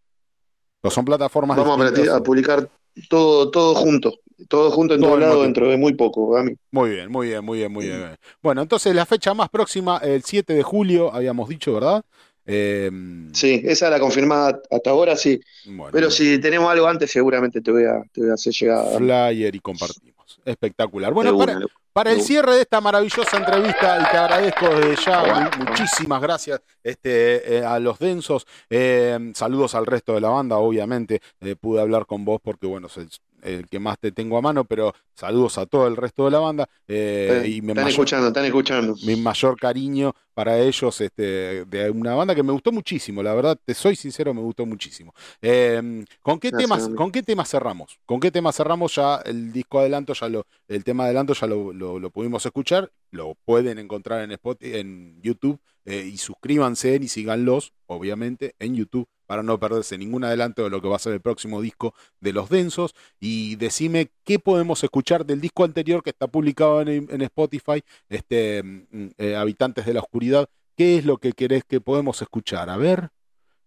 o 0.81 0.91
son 0.91 1.05
plataformas 1.05 1.57
Vamos 1.57 1.79
a, 1.81 1.85
distintas, 1.85 2.15
a 2.15 2.23
publicar 2.23 2.69
todo, 3.09 3.51
todo 3.51 3.75
junto. 3.75 4.13
Todo 4.47 4.69
junto 4.69 4.93
en 4.93 5.01
Todo 5.01 5.11
todo 5.11 5.19
lado 5.19 5.41
dentro 5.43 5.67
de 5.67 5.77
muy 5.77 5.93
poco, 5.95 6.35
Dami. 6.35 6.53
Muy 6.71 6.91
bien, 6.91 7.11
muy 7.11 7.27
bien, 7.27 7.43
muy 7.43 7.57
bien, 7.57 7.71
muy 7.71 7.85
bien. 7.85 8.15
Bueno, 8.41 8.61
entonces 8.61 8.93
la 8.93 9.05
fecha 9.05 9.33
más 9.33 9.49
próxima, 9.49 9.97
el 9.97 10.23
7 10.23 10.53
de 10.53 10.61
julio, 10.61 11.11
habíamos 11.11 11.49
dicho, 11.49 11.73
¿verdad? 11.73 12.03
Eh, 12.45 12.89
Sí, 13.33 13.61
esa 13.65 13.89
la 13.89 13.99
confirmada 13.99 14.61
hasta 14.69 14.91
ahora, 14.91 15.15
sí. 15.15 15.39
bueno, 15.65 15.89
Pero 15.91 16.11
si 16.11 16.39
tenemos 16.39 16.69
algo 16.69 16.87
antes, 16.87 17.09
seguramente 17.09 17.61
te 17.61 17.71
voy 17.71 17.85
a, 17.85 18.03
te 18.11 18.21
voy 18.21 18.29
a 18.29 18.35
hacer 18.35 18.53
llegar. 18.53 18.97
Flyer 18.97 19.55
y 19.55 19.59
compartimos. 19.59 20.16
Espectacular. 20.47 21.13
Bueno, 21.13 21.35
una, 21.35 21.59
para, 21.91 22.13
el 22.13 22.21
cierre 22.21 22.55
de 22.55 22.61
esta 22.61 22.79
maravillosa 22.79 23.35
entrevista, 23.35 23.99
y 23.99 24.11
te 24.11 24.17
agradezco 24.17 24.69
desde 24.69 24.95
ya, 25.03 25.51
muchísimas 25.59 26.21
gracias 26.21 26.61
este, 26.81 27.57
eh, 27.57 27.65
a 27.65 27.77
los 27.79 27.99
densos. 27.99 28.47
Eh, 28.69 29.33
saludos 29.35 29.75
al 29.75 29.85
resto 29.85 30.13
de 30.13 30.21
la 30.21 30.29
banda, 30.29 30.55
obviamente. 30.55 31.19
eh, 31.41 31.57
pude 31.57 31.81
hablar 31.81 32.05
con 32.05 32.23
vos 32.23 32.39
porque, 32.41 32.65
bueno, 32.65 32.87
es 32.87 33.19
el, 33.43 33.67
que 33.67 33.79
más 33.79 33.97
te 33.99 34.11
tengo 34.11 34.37
a 34.37 34.41
mano, 34.41 34.63
pero 34.65 34.93
saludos 35.13 35.57
a 35.57 35.65
todo 35.65 35.87
el 35.87 35.95
resto 35.95 36.25
de 36.25 36.31
la 36.31 36.39
banda. 36.39 36.67
eh, 36.87 37.41
Eh, 37.43 37.47
y 37.49 37.61
me 37.61 37.69
están 37.73 37.75
mayor- 37.85 37.89
escuchando, 37.89 38.27
están 38.27 38.45
escuchando. 38.45 38.95
mi 39.05 39.15
mayor 39.15 39.57
cariño 39.59 40.13
para 40.33 40.59
ellos, 40.59 41.01
este, 41.01 41.65
de 41.65 41.89
una 41.89 42.13
banda 42.13 42.35
que 42.35 42.43
me 42.43 42.51
gustó 42.51 42.71
muchísimo, 42.71 43.23
la 43.23 43.33
verdad, 43.33 43.57
te 43.65 43.73
soy 43.73 43.95
sincero, 43.95 44.33
me 44.33 44.41
gustó 44.41 44.65
muchísimo. 44.65 45.13
Eh, 45.41 46.05
¿con, 46.21 46.39
qué 46.39 46.49
Gracias, 46.51 46.69
temas. 46.69 46.89
¿Con 46.95 47.11
qué 47.11 47.23
temas 47.23 47.49
cerramos? 47.49 47.99
¿Con 48.05 48.19
qué 48.19 48.29
temas 48.31 48.55
cerramos? 48.55 48.93
Ya 48.95 49.15
el 49.25 49.51
disco 49.51 49.79
adelanto, 49.79 50.13
ya 50.13 50.29
lo, 50.29 50.45
el 50.67 50.83
tema 50.83 51.05
adelanto 51.05 51.33
ya 51.33 51.47
lo, 51.47 51.73
lo- 51.73 51.99
lo 51.99 52.09
pudimos 52.11 52.45
escuchar, 52.45 52.91
lo 53.11 53.35
pueden 53.45 53.79
encontrar 53.79 54.21
en, 54.23 54.31
Spotify, 54.33 54.77
en 54.77 55.19
YouTube 55.21 55.59
eh, 55.85 56.07
y 56.13 56.17
suscríbanse 56.17 56.99
y 57.01 57.07
síganlos, 57.07 57.73
obviamente, 57.87 58.53
en 58.59 58.75
YouTube 58.75 59.07
para 59.27 59.43
no 59.43 59.59
perderse 59.59 59.97
ningún 59.97 60.23
adelanto 60.23 60.63
de 60.63 60.69
lo 60.71 60.81
que 60.81 60.87
va 60.87 60.95
a 60.95 60.99
ser 60.99 61.13
el 61.13 61.21
próximo 61.21 61.61
disco 61.61 61.93
de 62.19 62.33
Los 62.33 62.49
Densos. 62.49 62.95
Y 63.19 63.55
decime 63.57 64.09
qué 64.23 64.39
podemos 64.39 64.83
escuchar 64.83 65.25
del 65.25 65.41
disco 65.41 65.63
anterior 65.63 66.01
que 66.01 66.09
está 66.09 66.27
publicado 66.27 66.81
en, 66.81 67.07
en 67.11 67.21
Spotify, 67.21 67.83
este, 68.09 68.63
mm, 68.63 69.07
eh, 69.17 69.35
Habitantes 69.35 69.85
de 69.85 69.93
la 69.93 69.99
Oscuridad. 69.99 70.49
¿Qué 70.75 70.97
es 70.97 71.05
lo 71.05 71.17
que 71.17 71.33
querés 71.33 71.63
que 71.63 71.81
podemos 71.81 72.21
escuchar? 72.21 72.69
A 72.69 72.77
ver, 72.77 73.09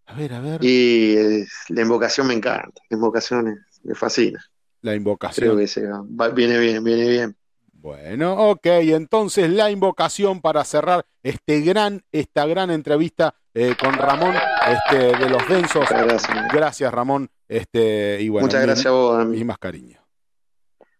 a 0.07 0.13
ver, 0.15 0.33
a 0.33 0.39
ver. 0.41 0.63
Y 0.63 1.15
eh, 1.15 1.45
la 1.69 1.81
invocación 1.81 2.27
me 2.27 2.33
encanta. 2.33 2.81
La 2.89 2.95
invocación 2.97 3.57
me 3.83 3.95
fascina. 3.95 4.43
La 4.81 4.91
Creo 4.91 4.97
invocación. 4.97 5.57
que 5.57 5.67
se 5.67 5.85
va- 5.87 6.29
viene 6.29 6.57
bien, 6.59 6.83
viene 6.83 7.07
bien. 7.07 7.37
Bueno, 7.81 8.33
ok, 8.51 8.65
entonces 8.65 9.49
la 9.49 9.71
invocación 9.71 10.39
para 10.39 10.63
cerrar 10.63 11.03
este 11.23 11.61
gran, 11.61 12.03
esta 12.11 12.45
gran 12.45 12.69
entrevista 12.69 13.33
eh, 13.55 13.75
con 13.79 13.93
Ramón 13.95 14.35
este, 14.67 15.17
de 15.17 15.29
los 15.29 15.47
Densos. 15.49 15.81
Muchas 15.89 16.05
gracias. 16.05 16.47
Gracias, 16.53 16.93
Ramón. 16.93 17.29
Este, 17.47 18.19
y 18.21 18.29
bueno, 18.29 18.45
Muchas 18.45 18.61
mi- 18.61 18.65
gracias 18.67 18.85
a 18.85 18.91
vos, 18.91 19.17
Dami. 19.17 19.37
mi 19.37 19.43
más 19.43 19.57
cariño. 19.57 19.99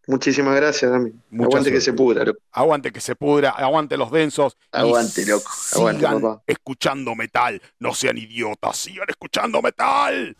Muchísimas 0.07 0.55
gracias, 0.55 0.89
Dami. 0.91 1.11
Mucha 1.29 1.45
Aguante 1.49 1.71
que 1.71 1.81
se 1.81 1.93
pudra, 1.93 2.25
loco. 2.25 2.39
Aguante 2.51 2.91
que 2.91 2.99
se 2.99 3.15
pudra, 3.15 3.51
aguante 3.51 3.95
los 3.95 4.09
densos. 4.11 4.57
y 4.73 4.77
Aguante, 4.77 5.23
loco. 5.27 5.49
Aguante, 5.75 5.99
sigan 6.07 6.21
papá. 6.21 6.43
escuchando 6.47 7.13
metal. 7.13 7.61
No 7.77 7.93
sean 7.93 8.17
idiotas, 8.17 8.75
sigan 8.75 9.05
escuchando 9.07 9.61
metal. 9.61 10.35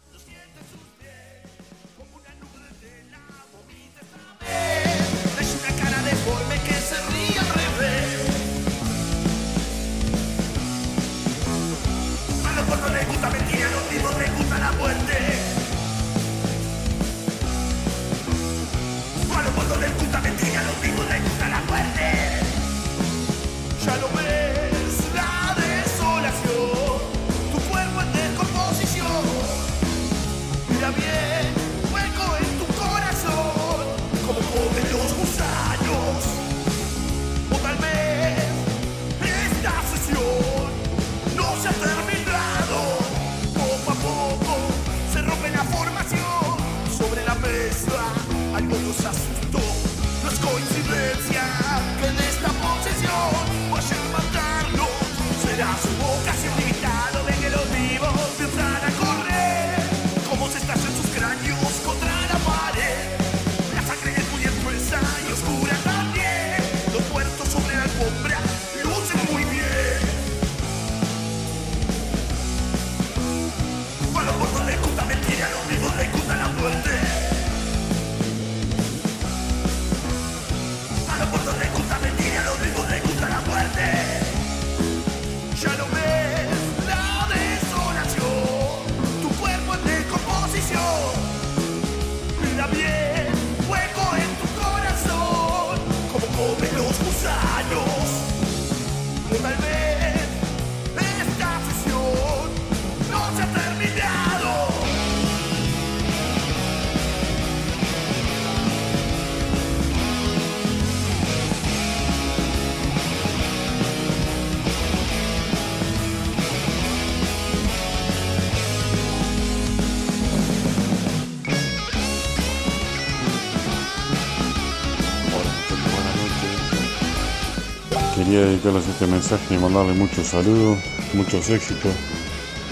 Quería 128.32 128.48
dedicarles 128.48 128.88
este 128.88 129.08
mensaje 129.08 129.56
y 129.56 129.58
mandarle 129.58 129.92
muchos 129.92 130.28
saludos, 130.28 130.78
muchos 131.14 131.50
éxitos 131.50 131.92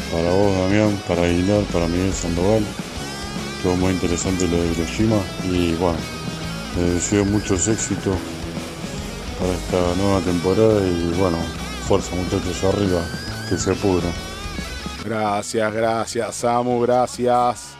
para 0.09 0.29
vos, 0.31 0.55
Damián, 0.55 0.97
para 1.05 1.23
Aguilar, 1.23 1.63
para 1.73 1.85
Miguel 1.87 2.13
Sandoval. 2.13 2.63
Todo 3.61 3.75
muy 3.75 3.91
interesante 3.91 4.47
lo 4.47 4.55
de 4.55 4.71
Hiroshima 4.71 5.17
y 5.51 5.73
bueno, 5.73 5.97
les 6.77 6.93
deseo 6.93 7.25
muchos 7.25 7.67
éxitos 7.67 8.15
para 9.37 9.51
esta 9.51 10.01
nueva 10.01 10.21
temporada 10.21 10.79
y 10.87 11.13
bueno, 11.19 11.37
fuerza 11.89 12.15
muchachos 12.15 12.63
arriba, 12.63 13.01
que 13.49 13.57
se 13.57 13.73
pudra. 13.73 14.07
Gracias, 15.03 15.73
gracias, 15.73 16.35
Samu, 16.35 16.79
gracias. 16.79 17.78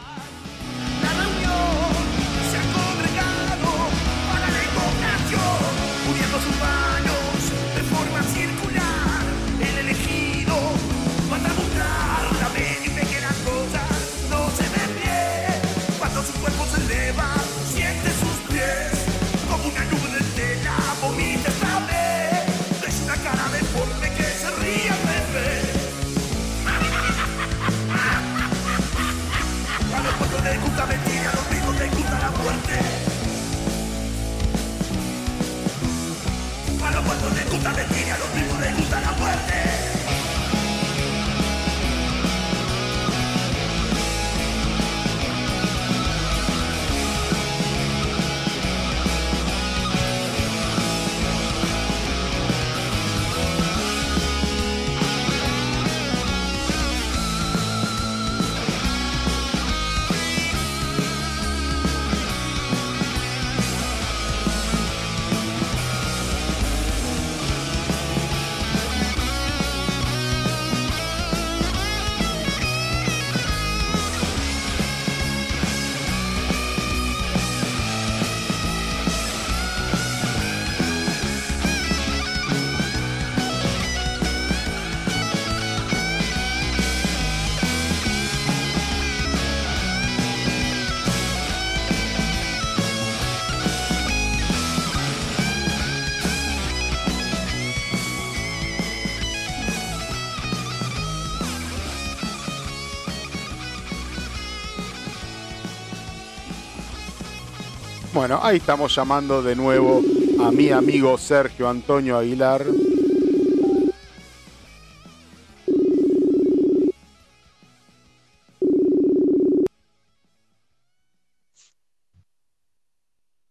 Bueno, 108.30 108.46
ahí 108.46 108.58
estamos 108.58 108.94
llamando 108.96 109.42
de 109.42 109.56
nuevo 109.56 110.04
a 110.40 110.52
mi 110.52 110.70
amigo 110.70 111.18
Sergio 111.18 111.68
Antonio 111.68 112.16
Aguilar. 112.16 112.64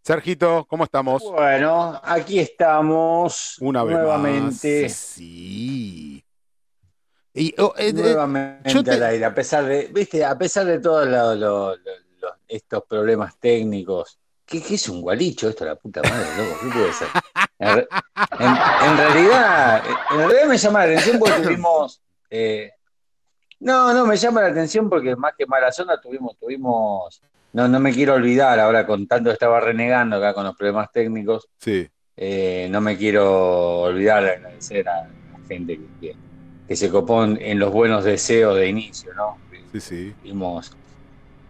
Sergito, 0.03 0.65
¿cómo 0.69 0.85
estamos? 0.85 1.23
Bueno, 1.23 2.01
aquí 2.03 2.39
estamos 2.39 3.57
Una 3.61 3.85
vez 3.85 3.99
nuevamente. 3.99 4.83
más. 4.85 4.93
Sí. 4.93 6.25
Y, 7.35 7.55
oh, 7.61 7.75
eh, 7.77 7.89
eh, 7.89 7.93
nuevamente 7.93 8.71
yo 8.71 8.83
te- 8.83 8.93
al 8.93 9.03
aire, 9.03 9.25
a 9.25 9.35
pesar 9.35 9.65
de, 9.67 9.89
viste, 9.89 10.25
a 10.25 10.39
pesar 10.39 10.67
de 10.67 10.79
todos 10.81 11.07
lo- 11.07 11.35
lo- 11.35 11.77
lo- 11.77 11.93
lo- 12.21 12.35
estos 12.47 12.85
problemas 12.89 13.37
técnicos. 13.39 14.19
¿Qué, 14.49 14.63
qué 14.63 14.75
es 14.77 14.89
un 14.89 15.03
gualicho 15.03 15.49
esto, 15.49 15.65
la 15.67 15.77
puta 15.77 16.01
madre, 16.03 16.27
loco? 16.39 16.59
¿Qué 16.63 16.69
puede 16.71 16.93
ser? 16.95 17.09
En, 17.59 17.75
re- 17.77 17.89
en- 18.41 18.91
en 18.91 18.97
realidad, 18.97 19.83
en 20.11 20.17
realidad 20.19 20.47
me 20.49 20.57
llama 20.57 20.79
la 20.79 20.85
atención 20.93 21.19
porque 21.19 21.35
tuvimos. 21.43 22.01
eh, 22.31 22.71
no, 23.61 23.93
no, 23.93 24.07
me 24.07 24.17
llama 24.17 24.41
la 24.43 24.49
atención 24.49 24.89
porque 24.89 25.15
más 25.17 25.35
que 25.37 25.45
mala 25.47 25.71
zona 25.73 26.01
tuvimos, 26.01 26.37
tuvimos. 26.39 27.21
No, 27.53 27.67
no 27.69 27.81
me 27.81 27.93
quiero 27.93 28.15
olvidar 28.15 28.59
ahora 28.61 28.87
con 28.87 29.07
tanto 29.07 29.31
estaba 29.31 29.59
renegando 29.61 30.17
acá 30.17 30.33
con 30.35 30.45
los 30.45 30.57
problemas 30.57 30.91
técnicos. 30.93 31.49
sí. 31.59 31.89
Eh, 32.21 32.67
no 32.71 32.81
me 32.81 32.97
quiero 32.97 33.83
olvidar 33.83 34.25
de 34.25 34.31
agradecer 34.33 34.89
a 34.89 35.03
la 35.03 35.39
gente 35.47 35.77
que, 35.79 35.87
que- 36.09 36.17
que 36.67 36.77
se 36.77 36.91
copó 36.91 37.23
en, 37.25 37.41
en 37.41 37.59
los 37.61 37.73
buenos 37.73 38.03
deseos 38.05 38.57
de 38.57 38.67
inicio, 38.69 39.15
¿no? 39.15 39.39
Sí, 39.73 39.81
sí. 39.81 40.15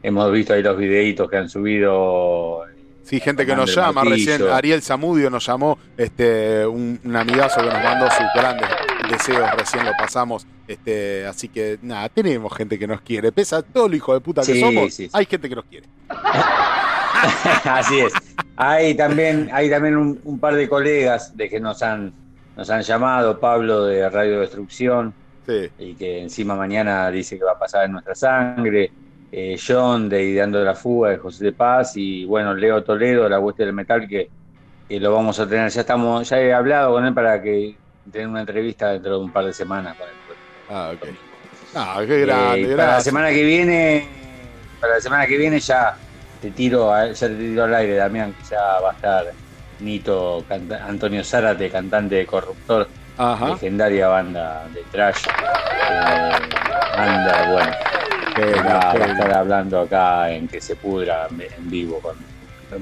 Hemos 0.02 0.30
visto 0.32 0.52
ahí 0.52 0.62
los 0.62 0.76
videitos 0.76 1.28
que 1.28 1.36
han 1.38 1.48
subido. 1.48 2.64
Sí, 3.08 3.20
gente 3.20 3.46
que 3.46 3.56
nos 3.56 3.74
llama. 3.74 4.04
Martillo. 4.04 4.32
Recién 4.32 4.48
Ariel 4.52 4.82
Zamudio 4.82 5.30
nos 5.30 5.46
llamó, 5.46 5.78
este, 5.96 6.66
un, 6.66 7.00
un 7.02 7.16
amigazo 7.16 7.60
que 7.60 7.66
nos 7.66 7.82
mandó 7.82 8.06
sus 8.10 8.26
grandes 8.34 8.68
deseos, 9.10 9.50
recién 9.56 9.84
lo 9.86 9.92
pasamos. 9.98 10.46
Este, 10.66 11.26
así 11.26 11.48
que 11.48 11.78
nada, 11.80 12.08
tenemos 12.10 12.54
gente 12.54 12.78
que 12.78 12.86
nos 12.86 13.00
quiere. 13.00 13.32
Pese 13.32 13.56
a 13.56 13.62
todo 13.62 13.88
lo 13.88 13.96
hijo 13.96 14.12
de 14.12 14.20
puta 14.20 14.42
que 14.42 14.52
Sí, 14.52 14.60
somos, 14.60 14.92
sí, 14.94 15.04
sí. 15.06 15.10
hay 15.14 15.24
gente 15.24 15.48
que 15.48 15.54
nos 15.54 15.64
quiere. 15.64 15.86
Así 17.64 18.00
es. 18.00 18.12
Hay 18.56 18.94
también, 18.94 19.48
hay 19.52 19.70
también 19.70 19.96
un, 19.96 20.20
un 20.24 20.38
par 20.38 20.54
de 20.54 20.68
colegas 20.68 21.36
de 21.36 21.48
que 21.48 21.60
nos 21.60 21.82
han, 21.82 22.12
nos 22.56 22.68
han 22.70 22.82
llamado, 22.82 23.38
Pablo 23.40 23.84
de 23.84 24.08
Radio 24.10 24.40
Destrucción, 24.40 25.14
Sí. 25.46 25.70
y 25.78 25.94
que 25.94 26.20
encima 26.20 26.54
mañana 26.56 27.10
dice 27.10 27.38
que 27.38 27.44
va 27.44 27.52
a 27.52 27.58
pasar 27.58 27.86
en 27.86 27.92
nuestra 27.92 28.14
sangre. 28.14 28.90
Eh, 29.30 29.56
John 29.64 30.08
de 30.08 30.22
Ideando 30.24 30.62
la 30.64 30.74
Fuga, 30.74 31.10
de 31.10 31.18
José 31.18 31.44
de 31.44 31.52
Paz, 31.52 31.92
y 31.96 32.24
bueno, 32.24 32.54
Leo 32.54 32.82
Toledo, 32.82 33.28
la 33.28 33.38
Hueste 33.40 33.64
del 33.64 33.72
Metal, 33.74 34.06
que, 34.08 34.30
que 34.88 35.00
lo 35.00 35.12
vamos 35.12 35.38
a 35.40 35.48
tener. 35.48 35.70
Ya 35.70 35.80
estamos, 35.82 36.28
ya 36.28 36.40
he 36.40 36.52
hablado 36.52 36.92
con 36.94 37.04
él 37.06 37.14
para 37.14 37.40
que 37.42 37.80
tener 38.10 38.28
una 38.28 38.40
entrevista 38.40 38.90
dentro 38.92 39.18
de 39.18 39.24
un 39.24 39.32
par 39.32 39.44
de 39.44 39.52
semanas. 39.52 39.96
Para 39.96 40.12
el- 40.12 40.18
Ah, 40.68 40.92
ok. 40.94 41.06
Ah, 41.74 42.02
qué 42.06 42.20
grande, 42.20 42.72
Eh, 42.72 42.76
para 42.76 42.92
la 42.94 43.00
semana 43.00 43.28
que 43.30 43.42
viene, 43.44 44.08
para 44.80 44.94
la 44.94 45.00
semana 45.00 45.26
que 45.26 45.36
viene 45.36 45.60
ya 45.60 45.94
te 46.40 46.50
tiro, 46.52 46.92
a- 46.92 47.12
ya 47.12 47.28
te 47.28 47.34
tiro 47.34 47.64
al 47.64 47.74
aire, 47.74 47.94
Damián, 47.96 48.32
que 48.34 48.42
ya 48.44 48.80
va 48.80 48.90
a 48.90 48.92
estar 48.94 49.26
Nito, 49.80 50.44
canta- 50.48 50.84
Antonio 50.84 51.22
Zárate, 51.22 51.70
cantante 51.70 52.16
de 52.16 52.26
Corruptor, 52.26 52.90
Ajá. 53.16 53.50
legendaria 53.50 54.08
banda 54.08 54.68
de 54.68 54.84
trash. 54.90 55.26
eh, 55.26 56.32
banda, 56.96 57.52
bueno, 57.52 57.70
Estar 58.42 59.32
hablando 59.36 59.80
acá 59.80 60.30
en 60.30 60.48
que 60.48 60.60
se 60.60 60.76
pudra 60.76 61.26
en 61.28 61.70
vivo. 61.70 62.00
Con, 62.00 62.16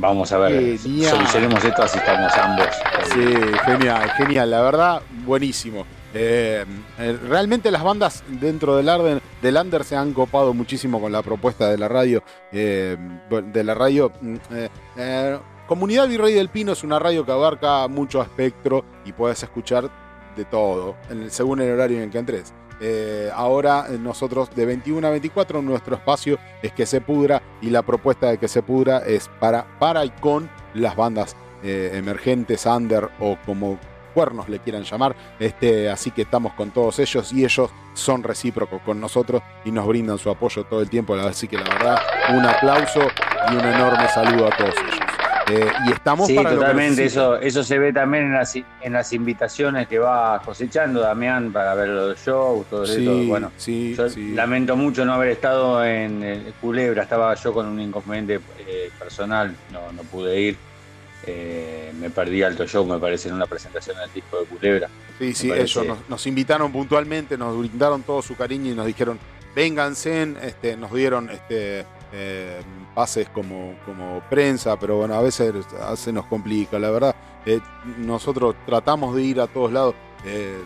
vamos 0.01 0.33
a 0.33 0.39
ver, 0.39 0.79
Genial. 0.79 1.11
solucionemos 1.11 1.65
esto 1.65 1.83
así 1.83 1.99
estamos 1.99 2.33
ambos. 2.37 2.67
Sí, 3.13 3.35
genial, 3.65 4.11
genial, 4.13 4.51
la 4.51 4.61
verdad, 4.63 5.03
buenísimo. 5.25 5.87
Eh, 6.15 6.65
eh, 6.99 7.19
realmente 7.29 7.71
las 7.71 7.83
bandas 7.83 8.25
dentro 8.29 8.77
del, 8.77 8.89
Arden, 8.89 9.21
del 9.43 9.57
Under 9.57 9.85
se 9.85 9.97
han 9.97 10.13
copado 10.15 10.55
muchísimo 10.55 11.01
con 11.01 11.13
la 11.13 11.23
propuesta 11.23 11.69
de 11.71 11.77
la 11.79 11.89
radio. 11.89 12.23
eh, 12.53 12.97
de 13.31 13.65
la 13.65 13.75
radio. 13.75 14.11
mm, 14.21 14.37
eh, 14.97 15.39
Comunidad 15.67 16.07
Virrey 16.09 16.33
del 16.33 16.49
Pino 16.49 16.73
es 16.73 16.85
una 16.85 16.99
radio 17.01 17.27
que 17.27 17.33
abarca 17.33 17.89
mucho 17.89 18.23
espectro 18.23 18.85
y 19.05 19.13
puedes 19.13 19.43
escuchar 19.43 19.91
de 20.37 20.45
todo, 20.45 20.95
en 21.11 21.23
el- 21.25 21.31
según 21.33 21.61
el 21.61 21.73
horario 21.73 21.97
en 21.99 22.05
el 22.05 22.11
que 22.11 22.19
entres. 22.19 22.55
Eh, 22.81 23.31
ahora 23.35 23.87
eh, 23.89 23.99
nosotros 23.99 24.55
de 24.55 24.67
21 24.67 25.07
a 25.07 25.11
24 25.11 25.63
nuestro 25.63 25.97
espacio 25.97 26.39
es 26.63 26.73
que 26.73 26.85
se 26.85 27.01
pudra 27.01 27.43
y 27.63 27.71
la 27.71 27.83
propuesta 27.83 28.29
de 28.29 28.39
que 28.39 28.49
se 28.49 28.63
pudra 28.63 28.99
es 28.99 29.31
para, 29.41 29.67
para 29.79 30.05
y 30.05 30.11
con 30.11 30.51
las 30.75 30.95
bandas 30.95 31.37
eh, 31.63 31.93
emergentes, 31.95 32.67
under 32.67 33.09
o 33.19 33.39
como 33.47 33.79
cuernos 34.15 34.49
le 34.49 34.59
quieran 34.59 34.83
llamar. 34.83 35.15
Este, 35.39 35.91
así 35.91 36.11
que 36.11 36.23
estamos 36.23 36.53
con 36.55 36.71
todos 36.71 36.99
ellos 36.99 37.33
y 37.33 37.45
ellos 37.45 37.71
son 37.95 38.23
recíprocos 38.23 38.81
con 38.83 39.01
nosotros 39.01 39.43
y 39.65 39.71
nos 39.71 39.87
brindan 39.87 40.19
su 40.19 40.31
apoyo 40.31 40.65
todo 40.65 40.81
el 40.81 40.91
tiempo. 40.91 41.15
Así 41.15 41.49
que 41.49 41.59
la 41.59 41.65
verdad, 41.65 41.99
un 42.31 42.45
aplauso 42.45 43.01
y 43.53 43.57
un 43.57 43.65
enorme 43.65 44.09
saludo 44.09 44.47
a 44.47 44.57
todos 44.57 44.75
ellos. 44.87 45.06
Eh, 45.49 45.65
y 45.89 45.93
estamos 45.93 46.27
Sí, 46.27 46.35
para 46.35 46.51
lo 46.51 46.57
totalmente. 46.57 47.03
necesiten. 47.03 47.23
Eso, 47.23 47.37
eso 47.41 47.63
se 47.63 47.79
ve 47.79 47.93
también 47.93 48.25
en 48.25 48.33
las, 48.35 48.57
en 48.57 48.93
las 48.93 49.13
invitaciones 49.13 49.87
que 49.87 49.99
va 50.01 50.43
cosechando 50.45 51.01
Damián 51.01 51.53
para 51.53 51.75
ver 51.77 51.89
los 51.89 52.19
shows, 52.25 52.67
todo 52.69 52.85
Sí, 52.87 53.03
eso. 53.03 53.29
Bueno, 53.29 53.53
sí, 53.57 53.95
yo 53.97 54.07
lamento 54.35 54.77
mucho 54.77 55.05
no 55.05 55.13
haber 55.15 55.29
estado 55.31 55.85
en 55.85 56.23
el 56.25 56.53
Culebra. 56.61 57.05
Estaba 57.05 57.33
yo 57.37 57.53
con 57.55 57.67
un 57.67 57.81
inconveniente 57.81 58.41
eh, 58.67 58.91
personal, 58.99 59.55
no, 59.73 59.93
no 59.93 60.03
pude 60.03 60.41
ir. 60.41 60.57
Eh, 61.29 61.93
me 61.99 62.11
perdí 62.11 62.43
alto 62.43 62.67
show, 62.67 62.85
me 62.85 62.99
parece, 62.99 63.29
en 63.29 63.35
una 63.35 63.47
presentación 63.47 63.97
del 63.99 64.13
disco 64.13 64.41
de 64.41 64.47
Culebra. 64.47 64.89
Sí, 65.19 65.33
sí, 65.33 65.51
ellos 65.53 65.87
nos, 65.87 65.99
nos 66.09 66.27
invitaron 66.27 66.73
puntualmente, 66.73 67.39
nos 67.39 67.57
brindaron 67.59 68.03
todo 68.03 68.21
su 68.21 68.37
cariño 68.37 68.73
y 68.73 68.75
nos 68.75 68.87
dijeron, 68.87 69.19
vénganse, 69.55 70.35
este, 70.43 70.77
nos 70.77 70.93
dieron 70.93 71.31
este, 71.31 71.85
pases 72.97 73.29
como, 73.29 73.75
como 73.85 74.21
prensa, 74.31 74.77
pero 74.81 74.97
bueno, 74.97 75.15
a 75.15 75.21
veces 75.21 75.55
se 75.97 76.13
nos 76.13 76.25
complica, 76.27 76.79
la 76.79 76.91
verdad. 76.91 77.15
Eh, 77.45 77.61
nosotros 77.99 78.57
tratamos 78.65 79.15
de 79.15 79.23
ir 79.23 79.41
a 79.41 79.47
todos 79.47 79.71
lados, 79.71 79.95
eh, 80.25 80.57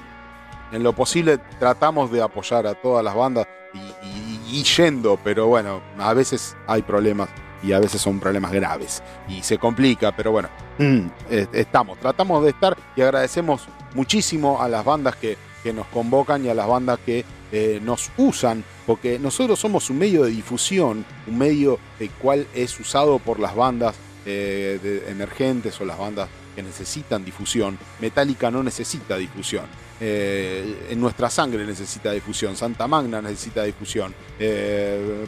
en 0.72 0.82
lo 0.84 0.92
posible 0.94 1.38
tratamos 1.58 2.10
de 2.12 2.22
apoyar 2.22 2.66
a 2.68 2.74
todas 2.74 3.04
las 3.04 3.14
bandas 3.16 3.46
y, 3.74 3.78
y- 4.06 4.60
y 4.60 4.62
yendo, 4.62 5.18
pero 5.22 5.48
bueno, 5.48 5.80
a 5.98 6.14
veces 6.14 6.56
hay 6.68 6.82
problemas 6.82 7.28
y 7.62 7.72
a 7.72 7.80
veces 7.80 8.00
son 8.00 8.18
problemas 8.20 8.52
graves 8.52 9.02
y 9.28 9.42
se 9.42 9.58
complica, 9.58 10.12
pero 10.16 10.30
bueno, 10.32 10.48
mm, 10.78 11.06
eh, 11.30 11.46
estamos, 11.52 11.98
tratamos 11.98 12.42
de 12.44 12.50
estar 12.50 12.76
y 12.96 13.02
agradecemos 13.02 13.68
muchísimo 13.94 14.62
a 14.62 14.68
las 14.68 14.84
bandas 14.84 15.16
que, 15.16 15.36
que 15.62 15.72
nos 15.72 15.86
convocan 15.88 16.44
y 16.44 16.48
a 16.48 16.54
las 16.54 16.66
bandas 16.66 16.98
que 17.04 17.24
eh, 17.52 17.80
nos 17.82 18.10
usan, 18.16 18.64
porque 18.86 19.18
nosotros 19.18 19.58
somos 19.58 19.90
un 19.90 19.98
medio 19.98 20.22
de 20.24 20.30
difusión, 20.30 21.04
un 21.26 21.38
medio 21.38 21.78
el 21.98 22.10
cual 22.10 22.46
es 22.54 22.78
usado 22.78 23.18
por 23.18 23.40
las 23.40 23.54
bandas 23.54 23.94
eh, 24.26 24.78
de- 24.82 25.10
emergentes 25.10 25.80
o 25.80 25.84
las 25.84 25.98
bandas 25.98 26.28
que 26.54 26.62
necesitan 26.62 27.24
difusión. 27.24 27.78
Metallica 28.00 28.50
no 28.50 28.62
necesita 28.62 29.16
difusión. 29.16 29.64
Eh, 30.00 30.86
en 30.90 31.00
nuestra 31.00 31.28
sangre 31.28 31.64
necesita 31.66 32.10
difusión. 32.12 32.56
Santa 32.56 32.86
Magna 32.88 33.20
necesita 33.20 33.62
difusión. 33.64 34.14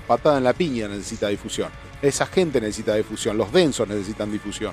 Patada 0.07 0.39
en 0.39 0.45
la 0.45 0.53
piña 0.53 0.89
necesita 0.89 1.29
difusión. 1.29 1.71
Esa 2.01 2.27
gente 2.27 2.61
necesita 2.61 2.95
difusión. 2.95 3.37
Los 3.37 3.53
densos 3.53 3.87
necesitan 3.87 4.33
difusión. 4.33 4.73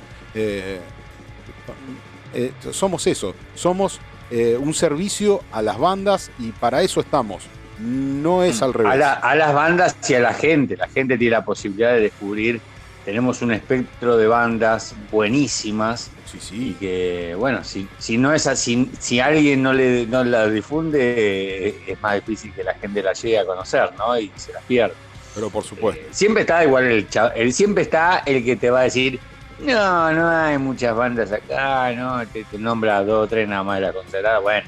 Somos 2.71 3.05
eso. 3.07 3.33
Somos 3.55 3.99
eh, 4.31 4.57
un 4.59 4.73
servicio 4.73 5.41
a 5.51 5.61
las 5.61 5.77
bandas 5.77 6.31
y 6.39 6.51
para 6.51 6.81
eso 6.81 6.99
estamos. 7.01 7.43
No 7.79 8.43
es 8.43 8.61
al 8.61 8.73
revés. 8.73 8.93
A, 8.93 8.95
la- 8.97 9.13
a 9.13 9.35
las 9.35 9.53
bandas 9.53 9.95
y 10.09 10.13
a 10.13 10.19
la 10.19 10.33
gente. 10.33 10.75
La 10.77 10.87
gente 10.87 11.17
tiene 11.17 11.31
la 11.31 11.45
posibilidad 11.45 11.93
de 11.93 12.01
descubrir. 12.01 12.59
Tenemos 13.05 13.41
un 13.41 13.51
espectro 13.53 14.17
de 14.17 14.27
bandas 14.27 14.93
buenísimas. 15.11 16.11
Sí, 16.25 16.37
Y 16.37 16.41
sí. 16.41 16.77
que, 16.79 17.35
bueno, 17.37 17.63
si, 17.63 17.87
si 17.97 18.17
no 18.17 18.33
es 18.33 18.45
así, 18.45 18.91
si 18.99 19.19
alguien 19.19 19.63
no, 19.63 19.73
le, 19.73 20.05
no 20.05 20.23
la 20.23 20.47
difunde, 20.47 21.75
es 21.87 22.01
más 22.01 22.15
difícil 22.15 22.53
que 22.53 22.63
la 22.63 22.73
gente 22.75 23.01
la 23.01 23.13
llegue 23.13 23.39
a 23.39 23.45
conocer, 23.45 23.89
¿no? 23.97 24.19
Y 24.19 24.31
se 24.35 24.53
las 24.53 24.63
pierde. 24.63 24.93
Pero 25.33 25.49
por 25.49 25.63
supuesto. 25.63 26.01
Eh, 26.01 26.07
siempre 26.11 26.41
está 26.41 26.63
igual 26.63 26.85
el, 26.85 27.07
el 27.35 27.53
siempre 27.53 27.83
está 27.83 28.23
el 28.25 28.43
que 28.43 28.55
te 28.57 28.69
va 28.69 28.81
a 28.81 28.83
decir, 28.83 29.19
no, 29.61 30.11
no 30.13 30.29
hay 30.29 30.57
muchas 30.57 30.95
bandas 30.95 31.31
acá, 31.31 31.91
no, 31.93 32.25
te, 32.27 32.43
te 32.45 32.57
nombra 32.57 33.03
dos 33.03 33.25
o 33.25 33.27
tres 33.27 33.47
nada 33.47 33.63
más 33.63 33.79
de 33.79 33.87
la 33.87 33.93
consagrada, 33.93 34.39
bueno, 34.39 34.67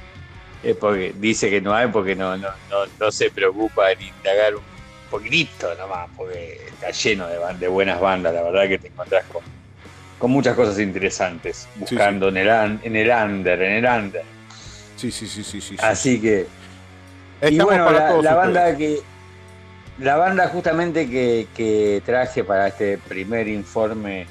es 0.64 0.76
porque 0.76 1.14
dice 1.18 1.50
que 1.50 1.62
no 1.62 1.74
hay 1.74 1.88
porque 1.88 2.16
no, 2.16 2.38
no, 2.38 2.50
no, 2.70 2.86
no 3.00 3.12
se 3.12 3.32
preocupa 3.32 3.92
en 3.92 4.02
indagar 4.02 4.56
un 4.56 4.62
poquitito 5.10 5.74
nomás, 5.76 6.10
porque 6.16 6.62
está 6.68 6.92
lleno 6.92 7.28
de, 7.28 7.40
de 7.58 7.68
buenas 7.68 8.00
bandas, 8.00 8.34
la 8.34 8.44
verdad 8.44 8.68
que 8.68 8.78
te 8.80 8.88
encontrás 8.88 9.26
con, 9.26 9.44
con 10.18 10.32
muchas 10.32 10.56
cosas 10.56 10.80
interesantes, 10.80 11.68
sí. 11.86 11.96
buscando 11.96 12.30
En, 12.30 12.38
el, 12.38 12.80
en 12.84 12.96
el 12.96 13.10
under, 13.10 13.62
en 13.62 13.86
el 13.86 13.86
under. 13.86 14.24
Sí, 14.96 15.12
sí, 15.12 15.28
sí, 15.28 15.44
sí, 15.44 15.62
sí. 15.62 15.78
sí. 15.78 15.78
Así 15.80 16.22
que 16.22 16.48
y 17.42 17.60
bueno, 17.60 17.86
para 17.86 18.00
la, 18.00 18.08
todos 18.10 18.24
la 18.24 18.38
ustedes. 18.38 18.38
banda 18.38 18.78
que 18.78 19.00
la 19.98 20.16
banda 20.18 20.48
justamente 20.48 21.10
que, 21.10 21.48
que 21.56 22.02
traje 22.06 22.44
para 22.44 22.68
este 22.68 22.98
primer 22.98 23.48
informe 23.48 24.28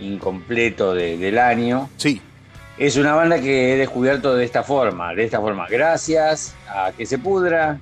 incompleto 0.00 0.94
de- 0.94 1.16
del 1.16 1.38
año 1.38 1.88
Sí, 1.96 2.20
es 2.78 2.96
una 2.96 3.14
banda 3.14 3.40
que 3.40 3.72
he 3.72 3.76
descubierto 3.76 4.34
de 4.34 4.44
esta 4.44 4.62
forma, 4.62 5.14
de 5.14 5.24
esta 5.24 5.40
forma. 5.40 5.66
Gracias 5.68 6.54
a 6.68 6.92
Que 6.96 7.06
Se 7.06 7.18
Pudra, 7.18 7.78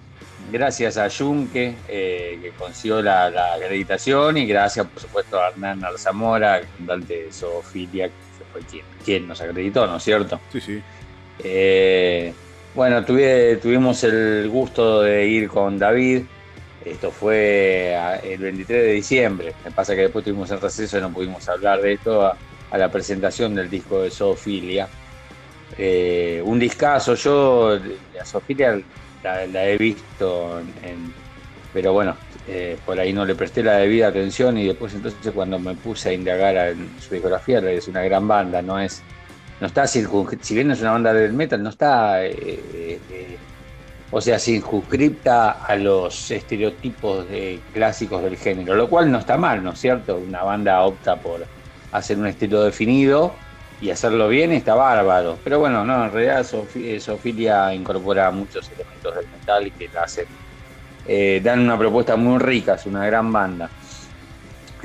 gracias 0.52 0.96
a 0.98 1.08
Junque, 1.10 1.74
eh, 1.88 2.38
que 2.42 2.50
consiguió 2.50 3.02
la, 3.02 3.30
la 3.30 3.54
acreditación, 3.54 4.36
y 4.38 4.46
gracias, 4.46 4.86
por 4.86 5.00
supuesto, 5.02 5.40
a 5.40 5.48
Hernán 5.48 5.84
Arzamora, 5.84 6.60
cantante 6.76 7.24
de 7.24 7.32
Zoofilia, 7.32 8.06
que 8.08 8.12
fue 8.52 8.60
quien, 8.62 8.84
quien 9.04 9.26
nos 9.28 9.40
acreditó, 9.40 9.86
¿no 9.86 9.96
es 9.96 10.02
cierto? 10.04 10.40
sí, 10.52 10.60
sí. 10.60 10.80
Eh, 11.42 12.32
bueno, 12.74 13.04
tuve- 13.04 13.56
tuvimos 13.60 14.02
el 14.04 14.48
gusto 14.48 15.02
de 15.02 15.26
ir 15.26 15.48
con 15.48 15.78
David. 15.78 16.22
Esto 16.84 17.10
fue 17.10 17.96
a- 17.96 18.16
el 18.16 18.38
23 18.40 18.82
de 18.82 18.92
diciembre. 18.92 19.54
Me 19.64 19.70
pasa 19.70 19.94
que 19.94 20.02
después 20.02 20.24
tuvimos 20.24 20.50
el 20.50 20.60
receso 20.60 20.98
y 20.98 21.00
no 21.00 21.12
pudimos 21.12 21.48
hablar 21.48 21.80
de 21.80 21.94
esto 21.94 22.26
a, 22.26 22.36
la 22.76 22.90
presentación 22.90 23.54
del 23.54 23.70
disco 23.70 24.02
de 24.02 24.10
Zoofilia. 24.10 24.88
Eh, 25.78 26.42
un 26.44 26.58
discazo. 26.58 27.14
Yo 27.14 27.78
a 28.20 28.24
Zoofilia 28.24 28.80
la, 29.22 29.46
la 29.46 29.68
he 29.68 29.78
visto, 29.78 30.60
pero 31.72 31.92
bueno, 31.92 32.16
eh, 32.46 32.76
por 32.84 32.98
ahí 32.98 33.12
no 33.12 33.24
le 33.24 33.34
presté 33.34 33.62
la 33.62 33.76
debida 33.76 34.08
atención 34.08 34.58
y 34.58 34.66
después 34.66 34.92
entonces 34.94 35.32
cuando 35.32 35.58
me 35.58 35.74
puse 35.74 36.10
a 36.10 36.12
indagar 36.12 36.56
en 36.68 36.90
su 37.00 37.14
discografía, 37.14 37.58
es 37.70 37.88
una 37.88 38.02
gran 38.02 38.26
banda, 38.28 38.60
no 38.60 38.78
es 38.80 39.02
no 39.60 39.68
está 39.68 39.86
circunscripta, 39.86 40.46
si 40.46 40.54
bien 40.54 40.70
es 40.72 40.80
una 40.80 40.92
banda 40.92 41.14
del 41.14 41.32
metal, 41.32 41.62
no 41.62 41.70
está, 41.70 42.24
eh, 42.26 43.38
o 44.10 44.20
sea, 44.20 44.38
circunscripta 44.38 45.64
a 45.64 45.76
los 45.76 46.30
estereotipos 46.30 47.28
de, 47.28 47.60
clásicos 47.72 48.22
del 48.22 48.36
género, 48.36 48.74
lo 48.74 48.88
cual 48.88 49.10
no 49.10 49.18
está 49.18 49.36
mal, 49.36 49.62
¿no 49.62 49.72
es 49.72 49.80
cierto? 49.80 50.16
Una 50.16 50.42
banda 50.42 50.82
opta 50.82 51.16
por 51.16 51.44
hacer 51.92 52.18
un 52.18 52.26
estilo 52.26 52.62
definido 52.62 53.34
y 53.80 53.90
hacerlo 53.90 54.28
bien 54.28 54.52
está 54.52 54.74
bárbaro. 54.74 55.38
Pero 55.42 55.58
bueno, 55.58 55.84
no, 55.84 56.04
en 56.04 56.12
realidad 56.12 56.46
eh, 56.76 57.00
Sofilia 57.00 57.74
incorpora 57.74 58.30
muchos 58.30 58.70
elementos 58.70 59.14
del 59.14 59.26
metal 59.28 59.66
y 59.66 59.70
que 59.72 59.88
la 59.92 60.02
hacen, 60.02 60.26
eh, 61.06 61.40
dan 61.42 61.60
una 61.60 61.78
propuesta 61.78 62.16
muy 62.16 62.38
rica, 62.38 62.74
es 62.74 62.86
una 62.86 63.04
gran 63.06 63.32
banda. 63.32 63.68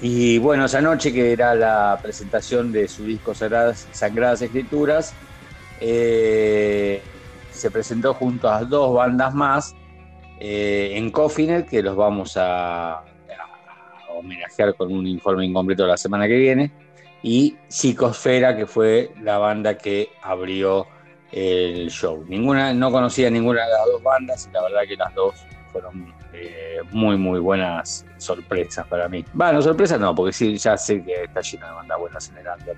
Y 0.01 0.37
bueno, 0.37 0.65
esa 0.65 0.81
noche 0.81 1.11
que 1.11 1.33
era 1.33 1.53
la 1.55 1.99
presentación 2.01 2.71
de 2.71 2.87
su 2.87 3.03
disco 3.03 3.35
Sagradas, 3.35 3.87
Sagradas 3.91 4.41
Escrituras, 4.41 5.13
eh, 5.81 7.01
se 7.59 7.69
presentó 7.69 8.13
junto 8.15 8.49
a 8.49 8.63
dos 8.63 8.95
bandas 8.95 9.33
más 9.35 9.75
eh, 10.39 10.93
en 10.95 11.11
Coffinet, 11.11 11.69
que 11.69 11.81
los 11.83 11.95
vamos 11.95 12.35
a, 12.37 12.93
a 12.93 13.03
homenajear 14.17 14.75
con 14.75 14.91
un 14.91 15.05
informe 15.05 15.45
incompleto 15.45 15.85
la 15.85 15.97
semana 15.97 16.27
que 16.27 16.37
viene, 16.37 16.71
y 17.21 17.57
Psicosfera, 17.67 18.55
que 18.55 18.65
fue 18.65 19.11
la 19.21 19.37
banda 19.37 19.77
que 19.77 20.09
abrió 20.23 20.87
el 21.31 21.89
show. 21.91 22.23
Ninguna, 22.27 22.73
no 22.73 22.91
conocía 22.91 23.29
ninguna 23.29 23.65
de 23.65 23.69
las 23.71 23.85
dos 23.85 24.01
bandas 24.01 24.47
y 24.47 24.51
la 24.51 24.63
verdad 24.63 24.81
que 24.87 24.95
las 24.95 25.13
dos 25.13 25.35
fueron 25.71 26.13
eh, 26.33 26.77
muy, 26.91 27.17
muy 27.17 27.39
buenas 27.39 28.05
sorpresas 28.17 28.87
para 28.87 29.07
mí. 29.09 29.23
Bueno, 29.33 29.61
sorpresas 29.61 29.99
no, 29.99 30.15
porque 30.15 30.31
sí, 30.33 30.57
ya 30.57 30.77
sé 30.77 31.03
que 31.03 31.23
está 31.25 31.41
lleno 31.41 31.67
de 31.67 31.73
bandas 31.73 31.99
buenas 31.99 32.29
en 32.29 32.37
el 32.37 32.47
under. 32.47 32.77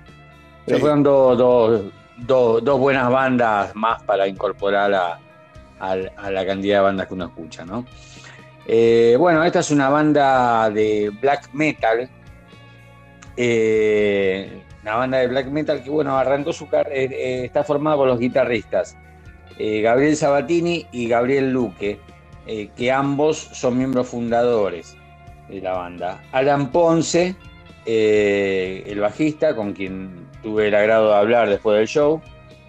Pero 0.66 0.76
Sí. 0.76 0.80
fueron 0.80 1.02
dos, 1.02 1.38
dos, 1.38 1.82
dos, 2.26 2.62
buenas 2.78 3.10
bandas 3.10 3.74
más 3.74 4.02
para 4.04 4.26
incorporar 4.26 4.92
a, 4.94 5.18
la 6.30 6.46
cantidad 6.46 6.78
de 6.78 6.82
bandas 6.82 7.06
que 7.08 7.14
uno 7.14 7.24
escucha, 7.26 7.64
¿no? 7.64 7.84
Eh, 8.66 9.16
bueno, 9.18 9.42
esta 9.42 9.58
es 9.60 9.70
una 9.70 9.88
banda 9.88 10.70
de 10.70 11.10
black 11.20 11.50
metal. 11.52 12.08
eh, 13.36 14.62
una 14.82 14.96
banda 14.96 15.18
de 15.18 15.28
black 15.28 15.46
metal 15.46 15.82
que, 15.82 15.90
bueno, 15.90 16.16
arrancó 16.16 16.52
su 16.52 16.68
carrera, 16.68 17.14
está 17.14 17.64
formada 17.64 17.96
por 17.96 18.08
los 18.08 18.18
guitarristas 18.18 18.96
eh, 19.58 19.80
Gabriel 19.82 20.16
Sabatini 20.16 20.86
y 20.92 21.08
Gabriel 21.08 21.52
Luque, 21.52 22.00
eh, 22.46 22.68
que 22.76 22.90
ambos 22.90 23.38
son 23.52 23.78
miembros 23.78 24.08
fundadores 24.08 24.96
de 25.48 25.60
la 25.60 25.72
banda. 25.72 26.22
Alan 26.32 26.72
Ponce, 26.72 27.36
eh, 27.84 28.82
el 28.86 29.00
bajista, 29.00 29.54
con 29.54 29.72
quien 29.72 30.26
tuve 30.42 30.68
el 30.68 30.74
agrado 30.74 31.08
de 31.08 31.16
hablar 31.16 31.48
después 31.48 31.78
del 31.78 31.88
show, 31.88 32.20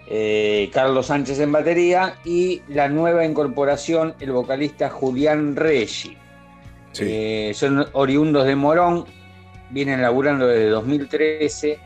eh, 0.06 0.70
Carlos 0.72 1.06
Sánchez 1.06 1.40
en 1.40 1.52
batería 1.52 2.16
y 2.24 2.62
la 2.68 2.88
nueva 2.88 3.24
incorporación, 3.24 4.14
el 4.20 4.32
vocalista 4.32 4.90
Julián 4.90 5.56
Reggi. 5.56 6.16
Sí. 6.92 7.04
Eh, 7.06 7.52
son 7.54 7.86
oriundos 7.92 8.46
de 8.46 8.54
Morón, 8.54 9.04
vienen 9.70 10.02
laburando 10.02 10.46
desde 10.46 10.68
2013 10.68 11.78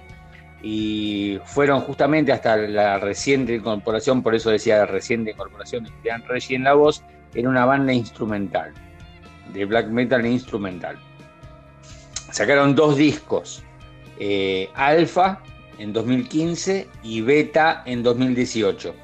y 0.63 1.39
fueron 1.45 1.81
justamente 1.81 2.33
hasta 2.33 2.57
la 2.57 2.99
reciente 2.99 3.55
incorporación, 3.55 4.23
por 4.23 4.35
eso 4.35 4.51
decía 4.51 4.85
reciente 4.85 5.31
incorporación 5.31 5.85
de 5.85 5.91
Julián 5.91 6.25
Reggi 6.27 6.57
en 6.57 6.65
la 6.65 6.75
voz, 6.75 7.03
en 7.35 7.47
una 7.47 7.65
banda 7.65 7.93
instrumental, 7.93 8.73
de 9.53 9.65
black 9.65 9.87
metal 9.89 10.25
e 10.25 10.31
instrumental. 10.31 10.99
Sacaron 12.33 12.75
dos 12.75 12.97
discos. 12.97 13.63
eh, 14.19 14.69
Alfa 14.75 15.41
en 15.79 15.93
2015 15.93 16.89
y 17.03 17.21
Beta 17.23 17.83
en 17.87 18.03
2018. 18.03 18.95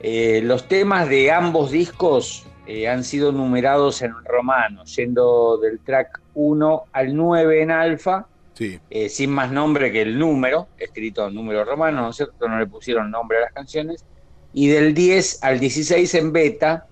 Eh, 0.00 0.40
los 0.44 0.66
temas 0.68 1.08
de 1.08 1.30
ambos 1.30 1.70
discos 1.70 2.46
eh, 2.66 2.88
han 2.88 3.04
sido 3.04 3.32
numerados 3.32 4.02
en 4.02 4.12
romano, 4.24 4.84
yendo 4.84 5.58
del 5.58 5.80
track 5.80 6.20
1 6.34 6.84
al 6.92 7.14
9 7.16 7.62
en 7.62 7.70
alfa, 7.70 8.26
Sí. 8.54 8.78
eh, 8.90 9.08
sin 9.08 9.30
más 9.30 9.50
nombre 9.50 9.90
que 9.90 10.02
el 10.02 10.18
número, 10.18 10.68
escrito 10.78 11.26
en 11.28 11.34
número 11.34 11.64
romano, 11.64 12.02
¿no 12.02 12.10
es 12.10 12.16
cierto? 12.16 12.46
No 12.48 12.58
le 12.58 12.66
pusieron 12.66 13.10
nombre 13.10 13.38
a 13.38 13.42
las 13.42 13.52
canciones. 13.52 14.04
Y 14.52 14.68
del 14.68 14.92
10 14.94 15.42
al 15.42 15.58
16 15.60 16.14
en 16.14 16.32
beta, 16.32 16.86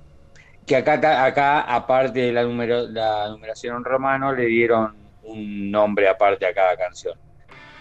que 0.66 0.76
acá, 0.76 1.24
acá 1.24 1.60
aparte 1.62 2.20
de 2.20 2.32
la, 2.32 2.44
numero- 2.44 2.88
la 2.88 3.28
numeración 3.30 3.76
en 3.78 3.84
romano, 3.84 4.32
le 4.34 4.46
dieron 4.46 4.94
un 5.24 5.70
nombre 5.70 6.08
aparte 6.08 6.46
a 6.46 6.54
cada 6.54 6.76
canción. 6.76 7.18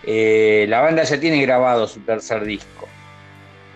Eh, 0.02 0.66
la 0.70 0.82
banda 0.82 1.04
ya 1.04 1.20
tiene 1.20 1.42
grabado 1.42 1.88
su 1.88 2.04
tercer 2.04 2.44
disco. 2.46 2.96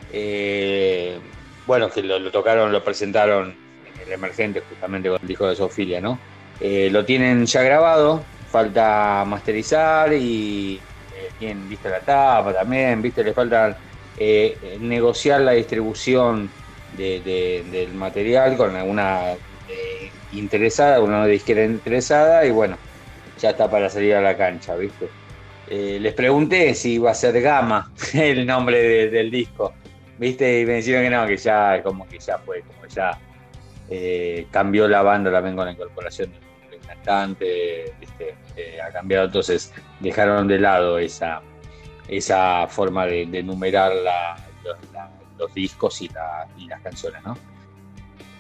Eh, 0.10 1.20
bueno, 1.66 1.90
que 1.90 2.02
lo, 2.04 2.32
tocaron, 2.32 2.72
lo 2.72 2.84
presentaron 2.84 3.58
en 3.84 4.00
el 4.00 4.12
emergente 4.12 4.62
justamente 4.62 5.10
con 5.10 5.18
el 5.22 5.28
disco 5.28 5.48
de 5.48 5.56
Sofilia, 5.56 6.02
¿no? 6.02 6.24
Eh, 6.60 6.90
lo 6.92 7.06
tienen 7.06 7.46
ya 7.46 7.64
grabado, 7.64 8.30
falta 8.46 9.24
masterizar 9.26 10.14
y 10.14 10.86
tienen 11.38 11.68
vista 11.68 11.90
la 11.90 12.04
tapa 12.04 12.54
también, 12.54 13.02
viste, 13.02 13.24
le 13.24 13.34
falta 13.34 13.78
negociar 14.80 15.42
la 15.42 15.54
distribución 15.54 16.54
de- 16.92 17.22
de- 17.22 17.64
del 17.70 17.94
material 17.94 18.58
con 18.58 18.76
alguna 18.76 19.36
interesada, 20.30 21.02
una 21.02 21.26
disquera 21.26 21.64
interesada 21.66 22.46
y 22.46 22.52
bueno, 22.52 22.78
ya 23.36 23.52
está 23.52 23.70
para 23.70 23.90
salir 23.90 24.16
a 24.16 24.22
la 24.22 24.38
cancha, 24.38 24.76
¿viste? 24.76 25.14
Eh, 25.68 26.00
les 26.02 26.14
pregunté 26.14 26.74
si 26.74 26.94
iba 26.94 27.12
a 27.12 27.14
ser 27.14 27.40
Gama 27.42 27.92
el 28.14 28.46
nombre 28.46 28.82
de- 28.82 29.10
del 29.10 29.32
disco, 29.32 29.74
¿viste? 30.18 30.62
Y 30.62 30.66
me 30.66 30.74
dijeron 30.76 31.04
que 31.04 31.10
no, 31.10 31.28
que 31.28 31.38
ya, 31.38 31.82
como 31.84 32.08
que 32.08 32.20
ya 32.20 32.38
fue, 32.40 32.62
como 32.62 32.86
ya 32.88 33.18
eh, 33.90 34.48
cambió 34.52 34.88
la 34.88 35.02
banda 35.02 35.32
también 35.32 35.56
con 35.56 35.66
la 35.66 35.72
incorporación 35.72 36.32
del 36.70 36.80
cantante, 36.82 37.94
¿viste? 38.00 38.36
Eh, 38.58 38.80
ha 38.82 38.92
cambiado, 38.92 39.26
entonces 39.26 39.74
dejaron 40.00 40.48
de 40.48 40.60
lado 40.60 40.98
esa, 40.98 41.42
esa 42.08 42.68
forma 42.68 43.06
de, 43.06 43.42
numerar 43.44 43.94
los 45.38 45.54
discos 45.54 46.02
y, 46.02 46.10
la- 46.10 46.48
y 46.58 46.68
las 46.68 46.82
canciones, 46.82 47.22
¿no? 47.24 47.38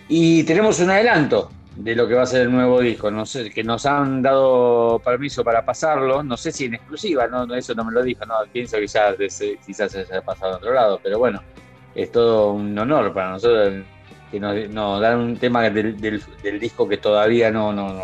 Y 0.09 0.43
tenemos 0.43 0.79
un 0.81 0.89
adelanto 0.89 1.49
de 1.75 1.95
lo 1.95 2.07
que 2.07 2.15
va 2.15 2.23
a 2.23 2.25
ser 2.25 2.41
el 2.41 2.51
nuevo 2.51 2.79
disco, 2.81 3.09
no 3.09 3.25
sé, 3.25 3.49
que 3.49 3.63
nos 3.63 3.85
han 3.85 4.21
dado 4.21 4.99
permiso 4.99 5.43
para 5.43 5.63
pasarlo, 5.63 6.21
no 6.21 6.35
sé 6.37 6.51
si 6.51 6.65
en 6.65 6.75
exclusiva, 6.75 7.27
no, 7.27 7.53
eso 7.55 7.73
no 7.73 7.85
me 7.85 7.93
lo 7.93 8.03
dijo, 8.03 8.25
no, 8.25 8.33
pienso 8.51 8.77
que 8.77 8.87
ya 8.87 9.15
quizás 9.65 9.91
se 9.91 9.99
haya 10.01 10.21
pasado 10.21 10.53
a 10.53 10.57
otro 10.57 10.73
lado, 10.73 10.99
pero 11.01 11.17
bueno, 11.17 11.41
es 11.95 12.11
todo 12.11 12.51
un 12.53 12.77
honor 12.77 13.13
para 13.13 13.31
nosotros 13.31 13.83
que 14.29 14.39
nos, 14.39 14.69
nos 14.69 15.01
dan 15.01 15.19
un 15.19 15.37
tema 15.37 15.61
del, 15.69 15.99
del- 15.99 16.23
del 16.43 16.59
disco 16.59 16.87
que 16.87 16.97
todavía 16.97 17.51
no, 17.51 17.71
no, 17.73 17.93
no, 17.93 18.03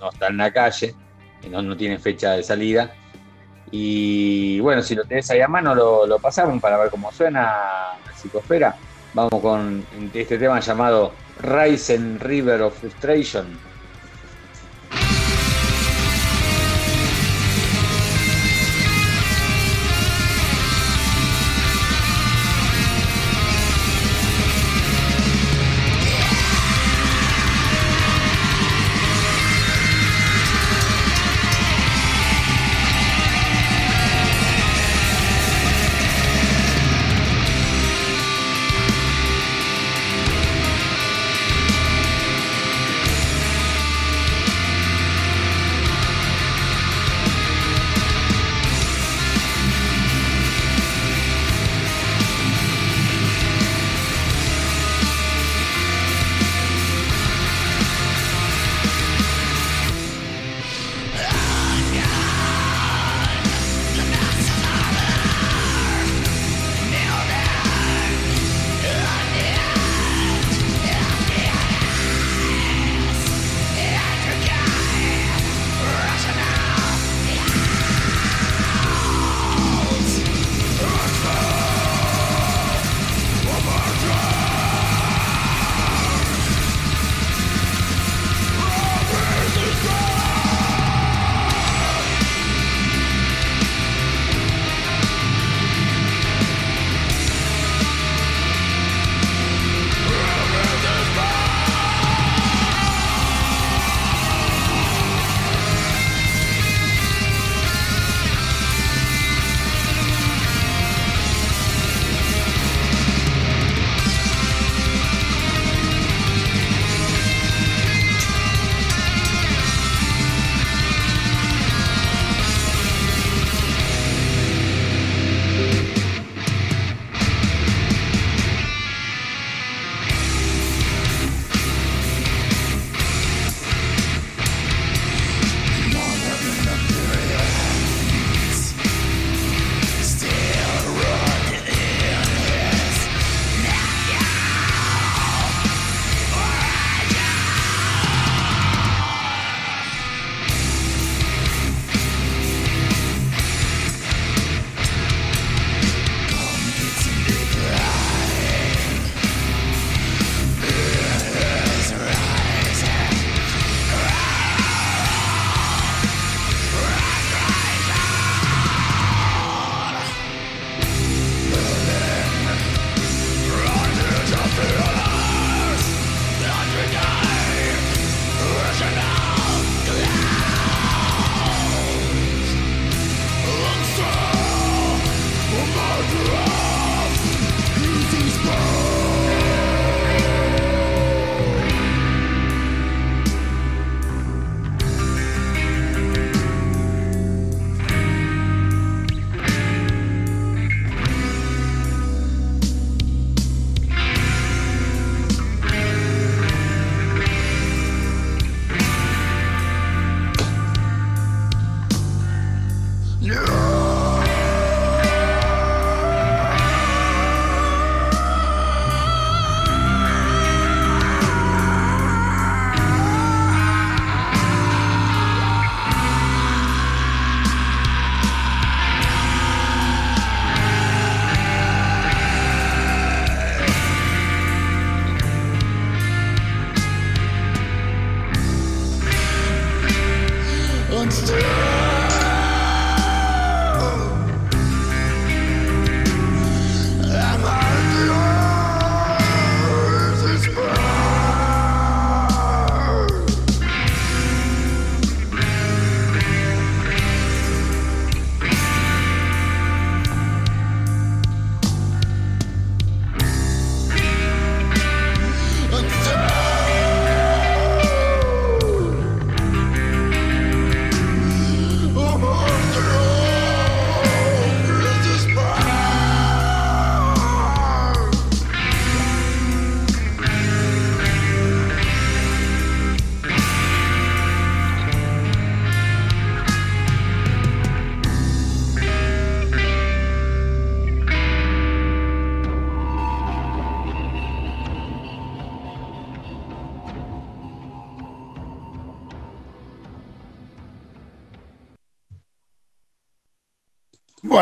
no 0.00 0.10
está 0.10 0.28
en 0.28 0.36
la 0.38 0.50
calle, 0.50 0.94
que 1.40 1.48
no, 1.48 1.60
no 1.62 1.76
tiene 1.76 1.98
fecha 1.98 2.32
de 2.32 2.42
salida. 2.42 2.90
Y 3.70 4.60
bueno, 4.60 4.82
si 4.82 4.94
lo 4.94 5.04
tenés 5.04 5.30
ahí 5.30 5.40
a 5.40 5.48
mano, 5.48 5.74
lo, 5.74 6.06
lo 6.06 6.18
pasamos 6.18 6.60
para 6.60 6.76
ver 6.76 6.90
cómo 6.90 7.10
suena 7.10 7.40
la 8.06 8.12
psicosfera. 8.14 8.76
Vamos 9.14 9.40
con 9.40 9.82
este 10.12 10.36
tema 10.38 10.60
llamado 10.60 11.12
Rising 11.42 12.18
River 12.18 12.62
of 12.62 12.78
Frustration. 12.78 13.71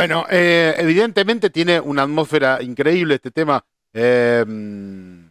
Bueno, 0.01 0.27
eh, 0.31 0.75
evidentemente 0.79 1.51
tiene 1.51 1.81
una 1.81 2.03
atmósfera 2.03 2.59
increíble 2.63 3.17
este 3.17 3.31
tema. 3.31 3.65
Eh, 3.93 4.45
no 4.47 5.31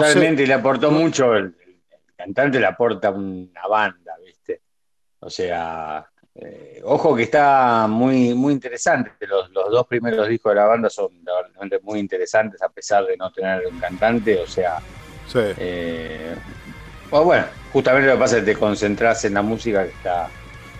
Totalmente, 0.00 0.38
sé. 0.38 0.42
y 0.44 0.46
le 0.46 0.54
aportó 0.54 0.90
mucho. 0.90 1.34
El, 1.34 1.44
el 1.66 2.14
cantante 2.16 2.60
le 2.60 2.66
aporta 2.66 3.10
una 3.10 3.66
banda, 3.68 4.12
¿viste? 4.24 4.60
O 5.20 5.30
sea, 5.30 6.06
eh, 6.34 6.80
ojo 6.84 7.14
que 7.16 7.24
está 7.24 7.86
muy, 7.88 8.34
muy 8.34 8.52
interesante. 8.52 9.12
Los, 9.26 9.50
los 9.50 9.70
dos 9.70 9.86
primeros 9.86 10.28
discos 10.28 10.52
de 10.52 10.56
la 10.56 10.66
banda 10.66 10.90
son 10.90 11.08
realmente 11.24 11.80
muy 11.82 11.98
interesantes, 11.98 12.60
a 12.62 12.68
pesar 12.68 13.04
de 13.06 13.16
no 13.16 13.32
tener 13.32 13.66
un 13.66 13.78
cantante. 13.78 14.38
O 14.38 14.46
sea, 14.46 14.78
Sí. 15.26 15.40
eh, 15.58 16.34
bueno, 17.10 17.44
justamente 17.72 18.06
lo 18.08 18.14
que 18.14 18.20
pasa 18.20 18.38
es 18.38 18.44
que 18.44 18.52
te 18.52 18.58
concentras 18.58 19.24
en 19.24 19.34
la 19.34 19.42
música 19.42 19.82
que 19.84 19.90
está. 19.90 20.28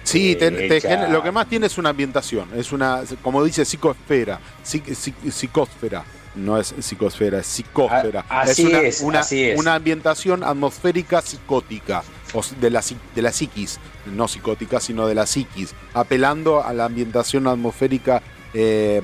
Sí, 0.09 0.37
te- 0.37 0.47
eh, 0.49 0.69
te 0.69 0.77
hecha- 0.79 0.89
gen- 0.89 1.13
lo 1.13 1.23
que 1.23 1.31
más 1.33 1.49
tiene 1.49 1.67
es 1.67 1.79
una 1.79 1.91
ambientación, 1.91 2.49
es 2.57 2.73
una, 2.73 3.03
como 3.23 3.43
dice, 3.45 3.65
psicosfera, 3.65 4.41
psic- 4.65 4.85
psic- 4.95 5.31
psicosfera, 5.31 6.05
no 6.35 6.59
es 6.59 6.75
psicosfera, 6.79 7.41
es 7.41 7.47
psicósfera. 7.47 8.25
A- 8.29 8.43
así 8.43 8.65
una, 8.67 8.81
es, 8.81 9.01
una, 9.01 9.21
así 9.21 9.45
es. 9.45 9.59
una 9.59 9.75
ambientación 9.75 10.45
atmosférica 10.45 11.21
psicótica, 11.23 12.03
o 12.35 12.43
de 12.61 12.71
la, 12.71 12.83
de 13.15 13.23
la 13.23 13.33
psiquis, 13.33 13.79
no 14.07 14.29
psicótica, 14.29 14.81
sino 14.81 15.07
de 15.07 15.15
la 15.15 15.27
psiquis, 15.27 15.75
apelando 15.95 16.63
a 16.65 16.73
la 16.73 16.85
ambientación 16.85 17.47
atmosférica, 17.47 18.23
eh, 18.55 19.03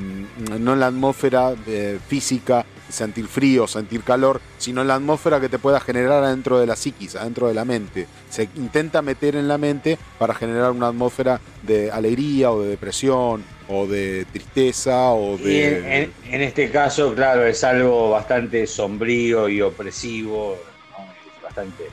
no 0.58 0.72
en 0.74 0.80
la 0.80 0.86
atmósfera 0.86 1.54
eh, 1.66 1.98
física, 2.08 2.64
sentir 2.94 3.26
frío, 3.26 3.66
sentir 3.66 4.02
calor, 4.02 4.40
sino 4.58 4.80
en 4.82 4.88
la 4.88 4.94
atmósfera 4.94 5.40
que 5.40 5.48
te 5.48 5.58
pueda 5.58 5.80
generar 5.80 6.22
adentro 6.24 6.58
de 6.58 6.66
la 6.66 6.76
psiquis, 6.76 7.16
adentro 7.16 7.48
de 7.48 7.54
la 7.54 7.64
mente. 7.64 8.06
Se 8.30 8.48
intenta 8.54 9.02
meter 9.02 9.36
en 9.36 9.48
la 9.48 9.58
mente 9.58 9.98
para 10.18 10.34
generar 10.34 10.70
una 10.70 10.88
atmósfera 10.88 11.40
de 11.62 11.90
alegría 11.90 12.50
o 12.52 12.62
de 12.62 12.68
depresión 12.70 13.44
o 13.68 13.86
de 13.86 14.26
tristeza 14.32 15.10
o 15.10 15.36
Y 15.38 15.42
de... 15.44 15.78
en, 15.78 15.92
en- 15.92 16.12
en 16.34 16.42
este 16.42 16.70
caso, 16.70 17.14
claro, 17.14 17.44
es 17.46 17.62
algo 17.64 18.10
bastante 18.10 18.66
sombrío 18.66 19.48
y 19.48 19.60
opresivo, 19.62 20.56
¿no? 20.98 21.04
Es 21.36 21.42
bastante 21.42 21.84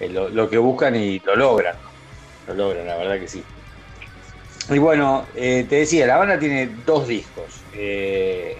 eh, 0.00 0.08
lo, 0.08 0.28
lo 0.28 0.48
que 0.50 0.58
buscan 0.58 0.94
y 0.96 1.18
lo 1.20 1.36
logran, 1.36 1.76
lo 2.48 2.54
logran, 2.54 2.86
la 2.86 2.96
verdad 2.96 3.18
que 3.20 3.28
sí. 3.28 3.42
Y 4.70 4.78
bueno, 4.78 5.26
eh, 5.34 5.66
te 5.68 5.76
decía, 5.76 6.06
la 6.06 6.16
banda 6.16 6.38
tiene 6.38 6.68
dos 6.86 7.06
discos. 7.06 7.44
Eh, 7.74 8.56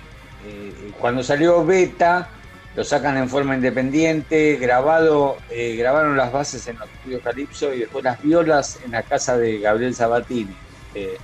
eh, 0.47 0.93
cuando 1.01 1.23
salió 1.23 1.65
Beta, 1.65 2.29
lo 2.77 2.85
sacan 2.85 3.17
en 3.17 3.29
forma 3.29 3.55
independiente, 3.55 4.57
grabado, 4.57 5.37
eh, 5.51 5.77
grabaron 5.77 6.17
las 6.17 6.33
bases 6.33 6.67
en 6.67 6.79
los 6.79 6.89
estudios 6.91 7.23
Calypso 7.23 7.73
y 7.73 7.81
después 7.81 8.03
las 8.05 8.21
violas 8.21 8.81
en 8.85 8.93
la 8.93 9.03
casa 9.03 9.37
de 9.37 9.59
Gabriel 9.61 9.95
Sabatini. 9.95 10.57
eh, 10.95 11.17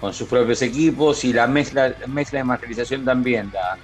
con 0.00 0.12
sus 0.12 0.28
propios 0.28 0.60
equipos 0.62 1.24
y 1.24 1.32
la 1.32 1.46
mezcla, 1.46 1.94
mezcla 2.06 2.40
de 2.40 2.44
masterización 2.44 3.04
también 3.04 3.50
la, 3.52 3.78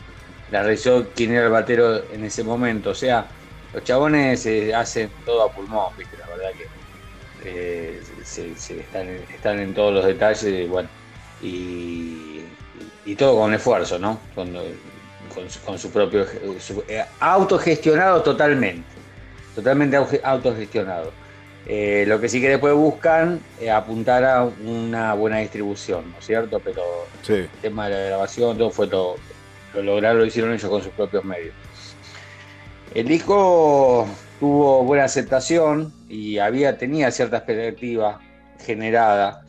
realizó 0.50 1.08
quien 1.14 1.32
era 1.32 1.46
el 1.46 1.50
batero 1.50 2.12
en 2.12 2.24
ese 2.24 2.44
momento. 2.44 2.90
O 2.90 2.94
sea, 2.94 3.26
los 3.72 3.82
chabones 3.82 4.44
eh, 4.44 4.74
hacen 4.74 5.10
todo 5.24 5.44
a 5.44 5.52
pulmón, 5.52 5.96
¿viste? 5.96 6.16
la 6.18 6.26
verdad 6.26 6.50
que 7.42 7.98
están, 9.34 9.58
en 9.58 9.74
todos 9.74 9.94
los 9.94 10.04
detalles, 10.04 10.68
bueno, 10.68 10.88
y, 11.40 12.31
y 13.04 13.14
todo 13.16 13.36
con 13.38 13.52
esfuerzo, 13.54 13.98
¿no? 13.98 14.20
Con, 14.34 14.52
con 15.34 15.48
su, 15.50 15.60
con 15.60 15.78
su 15.78 15.90
propio, 15.90 16.24
su- 16.58 16.84
eh, 16.88 17.04
autogestionado 17.20 18.22
totalmente, 18.22 18.88
totalmente 19.54 19.96
autogestionado. 20.22 21.12
Eh, 21.64 22.04
lo 22.08 22.20
que 22.20 22.28
sí 22.28 22.40
que 22.40 22.48
después 22.48 22.74
buscan 22.74 23.40
eh, 23.60 23.70
apuntar 23.70 24.24
a 24.24 24.42
una 24.44 25.14
buena 25.14 25.38
distribución, 25.38 26.10
¿no 26.10 26.18
es 26.18 26.24
cierto? 26.26 26.60
Pero 26.60 26.82
Sí. 27.22 27.34
el 27.34 27.48
tema 27.60 27.88
de 27.88 27.94
la 27.94 28.00
grabación, 28.08 28.58
todo 28.58 28.70
fue 28.70 28.88
todo, 28.88 29.16
lo 29.74 29.82
lograron, 29.82 30.18
lo 30.18 30.26
hicieron 30.26 30.52
ellos 30.52 30.68
con 30.68 30.82
sus 30.82 30.92
propios 30.92 31.24
medios. 31.24 31.54
El 32.94 33.06
disco 33.08 34.06
tuvo 34.40 34.82
buena 34.84 35.04
aceptación 35.04 35.92
y 36.08 36.38
había, 36.38 36.76
tenía 36.76 37.10
cierta 37.10 37.38
expectativa 37.38 38.20
generada 38.66 39.42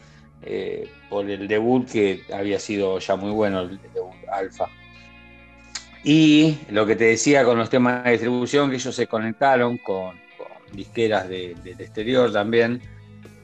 eh, 0.44 0.88
por 1.14 1.30
el 1.30 1.48
debut 1.48 1.88
que 1.88 2.24
había 2.34 2.60
sido 2.60 2.98
ya 2.98 3.16
muy 3.16 3.30
bueno, 3.30 3.62
el 3.62 3.80
debut 3.94 4.16
Alfa. 4.32 4.66
Y 6.04 6.58
lo 6.72 6.88
que 6.88 6.96
te 6.96 7.04
decía 7.04 7.46
con 7.46 7.60
los 7.60 7.70
temas 7.70 8.04
de 8.04 8.12
distribución, 8.14 8.72
que 8.72 8.78
ellos 8.78 8.96
se 8.96 9.06
conectaron 9.06 9.78
con, 9.78 10.20
con 10.36 10.48
disqueras 10.76 11.30
de- 11.30 11.56
del 11.64 11.80
exterior 11.80 12.34
también, 12.34 12.82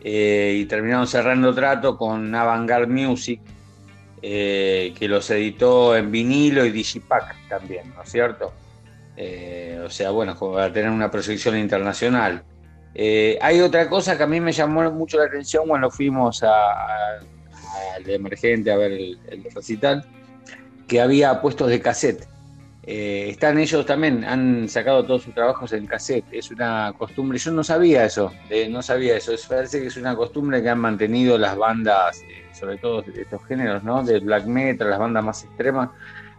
eh, 0.03 0.57
y 0.59 0.65
terminaron 0.65 1.05
cerrando 1.05 1.53
trato 1.53 1.95
con 1.95 2.33
Avantgarde 2.33 2.87
Music, 2.87 3.39
eh, 4.23 4.91
que 4.97 5.07
los 5.07 5.29
editó 5.29 5.95
en 5.95 6.09
vinilo 6.11 6.65
y 6.65 6.71
digipack 6.71 7.47
también, 7.49 7.93
¿no 7.95 8.01
es 8.01 8.09
cierto? 8.09 8.51
Eh, 9.15 9.79
o 9.85 9.89
sea, 9.91 10.09
bueno, 10.09 10.35
para 10.35 10.73
tener 10.73 10.89
una 10.89 11.11
proyección 11.11 11.55
internacional. 11.55 12.43
Hay 13.41 13.61
otra 13.61 13.87
cosa 13.87 14.17
que 14.17 14.23
a 14.23 14.27
mí 14.27 14.41
me 14.41 14.51
llamó 14.51 14.89
mucho 14.91 15.19
la 15.19 15.25
atención 15.25 15.67
cuando 15.67 15.89
fuimos 15.91 16.41
a- 16.43 17.19
al 17.95 18.09
emergente 18.09 18.71
a 18.71 18.77
ver 18.77 18.91
el, 18.91 19.19
el 19.29 19.43
recital, 19.53 20.05
que 20.87 21.01
había 21.01 21.41
puestos 21.41 21.69
de 21.69 21.79
cassette. 21.81 22.27
Eh, 22.83 23.29
están 23.29 23.59
ellos 23.59 23.85
también, 23.85 24.23
han 24.23 24.67
sacado 24.67 25.05
todos 25.05 25.21
sus 25.21 25.33
trabajos 25.35 25.71
en 25.73 25.85
cassette. 25.85 26.25
Es 26.31 26.49
una 26.49 26.91
costumbre, 26.97 27.37
yo 27.37 27.51
no 27.51 27.63
sabía 27.63 28.03
eso, 28.05 28.33
no 28.69 28.81
sabía 28.81 29.15
eso. 29.15 29.31
Es, 29.31 29.45
parece 29.45 29.79
que 29.79 29.87
es 29.87 29.97
una 29.97 30.15
costumbre 30.15 30.63
que 30.63 30.69
han 30.69 30.79
mantenido 30.79 31.37
las 31.37 31.55
bandas, 31.55 32.21
eh, 32.23 32.45
sobre 32.53 32.77
todo 32.77 33.03
de 33.03 33.21
estos 33.21 33.45
géneros, 33.45 33.83
¿no? 33.83 34.03
Del 34.03 34.21
black 34.21 34.45
metal, 34.45 34.89
las 34.89 34.97
bandas 34.97 35.23
más 35.23 35.43
extremas, 35.43 35.89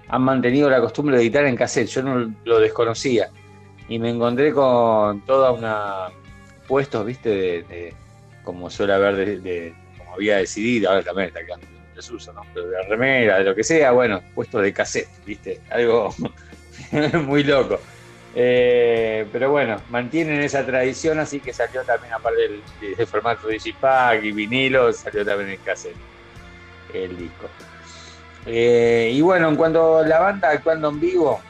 han 0.09 0.23
mantenido 0.23 0.69
la 0.69 0.81
costumbre 0.81 1.17
de 1.17 1.23
editar 1.23 1.45
en 1.45 1.55
cassette. 1.55 1.89
Yo 1.89 2.03
no 2.03 2.35
lo 2.45 2.59
desconocía. 2.59 3.31
Y 3.89 4.01
me 4.01 4.11
encontré 4.11 4.53
con 4.53 5.21
toda 5.21 5.53
una 5.53 6.09
puestos, 6.67 7.05
viste, 7.07 7.29
de, 7.29 7.95
como 8.43 8.71
suele 8.71 8.95
haber 8.95 9.41
de- 9.41 9.75
había 10.15 10.37
decidido, 10.39 10.91
ahora 10.91 11.03
también 11.03 11.29
está 11.29 11.45
quedando 11.45 11.67
en 11.67 11.95
desuso, 11.95 12.33
¿no? 12.33 12.43
De 12.55 12.83
remera, 12.89 13.39
de 13.39 13.45
lo 13.45 13.55
que 13.55 13.65
sea, 13.65 13.93
bueno, 13.93 14.23
puestos 14.35 14.63
de 14.63 14.73
cassette, 14.73 15.09
viste, 15.25 15.61
algo 15.71 16.15
muy 17.27 17.45
loco. 17.45 17.79
Eh, 18.35 19.27
pero 19.33 19.51
bueno, 19.51 19.81
mantienen 19.91 20.41
esa 20.41 20.65
tradición, 20.65 21.19
así 21.19 21.41
que 21.41 21.53
salió 21.53 21.83
también, 21.85 22.13
aparte 22.15 22.41
del, 22.43 22.63
de- 22.81 22.95
de 22.95 23.07
formato 23.07 23.49
digipack 23.49 24.23
y 24.23 24.33
vinilo, 24.33 24.93
salió 24.93 25.25
también 25.25 25.51
en 25.51 25.57
cassette 25.59 25.97
el 26.95 27.17
disco. 27.17 27.49
Eh, 28.47 29.11
y 29.13 29.21
bueno, 29.21 29.49
en 29.49 29.57
cuanto 29.57 29.99
a 29.99 30.07
la 30.07 30.21
banda 30.21 30.51
actuando 30.51 30.89
en 30.89 31.01
vivo, 31.01 31.41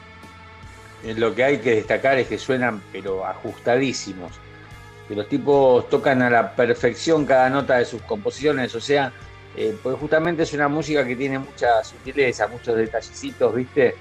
eh, 1.03 1.13
lo 1.15 1.33
que 1.33 1.43
hay 1.43 1.57
que 1.59 1.75
destacar 1.75 2.17
es 2.17 2.27
que 2.27 2.37
suenan 2.37 2.81
pero 2.91 3.25
ajustadísimos. 3.25 4.33
Que 5.11 5.17
los 5.17 5.27
tipos 5.27 5.89
tocan 5.89 6.21
a 6.21 6.29
la 6.29 6.55
perfección 6.55 7.25
cada 7.25 7.49
nota 7.49 7.77
de 7.79 7.83
sus 7.83 8.01
composiciones, 8.03 8.73
o 8.75 8.79
sea, 8.79 9.11
eh, 9.57 9.75
pues 9.83 9.97
justamente 9.99 10.43
es 10.43 10.53
una 10.53 10.69
música 10.69 11.05
que 11.05 11.17
tiene 11.17 11.37
mucha 11.37 11.83
sutileza, 11.83 12.47
muchos 12.47 12.77
detallecitos, 12.77 13.53
¿viste? 13.53 13.93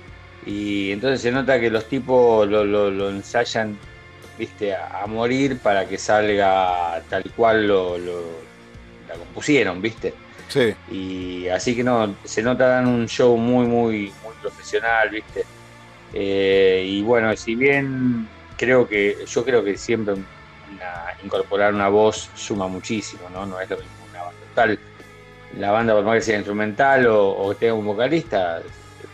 Y 0.46 0.92
entonces 0.92 1.20
se 1.20 1.32
nota 1.32 1.58
que 1.58 1.68
los 1.68 1.86
tipos 1.88 2.48
lo, 2.48 2.64
lo- 2.64 2.92
lo 2.92 3.10
ensayan, 3.10 3.76
¿viste? 4.38 4.72
A, 4.72 5.02
a 5.02 5.06
morir 5.08 5.58
para 5.58 5.84
que 5.88 5.98
salga 5.98 7.02
tal 7.10 7.24
cual 7.34 7.66
lo, 7.66 7.98
lo- 7.98 8.38
la 9.08 9.14
compusieron, 9.16 9.82
¿viste? 9.82 10.14
Sí. 10.46 10.72
Y 10.92 11.48
así 11.48 11.74
que 11.74 11.82
no, 11.82 12.14
se 12.22 12.40
nota 12.40 12.68
dan 12.68 12.86
un 12.86 13.08
show 13.08 13.36
muy, 13.36 13.66
muy, 13.66 14.12
muy 14.22 14.34
profesional, 14.40 15.10
¿viste? 15.10 15.42
Eh, 16.12 16.84
y 16.86 17.02
bueno, 17.02 17.36
si 17.36 17.56
bien 17.56 18.28
creo 18.56 18.86
que, 18.86 19.16
yo 19.26 19.44
creo 19.44 19.64
que 19.64 19.76
siempre 19.76 20.14
incorporar 21.22 21.74
una 21.74 21.88
voz 21.88 22.30
suma 22.34 22.68
muchísimo, 22.68 23.28
¿no? 23.30 23.46
No 23.46 23.60
es 23.60 23.68
lo 23.70 23.76
mismo 23.76 23.92
una 24.10 24.22
banda 24.22 24.38
total. 24.48 24.78
La 25.58 25.70
banda, 25.72 25.94
por 25.94 26.04
más 26.04 26.14
que 26.16 26.20
sea 26.22 26.36
instrumental 26.36 27.06
o, 27.06 27.36
o 27.36 27.54
tenga 27.54 27.74
un 27.74 27.84
vocalista, 27.86 28.62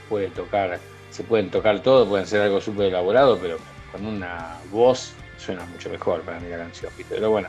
puede 0.08 0.28
tocar, 0.28 0.78
se 1.10 1.24
pueden 1.24 1.50
tocar 1.50 1.80
todo, 1.80 2.06
pueden 2.08 2.26
ser 2.26 2.42
algo 2.42 2.60
súper 2.60 2.86
elaborado, 2.86 3.38
pero 3.40 3.56
con 3.90 4.04
una 4.06 4.58
voz 4.70 5.14
suena 5.38 5.64
mucho 5.66 5.88
mejor 5.90 6.20
para 6.22 6.38
mí 6.40 6.48
la 6.48 6.58
canción, 6.58 6.92
¿viste? 6.96 7.14
Pero 7.14 7.30
bueno, 7.30 7.48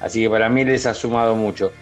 así 0.00 0.22
que 0.22 0.30
para 0.30 0.48
mí 0.48 0.64
les 0.64 0.86
ha 0.86 0.94
sumado 0.94 1.34
mucho. 1.34 1.72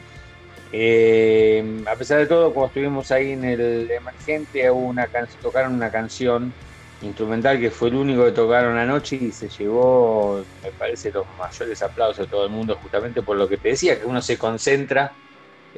Eh, 0.73 1.83
a 1.87 1.97
pesar 1.97 2.19
de 2.19 2.27
todo, 2.27 2.53
cuando 2.55 2.69
estuvimos 2.69 3.11
ahí 3.11 3.33
en 3.33 3.45
el 3.45 3.91
Emergente, 3.91 4.71
hubo 4.71 4.87
una 4.87 5.07
can- 5.09 5.29
tocaron 5.43 5.75
una 5.75 5.91
canción 5.91 6.55
instrumental 7.03 7.59
que 7.59 7.71
fue 7.71 7.89
el 7.89 7.95
único 7.95 8.25
que 8.25 8.33
tocaron 8.33 8.77
anoche 8.77 9.17
y 9.17 9.33
se 9.33 9.49
llevó, 9.49 10.45
me 10.63 10.71
parece, 10.73 11.11
los 11.11 11.27
mayores 11.39 11.83
aplausos 11.83 12.27
de 12.27 12.31
todo 12.31 12.45
el 12.45 12.51
mundo, 12.51 12.77
justamente 12.77 13.23
por 13.23 13.37
lo 13.37 13.49
que 13.49 13.57
te 13.57 13.71
decía, 13.71 13.99
que 13.99 14.07
uno 14.07 14.21
se 14.21 14.37
concentra 14.37 15.13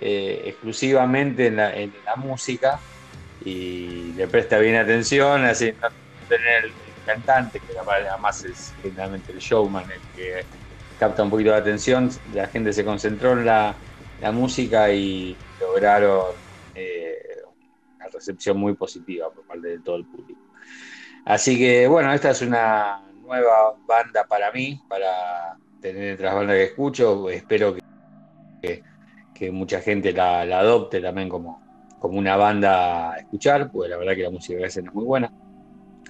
eh, 0.01 0.43
exclusivamente 0.47 1.47
en 1.47 1.57
la, 1.57 1.75
en 1.75 1.93
la 2.05 2.17
música 2.17 2.81
y 3.45 4.13
le 4.15 4.27
presta 4.27 4.59
bien 4.59 4.77
atención, 4.77 5.45
así 5.45 5.73
no 5.81 5.89
tener 6.29 6.65
el 6.65 6.73
cantante, 7.05 7.61
que 7.61 7.79
además 7.79 8.45
es 8.45 8.73
generalmente 8.83 9.33
el 9.33 9.39
showman 9.39 9.85
el 9.91 10.01
que 10.17 10.45
capta 10.99 11.23
un 11.23 11.31
poquito 11.31 11.51
de 11.51 11.57
atención, 11.57 12.11
la 12.33 12.47
gente 12.47 12.73
se 12.73 12.85
concentró 12.85 13.33
en 13.33 13.47
la, 13.47 13.75
música 14.33 14.89
y 14.93 15.37
lograron 15.61 16.27
eh, 16.77 17.43
una 17.97 18.07
recepción 18.07 18.57
muy 18.57 18.75
positiva 18.75 19.29
por 19.31 19.45
parte 19.45 19.67
de 19.67 19.79
todo 19.81 19.97
el 19.97 20.05
público. 20.05 20.42
Así 21.25 21.59
que 21.59 21.87
bueno, 21.87 22.13
esta 22.13 22.31
es 22.31 22.43
una 22.43 23.13
nueva 23.15 23.79
banda 23.87 24.25
para 24.29 24.51
mí, 24.53 24.83
para 24.89 25.59
tener 25.81 26.05
entre 26.13 26.27
bandas 26.33 26.57
que 26.57 26.65
escucho. 26.65 27.31
Espero 27.31 27.75
que, 28.63 28.83
que- 29.33 29.51
mucha 29.51 29.81
gente 29.81 30.13
la, 30.13 30.43
adopte 30.43 31.01
también 31.01 31.29
como, 31.29 31.65
como 31.99 32.19
una 32.19 32.37
banda 32.37 33.13
a 33.15 33.19
escuchar, 33.19 33.71
porque 33.71 33.89
la 33.91 33.97
verdad 33.99 34.15
que 34.15 34.23
la 34.23 34.31
música 34.31 34.59
que 34.59 34.67
hacen 34.67 34.87
es 34.87 34.95
muy 34.95 35.05
buena. 35.05 35.33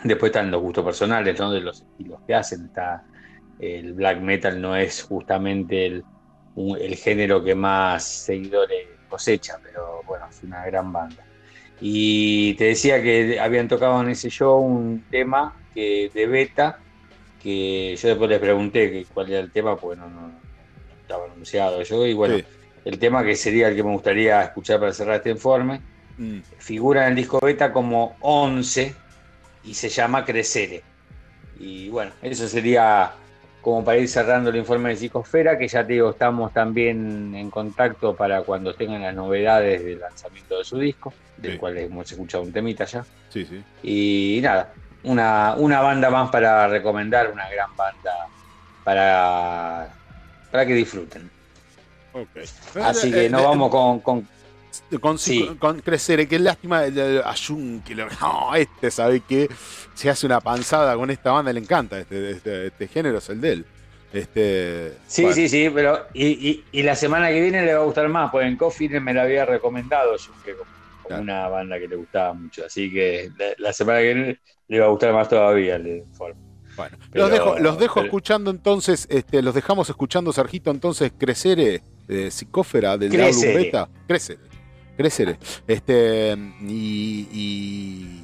Después 0.05 0.31
están 0.31 0.51
los 0.51 0.63
gustos 0.63 0.85
personales, 0.85 1.39
¿no? 1.41 1.53
de 1.53 1.61
los 1.61 1.83
estilos 1.83 2.21
que 2.27 2.35
hacen. 2.35 2.67
Está, 2.67 3.05
el 3.59 3.95
black 3.95 4.21
metal 4.21 4.61
no 4.61 4.77
es 4.77 5.03
justamente 5.05 5.87
el, 5.87 6.07
el 6.57 6.97
género 6.97 7.45
que 7.45 7.55
más 7.55 8.05
seguidores 8.07 9.01
cosecha, 9.09 9.59
pero 9.63 10.05
bueno, 10.05 10.27
es 10.31 10.43
una 10.45 10.65
gran 10.67 10.93
banda. 10.93 11.27
Y 11.85 12.55
te 12.55 12.67
decía 12.67 13.03
que 13.03 13.41
habían 13.41 13.67
tocado 13.67 14.01
en 14.03 14.11
ese 14.11 14.31
show 14.31 14.61
un 14.61 15.05
tema 15.11 15.53
que, 15.75 16.11
de 16.15 16.27
beta, 16.29 16.79
que 17.41 17.97
yo 17.97 18.09
después 18.09 18.31
les 18.31 18.39
pregunté 18.39 18.89
que 18.93 19.05
cuál 19.07 19.31
era 19.33 19.41
el 19.41 19.51
tema, 19.51 19.77
porque 19.77 19.99
no, 19.99 20.09
no- 20.09 20.29
no 20.29 20.41
estaba 21.01 21.25
anunciado 21.25 21.83
yo, 21.83 22.07
y 22.07 22.13
bueno, 22.15 22.37
Sí. 22.37 22.45
el 22.85 22.99
tema 23.01 23.25
que 23.25 23.35
sería 23.35 23.67
el 23.67 23.75
que 23.75 23.83
me 23.83 23.91
gustaría 23.93 24.43
escuchar 24.43 24.79
para 24.79 24.93
cerrar 24.93 25.17
este 25.17 25.31
informe, 25.31 25.81
Mm. 26.17 26.39
figura 26.59 27.03
en 27.05 27.11
el 27.11 27.17
disco 27.17 27.41
beta 27.43 27.73
como 27.73 28.17
11 28.21 28.95
y 29.65 29.75
se 29.75 29.89
llama 29.89 30.25
Crecere. 30.25 30.85
Y 31.59 31.89
bueno, 31.89 32.13
eso 32.23 32.47
sería 32.47 33.13
como 33.63 33.85
para 33.85 33.97
ir 33.99 34.09
cerrando 34.09 34.51
el 34.51 34.57
informe 34.57 34.91
de 34.91 34.97
Psicosfera, 34.97 35.57
que 35.57 35.69
ya 35.69 35.87
te 35.87 35.95
digo, 35.95 36.11
estamos 36.11 36.53
también 36.53 37.33
en 37.35 37.49
contacto 37.49 38.15
para 38.15 38.43
cuando 38.43 38.75
tengan 38.75 39.03
las 39.03 39.15
novedades 39.15 39.83
del 39.85 40.01
lanzamiento 40.01 40.59
de 40.59 40.65
su 40.65 40.79
disco, 40.79 41.15
del 41.37 41.53
Sí. 41.53 41.59
cual 41.59 41.79
hemos 41.79 42.11
escuchado 42.11 42.43
un 42.43 42.53
temita 42.53 42.85
ya. 42.85 43.05
Sí, 43.31 43.47
sí. 43.47 43.63
Y 43.85 44.41
nada, 44.43 44.73
una, 45.05 45.55
una 45.57 45.81
banda 45.81 46.11
más 46.11 46.29
para 46.31 46.67
recomendar, 46.69 47.31
una 47.31 47.49
gran 47.49 47.75
banda 47.77 48.13
para, 48.85 49.89
para 50.51 50.67
que 50.67 50.75
disfruten. 50.75 51.31
Ok. 52.13 52.29
Así 52.83 53.11
que 53.13 53.27
eh, 53.27 53.31
nos 53.31 53.43
vamos 53.45 53.71
con, 53.71 54.01
con 54.01 54.29
con, 55.01 55.19
Sí. 55.19 55.45
con, 55.47 55.57
con 55.59 55.81
crecer, 55.81 56.27
qué 56.29 56.39
lástima 56.39 56.85
que 56.85 57.95
lo- 57.95 58.09
no, 58.21 58.55
este 58.55 58.91
sabe 58.91 59.21
que 59.21 59.49
se 59.95 60.11
hace 60.11 60.27
una 60.27 60.41
panzada 60.41 60.95
con 60.97 61.11
esta 61.11 61.33
banda, 61.33 61.53
le 61.53 61.61
encanta 61.61 61.99
este, 62.01 62.31
este, 62.33 62.67
este 62.67 62.89
género, 62.89 63.19
es 63.19 63.29
el 63.29 63.41
de 63.41 63.53
él. 63.53 63.67
Este, 64.13 64.93
Sí, 65.07 65.23
bueno, 65.23 65.35
sí, 65.37 65.49
sí, 65.49 65.71
pero 65.75 66.07
y, 66.13 66.27
y- 66.27 66.65
y 66.73 66.83
la 66.83 66.95
semana 66.95 67.29
que 67.31 67.41
viene 67.41 67.63
le 67.65 67.75
va 67.75 67.81
a 67.81 67.85
gustar 67.85 68.09
más, 68.09 68.31
porque 68.31 68.47
en 68.47 68.57
Coffee 68.57 68.89
me 69.01 69.15
la 69.15 69.23
había 69.23 69.47
recomendado 69.47 70.13
como, 70.17 70.59
como 70.59 71.09
Claro. 71.09 71.23
una 71.23 71.49
banda 71.49 71.79
que 71.79 71.89
le 71.89 71.97
gustaba 71.97 72.35
mucho, 72.35 72.65
así 72.67 72.91
que 72.93 73.31
la, 73.39 73.47
la 73.59 73.73
semana 73.73 74.01
que 74.01 74.15
viene 74.15 74.39
le 74.69 74.81
va 74.81 74.87
a 74.87 74.89
gustar 74.91 75.13
más 75.15 75.29
todavía 75.29 75.77
el 75.77 75.87
informe. 75.87 76.41
Bueno, 76.77 76.97
Pero- 77.11 77.25
los 77.29 77.33
dejo, 77.33 77.59
los 77.59 77.79
dejo 77.79 77.95
pero- 77.97 78.07
escuchando 78.07 78.51
entonces, 78.51 79.07
este, 79.11 79.43
los 79.43 79.55
dejamos 79.55 79.89
escuchando, 79.89 80.33
Sergito, 80.33 80.71
entonces, 80.71 81.13
Crecere, 81.19 81.83
de 82.07 82.31
Psicófera, 82.31 82.99
del 82.99 83.19
álbum 83.21 83.43
beta. 83.43 83.89
Crecere. 84.07 84.41
Crecere. 85.03 85.39
Este, 85.67 86.37
y, 86.63 87.29
y, 87.33 88.21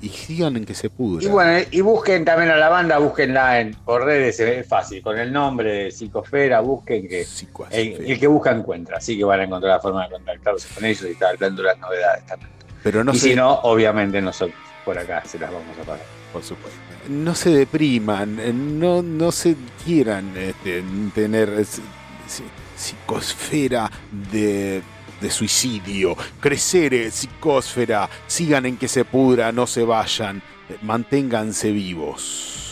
y 0.00 0.08
sigan 0.10 0.56
en 0.56 0.64
que 0.64 0.74
se 0.74 0.90
pudra. 0.90 1.24
Y 1.24 1.28
bueno, 1.28 1.66
y 1.70 1.80
busquen 1.80 2.24
también 2.24 2.50
a 2.50 2.56
la 2.56 2.68
banda, 2.68 2.98
búsquenla 2.98 3.60
en, 3.60 3.74
por 3.74 4.04
redes, 4.04 4.38
es 4.40 4.66
fácil, 4.68 5.02
con 5.02 5.18
el 5.18 5.32
nombre 5.32 5.72
de 5.72 5.90
Psicosfera, 5.90 6.60
busquen 6.60 7.08
que 7.08 7.26
el, 7.70 8.10
el 8.10 8.20
que 8.20 8.26
busca 8.26 8.52
encuentra, 8.52 8.98
así 8.98 9.16
que 9.16 9.24
van 9.24 9.40
a 9.40 9.44
encontrar 9.44 9.74
la 9.76 9.80
forma 9.80 10.04
de 10.04 10.10
contactarse 10.12 10.68
con 10.74 10.84
ellos 10.84 11.02
y 11.04 11.12
estar 11.12 11.34
hablando 11.34 11.62
de 11.62 11.68
las 11.68 11.78
novedades 11.78 12.26
también. 12.26 12.50
Pero 12.82 13.02
no 13.02 13.12
y 13.12 13.18
se, 13.18 13.30
si 13.30 13.34
no, 13.34 13.54
obviamente 13.62 14.20
nosotros 14.22 14.56
por 14.84 14.96
acá 14.98 15.22
se 15.26 15.38
las 15.38 15.50
vamos 15.52 15.76
a 15.80 15.82
pagar. 15.84 16.06
por 16.32 16.42
supuesto. 16.44 16.78
No 17.08 17.34
se 17.34 17.50
depriman, 17.50 18.38
eh, 18.38 18.52
no, 18.52 19.02
no 19.02 19.32
se 19.32 19.56
quieran 19.84 20.36
este, 20.36 20.84
tener 21.14 21.48
eh, 21.58 21.64
si- 21.64 21.82
si- 22.28 22.44
psicosfera 22.76 23.90
de, 24.30 24.82
de 25.20 25.30
suicidio. 25.30 26.16
Crecere, 26.40 27.10
psicosfera, 27.10 28.08
sigan 28.26 28.66
en 28.66 28.76
que 28.76 28.88
se 28.88 29.04
pudra, 29.04 29.52
no 29.52 29.66
se 29.66 29.84
vayan, 29.84 30.42
eh, 30.68 30.76
manténganse 30.82 31.72
vivos. 31.72 32.67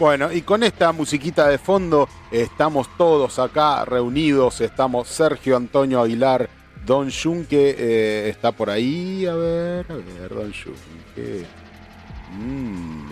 Bueno, 0.00 0.32
y 0.32 0.40
con 0.40 0.62
esta 0.62 0.92
musiquita 0.92 1.46
de 1.46 1.58
fondo 1.58 2.08
estamos 2.30 2.88
todos 2.96 3.38
acá 3.38 3.84
reunidos. 3.84 4.62
Estamos 4.62 5.08
Sergio 5.08 5.58
Antonio 5.58 6.00
Aguilar, 6.00 6.48
Don 6.86 7.10
Junque 7.10 7.76
eh, 7.78 8.30
está 8.30 8.50
por 8.50 8.70
ahí. 8.70 9.26
A 9.26 9.34
ver, 9.34 9.84
a 9.90 9.94
ver, 9.96 10.30
Don 10.30 10.50
Junque. 10.54 11.44
Mm, 12.32 13.10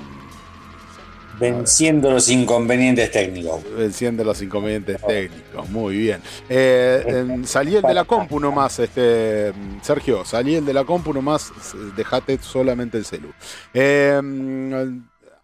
Venciendo 1.39 2.11
los 2.11 2.31
inconvenientes 2.31 3.11
técnicos. 3.11 3.63
venciendo 3.77 4.25
los 4.25 4.41
inconvenientes 4.41 4.99
técnicos, 5.07 5.69
muy 5.69 5.95
bien. 5.99 6.23
Eh, 6.49 7.43
salí 7.45 7.77
el 7.77 7.83
de 7.83 7.93
la 7.93 8.05
compu 8.05 8.41
nomás, 8.41 8.79
este, 8.79 9.53
Sergio, 9.83 10.25
salí 10.25 10.55
el 10.55 10.65
de 10.65 10.73
la 10.73 10.85
compu 10.85 11.13
nomás, 11.13 11.53
dejate 11.95 12.39
solamente 12.39 12.97
el 12.97 13.05
celu. 13.05 13.31
Eh, 13.75 14.21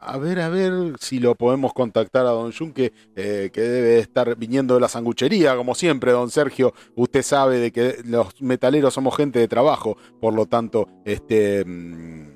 a 0.05 0.19
ver, 0.19 0.41
a 0.41 0.49
ver 0.49 0.95
si 1.01 1.19
lo 1.19 1.35
podemos 1.35 1.73
contactar 1.73 2.27
a 2.27 2.31
Don 2.31 2.53
Junque, 2.53 2.93
eh, 3.17 3.51
que 3.53 3.61
debe 3.61 3.99
estar 3.99 4.37
viniendo 4.37 4.75
de 4.75 4.81
la 4.81 4.89
sanguchería, 4.89 5.57
como 5.57 5.75
siempre, 5.75 6.13
Don 6.13 6.31
Sergio. 6.31 6.75
Usted 6.95 7.23
sabe 7.23 7.59
de 7.59 7.73
que 7.73 7.97
los 8.05 8.41
metaleros 8.41 8.95
somos 8.95 9.17
gente 9.17 9.39
de 9.39 9.49
trabajo, 9.49 9.97
por 10.21 10.35
lo 10.35 10.47
tanto, 10.47 10.89
este, 11.05 11.65
mm, 11.65 12.29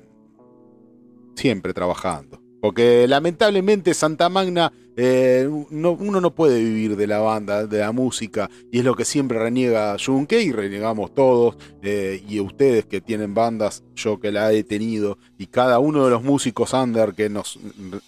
siempre 1.35 1.73
trabajando. 1.73 2.41
Porque 2.61 3.07
lamentablemente 3.07 3.93
Santa 3.93 4.27
Magna, 4.27 4.73
eh, 5.01 5.49
no- 5.69 5.93
uno 5.93 6.19
no 6.19 6.35
puede 6.35 6.59
vivir 6.61 6.97
de 6.97 7.07
la 7.07 7.19
banda, 7.19 7.65
de 7.65 7.79
la 7.79 7.93
música, 7.93 8.49
y 8.69 8.79
es 8.79 8.85
lo 8.85 8.95
que 8.95 9.05
siempre 9.05 9.39
reniega 9.39 9.95
Junque 10.03 10.41
y 10.41 10.51
renegamos 10.51 11.13
todos, 11.15 11.55
eh, 11.81 12.21
y 12.27 12.41
ustedes 12.41 12.85
que 12.85 12.99
tienen 12.99 13.33
bandas, 13.33 13.83
yo 13.95 14.19
que 14.19 14.31
la 14.33 14.51
he 14.51 14.63
tenido, 14.65 15.17
y 15.37 15.47
cada 15.47 15.79
uno 15.79 16.03
de 16.03 16.11
los 16.11 16.21
músicos 16.23 16.73
under 16.73 17.13
que 17.13 17.29
nos 17.29 17.57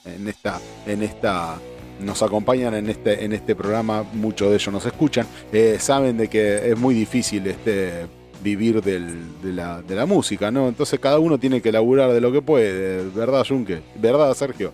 en 0.05 0.27
esta, 0.27 0.59
en 0.85 1.01
esta 1.03 1.57
nos 2.01 2.21
acompañan 2.23 2.73
en 2.73 2.89
este, 2.89 3.23
en 3.23 3.31
este 3.31 3.55
programa, 3.55 4.03
muchos 4.13 4.49
de 4.49 4.55
ellos 4.55 4.73
nos 4.73 4.85
escuchan, 4.85 5.27
eh, 5.53 5.77
saben 5.79 6.17
de 6.17 6.27
que 6.27 6.71
es 6.71 6.77
muy 6.77 6.93
difícil 6.95 7.45
este, 7.47 8.07
vivir 8.43 8.81
del- 8.81 9.39
de, 9.43 9.53
la, 9.53 9.81
de 9.83 9.95
la 9.95 10.05
música, 10.07 10.49
¿no? 10.51 10.67
Entonces 10.67 10.99
cada 10.99 11.19
uno 11.19 11.37
tiene 11.39 11.61
que 11.61 11.71
laburar 11.71 12.11
de 12.11 12.19
lo 12.19 12.31
que 12.31 12.41
puede, 12.41 13.07
¿verdad, 13.11 13.45
Junque? 13.47 13.81
¿Verdad, 13.95 14.33
Sergio? 14.33 14.73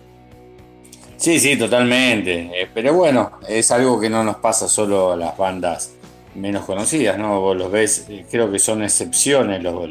Sí, 1.18 1.40
sí, 1.40 1.56
totalmente. 1.56 2.48
Eh, 2.54 2.70
pero 2.72 2.94
bueno, 2.94 3.32
es 3.48 3.70
algo 3.72 3.98
que 3.98 4.08
no 4.08 4.22
nos 4.22 4.36
pasa 4.36 4.68
solo 4.68 5.12
a 5.12 5.16
las 5.16 5.36
bandas 5.36 5.94
menos 6.36 6.64
conocidas, 6.64 7.18
¿no? 7.18 7.40
Vos 7.40 7.56
los 7.56 7.72
ves, 7.72 8.06
eh, 8.08 8.24
creo 8.30 8.50
que 8.52 8.60
son 8.60 8.84
excepciones 8.84 9.60
los, 9.60 9.90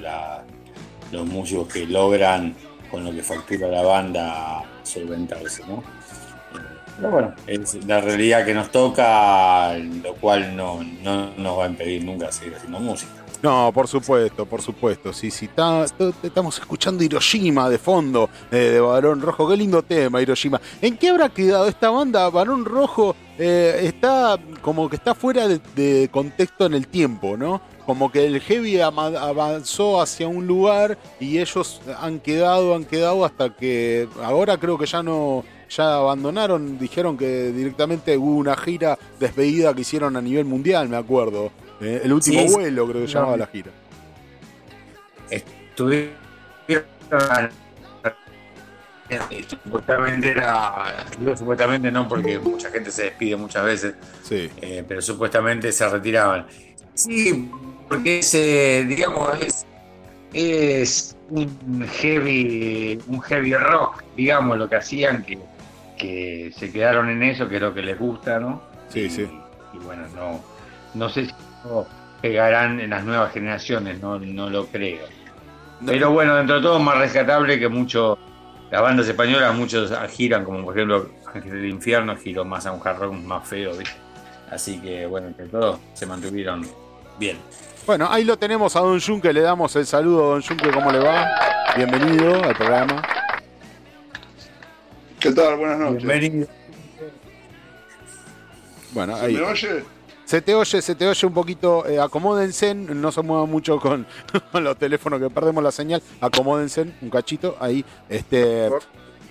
los 1.12 1.26
músicos 1.28 1.68
que 1.68 1.86
logran 1.86 2.56
con 2.90 3.04
lo 3.04 3.12
que 3.12 3.22
factura 3.22 3.68
la 3.68 3.82
banda 3.82 4.64
solventarse, 4.84 5.64
¿no? 5.68 5.84
Pero 6.96 7.12
bueno, 7.12 7.36
es 7.46 7.86
la 7.86 8.00
realidad 8.00 8.46
que 8.46 8.54
nos 8.54 8.72
toca, 8.72 9.78
lo 9.78 10.16
cual 10.16 10.56
no, 10.56 10.82
no 11.04 11.32
nos 11.38 11.60
va 11.60 11.66
a 11.66 11.68
impedir 11.68 12.06
nunca 12.06 12.32
seguir 12.32 12.56
haciendo 12.56 12.80
música. 12.80 13.12
No, 13.44 13.72
por 13.72 13.88
supuesto, 13.88 14.46
por 14.48 14.62
supuesto. 14.64 15.14
Sí, 15.14 15.30
sí, 15.30 15.48
to- 15.56 15.86
estamos 16.24 16.58
escuchando 16.58 17.04
Hiroshima 17.04 17.70
de 17.70 17.78
fondo, 17.78 18.30
eh, 18.52 18.56
de 18.58 18.80
Barón 18.80 19.22
Rojo. 19.22 19.48
Qué 19.48 19.56
lindo 19.56 19.84
tema, 19.84 20.22
Hiroshima. 20.22 20.60
¿En 20.82 20.98
qué 20.98 21.10
habrá 21.10 21.30
quedado 21.30 21.68
esta 21.68 21.92
banda? 21.92 22.28
Barón 22.32 22.66
Rojo 22.66 23.16
eh, 23.38 23.82
está 23.84 24.40
como 24.62 24.90
que 24.90 24.96
está 24.96 25.14
fuera 25.14 25.48
de, 25.48 25.62
de 25.76 26.10
contexto 26.12 26.66
en 26.66 26.74
el 26.74 26.88
tiempo, 26.88 27.38
¿no? 27.38 27.62
Como 27.86 28.12
que 28.12 28.26
el 28.26 28.42
heavy 28.42 28.82
avanzó 28.82 30.02
hacia 30.02 30.28
un 30.28 30.48
lugar 30.48 30.98
y 31.20 31.38
ellos 31.38 31.80
han 32.02 32.20
quedado, 32.20 32.76
han 32.76 32.86
quedado 32.86 33.24
hasta 33.24 33.56
que 33.56 34.10
ahora 34.24 34.58
creo 34.58 34.78
que 34.80 34.88
ya 34.88 35.04
no, 35.04 35.46
ya 35.70 35.96
abandonaron, 35.98 36.78
dijeron 36.80 37.16
que 37.16 37.52
directamente 37.52 38.18
hubo 38.18 38.36
una 38.36 38.58
gira 38.58 38.98
despedida 39.20 39.74
que 39.74 39.82
hicieron 39.82 40.18
a 40.18 40.22
nivel 40.22 40.44
mundial, 40.46 40.90
me 40.90 40.98
acuerdo. 40.98 41.52
Eh, 41.82 42.02
el 42.04 42.14
último 42.14 42.42
Sí, 42.42 42.54
vuelo 42.54 42.88
creo 42.88 43.02
que 43.02 43.08
se 43.08 43.14
No. 43.16 43.20
llamaba 43.22 43.38
la 43.38 43.48
gira. 43.48 43.72
Estuvieron. 45.30 46.14
Supuestamente 49.48 50.32
era. 50.32 51.06
digo 51.18 51.38
supuestamente 51.38 51.92
no, 51.92 52.08
porque 52.08 52.40
mucha 52.40 52.70
gente 52.70 52.92
se 52.92 53.04
despide 53.04 53.36
muchas 53.38 53.64
veces, 53.64 53.96
Sí. 54.24 54.50
eh, 54.62 54.84
pero 54.88 55.02
supuestamente 55.02 55.72
se 55.72 55.88
retiraban. 55.88 56.46
Sí, 56.94 57.50
porque 57.88 58.20
es, 58.20 58.34
eh, 58.34 58.86
digamos, 58.88 59.30
es, 59.42 59.66
es 60.34 61.16
un 61.30 61.88
heavy, 61.88 63.00
un 63.08 63.22
heavy 63.22 63.54
rock, 63.54 64.04
digamos, 64.18 64.58
lo 64.58 64.68
que 64.68 64.76
hacían, 64.76 65.24
que, 65.24 65.38
que 65.98 66.52
se 66.58 66.72
quedaron 66.72 67.10
en 67.10 67.24
eso, 67.24 67.48
que 67.48 67.56
es 67.56 67.62
lo 67.62 67.74
que 67.74 67.84
les 67.84 67.98
gusta, 67.98 68.40
¿no? 68.40 68.62
Sí, 68.90 69.02
y, 69.02 69.10
sí. 69.10 69.30
Y 69.74 69.78
bueno, 69.78 70.04
no, 70.16 70.44
no 70.96 71.08
sé 71.10 71.28
si 71.28 71.32
pegarán 72.22 72.80
en 72.80 72.90
las 72.90 73.04
nuevas 73.04 73.32
generaciones, 73.34 74.02
no, 74.02 74.20
no 74.20 74.50
lo 74.50 74.66
creo. 74.68 75.06
Pero 75.86 76.12
bueno, 76.12 76.36
dentro 76.36 76.56
de 76.56 76.62
todo 76.62 76.80
más 76.80 76.98
rescatable 76.98 77.60
que 77.60 77.70
mucho, 77.70 78.18
las 78.72 78.82
bandas 78.82 79.08
españolas 79.08 79.54
muchos 79.56 79.94
giran, 80.10 80.44
como 80.44 80.64
por 80.64 80.76
ejemplo 80.76 81.10
Ángel 81.34 81.52
del 81.52 81.66
Infierno, 81.70 82.16
giró 82.16 82.44
más 82.44 82.66
a 82.66 82.72
un 82.72 82.82
hard 82.86 82.98
rock 83.00 83.14
más 83.14 83.48
feo, 83.48 83.76
¿viste? 83.78 83.96
Así 84.50 84.80
que 84.80 85.06
bueno, 85.06 85.28
entre 85.28 85.46
todo 85.48 85.80
se 85.94 86.06
mantuvieron 86.06 86.66
bien. 87.20 87.38
Bueno, 87.86 88.08
ahí 88.10 88.24
lo 88.24 88.38
tenemos 88.38 88.76
a 88.76 88.80
Don 88.80 89.00
Junque, 89.00 89.32
le 89.32 89.42
damos 89.42 89.76
el 89.76 89.86
saludo 89.86 90.26
a 90.26 90.30
Don 90.32 90.42
Junque, 90.42 90.72
¿cómo 90.72 90.92
le 90.92 91.00
va? 91.00 91.28
Bienvenido 91.76 92.44
al 92.44 92.56
programa. 92.56 93.02
¿Qué 95.20 95.32
tal? 95.32 95.58
Buenas 95.58 95.80
noches. 95.80 96.04
Bienvenido. 96.04 96.48
Bueno, 98.92 99.18
¿Se 99.18 99.26
ahí. 99.26 99.34
me 99.36 99.42
oye? 99.42 99.97
Se 100.28 100.42
te 100.42 100.54
oye, 100.54 100.82
se 100.82 100.94
te 100.94 101.08
oye 101.08 101.26
un 101.26 101.34
poquito, 101.34 101.86
eh, 101.88 102.02
acomódense, 102.02 102.76
no 102.76 103.14
se 103.14 103.22
muevan 103.22 103.50
mucho 103.50 103.80
con, 103.80 104.06
con 104.52 104.62
los 104.62 104.78
teléfonos 104.78 105.22
que 105.22 105.30
perdemos 105.30 105.64
la 105.64 105.72
señal, 105.72 106.04
acomódense 106.20 106.82
un 107.02 107.10
cachito, 107.10 107.56
ahí, 107.62 107.86
este, 108.10 108.70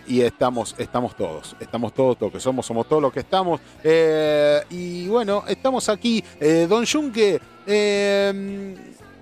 y 0.07 0.23
estamos, 0.23 0.75
estamos 0.79 1.15
todos, 1.15 1.55
estamos 1.61 1.93
todos 1.93 2.17
lo 2.19 2.33
que 2.33 2.41
somos, 2.41 2.65
somos 2.65 2.89
todos 2.89 3.03
los 3.03 3.13
que 3.13 3.21
estamos, 3.21 3.61
eh, 3.85 4.63
y 4.71 5.07
bueno, 5.09 5.45
estamos 5.47 5.87
aquí, 5.91 6.25
eh, 6.41 6.67
Don 6.67 6.87
Junque, 6.87 7.43
eh, 7.67 8.75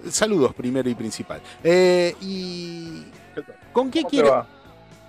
saludos 0.09 0.55
primero 0.55 0.89
y 0.89 0.95
principal, 0.95 1.41
Eh, 1.65 2.15
y 2.21 3.03
¿con 3.73 3.91
qué 3.91 4.03
¿Cómo 4.03 4.11
te 4.11 4.17
quiere? 4.17 4.31
va? 4.31 4.47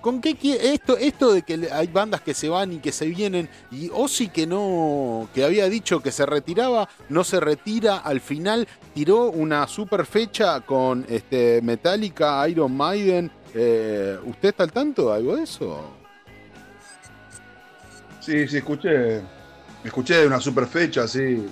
¿Con 0.05 0.21
qué 0.21 0.37
esto, 0.71 0.97
esto 0.97 1.33
de 1.33 1.41
que 1.41 1.67
hay 1.73 1.87
bandas 1.87 2.21
que 2.21 2.35
se 2.35 2.47
van 2.47 2.71
y 2.73 2.77
que 2.77 2.91
se 2.91 3.07
vienen 3.07 3.49
y 3.71 3.89
Ozzy 3.91 4.27
que 4.27 4.45
no, 4.45 5.27
que 5.33 5.43
había 5.43 5.67
dicho 5.67 5.99
que 5.99 6.11
se 6.11 6.27
retiraba, 6.27 6.87
no 7.09 7.23
se 7.23 7.39
retira, 7.39 7.97
al 7.97 8.21
final 8.21 8.67
tiró 8.93 9.31
una 9.31 9.67
super 9.67 10.05
fecha 10.05 10.61
con 10.61 11.07
este 11.09 11.59
Metallica, 11.63 12.47
Iron 12.47 12.77
Maiden. 12.77 13.31
Eh, 13.55 14.19
¿Usted 14.27 14.49
está 14.49 14.61
al 14.61 14.71
tanto 14.71 15.09
de 15.09 15.15
algo 15.15 15.37
de 15.37 15.41
eso? 15.41 15.89
Sí, 18.19 18.47
sí, 18.47 18.57
escuché. 18.57 19.23
Escuché 19.83 20.17
de 20.17 20.27
una 20.27 20.39
super 20.39 20.67
fecha, 20.67 21.07
sí. 21.07 21.47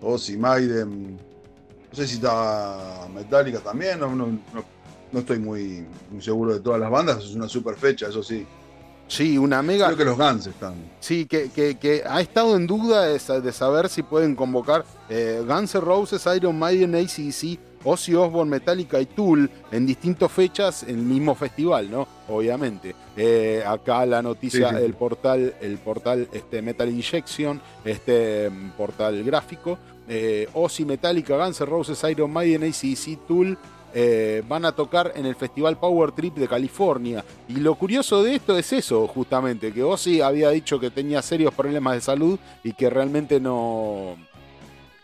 Ozzy, 0.00 0.36
Maiden. 0.36 1.16
No 1.16 1.96
sé 1.96 2.06
si 2.06 2.14
está 2.14 3.08
Metallica 3.12 3.58
también, 3.58 3.98
no, 3.98 4.14
no, 4.14 4.26
no- 4.28 4.73
no 5.14 5.20
estoy 5.20 5.38
muy, 5.38 5.86
muy 6.10 6.20
seguro 6.22 6.52
de 6.52 6.60
todas 6.60 6.78
las 6.80 6.90
bandas, 6.90 7.24
es 7.24 7.34
una 7.34 7.48
super 7.48 7.76
fecha, 7.76 8.08
eso 8.08 8.22
sí. 8.22 8.44
Sí, 9.06 9.36
una 9.38 9.62
mega. 9.62 9.86
Creo 9.86 9.98
que 9.98 10.04
los 10.06 10.16
Guns 10.18 10.46
están. 10.46 10.74
Sí, 11.00 11.26
que, 11.26 11.50
que- 11.50 11.76
que 11.78 12.02
ha 12.08 12.20
estado 12.20 12.56
en 12.56 12.66
duda 12.66 13.04
de, 13.06 13.18
sa- 13.18 13.38
de 13.40 13.52
saber 13.52 13.88
si 13.90 14.02
pueden 14.02 14.34
convocar 14.34 14.84
eh, 15.10 15.42
Guns 15.46 15.74
N' 15.74 15.80
Roses, 15.82 16.26
Iron 16.34 16.58
Maiden, 16.58 16.94
ACDC, 16.94 17.58
Ozzy 17.84 18.14
Osbourne, 18.14 18.50
Metallica 18.50 18.98
y 18.98 19.04
Tool 19.04 19.50
en 19.70 19.84
distintas 19.84 20.32
fechas 20.32 20.84
en 20.84 20.98
el 20.98 21.04
mismo 21.04 21.34
festival, 21.34 21.90
¿no? 21.90 22.08
Obviamente. 22.28 22.94
Eh, 23.14 23.62
acá 23.66 24.06
la 24.06 24.22
noticia, 24.22 24.68
Sí, 24.70 24.74
sí, 24.74 24.80
sí. 24.80 24.86
el 24.86 24.94
portal, 24.94 25.54
el 25.60 25.76
portal 25.76 26.26
este, 26.32 26.62
Metal 26.62 26.88
Injection, 26.88 27.60
este 27.84 28.48
mm, 28.48 28.70
portal 28.70 29.22
gráfico, 29.22 29.76
eh, 30.08 30.48
Ozzy, 30.54 30.86
Metallica, 30.86 31.36
Guns 31.36 31.60
N' 31.60 31.66
Roses, 31.66 32.02
Iron 32.10 32.32
Maiden, 32.32 32.62
ACDC, 32.64 33.18
Tool. 33.28 33.58
Eh, 33.96 34.42
van 34.48 34.64
a 34.64 34.72
tocar 34.72 35.12
en 35.14 35.24
el 35.24 35.36
Festival 35.36 35.78
Power 35.78 36.10
Trip 36.12 36.34
de 36.34 36.48
California. 36.48 37.24
Y 37.48 37.54
lo 37.54 37.74
curioso 37.76 38.22
de 38.24 38.34
esto 38.34 38.58
es 38.58 38.72
eso, 38.72 39.06
justamente, 39.06 39.72
que 39.72 39.82
Ozzy 39.84 40.20
había 40.20 40.50
dicho 40.50 40.80
que 40.80 40.90
tenía 40.90 41.22
serios 41.22 41.54
problemas 41.54 41.94
de 41.94 42.00
salud 42.00 42.38
y 42.64 42.72
que 42.72 42.90
realmente 42.90 43.38
no, 43.40 44.16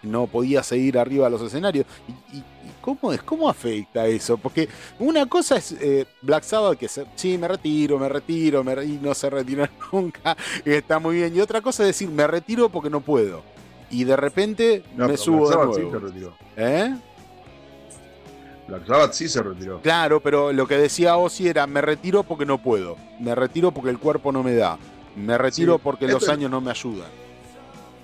no 0.03 0.27
podía 0.27 0.63
seguir 0.63 0.99
arriba 0.99 1.27
de 1.27 1.31
los 1.31 1.43
escenarios. 1.43 1.87
¿Y, 2.33 2.43
cómo 2.81 3.13
es? 3.13 3.23
¿Cómo 3.23 3.49
afecta 3.49 4.07
eso? 4.07 4.39
Porque 4.39 4.69
una 4.99 5.27
cosa 5.27 5.57
es 5.57 5.73
eh, 5.73 6.07
Black 6.23 6.43
Sabbath, 6.45 6.79
que 6.79 6.89
se- 6.89 7.05
sí, 7.15 7.37
me 7.39 7.47
retiro, 7.47 7.99
me 7.99 8.09
retiro, 8.09 8.65
me 8.65 8.73
y 8.85 8.99
no 9.01 9.15
se 9.15 9.29
retira 9.31 9.71
nunca, 9.93 10.37
y 10.65 10.71
está 10.73 10.99
muy 10.99 11.17
bien. 11.17 11.37
Y 11.37 11.41
otra 11.41 11.61
cosa 11.61 11.83
es 11.83 11.89
decir, 11.89 12.09
me 12.09 12.27
retiro 12.27 12.69
porque 12.71 12.91
no 12.91 13.01
puedo. 13.03 13.43
Y 13.91 14.05
de 14.05 14.17
repente 14.17 14.83
No, 14.97 15.09
me 15.09 15.17
subo 15.17 15.47
Black 15.47 15.51
de 15.51 15.55
Sabbath 15.55 15.75
sí 15.77 15.81
nuevo. 15.83 15.99
se 16.01 16.07
retiró. 16.07 16.35
¿Eh? 16.57 16.95
Black 18.71 18.87
Sabbath 18.87 19.13
sí 19.13 19.29
se 19.29 19.43
retiró. 19.43 19.81
Claro, 19.83 20.21
pero 20.21 20.53
lo 20.53 20.67
que 20.67 20.79
decía 20.79 21.17
Ozzy 21.17 21.49
era, 21.49 21.67
me 21.67 21.81
retiro 21.81 22.23
porque 22.23 22.47
no 22.47 22.63
puedo, 22.63 22.97
me 23.21 23.35
retiro 23.35 23.73
porque 23.73 23.91
el 23.91 23.99
cuerpo 23.99 24.33
no 24.33 24.43
me 24.43 24.55
da, 24.55 24.79
me 25.17 25.37
retiro 25.37 25.75
Sí. 25.77 25.81
porque 25.85 26.09
los 26.09 26.23
es- 26.23 26.29
años 26.29 26.51
no 26.51 26.61
me 26.61 26.71
ayudan. 26.71 27.09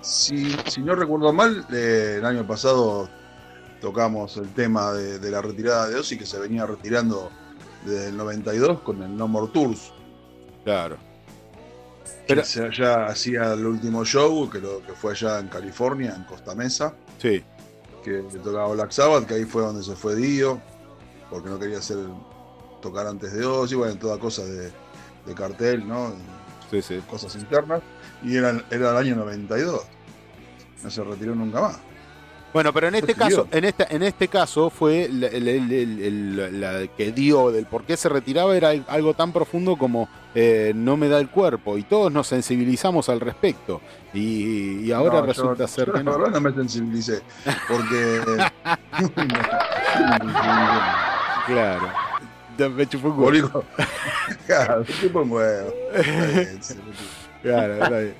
Si, 0.00 0.52
si 0.66 0.80
no 0.82 0.94
recuerdo 0.94 1.32
mal, 1.32 1.66
eh, 1.72 2.16
el 2.18 2.24
año 2.26 2.46
pasado 2.46 3.08
tocamos 3.80 4.36
el 4.36 4.48
tema 4.54 4.92
de, 4.92 5.18
de 5.18 5.30
la 5.30 5.42
retirada 5.42 5.88
de 5.88 5.96
Ozzy, 5.96 6.16
que 6.18 6.26
se 6.26 6.38
venía 6.38 6.64
retirando 6.66 7.30
desde 7.84 8.08
el 8.08 8.16
92 8.16 8.80
con 8.80 9.02
el 9.02 9.16
No 9.16 9.26
More 9.28 9.50
Tours. 9.52 9.92
Claro. 10.64 10.96
Pero 12.28 12.42
Pero- 12.42 12.44
se 12.44 12.70
ya 12.76 13.06
hacía 13.06 13.52
el 13.52 13.64
último 13.66 14.04
show, 14.04 14.48
que, 14.50 14.58
lo, 14.60 14.80
que 14.84 14.92
fue 14.92 15.12
allá 15.12 15.38
en 15.40 15.48
California, 15.48 16.14
en 16.16 16.24
Costa 16.24 16.54
Mesa, 16.54 16.94
Sí, 17.20 17.42
que 18.06 18.38
tocaba 18.38 18.68
Black 18.68 18.92
Sabbath, 18.92 19.26
que 19.26 19.34
ahí 19.34 19.44
fue 19.44 19.62
donde 19.62 19.82
se 19.82 19.96
fue 19.96 20.14
Dio, 20.14 20.60
porque 21.28 21.48
no 21.48 21.58
quería 21.58 21.78
hacer 21.78 21.98
tocar 22.80 23.06
antes 23.06 23.32
de 23.32 23.44
Ozzy, 23.44 23.74
bueno, 23.74 23.96
toda 23.96 24.16
cosa 24.18 24.44
de, 24.44 24.70
de 25.26 25.34
cartel, 25.34 25.86
¿no? 25.86 26.12
sí, 26.70 26.80
sí. 26.82 27.02
Cosas 27.10 27.34
internas. 27.34 27.82
Y 28.22 28.36
era, 28.36 28.62
era 28.70 28.90
el 28.92 28.96
año 28.96 29.16
92. 29.16 29.82
No 30.84 30.90
se 30.90 31.02
retiró 31.02 31.34
nunca 31.34 31.60
más. 31.60 31.78
Bueno, 32.52 32.72
pero 32.72 32.88
en 32.88 32.94
este 32.94 33.14
caso, 33.14 33.46
en 33.50 33.64
este, 33.64 33.86
en 33.94 34.02
este 34.02 34.28
caso 34.28 34.70
fue 34.70 35.08
la 35.10 36.86
que 36.96 37.12
dio 37.12 37.50
del 37.50 37.66
por 37.66 37.84
qué 37.84 37.96
se 37.98 38.08
retiraba 38.08 38.56
era 38.56 38.70
algo 38.88 39.12
tan 39.12 39.32
profundo 39.32 39.76
como 39.76 40.08
eh, 40.34 40.72
no 40.74 40.96
me 40.96 41.08
da 41.08 41.18
el 41.18 41.28
cuerpo 41.28 41.76
y 41.76 41.82
todos 41.82 42.10
nos 42.10 42.26
sensibilizamos 42.28 43.08
al 43.10 43.20
respecto 43.20 43.82
y, 44.14 44.80
y 44.86 44.92
ahora 44.92 45.20
No, 45.20 45.26
resulta 45.26 45.64
yo- 45.64 45.68
ser 45.68 45.86
yo 45.88 45.92
que 45.94 46.02
no. 46.04 46.16
no 46.18 46.40
me 46.40 46.52
sensibilicé. 46.52 47.20
Porque. 47.68 48.22
Claro. 51.46 51.92
Me 52.74 52.86
chupó 52.88 53.08
un 53.08 53.18
huevo. 53.20 53.64
Claro, 54.46 54.84
me 55.14 55.20
un 55.20 55.30
huevo. 55.30 55.72
Claro, 57.42 57.74
está 57.74 57.90
bien. 58.00 58.14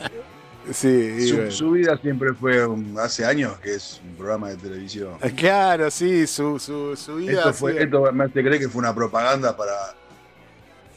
Sí, 0.72 1.28
Su, 1.50 1.70
vida 1.72 1.96
siempre 1.98 2.34
fue 2.34 2.66
un- 2.66 2.98
hace 2.98 3.24
años 3.24 3.58
que 3.60 3.74
es 3.74 4.00
un 4.04 4.16
programa 4.16 4.50
de 4.50 4.56
televisión. 4.56 5.18
Claro, 5.36 5.90
sí, 5.90 6.26
su, 6.26 6.58
su, 6.58 6.96
su 6.96 7.16
vida. 7.16 7.38
Esto, 7.38 7.54
fue, 7.54 7.82
esto 7.82 8.12
me 8.12 8.24
hace 8.24 8.42
creer 8.42 8.58
que 8.58 8.68
fue 8.68 8.80
una 8.80 8.94
propaganda 8.94 9.56
para 9.56 9.72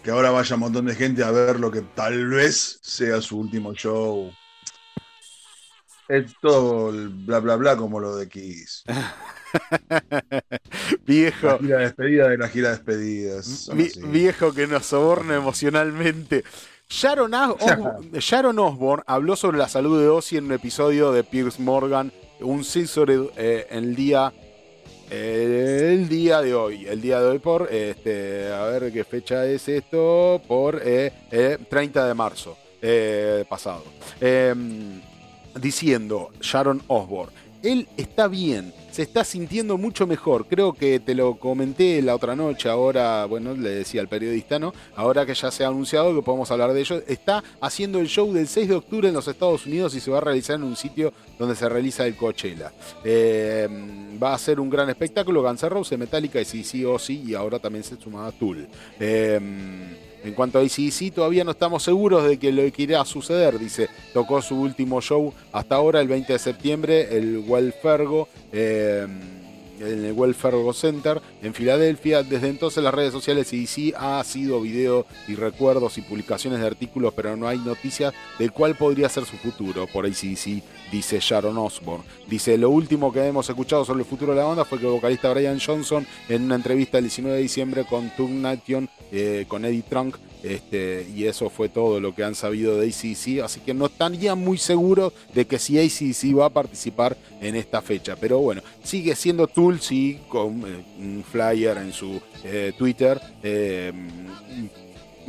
que 0.04 0.12
ahora 0.12 0.32
vaya 0.32 0.56
un 0.56 0.62
montón 0.62 0.86
de 0.86 0.96
gente 0.96 1.24
a 1.24 1.32
ver 1.32 1.60
lo 1.60 1.72
que 1.72 1.82
tal 1.82 2.28
vez 2.30 2.80
sea 2.82 3.22
su 3.22 3.40
último 3.40 3.74
show. 3.74 4.32
Es 6.08 6.34
todo 6.42 6.90
el 6.90 7.10
bla 7.10 7.40
bla 7.40 7.56
bla 7.56 7.78
como 7.78 8.00
lo 8.00 8.16
de 8.16 8.28
Kiss. 8.28 8.84
viejo. 11.06 11.48
La 11.48 11.58
gira 11.60 11.78
de 11.78 11.84
despedida 11.84 12.28
de 12.30 12.38
la 12.38 12.50
gira 12.50 12.70
de 12.70 12.76
despedidas. 12.76 13.70
viejo 14.08 14.54
que 14.54 14.66
nos 14.66 14.88
soborna 14.88 15.36
emocionalmente. 15.36 16.44
Sharon, 16.90 17.34
As- 17.36 17.52
Os- 17.52 18.12
Sharon 18.20 18.58
Osbourne 18.60 19.04
habló 19.06 19.36
sobre 19.36 19.58
la 19.58 19.70
salud 19.70 20.00
de 20.02 20.08
Ozzy 20.08 20.38
en 20.38 20.46
un 20.46 20.54
episodio 20.54 21.12
de 21.12 21.24
Pierce 21.24 21.62
Morgan, 21.62 22.12
un 22.42 22.64
Scissored 22.64 23.30
eh, 23.38 23.68
el 23.70 23.96
día 23.96 24.34
eh, 25.12 25.92
el 25.94 26.10
día 26.10 26.42
de 26.42 26.54
hoy, 26.54 26.86
el 26.88 27.02
día 27.02 27.20
de 27.20 27.28
hoy 27.28 27.40
por 27.40 27.72
este, 27.72 28.52
a 28.52 28.64
ver 28.66 28.92
qué 28.92 29.04
fecha 29.04 29.46
es 29.46 29.68
esto, 29.68 30.42
por 30.48 30.82
eh, 30.84 31.12
eh, 31.32 31.58
30 31.70 32.08
de 32.08 32.14
marzo 32.14 32.58
eh, 32.82 33.44
pasado. 33.50 33.84
Em, 34.22 35.02
diciendo 35.60 36.30
Sharon 36.42 36.82
Osbourne, 36.88 37.34
él 37.64 37.88
está 37.98 38.28
bien, 38.28 38.74
se 39.00 39.04
está 39.04 39.24
sintiendo 39.24 39.78
mucho 39.78 40.06
mejor. 40.06 40.46
Creo 40.46 40.74
que 40.74 41.00
te 41.00 41.16
lo 41.16 41.36
comenté 41.36 42.02
la 42.02 42.16
otra 42.16 42.36
noche, 42.36 42.68
ahora, 42.68 43.24
bueno, 43.24 43.54
le 43.54 43.70
decía 43.70 44.02
al 44.02 44.10
periodista, 44.10 44.60
¿no? 44.60 44.74
Ahora 44.94 45.26
que 45.26 45.34
ya 45.34 45.50
se 45.52 45.64
ha 45.64 45.70
anunciado 45.70 46.14
que 46.14 46.22
podemos 46.22 46.52
hablar 46.52 46.74
de 46.74 46.82
ello, 46.82 47.02
está 47.08 47.42
haciendo 47.62 48.00
el 48.00 48.10
show 48.10 48.34
del 48.34 48.50
6 48.50 48.68
de 48.68 48.76
octubre 48.76 49.08
en 49.08 49.14
los 49.14 49.26
Estados 49.30 49.66
Unidos 49.66 49.96
y 49.96 50.02
se 50.02 50.12
va 50.12 50.18
a 50.18 50.22
realizar 50.22 50.58
en 50.58 50.64
un 50.64 50.76
sitio 50.76 51.14
donde 51.38 51.56
se 51.56 51.70
realiza 51.70 52.06
el 52.06 52.18
Coachella. 52.18 52.74
Eh, 53.06 53.70
va 54.22 54.34
a 54.34 54.38
ser 54.38 54.60
un 54.60 54.70
gran 54.70 54.90
espectáculo, 54.90 55.44
Guns 55.44 55.64
N' 55.64 55.70
Roses, 55.70 55.98
Metallica, 55.98 56.44
sí, 56.44 56.84
Ozzy 56.84 57.24
y 57.26 57.36
ahora 57.36 57.58
también 57.58 57.86
se 57.86 57.96
sumaba 57.96 58.34
Tool. 58.34 58.68
Eh, 59.00 59.40
en 60.24 60.34
cuanto 60.34 60.60
a 60.60 60.62
ACDC, 60.62 61.14
todavía 61.14 61.44
no 61.44 61.52
estamos 61.52 61.84
seguros 61.84 62.28
de 62.28 62.38
que 62.38 62.52
lo 62.52 62.70
que 62.72 62.84
irá 62.84 63.02
a 63.02 63.06
suceder. 63.06 63.58
Dice, 63.60 63.90
tocó 64.14 64.42
su 64.42 64.60
último 64.60 65.02
show 65.02 65.34
hasta 65.52 65.76
ahora, 65.76 66.02
el 66.02 66.08
20 66.08 66.34
de 66.34 66.40
septiembre, 66.40 67.18
el 67.18 67.44
Well 67.48 67.74
Fergo, 67.74 68.28
eh, 68.52 69.08
en 69.80 70.06
el 70.06 70.14
Well 70.14 70.36
Fergo 70.36 70.74
Center 70.74 71.22
en 71.42 71.54
Filadelfia. 71.54 72.24
Desde 72.24 72.50
entonces 72.50 72.84
las 72.84 72.94
redes 72.94 73.12
sociales 73.12 73.48
ACDC 73.48 73.96
ha 73.98 74.24
sido 74.24 74.62
video 74.62 75.06
y 75.28 75.36
recuerdos 75.36 75.98
y 75.98 76.02
publicaciones 76.02 76.60
de 76.60 76.68
artículos, 76.68 77.14
pero 77.14 77.36
no 77.36 77.48
hay 77.48 77.58
noticias 77.60 78.14
de 78.38 78.50
cuál 78.50 78.76
podría 78.76 79.10
ser 79.10 79.26
su 79.26 79.38
futuro 79.38 79.88
por 79.88 80.06
ACDC, 80.06 80.64
dice 80.92 81.20
Sharon 81.20 81.58
Osbourne. 81.58 82.06
Dice, 82.28 82.58
lo 82.58 82.70
último 82.70 83.12
que 83.12 83.26
hemos 83.26 83.50
escuchado 83.50 83.86
sobre 83.86 84.02
el 84.02 84.06
futuro 84.06 84.34
de 84.34 84.40
la 84.40 84.46
banda 84.46 84.66
fue 84.66 84.80
que 84.80 84.86
el 84.86 84.92
vocalista 84.92 85.32
Brian 85.32 85.60
Johnson 85.60 86.06
en 86.28 86.44
una 86.44 86.56
entrevista 86.56 86.98
el 86.98 87.06
19 87.06 87.36
de 87.36 87.42
diciembre 87.44 87.86
con 87.86 88.10
Tug 88.16 88.30
Nation, 88.30 88.90
eh, 89.12 89.46
con 89.48 89.66
Eddie 89.66 89.84
Trunk, 89.84 90.16
este, 90.44 91.08
y 91.14 91.26
eso 91.26 91.50
fue 91.50 91.70
todo 91.70 92.00
lo 92.00 92.16
que 92.16 92.24
han 92.24 92.36
sabido 92.36 92.78
de 92.78 92.88
ACDC, 92.88 93.44
así 93.44 93.60
que 93.60 93.74
no 93.74 93.88
estarían 93.88 94.40
muy 94.40 94.58
seguros 94.58 95.14
de 95.34 95.46
que 95.46 95.60
si 95.60 95.78
ACDC 95.80 96.38
va 96.38 96.46
a 96.46 96.50
participar 96.50 97.18
en 97.42 97.56
esta 97.56 97.82
fecha, 97.82 98.16
pero 98.16 98.40
bueno, 98.40 98.62
sigue 98.84 99.16
siendo 99.16 99.48
Tool, 99.48 99.80
sí, 99.80 100.20
con 100.28 100.64
eh, 100.66 100.84
un 101.00 101.24
flyer 101.30 101.78
en 101.78 101.92
su 101.92 102.22
eh, 102.44 102.74
Twitter, 102.78 103.20
eh, 103.44 103.92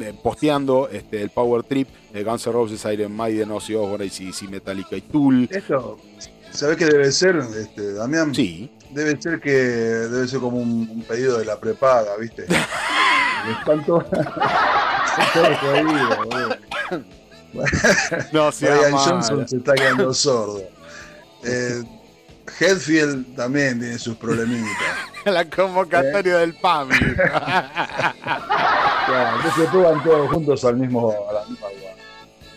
eh, 0.01 0.15
posteando 0.23 0.89
este, 0.89 1.21
el 1.21 1.31
Power 1.31 1.63
Trip, 1.63 1.89
eh, 2.15 2.23
Guns 2.25 2.47
N' 2.47 2.53
Roses, 2.53 2.85
Iron 2.93 3.13
Maiden, 3.13 3.51
Ozzy 3.51 3.75
Osbourne, 3.75 4.07
ACDC, 4.07 4.49
Metallica 4.49 4.97
y 4.97 5.03
Tool. 5.03 5.49
Esto, 5.51 5.99
¿sabés 6.53 6.77
qué 6.79 6.87
debe 6.87 7.13
ser, 7.13 7.37
este, 7.37 7.93
Damián? 7.95 8.35
Sí, 8.35 8.71
Debe 8.91 9.21
ser 9.23 9.41
que 9.41 9.53
debe 9.53 10.27
ser 10.27 10.41
como 10.41 10.59
un, 10.59 10.89
un 10.91 11.03
pedido 11.05 11.39
de 11.39 11.45
la 11.45 11.61
prepaga, 11.61 12.17
¿viste? 12.17 12.45
Están 13.49 13.85
todos, 13.85 14.05
jodidos, 15.61 16.59
no 18.33 18.53
sea 18.53 18.75
Brian 18.77 18.93
mala. 18.93 19.05
Johnson 19.05 19.49
se 19.49 19.57
está 19.57 19.75
quedando 19.75 20.15
sordo. 20.15 20.63
Eh, 21.45 21.83
Headfield 22.59 23.35
también 23.37 23.79
tiene 23.81 23.99
sus 23.99 24.17
problemitas. 24.17 24.71
la 25.25 25.45
convocatoria 25.49 26.39
del 26.39 26.55
PAMI. 26.55 26.95
Claro, 29.07 29.43
que 29.43 29.51
se 29.61 29.67
pongan 29.69 30.05
todos 30.05 30.31
juntos 30.31 30.65
al 30.65 30.77
mismo, 30.77 31.11
a 31.11 31.33
la 31.33 31.45
misma 31.47 31.69
lugar. 31.69 31.80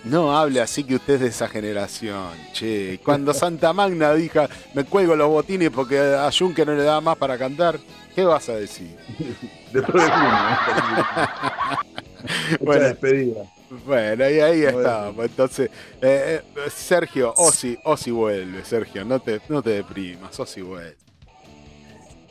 No 0.03 0.37
hable 0.37 0.59
así 0.59 0.83
que 0.83 0.95
usted 0.95 1.13
es 1.15 1.19
de 1.21 1.27
esa 1.27 1.47
generación, 1.47 2.29
che. 2.51 2.99
Cuando 3.05 3.33
Santa 3.33 3.71
Magna 3.71 4.13
dijo, 4.13 4.41
me 4.73 4.83
cuelgo 4.83 5.15
los 5.15 5.29
botines 5.29 5.69
porque 5.69 5.97
a 5.99 6.29
Juncker 6.31 6.67
no 6.67 6.73
le 6.75 6.83
da 6.83 6.99
más 6.99 7.15
para 7.17 7.37
cantar, 7.37 7.79
¿qué 8.13 8.25
vas 8.25 8.49
a 8.49 8.55
decir? 8.55 8.95
Después 9.71 10.03
de 10.03 10.11
junio. 10.11 10.29
Mucha 12.23 12.57
Bueno. 12.59 12.85
despedida. 12.85 13.43
Bueno, 13.85 14.29
y 14.29 14.39
ahí 14.39 14.61
Bueno. 14.61 14.79
estamos. 14.79 15.25
Entonces, 15.25 15.69
eh, 16.01 16.41
eh, 16.55 16.69
Sergio, 16.69 17.33
Osi, 17.37 17.77
Osi 17.85 18.11
vuelve, 18.11 18.63
Sergio, 18.65 19.03
no 19.05 19.19
te, 19.19 19.41
no 19.49 19.61
te 19.63 19.71
deprimas, 19.71 20.39
Osi 20.39 20.61
vuelve. 20.61 20.97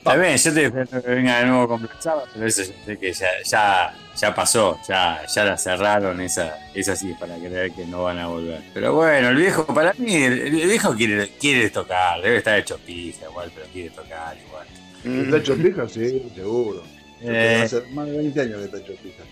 Está 0.03 0.17
bien, 0.17 0.37
yo 0.37 0.53
te 0.53 0.61
defiendo 0.63 1.01
que 1.01 1.11
venga 1.15 1.39
de 1.39 1.47
nuevo 1.47 1.69
con 1.69 1.83
Black 1.83 2.01
Sabbath, 2.01 2.29
pero 2.35 2.45
eso 2.45 2.65
yo 2.65 2.73
sé 2.85 2.99
que 2.99 3.13
ya, 3.13 3.29
ya, 3.45 3.95
ya 4.17 4.35
pasó, 4.35 4.81
ya, 4.89 5.25
ya 5.33 5.45
la 5.45 5.57
cerraron, 5.57 6.21
esa, 6.21 6.59
esa 6.75 6.97
sí 6.97 7.13
es 7.13 7.19
para 7.19 7.37
creer 7.37 7.71
que 7.71 7.87
no 7.87 8.03
van 8.03 8.19
a 8.19 8.27
volver. 8.27 8.63
Pero 8.75 8.95
bueno, 8.95 9.29
el 9.29 9.37
viejo, 9.37 9.65
para 9.65 9.93
mí, 9.99 10.13
el, 10.17 10.41
el 10.61 10.69
viejo 10.69 10.93
quiere, 10.97 11.31
quiere 11.39 11.71
tocar, 11.71 12.21
debe 12.21 12.39
estar 12.39 12.59
hecho 12.59 12.79
pija 12.79 13.27
igual, 13.31 13.53
pero 13.55 13.69
quiere 13.73 13.91
tocar 13.91 14.37
igual. 14.45 14.67
¿Está 15.05 15.37
hecho 15.37 15.57
pija? 15.57 15.89
Sí, 15.89 16.33
seguro. 16.35 16.83
Eh. 17.21 17.61
Hace 17.65 17.83
más 17.93 18.07
de 18.07 18.17
20 18.17 18.41
años 18.41 18.59
que 18.59 18.65
está 18.65 18.79
hecho 18.79 18.95
pija. 19.01 19.23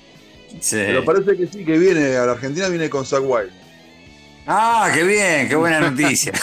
Sí. 0.61 0.77
Pero 0.87 1.05
parece 1.05 1.37
que 1.37 1.49
sí, 1.49 1.65
que 1.65 1.79
viene 1.79 2.17
a 2.17 2.27
la 2.27 2.33
Argentina, 2.33 2.69
viene 2.69 2.89
con 2.89 3.05
Zack 3.05 3.25
Wild. 3.25 3.51
Ah, 4.47 4.89
qué 4.95 5.03
bien, 5.03 5.49
qué 5.49 5.57
buena 5.57 5.81
noticia. 5.81 6.33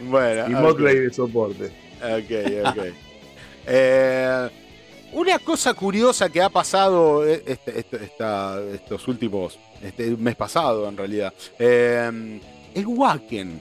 Bueno, 0.00 0.50
Y 0.50 0.54
ok. 0.54 0.60
Motley 0.60 0.98
de 1.00 1.12
soporte. 1.12 1.66
Ok, 2.02 2.66
ok. 2.66 2.84
Eh, 3.70 4.48
una 5.12 5.38
cosa 5.40 5.74
curiosa 5.74 6.30
que 6.30 6.40
ha 6.40 6.48
pasado 6.48 7.26
eh, 7.26 7.42
este- 7.44 7.78
este- 7.80 8.02
esta- 8.04 8.58
estos 8.72 9.06
últimos, 9.08 9.58
este 9.82 10.06
mes 10.16 10.34
pasado 10.36 10.88
en 10.88 10.96
realidad, 10.96 11.34
eh, 11.58 12.40
el 12.74 12.86
Wacken. 12.86 13.60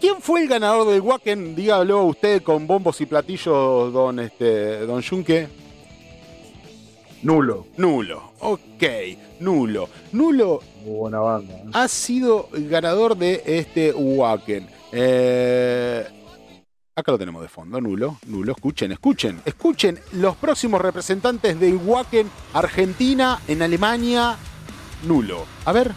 ¿Quién 0.00 0.22
fue 0.22 0.40
el 0.42 0.48
ganador 0.48 0.88
del 0.90 1.02
Wacken? 1.02 1.54
Dígalo 1.54 2.04
usted 2.04 2.42
con 2.42 2.66
bombos 2.66 2.98
y 3.02 3.04
platillos, 3.06 3.92
don, 3.92 4.20
este, 4.20 4.86
don 4.86 5.02
Junque. 5.02 5.48
Nulo. 7.22 7.66
Nulo. 7.76 8.32
Ok, 8.40 8.82
nulo. 9.40 9.88
Nulo 10.12 10.62
Muy 10.86 10.94
buena 10.96 11.18
banda. 11.20 11.54
¿eh? 11.54 11.64
ha 11.74 11.88
sido 11.88 12.48
el 12.54 12.68
ganador 12.70 13.16
de 13.18 13.42
este 13.44 13.92
Wacken. 13.92 14.66
Eh, 14.92 16.06
Acá 16.96 17.12
lo 17.12 17.18
tenemos 17.18 17.40
de 17.40 17.48
fondo, 17.48 17.80
nulo, 17.80 18.18
nulo. 18.26 18.52
Escuchen, 18.52 18.92
escuchen, 18.92 19.40
escuchen 19.46 19.98
los 20.12 20.36
próximos 20.36 20.82
representantes 20.82 21.58
del 21.58 21.76
Wacken 21.76 22.30
Argentina 22.52 23.40
en 23.48 23.62
Alemania, 23.62 24.36
nulo. 25.04 25.46
A 25.64 25.72
ver. 25.72 25.92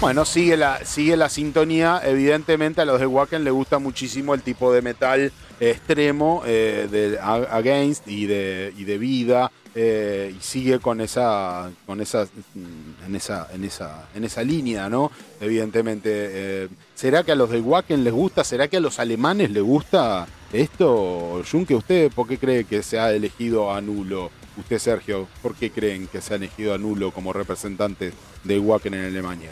Bueno, 0.00 0.24
sigue 0.24 0.56
la, 0.56 0.84
sigue 0.84 1.16
la 1.16 1.28
sintonía. 1.28 2.00
Evidentemente 2.04 2.80
a 2.80 2.84
los 2.84 3.00
de 3.00 3.06
Wacken 3.06 3.42
les 3.42 3.52
gusta 3.52 3.78
muchísimo 3.80 4.32
el 4.34 4.42
tipo 4.42 4.72
de 4.72 4.80
metal 4.80 5.32
extremo 5.58 6.42
eh, 6.46 6.86
de 6.88 7.18
Against 7.18 8.06
y 8.06 8.26
de, 8.26 8.72
y 8.76 8.84
de 8.84 8.96
vida. 8.98 9.50
eh, 9.74 10.32
y 10.38 10.40
sigue 10.42 10.78
con 10.78 11.00
esa. 11.00 11.70
con 11.84 12.00
esa. 12.00 12.26
mm, 12.54 13.06
en 13.06 13.16
esa. 13.16 13.48
en 13.52 13.64
esa. 13.64 14.08
en 14.14 14.22
esa 14.24 14.42
línea, 14.44 14.88
¿no? 14.88 15.10
Evidentemente. 15.40 16.10
eh, 16.12 16.68
¿Será 16.94 17.24
que 17.24 17.32
a 17.32 17.34
los 17.34 17.50
de 17.50 17.60
Wacken 17.60 18.04
les 18.04 18.12
gusta? 18.12 18.44
¿Será 18.44 18.68
que 18.68 18.76
a 18.76 18.80
los 18.80 19.00
alemanes 19.00 19.50
les 19.50 19.62
gusta 19.64 20.28
esto? 20.52 21.42
Junke, 21.50 21.74
¿usted 21.74 22.12
por 22.12 22.28
qué 22.28 22.38
cree 22.38 22.64
que 22.64 22.84
se 22.84 23.00
ha 23.00 23.10
elegido 23.12 23.72
a 23.72 23.80
Nulo? 23.80 24.30
Usted, 24.56 24.78
Sergio, 24.78 25.26
¿por 25.42 25.54
qué 25.56 25.70
creen 25.72 26.06
que 26.06 26.20
se 26.20 26.34
ha 26.34 26.36
elegido 26.36 26.72
a 26.74 26.78
Nulo 26.78 27.10
como 27.10 27.32
representante 27.32 28.12
de 28.44 28.58
Wacken 28.60 28.94
en 28.94 29.04
Alemania? 29.06 29.50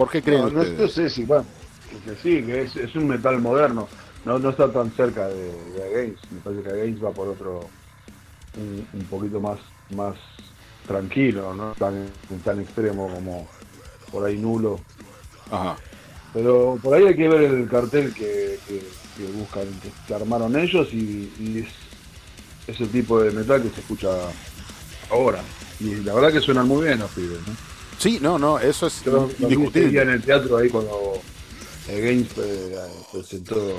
¿Por 0.00 0.08
qué 0.10 0.22
creen 0.22 0.40
No, 0.40 0.46
ustedes? 0.46 0.80
no 0.80 0.88
sé 0.88 1.10
si, 1.10 1.24
bueno, 1.24 1.44
que 2.06 2.16
sí, 2.22 2.42
que 2.42 2.62
es, 2.62 2.74
es 2.74 2.96
un 2.96 3.06
metal 3.06 3.38
moderno. 3.38 3.86
No, 4.24 4.38
no 4.38 4.48
está 4.48 4.72
tan 4.72 4.90
cerca 4.92 5.28
de, 5.28 5.52
de 5.52 5.84
Against. 5.94 6.24
Me 6.32 6.40
parece 6.40 6.62
que 6.62 6.70
Against 6.70 7.04
va 7.04 7.10
por 7.10 7.28
otro, 7.28 7.66
un, 8.56 8.86
un 8.94 9.04
poquito 9.04 9.40
más, 9.40 9.58
más 9.94 10.16
tranquilo, 10.88 11.52
no 11.54 11.74
tan, 11.78 12.08
tan 12.42 12.60
extremo 12.60 13.10
como 13.12 13.46
por 14.10 14.24
ahí 14.24 14.38
nulo. 14.38 14.80
Ajá. 15.50 15.76
Pero 16.32 16.78
por 16.82 16.94
ahí 16.94 17.04
hay 17.06 17.16
que 17.16 17.28
ver 17.28 17.42
el 17.42 17.68
cartel 17.68 18.14
que, 18.14 18.58
que- 18.66 19.00
que 19.18 19.24
buscan, 19.32 19.66
que, 19.82 19.90
que 20.06 20.14
armaron 20.14 20.58
ellos 20.58 20.88
y, 20.94 21.30
y 21.40 21.58
es 21.58 22.74
ese 22.74 22.86
tipo 22.86 23.20
de 23.20 23.32
metal 23.32 23.62
que 23.62 23.68
se 23.68 23.80
escucha 23.82 24.08
ahora. 25.10 25.42
Y 25.78 25.96
la 25.96 26.14
verdad 26.14 26.32
que 26.32 26.40
suenan 26.40 26.66
muy 26.68 26.86
bien 26.86 27.00
los 27.00 27.10
pibes, 27.10 27.46
¿no? 27.46 27.69
Sí, 28.00 28.18
no, 28.18 28.38
no, 28.38 28.58
eso 28.58 28.86
es 28.86 29.04
Yo 29.04 29.28
indiscutible. 29.40 30.00
en 30.00 30.08
el 30.08 30.22
teatro 30.22 30.56
ahí 30.56 30.70
cuando 30.70 31.20
el 31.86 32.00
Games 32.00 32.28
eh, 32.38 32.76
presentó, 33.12 33.76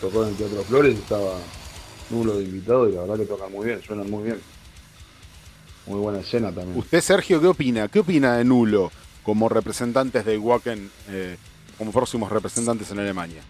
tocó 0.00 0.24
en 0.24 0.30
el 0.30 0.34
Teatro 0.34 0.64
Flores, 0.64 0.98
estaba 0.98 1.38
nulo 2.10 2.38
de 2.38 2.42
invitado 2.42 2.88
y 2.88 2.92
la 2.92 3.02
verdad 3.02 3.18
que 3.18 3.26
tocan 3.26 3.52
muy 3.52 3.66
bien, 3.68 3.80
suenan 3.86 4.10
muy 4.10 4.24
bien. 4.24 4.40
Muy 5.86 6.00
buena 6.00 6.18
escena 6.18 6.52
también. 6.52 6.76
Usted, 6.76 7.00
Sergio, 7.00 7.40
¿qué 7.40 7.46
opina? 7.46 7.86
¿Qué 7.86 8.00
opina 8.00 8.36
de 8.36 8.44
Nulo 8.44 8.90
como 9.22 9.48
representantes 9.48 10.24
de 10.24 10.36
Wacken, 10.36 10.90
eh, 11.08 11.36
como 11.78 11.92
próximos 11.92 12.30
representantes 12.30 12.90
en 12.90 12.98
Alemania? 12.98 13.42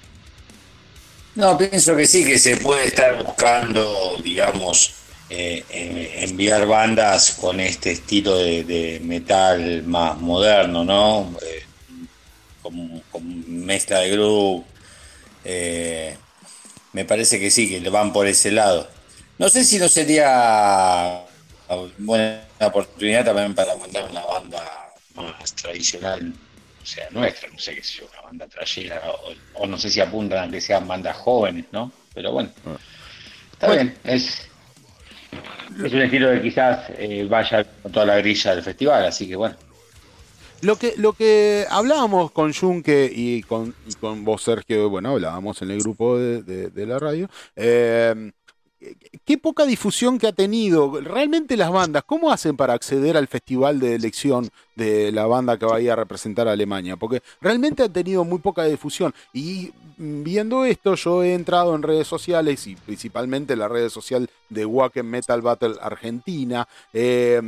No, 1.37 1.57
pienso 1.57 1.97
que 1.97 2.07
sí, 2.07 2.25
que 2.25 2.39
se 2.39 2.59
puede 2.59 2.87
estar 2.87 3.25
buscando, 3.25 4.17
digamos, 4.23 4.95
eh, 5.31 5.65
enviar 6.29 6.67
bandas 6.67 7.33
con 7.41 7.61
este 7.61 7.93
estilo 7.93 8.37
de, 8.37 8.65
de 8.65 9.01
metal 9.01 9.85
más 9.85 10.19
moderno, 10.19 10.85
¿no? 10.85 11.35
Eh, 11.43 11.65
con, 12.63 13.01
con 13.11 13.65
mezcla 13.65 14.01
de 14.01 14.11
groove. 14.11 14.65
Eh, 15.45 16.17
me 16.93 17.05
parece 17.05 17.39
que 17.39 17.51
sí, 17.51 17.69
que 17.69 17.81
le 17.81 17.89
van 17.89 18.13
por 18.13 18.27
ese 18.27 18.51
lado. 18.51 18.89
No 19.39 19.49
sé 19.49 19.65
si 19.65 19.79
no 19.79 19.89
sería 19.89 21.25
buena 21.99 22.43
oportunidad 22.61 23.25
también 23.25 23.55
para 23.55 23.77
mandar 23.77 24.11
una 24.11 24.25
banda 24.25 24.93
más 25.15 25.55
tradicional, 25.55 26.33
o 26.83 26.87
sea, 26.87 27.09
nuestra, 27.11 27.49
no 27.49 27.59
sé 27.59 27.75
qué 27.75 27.83
sé 27.83 27.99
yo, 27.99 28.09
una 28.13 28.23
banda 28.23 28.47
trayera, 28.49 29.01
o, 29.09 29.63
o 29.63 29.67
no 29.67 29.79
sé 29.79 29.89
si 29.89 30.01
apuntan 30.01 30.49
a 30.49 30.51
que 30.51 30.61
sean 30.61 30.87
bandas 30.89 31.17
jóvenes, 31.17 31.67
¿no? 31.73 31.93
Pero 32.13 32.33
bueno, 32.33 32.51
está 33.53 33.71
bien, 33.73 33.97
es, 34.05 34.50
es 35.85 35.93
un 35.93 36.03
estilo 36.03 36.31
que 36.33 36.43
quizás 36.43 36.91
eh, 36.99 37.27
vaya 37.29 37.65
con 37.83 37.93
toda 37.93 38.07
la 38.07 38.17
grilla 38.19 38.55
del 38.55 38.65
festival, 38.65 39.05
así 39.07 39.29
que 39.29 39.37
bueno. 39.37 39.57
Lo 40.63 40.77
que, 40.77 40.93
lo 40.99 41.15
que 41.15 41.65
hablábamos 41.71 42.33
con 42.33 42.53
Junke 42.53 43.11
y 43.11 43.43
con, 43.45 43.75
con 43.99 44.25
vos, 44.27 44.43
Sergio, 44.43 44.91
bueno, 44.91 45.13
hablábamos 45.13 45.63
en 45.63 45.71
el 45.71 45.79
grupo 45.81 46.19
de, 46.19 46.43
de- 46.43 46.69
de 46.69 46.87
la 46.87 46.99
radio. 46.99 47.31
eh, 47.57 48.31
qué 49.25 49.39
poca 49.39 49.67
difusión 49.67 50.19
que 50.19 50.27
ha 50.27 50.33
tenido. 50.33 51.01
Realmente 51.01 51.57
las 51.57 51.71
bandas, 51.71 52.05
¿cómo 52.05 52.33
hacen 52.33 52.57
para 52.57 52.73
acceder 52.75 53.17
al 53.17 53.29
festival 53.29 53.79
de 53.79 53.95
elección 53.95 54.49
de 54.75 55.13
la 55.13 55.27
banda 55.27 55.59
que 55.59 55.67
vaya 55.67 55.93
a 55.93 55.97
representar 55.97 56.49
a 56.49 56.53
Alemania? 56.53 56.97
Porque 56.97 57.23
realmente 57.41 57.83
han 57.83 57.93
tenido 57.93 58.25
muy 58.25 58.39
poca 58.39 58.65
difusión. 58.65 59.15
Y 59.33 59.73
viendo 59.99 60.65
esto, 60.65 60.95
yo 60.95 61.23
he 61.23 61.35
entrado 61.35 61.75
en 61.75 61.83
redes 61.83 62.07
sociales 62.07 62.67
y 62.67 62.75
principalmente 62.75 63.55
la 63.55 63.69
red 63.69 63.91
social 63.91 64.29
de 64.49 64.65
Wacken 64.65 65.07
Metal 65.07 65.43
Battle 65.43 65.75
Argentina, 65.81 66.67
eh, 66.93 67.41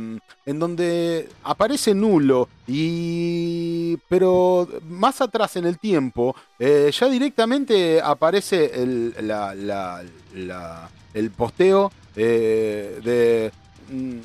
en 0.45 0.59
donde 0.59 1.27
aparece 1.43 1.93
nulo 1.95 2.47
y 2.67 3.97
pero 4.07 4.67
más 4.87 5.19
atrás 5.19 5.55
en 5.57 5.65
el 5.65 5.79
tiempo 5.79 6.35
eh, 6.59 6.91
ya 6.97 7.09
directamente 7.09 8.01
aparece 8.01 8.71
la- 9.21 9.53
el 11.13 11.31
posteo 11.31 11.91
eh, 12.15 12.99
de 13.03 13.51
mm, 13.89 14.19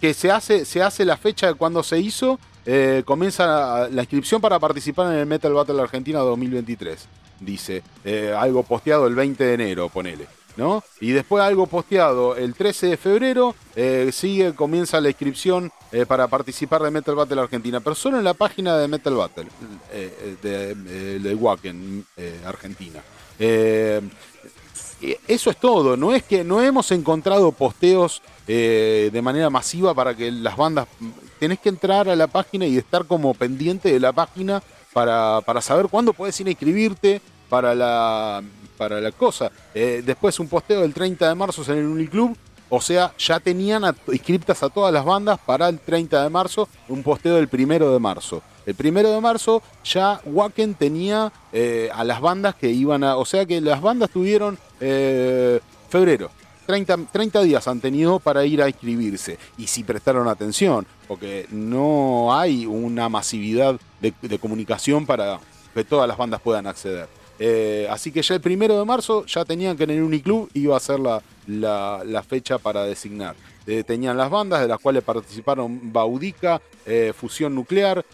que 0.00 0.14
se 0.14 0.30
hace 0.30 0.64
se 0.64 0.82
hace 0.82 1.04
la 1.04 1.16
fecha 1.16 1.48
de 1.48 1.54
cuando 1.54 1.82
se 1.82 1.98
hizo 1.98 2.38
eh, 2.66 3.02
comienza 3.04 3.88
la 3.88 4.02
inscripción 4.02 4.40
para 4.40 4.58
participar 4.58 5.12
en 5.12 5.18
el 5.18 5.26
Metal 5.26 5.52
Battle 5.52 5.80
Argentina 5.80 6.20
2023 6.20 7.08
dice 7.40 7.82
eh, 8.04 8.34
algo 8.36 8.62
posteado 8.62 9.06
el 9.06 9.14
20 9.14 9.42
de 9.42 9.54
enero 9.54 9.88
ponele 9.88 10.26
¿no? 10.56 10.82
Y 11.00 11.12
después 11.12 11.42
algo 11.42 11.66
posteado 11.66 12.36
el 12.36 12.54
13 12.54 12.88
de 12.88 12.96
febrero, 12.96 13.54
sigue, 14.12 14.52
comienza 14.52 15.00
la 15.00 15.08
inscripción 15.08 15.72
para 16.06 16.26
participar 16.26 16.82
de 16.82 16.90
Metal 16.90 17.14
Battle 17.14 17.40
Argentina, 17.40 17.80
pero 17.80 17.94
solo 17.94 18.18
en 18.18 18.24
la 18.24 18.34
página 18.34 18.76
de 18.76 18.88
Metal 18.88 19.14
Battle, 19.14 19.46
de, 19.92 20.30
eh, 20.42 21.20
de 21.22 21.34
Wacken, 21.34 22.04
Argentina. 22.44 23.00
Eso 25.26 25.50
es 25.50 25.56
todo, 25.56 25.96
no 25.96 26.14
es 26.14 26.22
que 26.22 26.44
no 26.44 26.62
hemos 26.62 26.90
encontrado 26.90 27.52
posteos 27.52 28.20
eh, 28.46 29.10
de 29.12 29.22
manera 29.22 29.48
masiva 29.48 29.94
para 29.94 30.14
que 30.14 30.30
las 30.30 30.56
bandas, 30.56 30.86
tenés 31.38 31.58
que 31.58 31.68
entrar 31.68 32.08
a 32.08 32.16
la 32.16 32.26
página 32.26 32.66
y 32.66 32.76
estar 32.76 33.06
como 33.06 33.32
pendiente 33.32 33.92
de 33.92 34.00
la 34.00 34.12
página 34.12 34.62
para, 34.92 35.40
para 35.42 35.60
saber 35.60 35.86
cuándo 35.88 36.12
puedes 36.12 36.38
ir 36.40 36.48
a 36.48 36.50
inscribirte 36.50 37.22
para 37.48 37.74
la, 37.74 38.42
para 38.76 39.00
la 39.00 39.12
cosa. 39.12 39.50
Eh, 39.74 40.02
después 40.04 40.38
un 40.40 40.48
posteo 40.48 40.80
del 40.80 40.94
30 40.94 41.28
de 41.28 41.34
marzo 41.34 41.62
en 41.72 41.78
el 41.78 41.86
Uniclub, 41.86 42.36
o 42.70 42.80
sea, 42.80 43.12
ya 43.18 43.40
tenían 43.40 43.82
inscriptas 44.12 44.62
a 44.62 44.70
todas 44.70 44.94
las 44.94 45.04
bandas 45.04 45.38
para 45.44 45.68
el 45.68 45.80
30 45.80 46.22
de 46.22 46.30
marzo, 46.30 46.68
un 46.88 47.02
posteo 47.02 47.34
del 47.34 47.48
primero 47.48 47.92
de 47.92 47.98
marzo. 47.98 48.42
El 48.64 48.76
primero 48.76 49.10
de 49.10 49.20
marzo 49.20 49.62
ya 49.84 50.20
Wacken 50.24 50.74
tenía 50.74 51.32
eh, 51.52 51.90
a 51.92 52.04
las 52.04 52.20
bandas 52.20 52.54
que 52.54 52.70
iban 52.70 53.02
a. 53.02 53.16
O 53.16 53.24
sea 53.24 53.44
que 53.44 53.60
las 53.60 53.80
bandas 53.80 54.10
tuvieron 54.10 54.56
eh, 54.80 55.60
febrero. 55.88 56.30
30, 56.66 56.98
30 57.10 57.42
días 57.42 57.66
han 57.66 57.80
tenido 57.80 58.20
para 58.20 58.44
ir 58.44 58.62
a 58.62 58.68
inscribirse. 58.68 59.38
Y 59.58 59.66
si 59.66 59.82
prestaron 59.82 60.28
atención, 60.28 60.86
porque 61.08 61.46
no 61.50 62.32
hay 62.38 62.64
una 62.66 63.08
masividad 63.08 63.80
de 64.00 64.38
comunicación 64.38 65.04
para 65.04 65.40
que 65.74 65.82
todas 65.82 66.06
las 66.06 66.16
bandas 66.16 66.40
puedan 66.40 66.68
acceder. 66.68 67.08
Eh, 67.42 67.86
así 67.88 68.12
que 68.12 68.20
ya 68.20 68.34
el 68.34 68.42
primero 68.42 68.78
de 68.78 68.84
marzo 68.84 69.24
ya 69.24 69.46
tenían 69.46 69.74
que 69.74 69.84
en 69.84 69.90
el 69.90 70.02
Uniclub 70.02 70.50
iba 70.52 70.76
a 70.76 70.80
ser 70.80 71.00
la, 71.00 71.22
la- 71.46 72.22
fecha 72.22 72.58
para 72.58 72.84
designar. 72.84 73.34
Eh, 73.66 73.82
tenían 73.82 74.18
las 74.18 74.28
bandas 74.30 74.60
de 74.60 74.68
las 74.68 74.78
cuales 74.78 75.02
participaron 75.02 75.90
Baudica, 75.90 76.60
eh, 76.84 77.14
Fusión 77.16 77.54
Nuclear, 77.54 78.04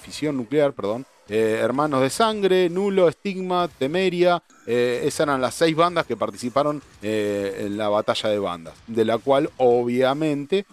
Fisión 0.00 0.36
Nuclear, 0.38 0.72
perdón, 0.72 1.04
Hermanos 1.28 2.00
de 2.00 2.10
Sangre, 2.10 2.68
Nulo, 2.70 3.08
Estigma, 3.08 3.68
Temeria. 3.78 4.42
esas 4.66 5.20
eran 5.20 5.40
las 5.40 5.54
seis 5.54 5.76
bandas 5.76 6.06
que 6.06 6.16
participaron 6.16 6.82
en 7.02 7.76
la 7.76 7.88
batalla 7.90 8.30
de 8.30 8.38
bandas, 8.38 8.74
de 8.86 9.04
la 9.04 9.18
cual 9.18 9.50
obviamente 9.58 10.64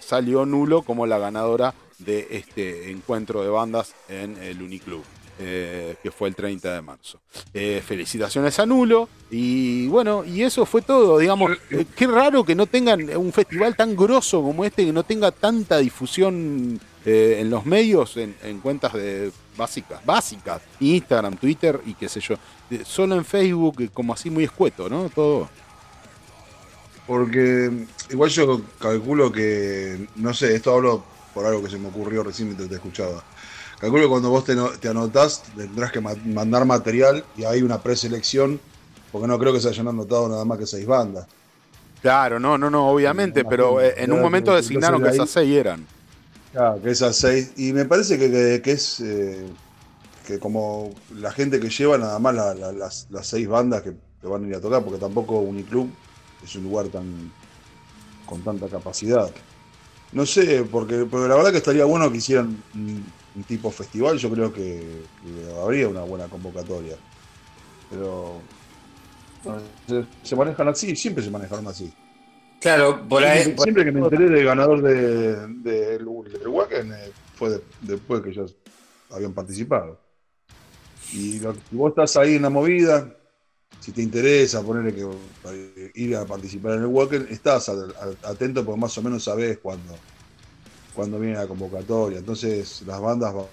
salió 0.00 0.46
Nulo 0.46 0.82
como 0.82 1.06
la 1.06 1.18
ganadora 1.18 1.74
de 1.98 2.26
este 2.30 2.90
encuentro 2.90 3.42
de 3.42 3.50
bandas 3.50 3.94
en 4.08 4.36
el 4.42 4.62
Uniclub. 4.62 5.02
Eh, 5.44 5.96
que 6.02 6.10
fue 6.10 6.28
el 6.28 6.34
30 6.34 6.74
de 6.74 6.82
marzo. 6.82 7.20
Eh, 7.52 7.82
felicitaciones 7.84 8.58
a 8.58 8.66
Nulo. 8.66 9.08
Y 9.30 9.88
bueno, 9.88 10.24
y 10.24 10.42
eso 10.42 10.64
fue 10.66 10.82
todo. 10.82 11.18
Digamos, 11.18 11.52
Eh, 11.70 11.84
qué 11.96 12.06
raro 12.06 12.44
que 12.44 12.54
no 12.54 12.66
tengan 12.66 13.14
un 13.16 13.32
festival 13.32 13.74
tan 13.76 13.96
grosso 13.96 14.42
como 14.42 14.64
este, 14.64 14.84
que 14.86 14.92
no 14.92 15.02
tenga 15.02 15.30
tanta 15.32 15.78
difusión 15.78 16.80
eh, 17.04 17.38
en 17.40 17.50
los 17.50 17.66
medios, 17.66 18.16
en, 18.16 18.36
en 18.42 18.60
cuentas 18.60 18.92
de 18.92 19.32
básicas, 19.56 20.04
básicas. 20.04 20.62
Instagram, 20.80 21.36
Twitter 21.36 21.80
y 21.84 21.94
qué 21.94 22.08
sé 22.08 22.20
yo. 22.20 22.36
Eh, 22.70 22.82
Solo 22.84 23.16
en 23.16 23.24
Facebook, 23.24 23.90
como 23.92 24.12
así 24.12 24.30
muy 24.30 24.44
escueto, 24.44 24.88
¿no? 24.88 25.08
Todo. 25.10 25.48
Porque 27.06 27.70
mm, 27.70 28.12
igual 28.12 28.30
yo 28.30 28.60
calculo 28.78 29.32
que, 29.32 30.06
no 30.16 30.32
sé, 30.32 30.54
esto 30.54 30.74
hablo 30.74 31.04
por 31.34 31.46
algo 31.46 31.62
que 31.62 31.70
se 31.70 31.78
me 31.78 31.88
ocurrió 31.88 32.22
recién 32.22 32.48
mientras 32.48 32.68
te 32.68 32.76
escuchaba. 32.76 33.24
Calculo 33.82 34.04
que 34.04 34.08
cuando 34.10 34.30
vos 34.30 34.44
te, 34.44 34.54
te 34.80 34.88
anotás 34.88 35.42
tendrás 35.56 35.90
que 35.90 36.00
ma- 36.00 36.14
mandar 36.24 36.64
material 36.64 37.24
y 37.36 37.42
hay 37.42 37.62
una 37.62 37.82
preselección, 37.82 38.60
porque 39.10 39.26
no 39.26 39.36
creo 39.40 39.52
que 39.52 39.58
se 39.58 39.70
hayan 39.70 39.88
anotado 39.88 40.28
nada 40.28 40.44
más 40.44 40.56
que 40.56 40.66
seis 40.66 40.86
bandas. 40.86 41.26
Claro, 42.00 42.38
no, 42.38 42.56
no, 42.56 42.70
no, 42.70 42.88
obviamente, 42.88 43.42
No, 43.42 43.50
pero 43.50 43.80
eh, 43.80 43.94
en 43.96 44.12
un 44.12 44.20
momento 44.20 44.54
designaron 44.54 45.02
que 45.02 45.08
esas 45.08 45.30
seis 45.30 45.52
eran. 45.56 45.84
Claro, 46.52 46.80
que 46.80 46.90
esas 46.90 47.16
seis. 47.16 47.52
Y 47.56 47.72
me 47.72 47.86
parece 47.86 48.16
que, 48.20 48.30
que- 48.30 48.62
que 48.62 48.70
es 48.72 49.00
eh, 49.00 49.44
que 50.26 50.38
como 50.38 50.90
la 51.10 51.32
gente 51.32 51.60
que 51.60 51.70
lleva 51.70 51.98
nada 51.98 52.18
más 52.20 52.34
la- 52.34 52.54
la- 52.54 52.72
las, 52.72 53.06
las 53.10 53.26
seis 53.26 53.48
bandas 53.48 53.82
que, 53.82 53.94
que 54.20 54.26
van 54.28 54.44
a 54.44 54.48
ir 54.48 54.54
a 54.54 54.60
tocar, 54.60 54.84
porque 54.84 55.00
tampoco 55.00 55.40
Uniclub 55.40 56.00
es 56.40 56.54
un 56.54 56.62
lugar 56.64 56.88
tan 56.90 57.34
con 58.24 58.42
tanta 58.44 58.68
capacidad. 58.70 59.34
No 60.12 60.26
sé, 60.26 60.64
porque, 60.64 61.06
porque 61.06 61.28
la 61.28 61.36
verdad 61.36 61.52
que 61.52 61.58
estaría 61.58 61.84
bueno 61.86 62.10
que 62.12 62.18
hicieran 62.18 62.64
un, 63.34 63.42
tipo 63.44 63.70
festival, 63.70 64.18
yo 64.18 64.30
creo 64.30 64.52
que, 64.52 65.02
que 65.22 65.60
habría 65.60 65.88
una 65.88 66.02
buena 66.02 66.26
convocatoria. 66.28 66.96
Pero 67.90 68.40
se, 69.86 70.04
se 70.22 70.36
manejan 70.36 70.68
así, 70.68 70.94
siempre 70.96 71.22
se 71.24 71.30
manejaron 71.30 71.66
así. 71.68 71.92
Claro, 72.60 73.06
por 73.08 73.24
ahí. 73.24 73.42
Siempre, 73.42 73.62
siempre 73.64 73.84
que 73.84 73.92
me 73.92 74.00
enteré 74.00 74.28
del 74.28 74.44
ganador 74.44 74.82
de, 74.82 75.36
de- 75.48 75.98
del 75.98 76.06
del 76.06 76.48
Wacken 76.48 76.92
eh, 76.92 77.10
fue 77.36 77.50
de- 77.50 77.62
después 77.80 78.22
que 78.22 78.30
ellos 78.30 78.54
habían 79.10 79.32
participado. 79.32 79.98
Y 81.12 81.40
lo- 81.40 81.54
si 81.54 81.60
vos 81.76 81.90
estás 81.90 82.16
ahí 82.16 82.36
en 82.36 82.42
la 82.42 82.50
movida, 82.50 83.12
si 83.80 83.90
te 83.90 84.00
interesa 84.00 84.62
ponerle 84.62 84.94
que 84.94 85.04
eh, 85.48 85.90
ir 85.96 86.14
a 86.16 86.24
participar 86.24 86.74
en 86.74 86.80
el 86.82 86.86
Wacken, 86.86 87.26
estás 87.30 87.68
atento 88.22 88.64
porque 88.64 88.80
más 88.80 88.96
o 88.96 89.02
menos 89.02 89.24
sabés 89.24 89.58
cuándo, 89.58 89.92
cuándo 90.94 91.18
viene 91.18 91.36
la 91.36 91.46
convocatoria. 91.46 92.18
Entonces 92.18 92.82
las 92.86 93.00
bandas, 93.00 93.34
va- 93.34 93.46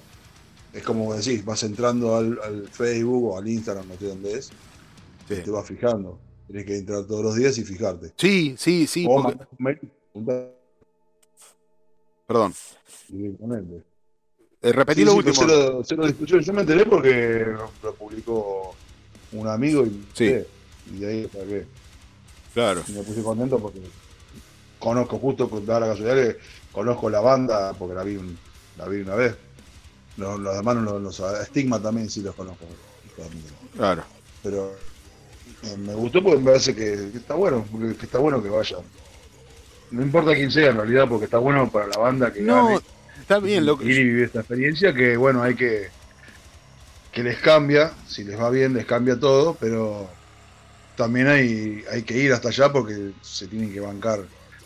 es 0.74 0.84
como 0.84 1.14
decís, 1.14 1.44
vas 1.45 1.64
entrando 1.64 2.16
al, 2.16 2.40
al 2.44 2.68
Facebook 2.68 3.32
o 3.34 3.38
al 3.38 3.48
Instagram, 3.48 3.88
no 3.88 3.95
sé 3.98 4.06
dónde 4.07 4.34
es, 4.34 4.49
y 5.30 5.36
Sí. 5.36 5.41
te 5.44 5.52
vas 5.52 5.66
fijando. 5.68 6.20
Tenés 6.48 6.66
que 6.66 6.78
entrar 6.78 7.06
todos 7.06 7.24
los 7.24 7.36
días 7.36 7.57
y 7.57 7.64
fijarte. 7.64 8.11
Sí, 8.18 8.56
sí, 8.57 8.88
sí, 8.88 9.06
O 9.07 9.22
porque- 9.24 9.38
mail, 9.57 9.80
perdón. 12.28 12.53
directamente. 13.07 13.84
Eh, 14.61 14.72
repetí 14.74 15.02
Sí, 15.02 15.06
lo 15.06 15.11
sí, 15.14 15.18
último. 15.20 15.36
cero- 15.48 15.82
cero 15.86 16.06
discusión. 16.07 16.41
Yo 16.41 16.53
me 16.53 16.61
enteré 16.61 16.86
porque 16.86 17.45
lo 17.84 17.94
publicó 17.95 18.76
un 19.32 19.48
amigo 19.48 19.86
y, 19.86 20.06
Sí. 20.14 20.36
y 20.94 20.99
de 20.99 21.07
ahí 21.07 21.24
saqué. 21.32 21.66
Claro. 22.53 22.84
Y 22.88 22.91
me 22.91 23.03
puse 23.03 23.22
contento 23.24 23.57
porque 23.60 23.80
conozco 24.80 25.18
justo, 25.20 25.48
da 25.66 25.80
la 25.80 25.88
casualidad 25.88 26.16
que 26.34 26.38
conozco 26.72 27.10
la 27.10 27.20
banda 27.20 27.74
porque 27.74 27.96
la 27.96 28.04
vi, 28.04 28.16
un- 28.18 28.38
la 28.78 28.86
vi 28.88 29.02
una 29.02 29.16
vez. 29.16 29.36
Los, 30.18 30.40
los 30.40 30.56
demás 30.56 30.76
no 30.76 30.82
los, 31.00 31.20
los 31.20 31.46
Stigma 31.48 31.82
también 31.82 32.10
sí 32.10 32.22
los 32.22 32.36
conozco. 32.36 32.66
Claro. 33.76 34.04
Pero 34.44 34.72
eh, 35.64 35.78
me 35.78 35.94
gustó 35.94 36.24
porque 36.24 36.40
me 36.40 36.46
parece 36.46 36.76
que, 36.76 37.10
que 37.12 37.18
está 37.18 37.34
bueno, 37.36 37.66
porque- 37.72 37.96
que 37.96 38.06
está 38.06 38.18
bueno 38.20 38.41
que 38.41 38.50
vayan. 38.50 38.82
No 39.91 40.02
importa 40.04 40.34
quién 40.36 40.52
sea 40.52 40.70
en 40.70 40.78
realidad, 40.78 41.08
porque 41.10 41.26
está 41.26 41.38
bueno 41.40 41.70
para 41.72 41.88
la 41.88 41.98
banda 41.98 42.32
que 42.32 42.41
No, 42.41 42.66
gane. 42.68 42.80
está 43.22 43.40
bien. 43.40 43.66
Lo, 43.66 43.74
ir 43.82 43.98
y 44.00 44.04
vivir 44.04 44.24
esta 44.26 44.40
experiencia 44.40 44.94
que 44.94 45.18
bueno 45.18 45.41
hay 45.41 45.56
que 45.56 45.90
que 47.12 47.24
les 47.24 47.38
cambia 47.40 47.91
si 48.08 48.24
les 48.24 48.40
va 48.40 48.52
bien 48.52 48.74
les 48.76 48.86
cambia 48.86 49.20
todo 49.20 49.58
pero 49.60 50.08
también 50.96 51.28
hay 51.28 51.84
hay 51.91 52.04
que 52.04 52.16
ir 52.16 52.32
hasta 52.32 52.50
allá 52.50 52.72
porque 52.72 53.12
se 53.24 53.48
tienen 53.48 53.74
que 53.74 53.80
bancar 53.80 54.20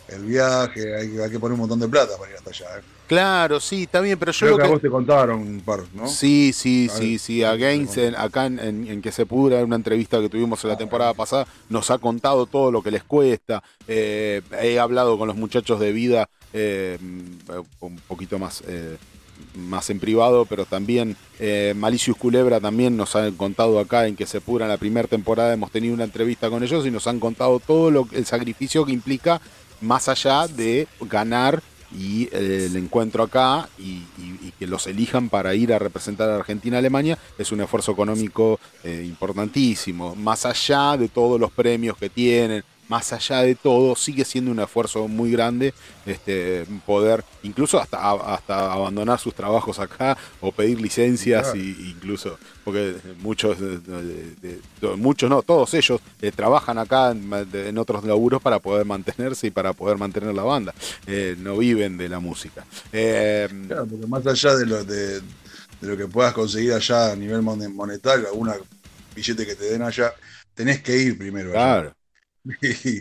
el 0.08 0.24
viaje 0.24 0.94
hay, 0.96 1.10
que- 1.10 1.22
hay 1.22 1.30
que 1.30 1.38
poner 1.38 1.54
un 1.54 1.60
montón 1.60 1.80
de 1.80 1.88
plata 1.88 2.16
para 2.18 2.30
ir 2.30 2.36
hasta 2.36 2.50
allá 2.50 2.78
¿eh? 2.78 2.82
claro, 3.06 3.60
sí, 3.60 3.82
está 3.84 4.00
bien, 4.00 4.18
pero 4.18 4.32
yo 4.32 4.38
creo 4.40 4.50
lo 4.52 4.56
que 4.58 4.62
a 4.64 4.66
vos 4.68 4.80
te 4.82 4.90
contaron 4.90 5.40
un 5.40 5.60
par 5.60 5.80
¿no? 5.94 6.06
Sí, 6.08 6.52
sí, 6.54 6.88
A 6.90 6.96
sí, 6.96 7.10
ver, 7.10 7.18
sí. 7.18 7.44
A 7.44 7.54
Gaines, 7.56 7.96
en- 7.98 8.14
acá 8.16 8.46
en, 8.46 8.58
en- 8.58 8.86
en 8.88 9.02
que 9.02 9.12
se 9.12 9.26
pudra, 9.26 9.58
en 9.60 9.66
una 9.66 9.76
entrevista 9.76 10.20
que 10.20 10.28
tuvimos 10.28 10.62
en 10.64 10.70
la 10.70 10.76
temporada 10.78 11.14
pasada, 11.14 11.46
nos 11.68 11.90
ha 11.90 11.98
contado 11.98 12.46
todo 12.46 12.70
lo 12.72 12.82
que 12.82 12.90
les 12.90 13.04
cuesta. 13.04 13.62
Eh, 13.88 14.40
he 14.62 14.78
hablado 14.78 15.18
con 15.18 15.28
los 15.28 15.36
muchachos 15.36 15.80
de 15.80 15.92
vida 15.92 16.28
eh, 16.52 16.98
un 17.80 17.96
poquito 18.08 18.38
más, 18.38 18.62
más 19.56 19.90
en 19.90 20.00
privado, 20.00 20.46
pero 20.46 20.64
también 20.64 21.16
eh, 21.38 21.74
Malicius 21.76 22.16
Culebra 22.16 22.60
también 22.60 22.96
nos 22.96 23.14
han 23.16 23.32
contado 23.34 23.78
acá 23.78 24.06
en 24.06 24.16
que 24.16 24.26
se 24.26 24.40
pudra 24.40 24.64
en 24.66 24.70
la 24.70 24.78
primera 24.78 25.08
temporada. 25.08 25.52
Hemos 25.52 25.70
tenido 25.70 25.94
una 25.94 26.04
entrevista 26.04 26.50
con 26.50 26.62
ellos 26.62 26.86
y 26.86 26.90
nos 26.90 27.06
han 27.06 27.20
contado 27.20 27.60
todo 27.60 27.90
lo, 27.90 28.08
el 28.12 28.26
sacrificio 28.26 28.84
que 28.84 28.92
implica 28.92 29.40
más 29.80 30.08
allá 30.08 30.46
de 30.48 30.86
ganar 31.00 31.62
y 31.96 32.24
eh, 32.32 32.66
el 32.66 32.76
encuentro 32.76 33.22
acá 33.22 33.68
y, 33.78 34.02
que 34.58 34.66
los 34.68 34.86
elijan 34.86 35.30
para 35.30 35.54
ir 35.56 35.72
a 35.72 35.80
representar 35.80 36.30
a 36.30 36.36
Argentina 36.36 36.78
Alemania 36.78 37.18
es 37.36 37.50
un 37.50 37.60
esfuerzo 37.60 37.90
económico 37.90 38.60
eh, 38.84 39.02
importantísimo. 39.04 40.14
Más 40.14 40.46
allá 40.46 40.96
de 40.96 41.08
todos 41.08 41.40
los 41.40 41.50
premios 41.50 41.96
que 41.96 42.08
tienen, 42.08 42.62
más 42.88 43.12
allá 43.12 43.40
de 43.42 43.54
todo, 43.54 43.96
sigue 43.96 44.24
siendo 44.24 44.50
un 44.50 44.60
esfuerzo 44.60 45.08
muy 45.08 45.30
grande 45.30 45.74
este, 46.06 46.66
poder 46.84 47.24
incluso 47.42 47.80
hasta, 47.80 48.10
hasta 48.12 48.72
abandonar 48.72 49.18
sus 49.18 49.34
trabajos 49.34 49.78
acá 49.78 50.16
o 50.40 50.52
pedir 50.52 50.80
licencias 50.80 51.42
Claro. 51.42 51.54
y 51.54 51.90
incluso 51.90 52.38
porque 52.62 52.96
muchos 53.20 53.58
de- 53.60 53.78
de- 53.78 54.34
de- 54.36 54.60
de- 54.80 54.96
muchos 54.96 55.28
no 55.30 55.42
todos 55.42 55.72
ellos 55.74 56.00
eh, 56.20 56.30
trabajan 56.32 56.78
acá 56.78 57.10
en, 57.12 57.78
otros 57.78 58.04
laburos 58.04 58.40
para 58.42 58.58
poder 58.58 58.84
mantenerse 58.86 59.46
y 59.48 59.50
para 59.50 59.72
poder 59.72 59.98
mantener 59.98 60.34
la 60.34 60.42
banda 60.42 60.74
Eh, 61.06 61.36
no 61.38 61.56
viven 61.58 61.96
de 61.96 62.08
la 62.08 62.20
música 62.20 62.64
Eh, 62.92 63.48
Claro, 63.66 63.86
porque 63.88 64.06
más 64.06 64.26
allá 64.26 64.56
de 64.56 64.66
lo 64.66 64.84
de, 64.84 65.22
lo 65.80 65.96
que 65.96 66.06
puedas 66.08 66.34
conseguir 66.34 66.72
allá 66.74 67.12
a 67.12 67.16
nivel 67.16 67.42
mon- 67.42 67.74
monetario 67.74 68.28
alguna 68.28 68.56
billete 69.14 69.46
que 69.46 69.56
te 69.56 69.64
den 69.66 69.82
allá 69.82 70.12
tenés 70.54 70.82
que 70.82 70.96
ir 70.98 71.16
primero 71.18 71.54
allá. 71.54 71.76
claro 71.76 71.94
y, 72.62 72.98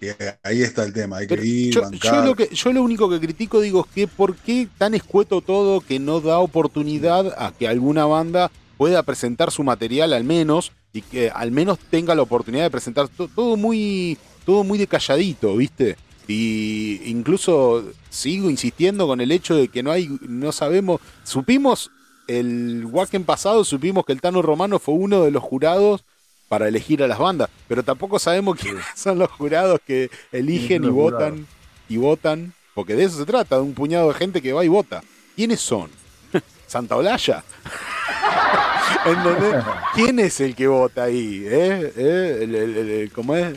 y 0.00 0.08
ahí 0.42 0.62
está 0.62 0.84
el 0.84 0.92
tema 0.92 1.18
hay 1.18 1.28
que 1.28 1.44
ir 1.44 1.74
yo, 1.74 1.82
yo 1.90 2.22
lo 2.22 2.34
que, 2.34 2.48
yo 2.52 2.72
lo 2.72 2.82
único 2.82 3.08
que 3.10 3.20
critico 3.20 3.60
digo 3.60 3.86
es 3.86 3.92
que 3.94 4.08
por 4.08 4.36
qué 4.36 4.68
tan 4.78 4.94
escueto 4.94 5.42
todo 5.42 5.80
que 5.80 5.98
no 5.98 6.20
da 6.20 6.38
oportunidad 6.38 7.34
a 7.38 7.52
que 7.52 7.68
alguna 7.68 8.06
banda 8.06 8.50
pueda 8.76 9.02
presentar 9.02 9.50
su 9.50 9.62
material 9.64 10.12
al 10.12 10.24
menos 10.24 10.72
y 10.92 11.02
que 11.02 11.30
al 11.30 11.50
menos 11.52 11.78
tenga 11.90 12.14
la 12.14 12.22
oportunidad 12.22 12.64
de 12.64 12.70
presentar 12.70 13.08
to- 13.08 13.28
todo 13.28 13.56
muy 13.56 14.18
todo 14.44 14.64
muy 14.64 14.78
de 14.78 14.86
calladito, 14.86 15.56
¿viste? 15.56 15.98
Y 16.28 17.00
incluso 17.04 17.92
sigo 18.08 18.50
insistiendo 18.50 19.06
con 19.06 19.20
el 19.20 19.32
hecho 19.32 19.54
de 19.56 19.68
que 19.68 19.82
no 19.82 19.90
hay 19.92 20.08
no 20.20 20.52
sabemos, 20.52 21.00
supimos 21.22 21.90
el 22.26 22.84
Wacken 22.86 23.24
pasado, 23.24 23.64
supimos 23.64 24.04
que 24.04 24.12
el 24.12 24.20
Tano 24.20 24.42
Romano 24.42 24.78
fue 24.78 24.94
uno 24.94 25.22
de 25.24 25.30
los 25.30 25.42
jurados 25.42 26.04
para 26.48 26.68
elegir 26.68 27.02
a 27.02 27.08
las 27.08 27.18
bandas, 27.18 27.48
pero 27.68 27.82
tampoco 27.82 28.18
sabemos 28.18 28.58
quiénes 28.58 28.84
son 28.94 29.18
los 29.18 29.30
jurados 29.30 29.80
que 29.86 30.10
eligen 30.32 30.84
y 30.84 30.88
votan 30.88 31.30
jurados? 31.30 31.48
y 31.88 31.96
votan, 31.96 32.52
porque 32.74 32.94
de 32.94 33.04
eso 33.04 33.18
se 33.18 33.24
trata, 33.26 33.56
de 33.56 33.62
un 33.62 33.74
puñado 33.74 34.08
de 34.08 34.14
gente 34.14 34.40
que 34.42 34.52
va 34.52 34.64
y 34.64 34.68
vota. 34.68 35.02
¿Quiénes 35.34 35.60
son? 35.60 35.90
¿Santa 36.66 36.96
Olalla? 36.96 37.42
¿Entendés? 39.04 39.64
¿Quién 39.94 40.18
es 40.20 40.40
el 40.40 40.54
que 40.54 40.66
vota 40.66 41.04
ahí? 41.04 41.42
¿Eh? 41.46 41.92
¿Eh? 41.96 42.38
El- 42.42 42.54
el- 42.54 42.76
el- 42.76 42.90
el- 42.90 43.12
¿Cómo 43.12 43.34
es? 43.36 43.54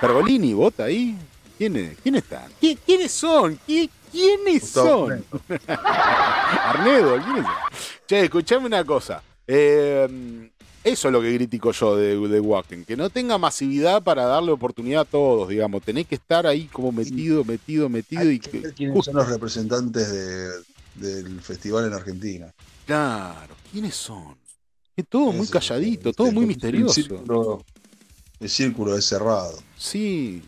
¿Pergolini 0.00 0.52
vota 0.54 0.84
ahí? 0.84 1.16
¿Quién 1.56 1.76
es? 1.76 1.96
¿Quién 2.02 2.14
está? 2.16 2.46
¿Qui- 2.60 2.78
¿Quiénes 2.86 3.10
son? 3.12 3.58
¿Qui- 3.66 3.90
¿Quiénes 4.12 4.68
son? 4.68 5.24
Arnedo, 5.68 7.16
¿quiénes 7.22 7.44
son? 7.44 7.54
Che, 8.06 8.24
escuchame 8.24 8.66
una 8.66 8.84
cosa. 8.84 9.22
Eh, 9.46 10.50
eso 10.84 11.08
es 11.08 11.12
lo 11.12 11.20
que 11.20 11.34
critico 11.34 11.72
yo 11.72 11.96
de, 11.96 12.16
de 12.28 12.40
Wacken, 12.40 12.84
que 12.84 12.96
no 12.96 13.10
tenga 13.10 13.36
masividad 13.38 14.02
para 14.02 14.24
darle 14.24 14.52
oportunidad 14.52 15.02
a 15.02 15.04
todos, 15.04 15.48
digamos. 15.48 15.82
Tenés 15.82 16.06
que 16.06 16.14
estar 16.14 16.46
ahí 16.46 16.64
como 16.66 16.92
metido, 16.92 17.44
metido, 17.44 17.88
metido 17.88 18.24
y 18.24 18.28
Hay 18.28 18.38
que 18.38 18.50
que. 18.50 18.60
ver 18.60 18.74
quiénes 18.74 19.04
son 19.04 19.14
los 19.16 19.28
representantes 19.28 20.10
de- 20.10 20.62
del 20.94 21.40
festival 21.40 21.86
en 21.86 21.92
Argentina. 21.94 22.52
Claro, 22.86 23.54
¿quiénes 23.70 23.94
son? 23.94 24.34
Que 24.96 25.02
todo 25.04 25.30
muy 25.32 25.46
calladito, 25.46 26.12
todo 26.12 26.32
muy 26.32 26.42
el 26.42 26.48
misterioso. 26.48 26.94
círculo- 26.94 27.64
el 28.40 28.48
círculo 28.48 28.96
es 28.96 29.04
cerrado. 29.04 29.58
Sí. 29.76 30.42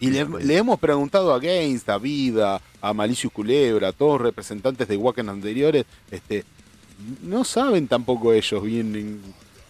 Y 0.00 0.10
le, 0.10 0.24
le 0.26 0.56
hemos 0.56 0.78
preguntado 0.80 1.32
a 1.32 1.38
Gaines, 1.38 1.86
a 1.88 1.98
Vida, 1.98 2.60
a 2.80 2.92
Malicius 2.94 3.32
Culebra, 3.32 3.88
a 3.88 3.92
todos 3.92 4.20
representantes 4.20 4.88
de 4.88 4.96
Wacken 4.96 5.28
anteriores, 5.28 5.84
este, 6.10 6.44
no 7.22 7.44
saben 7.44 7.86
tampoco 7.88 8.32
ellos 8.32 8.62
bien. 8.62 9.20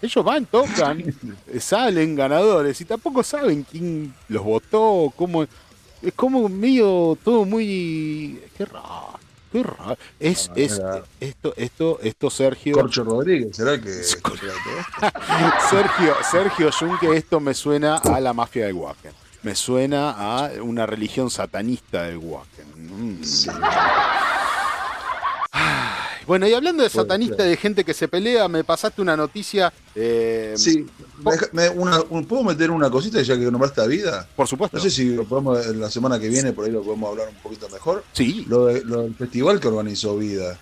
Ellos 0.02 0.24
van, 0.24 0.46
tocan, 0.46 1.00
eh, 1.52 1.60
salen 1.60 2.14
ganadores 2.16 2.80
y 2.80 2.84
tampoco 2.84 3.22
saben 3.22 3.64
quién 3.70 4.14
los 4.28 4.42
votó, 4.42 5.12
cómo. 5.16 5.44
Es 6.02 6.14
como 6.16 6.48
medio 6.48 7.18
todo 7.22 7.44
muy. 7.44 8.40
Qué 8.56 8.64
raro. 8.64 9.18
Qué 9.52 9.62
raro. 9.62 9.98
Es, 10.18 10.48
Ah, 10.48 10.52
es, 10.56 10.80
esto, 11.20 11.52
esto, 11.56 11.98
esto, 12.02 12.30
Sergio. 12.30 12.74
Corcho 12.74 13.04
Rodríguez, 13.04 13.54
¿será 13.56 13.78
que? 13.80 13.90
Sergio, 15.70 16.14
Sergio 16.30 16.70
Junque, 16.72 17.16
esto 17.16 17.40
me 17.40 17.52
suena 17.52 17.96
a 17.96 18.20
la 18.20 18.32
mafia 18.32 18.66
del 18.66 18.74
Wacken. 18.74 19.12
Me 19.42 19.54
suena 19.54 20.10
a 20.44 20.50
una 20.62 20.86
religión 20.86 21.30
satanista 21.30 22.04
del 22.04 22.18
Wacken. 22.18 22.66
Mm. 22.76 23.22
Ay, 23.62 24.29
Bueno, 26.30 26.46
y 26.46 26.54
hablando 26.54 26.84
de 26.84 26.88
satanista, 26.88 27.42
de 27.42 27.56
gente 27.56 27.82
que 27.82 27.92
se 27.92 28.06
pelea, 28.06 28.46
me 28.46 28.62
pasaste 28.62 29.02
una 29.02 29.16
noticia. 29.16 29.72
eh, 29.96 30.54
Sí, 30.56 30.86
deja- 31.24 31.48
me- 31.50 31.68
una- 31.70 32.00
un- 32.08 32.24
¿puedo 32.24 32.44
meter 32.44 32.70
una 32.70 32.88
cosita 32.88 33.20
ya 33.20 33.34
que 33.36 33.50
nombraste 33.50 33.80
a 33.80 33.86
vida? 33.86 34.28
Por 34.36 34.46
supuesto. 34.46 34.76
No 34.76 34.80
sé 34.84 34.90
si 34.92 35.12
lo 35.12 35.24
podemos, 35.24 35.66
en 35.66 35.80
la 35.80 35.90
semana 35.90 36.20
que 36.20 36.28
viene, 36.28 36.52
por 36.52 36.66
ahí 36.66 36.70
lo 36.70 36.84
podemos 36.84 37.10
hablar 37.10 37.30
un 37.30 37.34
poquito 37.42 37.68
mejor. 37.70 38.04
Sí, 38.12 38.44
Lo, 38.48 38.66
de- 38.66 38.84
lo 38.84 39.02
del 39.02 39.14
festival 39.16 39.58
que 39.58 39.66
organizó 39.66 40.16
Vida. 40.18 40.56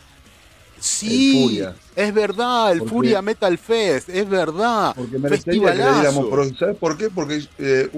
sí, 0.81 1.43
Furia. 1.43 1.77
es 1.95 2.15
verdad, 2.15 2.73
el 2.73 2.79
Porque- 2.79 2.91
Furia 2.95 3.21
Metal 3.21 3.59
Fest, 3.59 4.09
es 4.09 4.27
verdad. 4.27 4.95
Porque 4.97 5.19
merecería 5.19 5.73
que 5.73 5.77
le 5.77 5.85
diéramos. 5.93 6.59
¿Sabes 6.59 6.77
por 6.79 6.97
qué? 6.97 7.11
Porque 7.11 7.47
eh, 7.59 7.91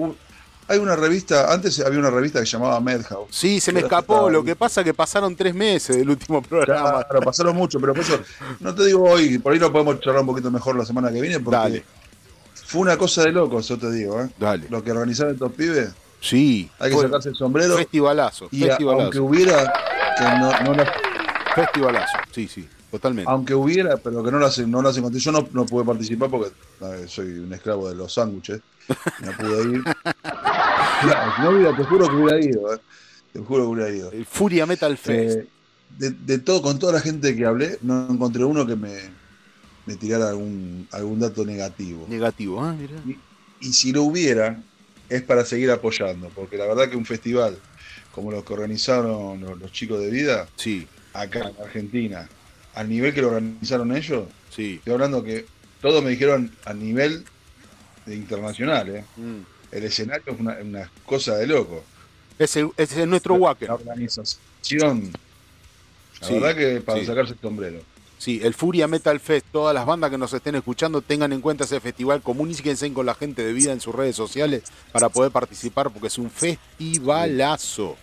hay 0.71 0.79
una 0.79 0.95
revista, 0.95 1.51
antes 1.53 1.79
había 1.81 1.99
una 1.99 2.09
revista 2.09 2.39
que 2.39 2.45
se 2.45 2.53
llamaba 2.53 2.79
Madhouse. 2.79 3.27
Sí, 3.29 3.59
se 3.59 3.71
me 3.73 3.81
escapó. 3.81 4.13
estaba- 4.15 4.31
Lo 4.31 4.43
que 4.43 4.55
pasa 4.55 4.81
es 4.81 4.85
que 4.85 4.93
pasaron 4.93 5.35
tres 5.35 5.53
meses 5.53 5.97
del 5.97 6.09
último 6.09 6.41
programa. 6.41 7.03
Claro, 7.03 7.21
pasaron 7.21 7.55
mucho, 7.55 7.79
pero 7.79 7.93
por 7.93 8.03
eso 8.03 8.19
no 8.59 8.73
te 8.73 8.85
digo 8.85 9.03
hoy, 9.03 9.37
por 9.39 9.53
ahí 9.53 9.59
lo 9.59 9.71
podemos 9.71 9.99
charlar 9.99 10.21
un 10.21 10.27
poquito 10.27 10.49
mejor 10.49 10.75
la 10.77 10.85
semana 10.85 11.11
que 11.11 11.19
viene, 11.21 11.39
porque 11.39 11.57
Dale. 11.57 11.83
fue 12.53 12.81
una 12.81 12.97
cosa 12.97 13.23
de 13.23 13.31
locos, 13.31 13.67
yo 13.67 13.77
te 13.77 13.91
digo, 13.91 14.21
¿eh? 14.21 14.29
Dale. 14.39 14.67
Lo 14.69 14.83
que 14.83 14.91
organizaron 14.91 15.33
estos 15.33 15.51
pibes, 15.51 15.89
Sí. 16.21 16.69
hay 16.79 16.91
que 16.91 16.97
sacarse 17.01 17.29
el 17.29 17.35
sombrero. 17.35 17.75
Festivalazo, 17.75 18.47
Y 18.51 18.63
a- 18.63 18.75
aunque 18.77 18.85
festivalazo, 18.85 19.23
hubiera, 19.23 19.73
que 20.17 20.23
no, 20.23 20.51
no 20.63 20.73
la- 20.75 20.93
festivalazo. 21.55 22.17
Sí, 22.31 22.47
sí, 22.47 22.67
totalmente. 22.91 23.31
aunque 23.31 23.55
hubiera, 23.55 23.97
pero 23.97 24.23
que 24.23 24.31
no 24.31 24.39
las 24.39 24.59
no 24.59 24.81
las 24.81 24.97
encontré. 24.97 25.19
Yo 25.19 25.31
no, 25.31 25.47
no 25.53 25.65
pude 25.65 25.85
participar 25.85 26.29
porque 26.29 26.51
soy 27.07 27.39
un 27.39 27.53
esclavo 27.53 27.89
de 27.89 27.95
los 27.95 28.13
sándwiches. 28.13 28.61
No 29.23 29.31
pude 29.37 29.77
ir. 29.77 29.83
Claro, 31.01 31.33
no 31.41 31.49
hubiera, 31.49 31.75
te 31.75 31.83
juro 31.83 32.07
que 32.07 32.15
hubiera 32.15 32.39
ido, 32.39 32.75
¿eh? 32.75 32.79
Te 33.33 33.39
juro 33.39 33.63
que 33.63 33.69
hubiera 33.69 33.89
ido. 33.89 34.11
El 34.11 34.23
Furia 34.23 34.67
Metal 34.67 34.95
Fest. 34.95 35.39
Eh, 35.39 35.47
de, 35.97 36.11
de 36.11 36.37
todo, 36.37 36.61
con 36.61 36.77
toda 36.77 36.93
la 36.93 36.99
gente 36.99 37.35
que 37.35 37.43
hablé, 37.43 37.79
no 37.81 38.07
encontré 38.07 38.43
uno 38.43 38.67
que 38.67 38.75
me, 38.75 38.99
me 39.87 39.95
tirara 39.95 40.29
algún, 40.29 40.87
algún 40.91 41.19
dato 41.19 41.43
negativo. 41.43 42.05
Negativo, 42.07 42.63
¿ah? 42.63 42.73
Mirá. 42.73 42.93
Y 43.59 43.73
si 43.73 43.91
lo 43.91 44.03
hubiera, 44.03 44.61
es 45.09 45.23
para 45.23 45.43
seguir 45.43 45.71
apoyando, 45.71 46.29
porque 46.35 46.57
la 46.57 46.67
verdad 46.67 46.87
que 46.87 46.97
un 46.97 47.05
festival 47.05 47.57
como 48.13 48.31
los 48.31 48.43
que 48.43 48.53
organizaron 48.53 49.41
los, 49.41 49.59
los 49.59 49.71
chicos 49.71 49.99
de 49.99 50.09
vida, 50.09 50.47
Sí, 50.55 50.87
acá 51.13 51.49
en 51.49 51.63
Argentina, 51.63 52.29
al 52.75 52.89
nivel 52.89 53.13
que 53.13 53.21
lo 53.21 53.27
organizaron 53.29 53.95
ellos, 53.95 54.27
sí. 54.49 54.75
estoy 54.75 54.93
hablando 54.93 55.23
que 55.23 55.45
todos 55.81 56.03
me 56.03 56.11
dijeron 56.11 56.51
a 56.65 56.73
nivel 56.73 57.25
de 58.05 58.15
internacional, 58.15 58.89
¿eh? 58.95 59.05
Mm. 59.17 59.39
el 59.71 59.83
escenario 59.83 60.33
es 60.33 60.39
una, 60.39 60.57
una 60.61 60.91
cosa 61.05 61.35
de 61.37 61.47
loco. 61.47 61.83
Ese, 62.39 62.69
ese 62.77 63.01
es 63.01 63.07
nuestro 63.07 63.35
Wacken. 63.35 63.67
La 63.67 63.75
organización, 63.75 65.11
la 66.21 66.27
Sí, 66.27 66.33
verdad 66.35 66.55
que 66.55 66.81
para 66.81 66.99
sí. 66.99 67.05
sacarse 67.05 67.33
el 67.33 67.39
sombrero. 67.39 67.79
Sí, 68.17 68.39
el 68.43 68.53
Furia 68.53 68.87
Metal 68.87 69.19
Fest, 69.19 69.47
todas 69.51 69.73
las 69.73 69.85
bandas 69.85 70.11
que 70.11 70.17
nos 70.17 70.31
estén 70.33 70.53
escuchando 70.53 71.01
tengan 71.01 71.33
en 71.33 71.41
cuenta 71.41 71.63
ese 71.63 71.79
festival, 71.79 72.21
comuníquense 72.21 72.93
con 72.93 73.07
la 73.07 73.15
gente 73.15 73.43
de 73.43 73.51
vida 73.51 73.71
en 73.71 73.81
sus 73.81 73.95
redes 73.95 74.15
sociales 74.15 74.63
para 74.91 75.09
poder 75.09 75.31
participar 75.31 75.89
porque 75.89 76.07
es 76.07 76.17
un 76.19 76.29
festivalazo. 76.29 77.97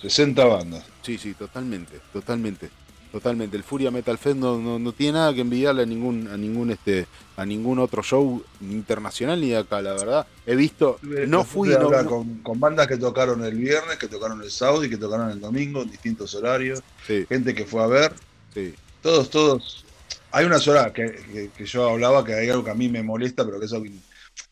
60 0.00 0.44
bandas. 0.46 0.84
Sí, 1.02 1.18
sí, 1.18 1.34
totalmente, 1.34 2.00
totalmente, 2.12 2.70
totalmente. 3.12 3.56
El 3.56 3.62
Furia 3.62 3.90
Metal 3.90 4.16
Fest 4.18 4.36
no, 4.36 4.58
no, 4.58 4.78
no 4.78 4.92
tiene 4.92 5.12
nada 5.18 5.32
que 5.34 5.42
envidiarle 5.42 5.82
a 5.82 5.86
ningún, 5.86 6.26
a 6.28 6.36
ningún 6.36 6.70
este, 6.70 7.06
a 7.36 7.44
ningún 7.46 7.78
otro 7.78 8.02
show 8.02 8.42
internacional 8.60 9.40
ni 9.40 9.50
de 9.50 9.58
acá, 9.58 9.80
la 9.82 9.92
verdad. 9.92 10.26
He 10.46 10.56
visto, 10.56 10.98
no 11.02 11.44
fui, 11.44 11.68
no, 11.68 11.90
con, 12.08 12.38
con 12.38 12.58
bandas 12.58 12.88
que 12.88 12.96
tocaron 12.96 13.44
el 13.44 13.54
viernes, 13.54 13.98
que 13.98 14.08
tocaron 14.08 14.42
el 14.42 14.50
sábado 14.50 14.84
y 14.84 14.90
que 14.90 14.96
tocaron 14.96 15.30
el 15.30 15.40
domingo 15.40 15.82
en 15.82 15.90
distintos 15.90 16.34
horarios. 16.34 16.80
sí, 17.06 17.24
Gente 17.28 17.54
que 17.54 17.64
fue 17.66 17.82
a 17.82 17.86
ver. 17.86 18.12
sí, 18.54 18.74
Todos, 19.02 19.30
todos. 19.30 19.84
Hay 20.30 20.46
una 20.46 20.58
sola 20.58 20.92
que, 20.92 21.12
que- 21.32 21.50
que 21.56 21.64
yo 21.66 21.88
hablaba 21.90 22.24
que 22.24 22.32
hay 22.34 22.48
algo 22.48 22.64
que 22.64 22.70
a 22.70 22.74
mí 22.74 22.88
me 22.88 23.02
molesta, 23.02 23.44
pero 23.44 23.60
que 23.60 23.66
es 23.66 23.72
algo 23.74 23.84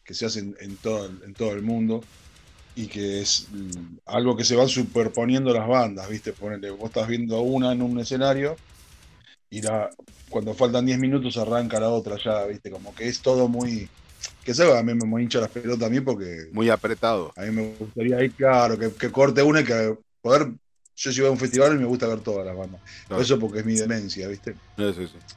que, 0.05 0.13
se 0.15 0.27
hace 0.27 0.41
en, 0.41 0.55
en 0.61 0.77
todo, 0.77 1.07
en 1.07 1.33
todo 1.35 1.53
el 1.53 1.63
mundo 1.63 2.03
y 2.74 2.86
que 2.86 3.20
es 3.20 3.49
mm, 3.50 3.99
algo 4.07 4.36
que 4.36 4.44
se 4.44 4.57
van 4.57 4.68
superponiendo 4.68 5.52
las 5.52 5.66
bandas, 5.66 6.08
¿viste? 6.08 6.32
Ponele, 6.32 6.70
vos 6.70 6.86
estás 6.86 7.08
viendo 7.08 7.40
una 7.40 7.73
en 7.73 7.82
un 7.82 7.99
escenario 7.99 8.57
y 9.50 9.62
la, 9.62 9.90
cuando 10.28 10.55
faltan 10.55 10.86
10 10.86 10.99
minutos 10.99 11.36
arranca 11.36 11.81
la 11.81 11.89
otra 11.90 12.16
ya, 12.23 12.44
¿viste? 12.47 12.70
Como 12.70 12.94
que 12.94 13.08
es 13.08 13.20
todo 13.20 13.49
muy. 13.49 13.89
Que 14.44 14.55
se 14.55 14.65
a 14.65 14.82
mí 14.82 14.94
me, 14.94 15.07
me 15.07 15.23
hincha 15.23 15.40
las 15.40 15.50
pelotas 15.50 15.89
a 15.89 15.90
mí 15.90 16.00
porque 16.00 16.49
muy 16.52 16.70
apretado. 16.70 17.32
a 17.36 17.42
mí 17.42 17.50
me 17.50 17.74
gustaría 17.78 18.23
ir, 18.23 18.32
claro, 18.32 18.78
que, 18.78 18.92
que 18.92 19.10
corte 19.10 19.42
una 19.42 19.60
y 19.60 19.65
que 19.65 19.97
poder. 20.23 20.52
Yo 20.97 21.12
si 21.12 21.20
voy 21.20 21.28
a 21.28 21.32
un 21.32 21.39
festival 21.39 21.74
y 21.74 21.78
me 21.78 21.86
gusta 21.86 22.07
ver 22.07 22.20
todas 22.20 22.44
las 22.47 22.55
bandas. 22.55 22.81
Claro. 23.08 23.23
Eso 23.23 23.39
porque 23.39 23.60
es 23.60 23.65
mi 23.65 23.74
demencia, 23.74 24.28
¿viste? 24.28 24.55
Sí, 24.76 24.92
sí, 24.94 25.07
sí. 25.07 25.36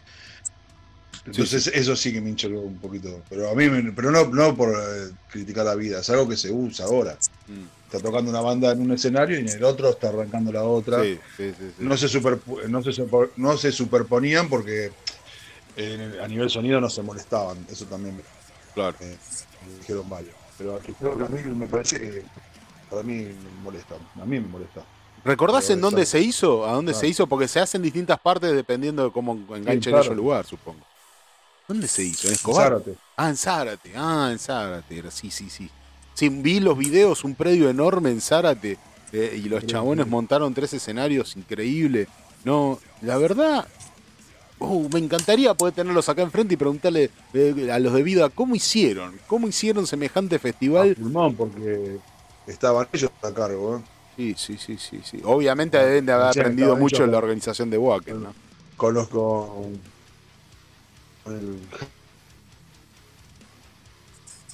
Entonces 1.25 1.67
eso 1.67 1.95
sí 1.95 2.11
que 2.11 2.19
me 2.19 2.29
hincha 2.29 2.47
un 2.49 2.77
poquito. 2.79 3.21
Pero 3.29 3.49
a 3.49 3.55
mí, 3.55 3.65
pero 3.95 4.11
no, 4.11 4.25
no 4.25 4.55
por 4.55 4.69
eh, 4.71 5.11
criticar 5.29 5.65
la 5.65 5.75
vida, 5.75 5.99
es 5.99 6.09
algo 6.09 6.27
que 6.27 6.35
se 6.35 6.51
usa 6.51 6.85
ahora. 6.85 7.17
Mm. 7.47 7.63
Está 7.85 7.99
tocando 7.99 8.29
una 8.31 8.41
banda 8.41 8.71
en 8.71 8.81
un 8.81 8.91
escenario 8.91 9.37
y 9.37 9.41
en 9.41 9.49
el 9.49 9.63
otro 9.63 9.89
está 9.91 10.09
arrancando 10.09 10.51
la 10.51 10.63
otra. 10.63 11.01
Sí, 11.03 11.19
sí, 11.37 11.51
sí, 11.57 11.71
sí. 11.77 11.83
No, 11.85 11.95
se 11.95 12.07
superpu- 12.07 12.63
no, 12.67 12.81
se 12.83 12.91
super- 12.91 13.29
no 13.37 13.55
se 13.57 13.71
superponían 13.71 14.49
porque 14.49 14.91
eh, 15.77 16.19
a 16.21 16.27
nivel 16.27 16.49
sonido 16.49 16.81
no 16.81 16.89
se 16.89 17.01
molestaban. 17.03 17.65
Eso 17.71 17.85
también 17.85 18.17
me, 18.17 18.23
Claro. 18.73 18.95
me- 18.99 19.07
me 19.07 19.77
dijeron 19.79 20.09
varios. 20.09 20.33
Pero 20.57 20.75
aquí 20.75 20.91
creo 20.99 21.17
que 21.17 21.23
a 21.23 21.27
mí 21.29 21.41
me 21.55 21.67
parece 21.67 21.99
que 21.99 22.23
para 22.89 23.03
mí 23.03 23.13
me 23.23 23.61
molesta. 23.63 23.95
A 24.21 24.25
mí 24.25 24.39
me 24.39 24.47
molesta. 24.47 24.81
¿Recordás 25.23 25.69
en 25.69 25.79
dónde 25.79 26.05
se 26.05 26.19
hizo? 26.19 26.65
¿A 26.67 26.73
dónde 26.73 26.91
Claro. 26.91 26.99
se 27.01 27.07
hizo? 27.07 27.27
Porque 27.27 27.47
se 27.47 27.59
hace 27.61 27.77
en 27.77 27.83
distintas 27.83 28.19
partes 28.19 28.51
dependiendo 28.53 29.05
de 29.05 29.11
cómo 29.11 29.33
enganche 29.55 29.89
claro. 29.89 30.03
ellos 30.03 30.11
el 30.11 30.17
lugar, 30.17 30.45
supongo. 30.45 30.79
¿Dónde 31.67 31.87
se 31.87 32.03
hizo? 32.03 32.27
¿En 32.27 32.33
Escobar? 32.33 32.69
Zárate. 32.69 32.95
Ah, 33.15 33.29
en 33.29 33.37
Zárate. 33.37 33.93
Ah, 33.95 34.29
en 34.31 34.39
Zárate. 34.39 34.97
era- 34.97 35.11
Sí, 35.11 35.31
sí, 35.31 35.49
sí. 35.49 35.69
Sí, 36.13 36.29
vi 36.29 36.59
los 36.59 36.77
videos, 36.77 37.23
un 37.23 37.35
predio 37.35 37.69
enorme 37.69 38.11
en 38.11 38.21
Zárate. 38.21 38.77
eh, 39.15 39.39
y 39.43 39.47
los 39.47 39.63
chabones 39.67 40.07
montaron 40.07 40.55
tres 40.55 40.73
escenarios 40.73 41.37
increíbles. 41.37 42.07
No, 42.43 42.79
la 43.01 43.15
verdad, 43.17 43.67
uh, 44.59 44.89
me 44.89 44.97
encantaría 44.99 45.53
poder 45.53 45.75
tenerlos 45.75 46.09
acá 46.09 46.23
enfrente 46.23 46.55
y 46.55 46.57
preguntarle 46.57 47.11
eh, 47.33 47.69
a 47.71 47.77
los 47.77 47.93
de 47.93 48.01
vida 48.01 48.29
cómo 48.29 48.55
hicieron, 48.55 49.19
cómo 49.27 49.47
hicieron 49.47 49.85
semejante 49.85 50.39
festival. 50.39 50.95
pulmón 50.95 51.35
porque 51.35 51.97
estaban 52.47 52.87
ellos 52.91 53.11
a 53.21 53.31
cargo. 53.31 53.77
¿eh? 53.77 53.81
Sí, 54.15 54.35
sí, 54.35 54.57
sí, 54.57 54.77
sí, 54.79 55.01
sí. 55.03 55.21
Obviamente 55.23 55.77
deben 55.77 56.05
de 56.07 56.13
haber 56.13 56.27
aprendido 56.29 56.75
mucho 56.75 57.03
en 57.03 57.11
la 57.11 57.17
organización 57.19 57.69
de 57.69 57.77
Wacken, 57.77 58.23
¿no? 58.23 58.33
Con 58.77 58.93
los 58.95 59.07
con, 59.09 59.47
con 59.47 59.92
el 61.27 61.57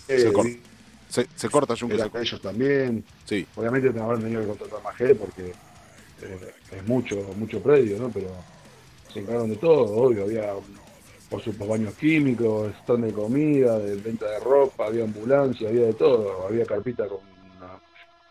Se 0.07 0.27
Eh, 0.29 0.33
cor- 0.33 0.47
Se, 1.09 1.27
se 1.35 1.49
corta, 1.49 1.75
Junque, 1.75 1.95
se 1.97 2.03
corta. 2.03 2.21
ellos 2.21 2.41
también. 2.41 3.03
Sí, 3.25 3.45
Obviamente 3.55 3.89
te 3.91 3.99
habrán 3.99 4.21
tenido 4.21 4.41
que 4.41 4.47
contratar 4.47 4.83
más 4.83 4.95
gente 4.95 5.15
porque 5.15 5.49
eh, 5.49 6.53
es 6.71 6.87
mucho, 6.87 7.15
mucho 7.35 7.61
predio, 7.61 7.97
¿no? 7.97 8.09
Pero 8.09 8.27
se 9.11 9.19
encargaron 9.19 9.49
de 9.49 9.55
todo, 9.55 9.85
obvio, 9.95 10.23
había 10.23 10.53
por 11.29 11.41
sus 11.43 11.57
baños 11.57 11.93
químicos, 11.95 12.71
stand 12.81 13.05
de 13.05 13.13
comida, 13.13 13.77
de 13.79 13.95
venta 13.95 14.25
de 14.29 14.39
ropa, 14.39 14.85
había 14.87 15.03
ambulancia, 15.03 15.69
había 15.69 15.85
de 15.87 15.93
todo, 15.93 16.47
había 16.47 16.65
carpita 16.65 17.07
con 17.07 17.19
una, 17.57 17.71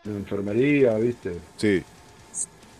una 0.04 0.18
enfermería, 0.18 0.94
¿viste? 0.96 1.36
sí. 1.56 1.82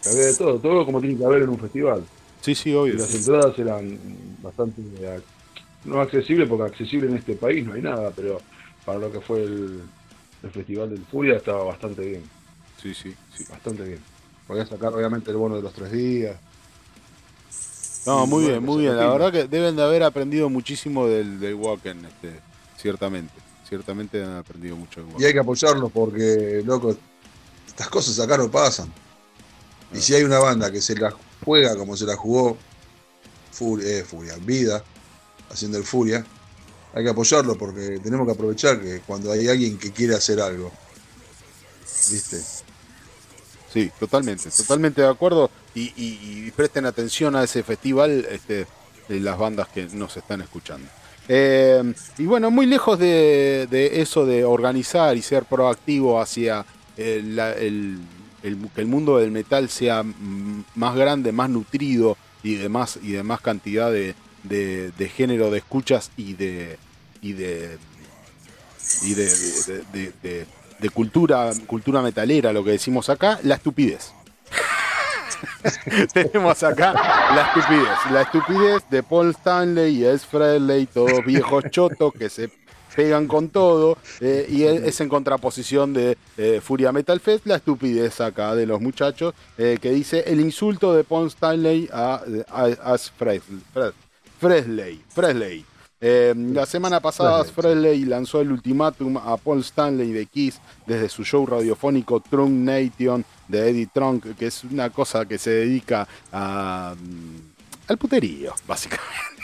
Había 0.07 0.25
de 0.27 0.35
todo, 0.35 0.59
todo 0.59 0.87
como 0.87 1.01
tiene 1.01 1.19
que 1.19 1.25
haber 1.25 1.43
en 1.43 1.49
un 1.51 1.59
festival. 1.59 2.05
Sí, 2.41 2.55
sí, 2.55 2.71
Y 2.71 2.73
obvio. 2.75 2.95
las 2.99 3.15
entradas 3.15 3.59
eran 3.59 3.99
bastante 4.43 4.81
no 5.89 6.01
accesibles, 6.01 6.49
porque 6.49 6.65
accesible 6.71 7.09
en 7.09 7.17
este 7.17 7.35
país 7.35 7.65
no 7.67 7.75
hay 7.75 7.83
nada, 7.83 8.13
pero 8.15 8.41
para 8.85 8.99
lo 8.99 9.11
que 9.13 9.21
fue 9.21 9.43
el, 9.43 9.83
el 10.43 10.51
Festival 10.51 10.91
del 10.91 11.05
Furia 11.05 11.37
estaba 11.37 11.65
bastante 11.65 12.03
bien, 12.03 12.23
Sí, 12.81 12.95
sí, 12.95 13.15
sí. 13.37 13.45
bastante 13.51 13.83
bien. 13.85 14.01
Podía 14.47 14.65
sacar 14.67 14.95
obviamente 14.95 15.31
el 15.31 15.37
bono 15.37 15.57
de 15.57 15.63
los 15.63 15.73
tres 15.73 15.91
días. 15.93 16.37
No, 18.07 18.27
muy 18.27 18.45
bueno, 18.45 18.49
bien, 18.61 18.65
muy 18.65 18.83
bien. 18.83 18.97
La 18.97 19.11
verdad 19.11 19.33
que 19.33 19.47
deben 19.49 19.77
de 19.77 19.83
haber 19.83 20.03
aprendido 20.03 20.49
muchísimo 20.49 21.07
del, 21.07 21.39
del 21.41 21.55
Wacken, 21.55 22.05
este, 22.07 22.41
ciertamente. 22.77 23.35
Ciertamente 23.69 24.23
han 24.25 24.37
aprendido 24.39 24.77
mucho 24.77 25.03
del 25.03 25.21
Y 25.21 25.25
hay 25.27 25.33
que 25.35 25.41
apoyarlos 25.41 25.93
porque, 25.93 26.63
loco, 26.65 26.97
estas 27.67 27.89
cosas 27.89 28.19
acá 28.19 28.39
no 28.39 28.51
pasan. 28.51 28.91
Y 29.93 29.99
si 29.99 30.15
hay 30.15 30.23
una 30.23 30.39
banda 30.39 30.71
que 30.73 30.81
se 30.81 30.95
la 30.97 31.13
juega 31.45 31.77
como 31.77 31.97
se 31.97 32.07
la 32.07 32.17
jugó 32.17 32.57
Furia, 33.53 33.99
eh, 33.99 34.05
Furia 34.05 34.37
Vida, 34.41 34.83
haciendo 35.51 35.79
el 35.79 35.85
Furia, 35.85 36.25
hay 36.95 37.05
que 37.05 37.11
apoyarlo 37.11 37.57
porque 37.57 38.01
tenemos 38.03 38.27
que 38.27 38.33
aprovechar 38.33 38.81
que 38.81 39.01
cuando 39.01 39.31
hay 39.31 39.49
alguien 39.49 39.79
que 39.79 39.93
quiere 39.93 40.15
hacer 40.15 40.41
algo, 40.41 40.73
¿viste? 42.11 42.41
sí, 43.73 43.91
totalmente, 43.99 44.51
totalmente 44.51 45.03
de 45.03 45.09
acuerdo. 45.09 45.51
Y, 45.75 46.51
presten 46.53 46.87
atención 46.87 47.37
a 47.37 47.45
ese 47.45 47.63
festival, 47.63 48.27
este, 48.31 48.67
de 49.09 49.21
las 49.21 49.39
bandas 49.39 49.69
que 49.69 49.87
nos 49.93 50.17
están 50.17 50.41
escuchando. 50.41 50.89
Eh, 51.29 51.95
y 52.17 52.25
bueno, 52.25 52.51
muy 52.51 52.67
lejos 52.67 52.99
de, 52.99 53.69
eso 53.93 54.27
de 54.27 54.45
organizar 54.45 55.17
y 55.17 55.23
ser 55.23 55.45
proactivo 55.45 56.21
hacia 56.21 56.65
eh, 56.97 57.19
el, 57.61 57.99
que 58.75 58.81
el 58.81 58.87
mundo 58.87 59.19
del 59.19 59.31
metal 59.31 59.69
sea 59.69 60.03
más 60.75 60.97
grande, 60.97 61.31
más 61.31 61.51
nutrido 61.51 62.17
y 62.43 62.55
de 62.57 62.69
más, 62.69 62.99
y 63.03 63.13
de 63.13 63.23
más 63.23 63.41
cantidad 63.41 63.93
de, 63.93 64.15
de- 64.45 64.91
de 64.93 65.09
género 65.09 65.51
de 65.51 65.59
escuchas 65.59 66.11
y 66.17 66.35
de 66.35 66.79
y 67.23 67.33
de 67.33 67.79
y 69.03 69.15
de, 69.15 69.25
de- 70.23 70.47
cultura 70.91 71.51
cultura 71.67 72.01
metalera, 72.03 72.53
lo 72.53 72.63
que 72.65 72.71
decimos 72.73 73.09
acá, 73.09 73.39
la 73.43 73.57
estupidez. 73.57 74.13
Tenemos 76.13 76.63
acá 76.63 76.93
la 76.93 77.43
estupidez. 77.49 77.99
La 78.13 78.23
estupidez 78.23 78.83
de 78.91 79.03
Paul 79.03 79.31
Stanley 79.31 79.97
y 79.99 80.05
Es 80.05 80.25
Frehley, 80.27 80.87
todos 80.87 81.25
viejos 81.25 81.65
chotos 81.71 82.13
que 82.13 82.29
se 82.31 82.51
pegan 82.97 83.27
con 83.29 83.49
todo. 83.49 83.99
eh, 84.21 84.47
y 84.49 84.65
es 84.65 85.01
en 85.01 85.09
contraposición 85.09 85.93
de 85.93 86.17
eh, 86.37 86.61
Furia 86.63 86.91
Metal 86.93 87.21
Fest, 87.21 87.47
la 87.47 87.57
estupidez 87.57 88.21
acá 88.21 88.55
de 88.55 88.67
los 88.67 88.81
muchachos, 88.81 89.35
eh, 89.59 89.79
que 89.81 89.91
dice 89.91 90.25
el 90.27 90.41
insulto 90.41 90.95
de 90.95 91.05
Paul 91.05 91.29
Stanley 91.29 91.89
a, 91.93 92.23
a, 92.51 92.95
a. 92.95 92.99
Frehley. 94.39 95.03
Frehley. 95.09 95.65
Eh, 96.01 96.33
la 96.37 96.65
semana 96.65 97.01
pasada 97.01 97.43
Frehley 97.43 98.05
lanzó 98.05 98.41
el 98.41 98.53
ultimátum 98.53 99.17
a 99.17 99.37
Paul 99.37 99.61
Stanley 99.61 100.13
de 100.13 100.27
Kiss 100.27 100.61
desde 100.87 101.09
su 101.09 101.25
show 101.25 101.45
radiofónico 101.45 102.21
Trunk 102.21 102.53
Nation 102.53 103.25
de 103.49 103.71
Eddie 103.71 103.89
Trunk, 103.93 104.37
que 104.37 104.47
es 104.47 104.63
una 104.63 104.91
cosa 104.91 105.27
que 105.27 105.39
se 105.39 105.51
dedica 105.51 106.07
a, 106.33 106.95
mm, 106.97 107.89
al 107.89 107.99
puterío, 107.99 108.55
básicamente. 108.67 109.38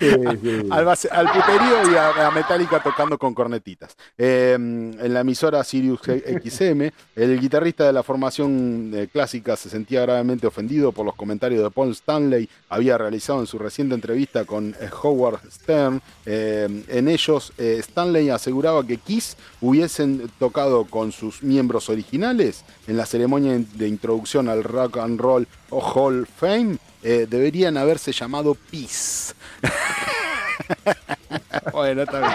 al, 0.70 0.84
base- 0.84 1.08
al 1.10 1.26
puterío 1.26 1.92
y 1.92 1.96
a, 1.96 2.26
a 2.26 2.30
Metallica 2.30 2.82
tocando 2.82 3.18
con 3.18 3.34
cornetitas. 3.34 3.96
Eh, 4.18 4.52
en 4.54 5.14
la 5.14 5.20
emisora 5.20 5.62
Sirius 5.64 6.00
XM, 6.02 6.90
el 7.16 7.40
guitarrista 7.40 7.84
de 7.86 7.92
la 7.92 8.02
formación 8.02 8.90
eh, 8.94 9.08
clásica 9.12 9.56
se 9.56 9.68
sentía 9.70 10.02
gravemente 10.02 10.46
ofendido 10.46 10.92
por 10.92 11.04
los 11.06 11.14
comentarios 11.14 11.62
de 11.62 11.70
Paul 11.70 11.90
Stanley 11.92 12.48
había 12.68 12.98
realizado 12.98 13.40
en 13.40 13.46
su 13.46 13.58
reciente 13.58 13.94
entrevista 13.94 14.44
con 14.44 14.74
eh, 14.80 14.88
Howard 15.02 15.40
Stern. 15.50 16.00
Eh, 16.26 16.84
en 16.88 17.08
ellos, 17.08 17.52
eh, 17.58 17.76
Stanley 17.80 18.30
aseguraba 18.30 18.86
que 18.86 18.96
Kiss 18.98 19.36
hubiesen 19.60 20.30
tocado 20.38 20.84
con 20.84 21.12
sus 21.12 21.42
miembros 21.42 21.88
originales 21.88 22.64
en 22.86 22.96
la 22.96 23.06
ceremonia 23.06 23.58
de 23.74 23.88
introducción 23.88 24.48
al 24.48 24.64
Rock 24.64 24.98
and 24.98 25.20
Roll 25.20 25.46
Hall 25.70 26.22
of 26.22 26.28
Fame. 26.36 26.78
Eh, 27.04 27.26
deberían 27.30 27.76
haberse 27.76 28.10
llamado 28.12 28.56
Peace. 28.70 29.32
bueno, 31.72 32.02
está 32.02 32.18
bien. 32.18 32.32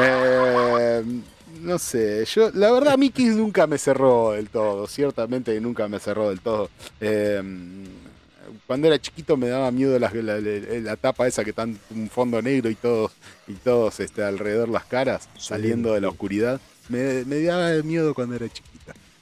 Eh, 0.00 1.02
no 1.62 1.78
sé, 1.78 2.24
yo, 2.26 2.50
la 2.54 2.70
verdad, 2.70 2.94
a 2.94 2.96
mí 2.96 3.10
Kiss 3.10 3.34
nunca 3.36 3.66
me 3.66 3.78
cerró 3.78 4.32
del 4.32 4.48
todo, 4.50 4.86
ciertamente 4.86 5.58
nunca 5.60 5.88
me 5.88 5.98
cerró 5.98 6.28
del 6.28 6.40
todo. 6.40 6.70
Eh, 7.00 7.42
cuando 8.66 8.88
era 8.88 8.98
chiquito 8.98 9.36
me 9.36 9.48
daba 9.48 9.70
miedo 9.70 9.98
la, 9.98 10.10
la- 10.12 10.40
la- 10.40 10.80
la 10.80 10.96
tapa 10.96 11.26
esa 11.26 11.44
que 11.44 11.50
está 11.50 11.62
en 11.62 11.78
un 11.90 12.08
fondo 12.10 12.40
negro 12.42 12.68
y 12.70 12.74
todos, 12.74 13.12
y 13.48 13.54
todos 13.54 14.00
este, 14.00 14.22
alrededor 14.24 14.68
las 14.68 14.84
caras 14.84 15.28
saliendo 15.38 15.92
de 15.94 16.00
la 16.00 16.08
oscuridad. 16.08 16.60
Me, 16.88 17.24
me 17.24 17.42
daba 17.42 17.82
miedo 17.82 18.14
cuando 18.14 18.36
era 18.36 18.48
chiquita. 18.48 18.75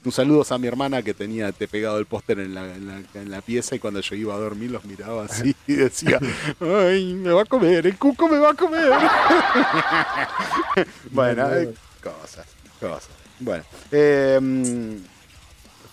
Un 0.05 0.11
saludo 0.11 0.45
a 0.47 0.57
mi 0.59 0.67
hermana 0.67 1.01
que 1.01 1.15
tenía 1.15 1.51
te 1.51 1.67
pegado 1.67 1.97
el 1.97 2.05
póster 2.05 2.39
en 2.39 2.53
la, 2.53 2.75
en, 2.75 2.87
la, 2.87 3.01
en 3.15 3.31
la 3.31 3.41
pieza 3.41 3.75
y 3.75 3.79
cuando 3.79 4.01
yo 4.01 4.15
iba 4.15 4.35
a 4.35 4.37
dormir 4.37 4.69
los 4.69 4.85
miraba 4.85 5.25
así 5.25 5.55
y 5.65 5.73
decía, 5.73 6.19
ay, 6.59 7.15
me 7.15 7.31
va 7.31 7.41
a 7.41 7.45
comer, 7.45 7.87
el 7.87 7.97
cuco 7.97 8.27
me 8.27 8.37
va 8.37 8.51
a 8.51 8.53
comer. 8.53 8.91
bueno, 11.11 11.47
cosas, 12.03 12.45
cosas. 12.79 13.09
Bueno, 13.39 13.63
eh, 13.91 14.39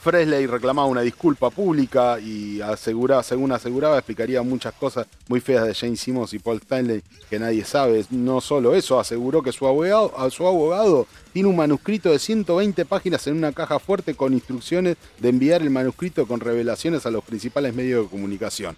Fresley 0.02 0.46
reclamaba 0.46 0.88
una 0.88 1.02
disculpa 1.02 1.48
pública 1.50 2.18
y 2.18 2.60
aseguraba, 2.60 3.22
según 3.22 3.52
aseguraba, 3.52 3.96
explicaría 3.98 4.42
muchas 4.42 4.74
cosas 4.74 5.06
muy 5.28 5.40
feas 5.40 5.64
de 5.64 5.74
Jane 5.74 5.96
Simmons 5.96 6.34
y 6.34 6.40
Paul 6.40 6.58
Stanley 6.58 7.02
que 7.30 7.38
nadie 7.38 7.64
sabe. 7.64 8.04
No 8.10 8.40
solo 8.40 8.74
eso, 8.74 8.98
aseguró 8.98 9.42
que 9.42 9.52
su 9.52 9.66
abogado, 9.66 10.12
a 10.18 10.28
su 10.30 10.44
abogado 10.46 11.06
tiene 11.32 11.48
un 11.48 11.54
manuscrito 11.56 12.10
de 12.10 12.18
120 12.18 12.84
páginas 12.84 13.24
en 13.28 13.36
una 13.36 13.52
caja 13.52 13.78
fuerte 13.78 14.14
con 14.16 14.32
instrucciones 14.32 14.96
de 15.20 15.28
enviar 15.28 15.62
el 15.62 15.70
manuscrito 15.70 16.26
con 16.26 16.40
revelaciones 16.40 17.06
a 17.06 17.10
los 17.10 17.22
principales 17.22 17.72
medios 17.72 18.04
de 18.04 18.10
comunicación. 18.10 18.76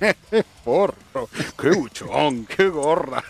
Porro, 0.64 1.28
qué 1.60 1.70
buchón, 1.70 2.46
qué 2.46 2.68
gorra. 2.68 3.22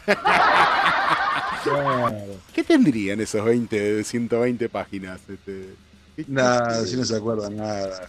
¿Qué 2.53 2.63
tendrían 2.65 3.21
esos 3.21 3.45
20, 3.45 4.05
120 4.05 4.69
páginas? 4.69 5.21
Este, 5.29 5.37
¿qué- 5.45 5.75
qué- 5.75 5.86
Nada, 6.27 6.85
si 6.87 6.97
no 6.97 7.05
se 7.05 7.17
acuerda 7.17 7.51
nada. 7.51 8.09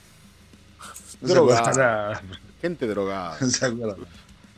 No 1.21 1.27
se 1.27 1.33
Drogada. 1.33 1.73
nada. 1.73 2.21
Gente 2.61 2.87
drogada. 2.87 3.37
No 3.41 3.49
se 3.49 3.65
acuerda. 3.65 3.95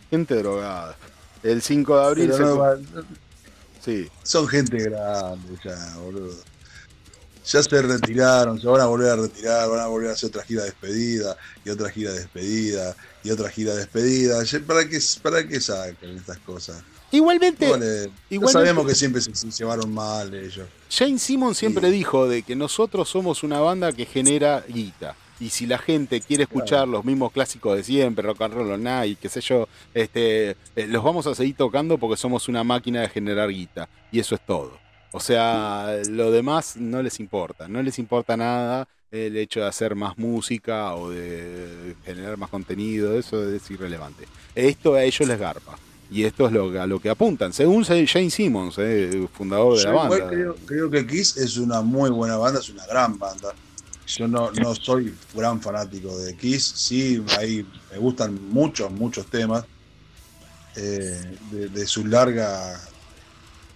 Gente 0.09 0.35
drogada. 0.35 0.95
El 1.43 1.61
5 1.61 1.97
de 1.99 2.05
abril 2.05 2.33
se 2.33 2.39
no 2.39 2.75
Sí, 3.83 4.09
son 4.23 4.47
gente 4.47 4.77
grande 4.77 5.57
ya, 5.63 5.95
boludo. 5.97 6.35
Ya 7.45 7.63
se 7.63 7.81
retiraron, 7.81 8.59
se 8.59 8.67
van 8.67 8.81
a 8.81 8.85
volver 8.85 9.11
a 9.11 9.15
retirar, 9.15 9.69
van 9.69 9.79
a 9.79 9.87
volver 9.87 10.09
a 10.09 10.13
hacer 10.13 10.29
otra 10.29 10.43
gira 10.43 10.61
de 10.63 10.69
despedida, 10.69 11.35
y 11.65 11.69
otra 11.69 11.89
gira 11.89 12.11
de 12.11 12.19
despedida, 12.19 12.95
y 13.23 13.31
otra 13.31 13.49
gira 13.49 13.71
de 13.71 13.79
despedida. 13.79 14.43
¿Para 14.67 14.87
qué, 14.87 14.99
para 15.23 15.47
qué 15.47 15.59
sacan 15.59 16.09
estas 16.17 16.37
cosas? 16.39 16.83
Igualmente, 17.11 17.65
ya 17.67 17.75
igualmente- 18.29 18.51
sabemos 18.51 18.85
que 18.88 18.95
siempre 18.95 19.21
se, 19.21 19.33
se 19.35 19.49
llevaron 19.51 19.93
mal 19.93 20.33
ellos. 20.33 20.67
Jane 20.91 21.17
Simmons 21.19 21.57
siempre 21.57 21.89
dijo 21.91 22.27
de 22.27 22.43
que 22.43 22.55
nosotros 22.55 23.09
somos 23.09 23.43
una 23.43 23.59
banda 23.59 23.91
que 23.93 24.05
genera 24.05 24.63
guita. 24.67 25.15
Y 25.39 25.49
si 25.51 25.65
la 25.65 25.77
gente 25.77 26.19
quiere 26.19 26.43
escuchar 26.43 26.85
los 26.88 27.05
mismos 27.05 27.31
clásicos 27.31 27.75
de 27.77 27.83
siempre, 27.83 28.23
rock 28.27 28.41
and 28.41 28.53
roll 28.55 28.83
night, 28.83 29.17
qué 29.21 29.29
sé 29.29 29.39
yo, 29.39 29.69
este, 29.93 30.49
eh, 30.75 30.88
los 30.88 31.01
vamos 31.03 31.25
a 31.27 31.33
seguir 31.35 31.55
tocando 31.55 31.97
porque 31.97 32.17
somos 32.17 32.49
una 32.49 32.63
máquina 32.65 33.01
de 33.01 33.09
generar 33.09 33.49
guita. 33.49 33.88
Y 34.11 34.19
eso 34.19 34.35
es 34.35 34.41
todo. 34.45 34.77
O 35.11 35.19
sea, 35.21 35.95
lo 36.09 36.29
demás 36.31 36.75
no 36.75 37.01
les 37.01 37.19
importa. 37.21 37.67
No 37.69 37.81
les 37.81 37.97
importa 37.99 38.35
nada 38.35 38.88
el 39.11 39.38
hecho 39.38 39.61
de 39.61 39.67
hacer 39.67 39.95
más 39.95 40.17
música 40.17 40.93
o 40.95 41.09
de 41.09 41.95
generar 42.03 42.35
más 42.38 42.49
contenido. 42.49 43.17
Eso 43.17 43.49
es 43.49 43.71
irrelevante. 43.71 44.25
Esto 44.55 44.95
a 44.95 45.03
ellos 45.03 45.25
les 45.27 45.39
garpa. 45.39 45.79
Y 46.11 46.23
esto 46.23 46.47
es 46.47 46.53
lo, 46.53 46.81
a 46.81 46.88
lo 46.88 46.99
que 46.99 47.09
apuntan. 47.09 47.53
Según 47.53 47.83
Jane 47.83 48.29
Simmons, 48.31 48.75
eh, 48.79 49.27
fundador 49.31 49.77
de 49.77 49.83
Yo 49.83 49.91
la 49.91 49.95
banda. 49.95 50.27
creo, 50.29 50.55
creo 50.65 50.89
que 50.89 51.05
Kiss 51.05 51.38
es 51.38 51.57
una 51.57 51.81
muy 51.81 52.09
buena 52.09 52.38
banda, 52.38 52.59
es 52.59 52.69
una 52.69 52.85
gran 52.88 53.19
banda. 53.19 53.53
Yo 54.07 54.27
no, 54.27 54.51
no 54.51 54.73
soy 54.73 55.13
gran 55.35 55.61
fanático 55.61 56.17
de 56.17 56.35
Kiss, 56.35 56.63
sí, 56.63 57.23
ahí 57.38 57.63
me 57.91 57.99
gustan 57.99 58.39
muchos, 58.49 58.91
muchos 58.91 59.27
temas 59.27 59.65
eh, 60.75 61.38
de, 61.51 61.69
de 61.69 61.85
su 61.85 62.07
larga 62.07 62.79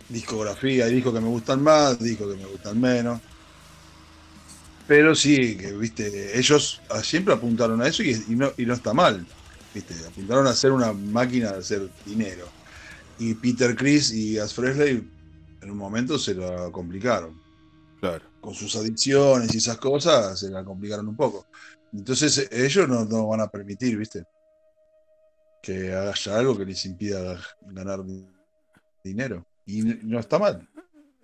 discografía. 0.10 0.86
Hay 0.86 0.95
discos 0.95 1.14
que 1.14 1.22
me 1.22 1.28
gustan 1.28 1.62
más, 1.62 2.00
discos 2.00 2.34
que 2.34 2.42
me 2.42 2.48
gustan 2.48 2.82
menos. 2.82 3.22
Pero 4.88 5.14
sí, 5.16 5.56
que 5.56 5.72
viste, 5.74 6.38
ellos 6.38 6.82
siempre 7.03 7.34
apuntaron 7.34 7.82
a 7.82 7.88
eso 7.88 8.03
y, 8.03 8.12
y 8.28 8.36
no, 8.36 8.52
y 8.58 8.66
no 8.66 8.74
está 8.74 8.94
mal. 8.94 9.26
Viste, 9.74 9.95
apuntaron 10.08 10.45
a 10.48 10.53
ser 10.53 10.72
una 10.72 10.93
máquina 10.93 11.52
de 11.53 11.60
hacer 11.60 11.90
dinero. 12.06 12.48
Y 13.19 13.34
Peter 13.35 13.76
Chris 13.76 14.11
y 14.14 14.38
As 14.38 14.53
Fresley 14.53 15.10
en 15.61 15.72
un 15.72 15.77
momento 15.77 16.18
se 16.19 16.35
la 16.35 16.69
complicaron. 16.72 17.42
Claro. 18.00 18.26
Con 18.42 18.53
sus 18.53 18.76
adicciones 18.76 19.53
y 19.53 19.58
esas 19.58 19.77
cosas 19.77 20.38
se 20.40 20.50
la 20.50 20.64
complicaron 20.64 21.08
un 21.08 21.16
poco. 21.16 21.45
Entonces 21.93 22.50
ellos 22.52 22.88
no, 22.90 23.06
no 23.06 23.27
van 23.27 23.42
a 23.42 23.48
permitir, 23.48 23.98
¿viste? 23.98 24.24
Que 25.61 25.93
haya 25.93 26.38
algo 26.38 26.58
que 26.58 26.66
les 26.66 26.84
impida 26.85 27.40
ganar 27.61 28.03
di- 28.03 28.27
dinero. 29.03 29.45
Y 29.66 29.82
no 29.82 30.19
está 30.19 30.38
mal. 30.38 30.68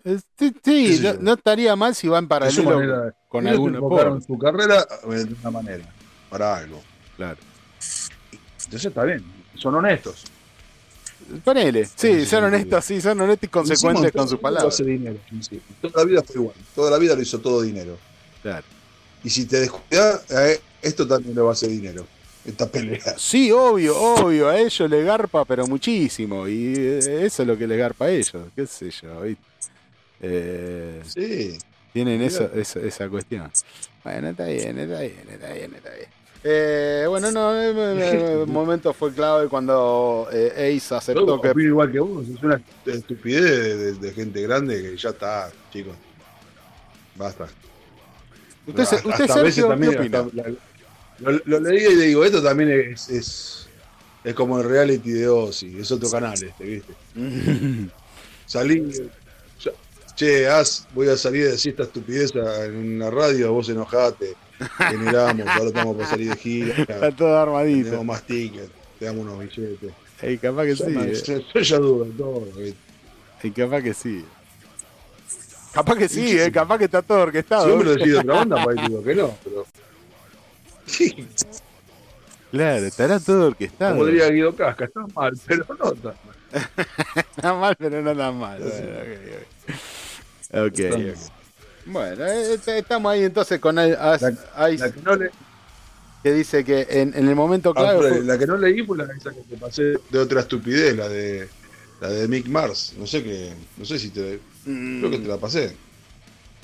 Sí, 0.06 0.22
¿Qué 0.38 0.54
sí, 0.64 0.98
sé 1.00 1.18
no, 1.20 1.34
estaría 1.34 1.76
mal 1.76 1.94
si 1.94 2.08
va 2.08 2.20
en 2.20 2.24
Es 2.24 2.54
su 2.54 2.64
paralelo 2.64 2.76
manera- 2.76 3.16
con 3.28 3.46
enfocaron 3.48 4.20
por- 4.20 4.24
su 4.28 4.38
carrera 4.40 4.88
eh, 5.12 5.16
de 5.26 5.34
una 5.42 5.52
manera, 5.52 5.94
para 6.30 6.56
algo. 6.56 6.82
Claro. 7.18 7.38
Entonces 8.70 8.86
está 8.90 9.04
bien, 9.04 9.24
son 9.56 9.74
honestos. 9.74 10.26
Ponele, 11.44 11.86
sí, 11.86 11.92
Sí, 11.96 12.12
son 12.26 12.40
sí, 12.42 12.46
honestos, 12.46 12.86
sí, 12.86 13.02
son 13.02 13.20
honestos 13.22 13.48
y 13.48 13.48
consecuentes 13.50 14.04
Encima, 14.06 14.20
con 14.22 14.30
sus 14.30 14.38
todo 14.38 14.42
palabras. 14.42 14.74
hace 14.76 14.84
dinero, 14.84 15.18
sí. 15.42 15.60
Toda 15.82 16.04
la 16.04 16.10
vida 16.10 16.24
fue 16.24 16.36
igual. 16.36 16.56
Toda 16.76 16.92
la 16.92 16.98
vida 17.00 17.16
lo 17.16 17.22
hizo 17.22 17.40
todo 17.40 17.62
dinero. 17.62 17.98
Claro. 18.44 18.66
Y 19.24 19.30
si 19.32 19.46
te 19.46 19.60
descuidas, 19.60 20.24
eh, 20.32 20.60
esto 20.84 21.08
también 21.08 21.36
lo 21.36 21.46
va 21.46 21.50
a 21.50 21.54
hacer 21.54 21.70
dinero. 21.70 22.06
Esta 22.46 22.68
pelea. 22.70 23.16
Sí, 23.18 23.52
obvio, 23.52 23.98
obvio, 24.00 24.48
a 24.50 24.58
ellos 24.60 24.90
les 24.90 25.04
garpa, 25.06 25.46
pero 25.46 25.66
muchísimo. 25.68 26.48
Y 26.48 26.74
eh, 26.78 27.26
eso 27.26 27.42
es 27.42 27.48
lo 27.48 27.58
que 27.58 27.66
les 27.68 27.78
garpa 27.80 28.06
a 28.06 28.10
ellos, 28.12 28.36
qué 28.56 28.66
sé 28.68 28.92
yo. 28.92 29.22
¿viste? 29.22 29.44
Eh, 30.22 31.02
Sí. 31.06 31.58
Tienen 31.92 32.22
eso, 32.22 32.50
eso- 32.54 32.80
esa 32.80 33.10
cuestión. 33.10 33.52
Bueno, 34.04 34.30
está 34.30 34.46
bien, 34.46 34.78
está 34.78 35.00
bien, 35.02 35.28
está 35.30 35.54
bien, 35.54 35.74
está 35.76 35.90
bien. 35.90 36.08
Eh, 36.44 37.06
bueno, 37.10 37.32
no, 37.32 37.54
eh, 37.62 37.74
eh, 37.76 38.40
el 38.44 38.48
momento 38.48 38.94
fue 38.94 39.12
clave 39.14 39.48
cuando 39.50 40.28
eh, 40.32 40.74
Ace 40.78 40.96
aceptó 40.96 41.40
que. 41.42 41.50
opino 41.50 41.70
igual 41.70 41.92
que 41.92 42.00
vos, 42.00 42.26
es 42.30 42.42
una 42.42 42.62
estupidez 42.86 43.44
de, 43.44 43.78
de- 43.78 43.94
de 43.94 44.12
gente 44.14 44.42
grande 44.44 44.82
que 44.82 44.96
ya 44.98 45.10
está, 45.10 45.52
chicos. 45.72 45.96
Basta. 47.16 47.48
Usted, 48.66 48.86
se- 48.86 48.96
Hasta- 48.96 49.10
usted 49.10 49.24
veces 49.28 49.34
Sergio, 49.56 49.64
¿qué 49.64 49.70
también, 49.70 49.98
opina? 50.00 50.20
hasta 50.20 50.36
la- 50.36 51.32
lo, 51.32 51.42
lo 51.44 51.60
leí 51.60 51.86
y 51.86 51.96
digo, 51.96 52.24
esto 52.24 52.42
también 52.42 52.70
es, 52.94 53.10
es, 53.10 53.68
es 54.24 54.34
como 54.34 54.60
el 54.62 54.70
reality 54.70 55.12
de 55.12 55.28
Ozzy, 55.28 55.80
es 55.80 55.92
otro 55.92 56.10
canal 56.10 56.36
este, 56.42 56.64
¿viste? 56.64 56.94
Salí, 58.46 58.90
ya- 59.62 59.72
che, 60.16 60.48
haz, 60.48 60.88
voy 60.94 61.10
a 61.10 61.18
salir 61.18 61.48
a 61.48 61.52
decir 61.52 61.72
esta 61.72 61.84
estupidez 61.84 62.34
en 62.36 62.96
una 62.96 63.10
radio, 63.12 63.52
vos 63.52 63.68
enojate, 63.68 64.36
generamos, 64.78 65.48
ahora 65.48 65.66
estamos 65.68 65.96
por 65.96 66.06
salir 66.06 66.30
de 66.30 66.36
gira, 66.38 66.74
Está 66.78 67.12
todo 67.12 67.38
armadito. 67.38 67.86
tenemos 67.86 68.06
más 68.06 68.24
tickets, 68.24 68.72
te 69.00 69.06
damos 69.06 69.22
unos 69.26 69.40
billetes. 69.40 69.92
Ey, 70.22 70.38
capaz 70.38 70.64
que 70.66 70.76
Yo, 70.76 70.86
sí. 70.86 70.92
me- 70.92 71.06
eh. 71.12 71.24
yo- 71.26 71.40
yo 71.54 71.62
ya 71.62 71.78
dudo 71.78 72.06
en 72.06 72.18
todo. 72.18 72.48
Ey, 73.42 73.52
capaz 73.52 73.82
que 73.82 73.94
sí. 73.94 74.26
Capaz 75.72 75.96
que 75.98 76.10
sí, 76.10 76.38
eh, 76.40 76.52
capaz 76.52 76.78
que 76.80 76.86
está 76.86 77.02
todo 77.02 77.20
orquestado. 77.22 77.66
Si 77.66 77.70
vos 77.70 77.80
me 77.80 77.86
lo 77.86 77.92
decís 77.92 78.12
de 78.12 78.18
otra 78.20 78.42
onda, 78.42 78.64
pues 78.64 78.76
digo 78.88 79.04
que 79.04 79.16
no, 79.16 79.38
pero. 79.44 79.66
Sí, 80.88 81.28
Claro, 82.52 82.86
estará 82.88 83.20
todo 83.20 83.48
orquestado. 83.50 83.92
como 83.96 84.08
diría 84.08 84.28
Guido 84.30 84.56
Casca, 84.56 84.86
está 84.86 85.06
mal, 85.14 85.34
pero 85.46 85.66
no 85.80 85.94
está 85.94 86.06
mal. 86.26 86.36
Está 87.16 87.54
mal, 87.54 87.76
pero 87.78 88.02
no 88.02 88.16
tan 88.18 88.40
mal. 88.40 88.60
Bueno, 88.60 88.88
ok, 88.98 89.08
ok. 89.28 90.66
Ok, 90.66 90.80
Está 90.80 90.96
ok. 90.96 91.04
mal. 91.04 91.39
Bueno, 91.86 92.26
eh, 92.26 92.54
est- 92.54 92.68
estamos 92.68 93.12
ahí 93.12 93.24
entonces 93.24 93.60
con 93.60 93.78
Ice, 93.78 93.98
La 94.78 94.92
que 94.92 95.02
no, 95.02 95.16
le, 95.16 95.32
que 96.24 96.34
dice 96.34 96.64
que 96.64 96.86
en, 96.90 97.14
en 97.16 97.28
el 97.28 97.36
momento 97.36 97.72
ah, 97.72 97.74
clave 97.76 97.98
fue- 98.10 98.24
la 98.24 98.38
que 98.38 98.46
no 98.48 98.58
leí 98.58 98.84
fue 98.86 98.98
la 98.98 99.06
esa 99.06 99.32
que 99.32 99.42
te 99.50 99.58
pasé 99.58 99.96
de 100.10 100.20
otra 100.20 100.42
estupidez, 100.42 100.96
la 100.96 101.08
de 101.08 101.48
la 102.02 102.10
de 102.10 102.28
Mick 102.28 102.48
Mars. 102.48 102.94
No 102.98 103.08
sé 103.08 103.24
qué, 103.24 103.54
no 103.78 103.86
sé 103.86 104.00
si 104.00 104.10
te. 104.10 104.40
Mm, 104.66 105.00
Creo 105.00 105.12
que 105.12 105.18
te 105.20 105.28
la 105.28 105.38
pasé. 105.38 105.76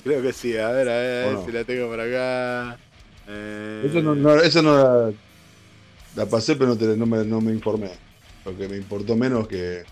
creo 0.04 0.22
que 0.22 0.32
sí, 0.32 0.56
a 0.56 0.70
ver, 0.70 0.88
a 0.88 0.96
ver 0.96 1.26
¿O 1.26 1.32
no? 1.40 1.46
si 1.46 1.52
la 1.52 1.64
tengo 1.64 1.88
por 1.88 2.00
acá. 2.00 2.78
Eh, 3.28 3.86
Esa 3.90 4.00
no, 4.00 4.14
no, 4.14 4.34
esa 4.36 4.62
no 4.62 4.76
la, 4.76 5.12
la 6.14 6.26
pasé, 6.26 6.54
pero 6.56 6.68
no, 6.70 6.76
te- 6.76 6.96
no 6.96 7.06
me, 7.06 7.24
no 7.24 7.40
me 7.40 7.52
informé. 7.52 7.90
Porque 8.44 8.68
me 8.68 8.76
importó 8.76 9.16
menos 9.16 9.48
que. 9.48 9.84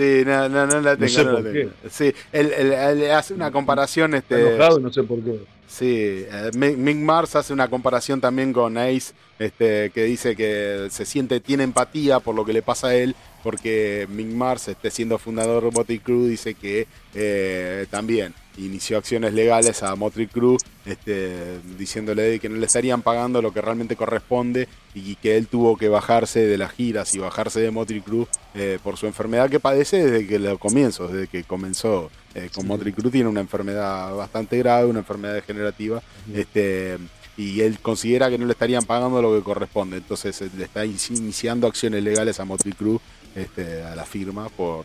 Sí, 0.00 0.22
no, 0.24 0.48
no, 0.48 0.66
no 0.66 0.80
la 0.80 0.92
No 0.92 0.96
tengo. 0.96 1.08
sé 1.08 1.24
no 1.24 1.32
la 1.40 1.52
tengo. 1.52 1.70
Sí, 1.90 2.14
él, 2.32 2.52
él- 2.56 2.72
él 2.72 3.10
hace 3.10 3.34
una 3.34 3.50
comparación. 3.50 4.14
Está 4.14 4.36
Este, 4.38 4.48
enojado 4.54 4.80
no 4.80 4.90
sé 4.92 5.02
por 5.02 5.20
qué. 5.22 5.40
Sí, 5.68 6.24
eh, 6.26 6.50
Mick 6.56 6.96
Mars 6.96 7.36
hace 7.36 7.52
una 7.52 7.68
comparación 7.68 8.20
también 8.20 8.52
con 8.52 8.76
Ace, 8.78 9.12
este, 9.38 9.90
que 9.90 10.04
dice 10.04 10.34
que 10.34 10.88
se 10.90 11.04
siente, 11.04 11.38
tiene 11.38 11.62
empatía 11.64 12.18
por 12.18 12.34
lo 12.34 12.44
que 12.44 12.52
le 12.52 12.62
pasa 12.62 12.88
a 12.88 12.94
él, 12.96 13.14
porque 13.44 14.08
Mick 14.10 14.26
Mars, 14.28 14.66
este, 14.68 14.90
siendo 14.90 15.16
fundador 15.18 15.62
de 15.64 15.70
Motley 15.70 15.98
Crue, 16.00 16.28
dice 16.28 16.54
que 16.54 16.88
eh, 17.14 17.86
también 17.90 18.34
inició 18.56 18.98
acciones 18.98 19.32
legales 19.32 19.82
a 19.82 19.94
Motley 19.94 20.26
Crue, 20.26 20.56
este, 20.84 21.58
diciéndole 21.78 22.38
que 22.40 22.48
no 22.48 22.56
le 22.56 22.66
estarían 22.66 23.02
pagando 23.02 23.40
lo 23.40 23.52
que 23.52 23.60
realmente 23.60 23.96
corresponde 23.96 24.68
y 24.94 25.14
que 25.16 25.36
él 25.36 25.46
tuvo 25.46 25.76
que 25.76 25.88
bajarse 25.88 26.40
de 26.46 26.58
las 26.58 26.72
giras 26.72 27.14
y 27.14 27.18
bajarse 27.18 27.60
de 27.60 27.70
Motley 27.70 28.00
Crue 28.00 28.26
eh, 28.54 28.78
por 28.82 28.96
su 28.96 29.06
enfermedad 29.06 29.48
que 29.48 29.60
padece 29.60 30.04
desde 30.04 30.26
que 30.26 30.38
los 30.38 30.58
comienzos, 30.58 31.12
desde 31.12 31.28
que 31.28 31.44
comenzó 31.44 32.10
eh, 32.34 32.50
con 32.54 32.66
Motley 32.66 32.92
Crue 32.92 33.10
tiene 33.10 33.28
una 33.28 33.40
enfermedad 33.40 34.14
bastante 34.14 34.58
grave, 34.58 34.86
una 34.86 34.98
enfermedad 35.00 35.34
degenerativa, 35.34 36.02
este, 36.34 36.98
y 37.36 37.60
él 37.62 37.78
considera 37.80 38.28
que 38.28 38.36
no 38.36 38.44
le 38.46 38.52
estarían 38.52 38.84
pagando 38.84 39.22
lo 39.22 39.34
que 39.36 39.42
corresponde, 39.42 39.96
entonces 39.98 40.40
eh, 40.42 40.50
le 40.56 40.64
está 40.64 40.84
in- 40.84 40.98
iniciando 41.10 41.66
acciones 41.66 42.02
legales 42.02 42.38
a 42.40 42.44
Motley 42.44 42.74
Crue, 42.74 42.98
este, 43.34 43.82
a 43.84 43.94
la 43.94 44.04
firma, 44.04 44.48
por, 44.50 44.84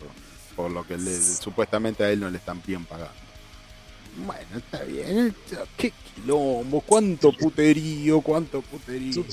por 0.54 0.70
lo 0.70 0.86
que 0.86 0.96
le- 0.96 1.20
supuestamente 1.20 2.04
a 2.04 2.10
él 2.10 2.20
no 2.20 2.30
le 2.30 2.38
están 2.38 2.62
bien 2.66 2.84
pagando. 2.84 3.12
Bueno, 4.16 4.56
está 4.56 4.82
bien, 4.82 5.34
qué 5.76 5.92
quilombo, 6.14 6.80
cuánto 6.80 7.32
puterío, 7.32 8.20
cuánto 8.22 8.62
puterío. 8.62 9.24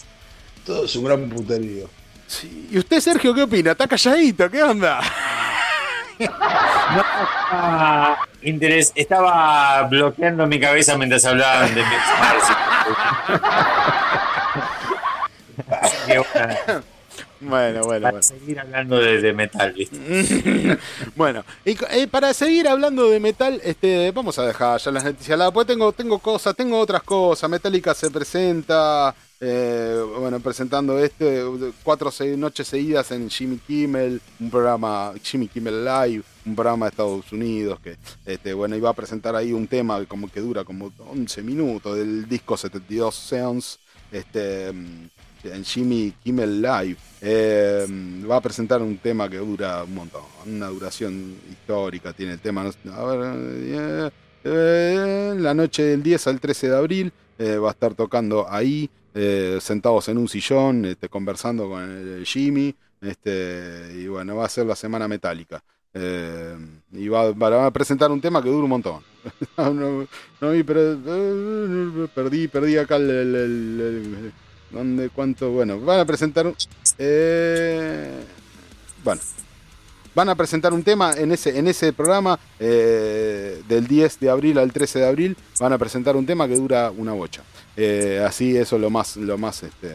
Todo 0.66 0.84
es 0.84 0.96
un 0.96 1.04
gran 1.04 1.28
puterío. 1.28 1.88
Sí. 2.26 2.68
¿Y 2.70 2.78
usted, 2.78 3.00
Sergio, 3.00 3.34
qué 3.34 3.42
opina? 3.42 3.72
¿Está 3.72 3.86
calladito? 3.86 4.50
¿Qué 4.50 4.62
onda? 4.62 5.00
Ah, 7.54 8.16
interés. 8.42 8.92
Estaba 8.94 9.82
bloqueando 9.84 10.46
mi 10.46 10.60
cabeza 10.60 10.96
mientras 10.96 11.24
hablaban 11.24 11.74
de 11.74 11.82
Mix 11.82 12.02
Mars. 12.20 12.44
Así 15.82 15.96
que 16.06 16.18
bueno, 17.42 17.80
Bueno, 17.80 17.84
bueno, 17.84 18.02
para 18.02 18.10
bueno. 18.12 18.22
seguir 18.22 18.60
hablando 18.60 18.96
de, 18.98 19.20
de 19.20 19.32
metal, 19.32 19.72
¿viste? 19.72 20.78
bueno, 21.16 21.44
y 21.64 21.76
eh, 21.90 22.06
para 22.10 22.32
seguir 22.34 22.68
hablando 22.68 23.08
de 23.10 23.20
metal, 23.20 23.60
este, 23.64 24.10
vamos 24.12 24.38
a 24.38 24.46
dejar 24.46 24.80
ya 24.80 24.90
las 24.90 25.04
noticias 25.04 25.38
lado. 25.38 25.52
Pues 25.52 25.66
tengo, 25.66 25.92
tengo 25.92 26.18
cosas, 26.18 26.54
tengo 26.56 26.78
otras 26.78 27.02
cosas. 27.02 27.48
Metallica 27.50 27.94
se 27.94 28.10
presenta, 28.10 29.14
eh, 29.40 30.00
bueno, 30.18 30.40
presentando 30.40 30.98
este, 30.98 31.42
cuatro 31.82 32.10
se- 32.10 32.36
noches 32.36 32.66
seguidas 32.68 33.10
en 33.10 33.28
Jimmy 33.28 33.58
Kimmel, 33.58 34.20
un 34.40 34.50
programa, 34.50 35.12
Jimmy 35.22 35.48
Kimmel 35.48 35.84
Live, 35.84 36.22
un 36.46 36.54
programa 36.54 36.86
de 36.86 36.90
Estados 36.90 37.32
Unidos 37.32 37.78
que, 37.80 37.96
este, 38.26 38.52
bueno, 38.54 38.76
iba 38.76 38.90
a 38.90 38.94
presentar 38.94 39.34
ahí 39.36 39.52
un 39.52 39.66
tema 39.66 40.04
como 40.06 40.30
que 40.30 40.40
dura 40.40 40.64
como 40.64 40.92
11 40.98 41.42
minutos 41.42 41.96
del 41.96 42.28
disco 42.28 42.56
72 42.56 43.14
Sounds, 43.14 43.78
este, 44.10 44.72
mm, 44.72 45.08
en 45.44 45.64
Jimmy 45.64 46.12
Kimmel 46.22 46.60
Live. 46.62 46.96
Eh, 47.20 47.86
va 48.30 48.36
a 48.36 48.40
presentar 48.40 48.82
un 48.82 48.98
tema 48.98 49.28
que 49.28 49.38
dura 49.38 49.84
un 49.84 49.94
montón, 49.94 50.22
una 50.46 50.68
duración 50.68 51.36
histórica. 51.50 52.12
Tiene 52.12 52.32
el 52.34 52.40
tema, 52.40 52.68
eh, 52.84 54.10
eh, 54.44 55.34
la 55.38 55.54
noche 55.54 55.82
del 55.84 56.02
10 56.02 56.26
al 56.26 56.40
13 56.40 56.68
de 56.70 56.76
abril 56.76 57.12
eh, 57.38 57.56
va 57.56 57.68
a 57.68 57.72
estar 57.72 57.94
tocando 57.94 58.46
ahí, 58.48 58.88
sentados 59.60 60.08
en 60.08 60.18
un 60.18 60.28
sillón, 60.28 60.84
este, 60.86 61.08
conversando 61.08 61.68
con 61.68 61.82
el 61.82 62.24
Jimmy. 62.24 62.74
Este, 63.00 63.92
y 63.98 64.06
bueno, 64.06 64.36
va 64.36 64.46
a 64.46 64.48
ser 64.48 64.64
la 64.66 64.76
semana 64.76 65.08
metálica. 65.08 65.62
Eh, 65.94 66.56
y 66.92 67.08
va, 67.08 67.32
va 67.32 67.66
a 67.66 67.70
presentar 67.70 68.10
un 68.10 68.20
tema 68.20 68.42
que 68.42 68.48
dura 68.48 68.64
un 68.64 68.70
montón. 68.70 69.02
no, 69.56 70.06
no 70.40 72.08
perdí, 72.14 72.48
perdí 72.48 72.76
acá 72.78 72.96
el- 72.96 74.32
¿Dónde? 74.72 75.10
¿Cuánto? 75.10 75.50
Bueno, 75.50 75.78
van 75.80 76.00
a 76.00 76.04
presentar. 76.04 76.52
eh, 76.98 78.24
bueno, 79.04 79.20
van 80.14 80.28
a 80.28 80.34
presentar 80.34 80.72
un 80.72 80.82
tema 80.82 81.12
en 81.14 81.32
ese, 81.32 81.58
en 81.58 81.68
ese 81.68 81.92
programa 81.92 82.38
eh, 82.58 83.62
del 83.68 83.86
10 83.86 84.20
de 84.20 84.30
abril 84.30 84.58
al 84.58 84.72
13 84.72 85.00
de 85.00 85.06
abril. 85.06 85.36
Van 85.60 85.72
a 85.72 85.78
presentar 85.78 86.16
un 86.16 86.26
tema 86.26 86.48
que 86.48 86.56
dura 86.56 86.90
una 86.90 87.12
bocha. 87.12 87.42
Eh, 87.76 88.24
así, 88.26 88.56
eso 88.56 88.76
es 88.76 88.82
lo 88.82 88.90
más, 88.90 89.16
lo 89.16 89.38
más, 89.38 89.62
este, 89.62 89.94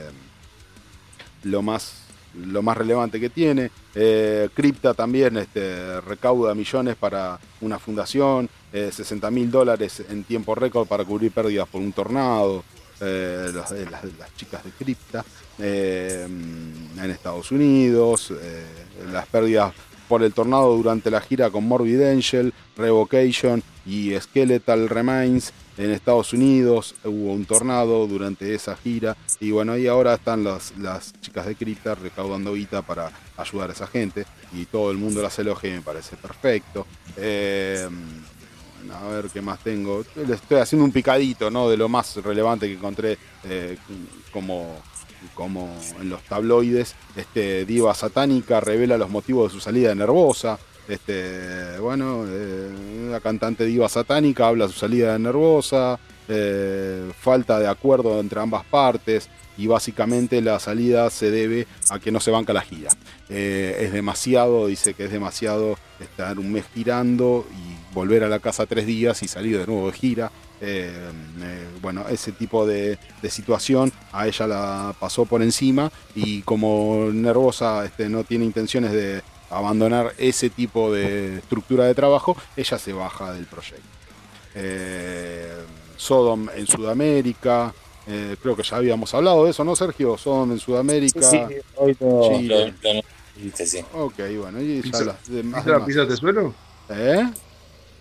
lo 1.44 1.62
más, 1.62 2.04
lo 2.36 2.62
más 2.62 2.78
relevante 2.78 3.20
que 3.20 3.30
tiene. 3.30 3.72
Eh, 3.96 4.50
Crypta 4.54 4.94
también 4.94 5.38
este, 5.38 6.02
recauda 6.02 6.54
millones 6.54 6.96
para 6.96 7.40
una 7.62 7.80
fundación, 7.80 8.50
eh, 8.74 8.92
60 8.94 9.32
mil 9.32 9.50
dólares 9.50 10.04
en 10.10 10.24
tiempo 10.24 10.54
récord 10.54 10.88
para 10.88 11.04
cubrir 11.04 11.32
pérdidas 11.32 11.68
por 11.68 11.82
un 11.82 11.94
tornado. 11.94 12.64
Eh, 13.02 13.52
las, 13.54 13.70
de- 13.72 13.90
las- 13.90 14.04
chicas 14.36 14.64
de 14.64 14.72
Crypta 14.72 15.24
eh, 15.60 16.26
en 16.28 17.10
Estados 17.12 17.52
Unidos, 17.52 18.32
eh, 18.42 18.64
las 19.12 19.28
pérdidas 19.28 19.74
por 20.08 20.24
el 20.24 20.34
tornado 20.34 20.76
durante 20.78 21.12
la 21.12 21.20
gira 21.20 21.50
con 21.50 21.66
Morbid 21.68 22.02
Angel, 22.02 22.54
Revocation 22.78 23.62
y 23.86 24.18
Skeletal 24.20 24.88
Remains 24.88 25.52
en 25.78 25.92
Estados 25.92 26.32
Unidos. 26.32 26.96
Hubo 27.04 27.34
un 27.34 27.46
tornado 27.46 28.08
durante 28.08 28.56
esa 28.56 28.76
gira 28.78 29.18
y 29.42 29.52
bueno, 29.52 29.78
y 29.78 29.88
ahora 29.88 30.14
están 30.14 30.44
las, 30.46 30.72
chicas 31.20 31.46
de 31.46 31.56
Crypta 31.56 31.96
recaudando 31.96 32.54
guita 32.54 32.82
para 32.84 33.12
ayudar 33.36 33.70
a 33.70 33.74
esa 33.74 33.88
gente 33.88 34.26
y 34.54 34.66
todo 34.66 34.92
el 34.92 34.98
mundo 34.98 35.22
las 35.22 35.38
elogia 35.40 35.72
me 35.74 35.82
parece 35.82 36.16
perfecto. 36.16 36.88
Eh, 37.18 37.88
a 38.94 39.08
ver 39.08 39.30
qué 39.32 39.42
más 39.42 39.60
tengo. 39.60 40.04
Estoy 40.16 40.60
haciendo 40.60 40.86
un 40.86 40.92
picadito, 40.92 41.50
¿no? 41.50 41.70
De 41.70 41.78
lo 41.78 41.90
más 41.90 42.16
relevante 42.18 42.68
que 42.68 42.74
encontré 42.74 43.18
eh, 43.44 43.78
como, 44.32 44.76
como 45.34 45.76
en 46.00 46.10
los 46.10 46.22
tabloides. 46.24 46.96
Este, 47.16 47.66
Diva 47.66 47.94
Satánica 47.94 48.60
revela 48.60 48.98
los 48.98 49.10
motivos 49.10 49.52
de 49.52 49.60
su 49.60 49.62
salida 49.64 49.90
de 49.90 49.96
Nervosa. 49.96 50.58
Este, 50.88 51.78
bueno, 51.80 52.24
eh, 52.28 53.10
la 53.12 53.20
cantante 53.20 53.66
Diva 53.66 53.90
Satánica 53.90 54.48
habla 54.48 54.68
de 54.68 54.74
su 54.74 54.80
salida 54.80 55.14
de 55.14 55.20
Nervosa. 55.20 56.00
eh, 56.30 57.12
falta 57.20 57.58
de 57.60 57.68
acuerdo 57.68 58.20
entre 58.20 58.40
ambas 58.40 58.66
partes. 58.66 59.30
Y 59.60 59.66
básicamente 59.66 60.40
la 60.40 60.60
salida 60.60 61.10
se 61.10 61.32
debe 61.32 61.66
a 61.90 61.98
que 61.98 62.12
no 62.12 62.20
se 62.20 62.30
banca 62.30 62.54
la 62.54 62.62
gira. 62.62 62.92
Eh, 63.28 63.76
es 63.82 63.92
demasiado, 63.92 64.68
dice 64.68 64.94
que 64.94 65.06
es 65.06 65.12
demasiado 65.12 65.80
estar 66.00 66.38
un 66.38 66.52
mes 66.52 66.66
girando 66.76 67.48
y 67.52 67.67
volver 67.98 68.24
a 68.24 68.30
la 68.30 68.40
casa 68.40 68.66
tres 68.66 68.86
días 68.86 69.22
y 69.24 69.28
salir 69.28 69.58
de 69.58 69.66
nuevo 69.68 69.92
de 69.92 69.98
gira. 69.98 70.32
Eh, 70.62 70.92
eh, 71.42 71.68
bueno, 71.82 72.06
ese 72.10 72.32
tipo 72.32 72.66
de, 72.66 72.98
de 73.22 73.30
situación 73.30 73.92
a 74.12 74.28
ella 74.28 74.48
la 74.48 74.96
pasó 75.00 75.26
por 75.26 75.42
encima 75.44 75.92
y 76.16 76.42
como 76.44 77.10
nervosa 77.14 77.86
este, 77.86 78.10
no 78.10 78.24
tiene 78.24 78.46
intenciones 78.46 78.92
de 78.92 79.22
abandonar 79.50 80.14
ese 80.18 80.50
tipo 80.50 80.92
de 80.92 81.38
estructura 81.38 81.86
de 81.86 81.94
trabajo, 81.96 82.36
ella 82.56 82.78
se 82.78 82.92
baja 82.94 83.34
del 83.34 83.46
proyecto. 83.46 83.88
Eh, 84.56 85.54
Sodom 85.96 86.48
en 86.56 86.68
Sudamérica, 86.68 87.74
eh, 88.08 88.36
creo 88.42 88.56
que 88.56 88.64
ya 88.64 88.78
habíamos 88.78 89.14
hablado 89.14 89.46
de 89.46 89.52
eso, 89.52 89.64
¿no, 89.64 89.76
Sergio? 89.76 90.18
Sodom 90.18 90.52
en 90.52 90.60
Sudamérica. 90.60 91.22
Sí, 91.22 91.40
hoy 91.76 91.96
lo, 92.00 92.30
Chile. 92.40 92.74
lo- 92.84 92.94
lo 92.94 93.02
dijiste, 93.36 93.66
sí. 93.68 93.80
Ok, 93.94 94.16
bueno, 94.42 94.60
y 94.62 94.78
ya 94.78 94.82
Pizza- 94.82 95.06
las 95.06 95.28
demás- 95.30 95.62
¿Pisa, 95.64 95.72
demás. 95.74 95.88
pisa 95.88 96.06
de 96.06 96.18
suelo? 96.18 96.54
¿Eh? 96.90 97.30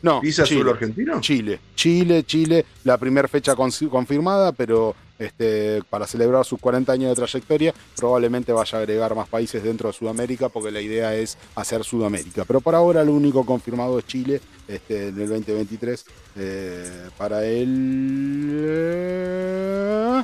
No, 0.03 0.21
¿Pisa 0.21 0.45
Chile. 0.45 0.71
argentino? 0.71 1.21
Chile, 1.21 1.59
Chile, 1.75 2.23
Chile, 2.25 2.65
la 2.85 2.97
primera 2.99 3.27
fecha 3.29 3.55
con- 3.57 3.71
confirmada, 3.91 4.53
pero 4.53 4.95
este, 5.19 5.83
para 5.89 6.07
celebrar 6.07 6.45
sus 6.45 6.61
40 6.61 6.93
años 6.93 7.09
de 7.11 7.17
trayectoria, 7.17 7.75
probablemente 7.97 8.53
vaya 8.53 8.77
a 8.79 8.81
agregar 8.83 9.15
más 9.15 9.29
países 9.29 9.63
dentro 9.63 9.89
de 9.89 9.95
Sudamérica, 9.95 10.49
porque 10.51 10.71
la 10.71 10.81
idea 10.81 11.15
es 11.17 11.39
hacer 11.55 11.83
Sudamérica. 11.85 12.45
Pero 12.45 12.61
por 12.61 12.75
ahora 12.75 13.03
lo 13.03 13.15
único 13.15 13.45
confirmado 13.47 13.99
es 13.99 14.07
Chile, 14.07 14.41
este, 14.69 15.09
en 15.09 15.21
el 15.21 15.29
2023, 15.29 16.05
eh, 16.37 17.09
para 17.17 17.45
el 17.47 18.51
eh, 18.63 20.23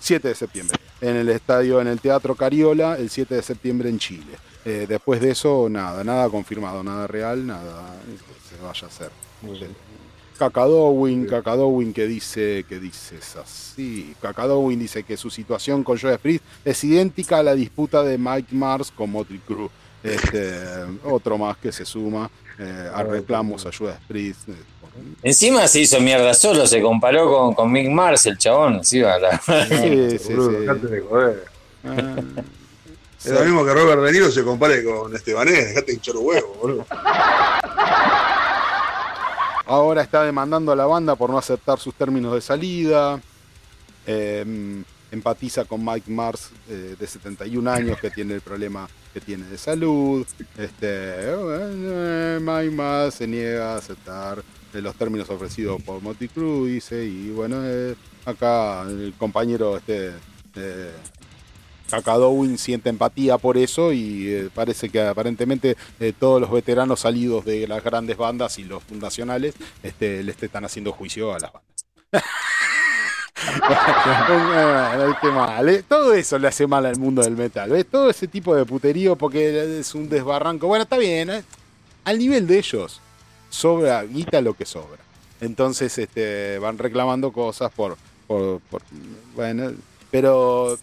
7 0.00 0.28
de 0.28 0.34
septiembre, 0.34 0.78
en 1.00 1.16
el 1.16 1.28
estadio, 1.30 1.80
en 1.80 1.86
el 1.88 2.00
Teatro 2.00 2.34
Cariola, 2.34 2.96
el 2.98 3.10
7 3.10 3.34
de 3.36 3.42
septiembre 3.42 3.88
en 3.88 3.98
Chile. 3.98 4.36
Eh, 4.64 4.86
después 4.88 5.20
de 5.20 5.30
eso, 5.30 5.68
nada, 5.70 6.04
nada 6.04 6.28
confirmado, 6.28 6.82
nada 6.84 7.06
real, 7.06 7.46
nada 7.46 7.94
que 8.58 8.66
vaya 8.66 8.86
a 8.86 8.90
hacer. 8.90 9.10
Cacadowin, 10.38 11.26
Cacadowin 11.26 11.92
que 11.92 12.06
dice 12.06 12.64
que 12.68 12.78
dice 12.78 13.16
es 13.16 13.34
así. 13.36 14.14
Cacadowin 14.22 14.78
dice 14.78 15.02
que 15.02 15.16
su 15.16 15.30
situación 15.30 15.82
con 15.82 15.98
Joe 15.98 16.16
Priest 16.18 16.44
es 16.64 16.84
idéntica 16.84 17.38
a 17.38 17.42
la 17.42 17.54
disputa 17.54 18.02
de 18.04 18.18
Mike 18.18 18.54
Mars 18.54 18.92
con 18.94 19.10
Motley 19.10 19.40
Crue. 19.40 19.68
Este, 20.02 20.54
otro 21.04 21.38
más 21.38 21.56
que 21.56 21.72
se 21.72 21.84
suma 21.84 22.30
eh, 22.58 22.88
a 22.94 23.02
reclamos 23.02 23.66
a 23.66 23.70
Priest. 24.06 24.48
eh, 24.48 24.52
Encima 25.24 25.66
se 25.66 25.80
hizo 25.80 26.00
mierda 26.00 26.32
solo, 26.34 26.66
se 26.68 26.80
comparó 26.80 27.28
con, 27.32 27.54
con 27.54 27.70
Mick 27.72 27.88
Mars, 27.90 28.26
el 28.26 28.38
chabón. 28.38 28.84
Sí, 28.84 29.00
va, 29.00 29.18
la- 29.18 29.38
Sí, 29.40 30.18
sí, 30.18 30.18
sí. 30.18 30.32
dejate 30.34 30.86
de 30.86 31.00
joder. 31.00 31.44
Ah, 31.84 32.16
Es 33.24 33.30
lo 33.32 33.40
mismo 33.40 33.64
que 33.64 33.74
Robert 33.74 34.02
De 34.02 34.12
Niro 34.12 34.30
se 34.30 34.44
compare 34.44 34.84
con 34.84 35.14
Estebanés, 35.16 35.68
dejate 35.68 35.92
hinchar 35.94 36.14
los 36.14 36.22
huevos, 36.24 36.58
boludo. 36.60 36.86
Ahora 39.68 40.00
está 40.00 40.24
demandando 40.24 40.72
a 40.72 40.76
la 40.76 40.86
banda 40.86 41.14
por 41.14 41.28
no 41.28 41.36
aceptar 41.36 41.78
sus 41.78 41.94
términos 41.94 42.32
de 42.32 42.40
salida. 42.40 43.20
Eh, 44.06 44.82
empatiza 45.10 45.64
con 45.66 45.84
Mike 45.84 46.10
Mars, 46.10 46.50
eh, 46.68 46.96
de 46.98 47.06
71 47.06 47.70
años, 47.70 47.98
que 48.00 48.10
tiene 48.10 48.34
el 48.34 48.40
problema 48.40 48.88
que 49.12 49.20
tiene 49.20 49.44
de 49.46 49.58
salud. 49.58 50.26
Este, 50.56 50.86
eh, 50.86 52.38
Mike 52.40 52.70
Mars 52.74 53.16
se 53.16 53.26
niega 53.26 53.74
a 53.74 53.76
aceptar 53.76 54.42
eh, 54.72 54.80
los 54.80 54.94
términos 54.94 55.28
ofrecidos 55.30 55.82
por 55.82 56.00
Motley 56.02 56.30
dice. 56.66 57.04
Y 57.04 57.30
bueno, 57.30 57.62
acá 58.24 58.82
el 58.82 59.14
compañero 59.18 59.76
este, 59.76 60.12
Kakadowin 61.90 62.58
siente 62.58 62.90
empatía 62.90 63.38
por 63.38 63.56
eso 63.56 63.92
y 63.92 64.28
eh, 64.28 64.50
parece 64.54 64.90
que 64.90 65.00
aparentemente 65.02 65.76
eh, 66.00 66.12
todos 66.18 66.40
los 66.40 66.50
veteranos 66.50 67.00
salidos 67.00 67.44
de 67.44 67.66
las 67.66 67.82
grandes 67.82 68.16
bandas 68.16 68.58
y 68.58 68.64
los 68.64 68.82
fundacionales 68.84 69.54
este, 69.82 70.22
le 70.22 70.32
están 70.32 70.64
haciendo 70.64 70.92
juicio 70.92 71.32
a 71.34 71.38
las 71.38 71.52
bandas. 71.52 71.84
Qué 75.20 75.30
mal, 75.30 75.68
¿eh? 75.68 75.84
Todo 75.88 76.14
eso 76.14 76.38
le 76.38 76.48
hace 76.48 76.66
mal 76.66 76.86
al 76.86 76.98
mundo 76.98 77.22
del 77.22 77.36
metal. 77.36 77.70
¿ves? 77.70 77.86
Todo 77.86 78.10
ese 78.10 78.28
tipo 78.28 78.54
de 78.54 78.64
puterío 78.64 79.16
porque 79.16 79.78
es 79.80 79.94
un 79.94 80.08
desbarranco. 80.08 80.66
Bueno, 80.66 80.84
está 80.84 80.98
bien, 80.98 81.30
¿eh? 81.30 81.44
al 82.04 82.18
nivel 82.18 82.46
de 82.46 82.58
ellos 82.58 83.00
sobra 83.50 84.02
guita 84.04 84.40
lo 84.40 84.54
que 84.54 84.66
sobra. 84.66 84.98
Entonces 85.40 85.96
este, 85.98 86.58
van 86.58 86.78
reclamando 86.78 87.32
cosas 87.32 87.70
por, 87.72 87.96
por- 88.26 88.60
bueno, 89.34 89.72
pero 90.10 90.78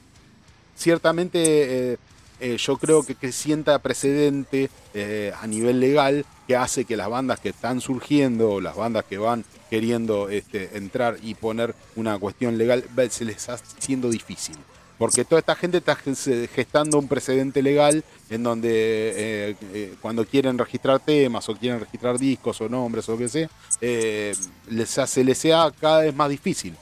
ciertamente 0.76 1.94
eh, 1.94 1.98
eh, 2.40 2.58
yo 2.58 2.78
creo 2.78 3.04
que, 3.04 3.16
que 3.16 3.32
sienta 3.32 3.80
precedente 3.80 4.70
eh, 4.94 5.32
a 5.42 5.48
nivel 5.48 5.80
legal 5.80 6.26
que 6.48 6.56
hace 6.56 6.86
que 6.86 6.98
las 6.98 7.10
bandas 7.10 7.40
que 7.40 7.50
están 7.50 7.82
surgiendo, 7.82 8.60
las 8.62 8.76
bandas 8.76 9.06
que 9.06 9.18
van 9.18 9.46
queriendo 9.70 10.30
este, 10.30 10.78
entrar 10.78 11.18
y 11.24 11.34
poner 11.34 11.74
una 11.96 12.20
cuestión 12.20 12.58
legal, 12.58 12.84
se 13.10 13.26
les 13.26 13.38
está 13.38 13.54
haciendo 13.54 14.10
difícil. 14.10 14.56
Porque 14.98 15.26
toda 15.26 15.40
esta 15.40 15.56
gente 15.56 15.80
está 15.80 15.98
ges- 15.98 16.48
gestando 16.50 17.00
un 17.00 17.08
precedente 17.10 17.62
legal 17.62 18.04
en 18.30 18.44
donde 18.44 18.70
eh, 18.72 19.56
eh, 19.74 19.94
cuando 20.02 20.26
quieren 20.26 20.58
registrar 20.58 21.00
temas 21.00 21.50
o 21.50 21.56
quieren 21.56 21.82
registrar 21.82 22.18
discos 22.18 22.62
o 22.62 22.70
nombres 22.70 23.10
o 23.10 23.14
lo 23.14 23.18
que 23.18 23.28
sea, 23.28 23.50
eh, 23.82 24.34
les 24.70 24.98
hace, 24.98 25.24
les 25.24 25.38
sea 25.38 25.72
cada 25.82 26.02
vez 26.02 26.16
más 26.16 26.30
difícil 26.30 26.76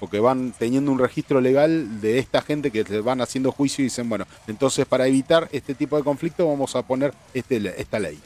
porque 0.00 0.18
van 0.18 0.52
teniendo 0.58 0.90
un 0.90 0.98
registro 0.98 1.40
legal 1.40 2.00
de 2.00 2.18
esta 2.18 2.40
gente 2.42 2.70
que 2.70 2.82
les 2.82 3.04
van 3.04 3.20
haciendo 3.20 3.52
juicio 3.52 3.82
y 3.82 3.86
dicen, 3.86 4.08
bueno, 4.08 4.26
entonces 4.48 4.86
para 4.86 5.06
evitar 5.06 5.48
este 5.52 5.74
tipo 5.74 5.96
de 5.96 6.02
conflicto 6.02 6.48
vamos 6.48 6.74
a 6.74 6.82
poner 6.82 7.12
este, 7.34 7.56
esta 7.80 7.98
ley. 7.98 8.18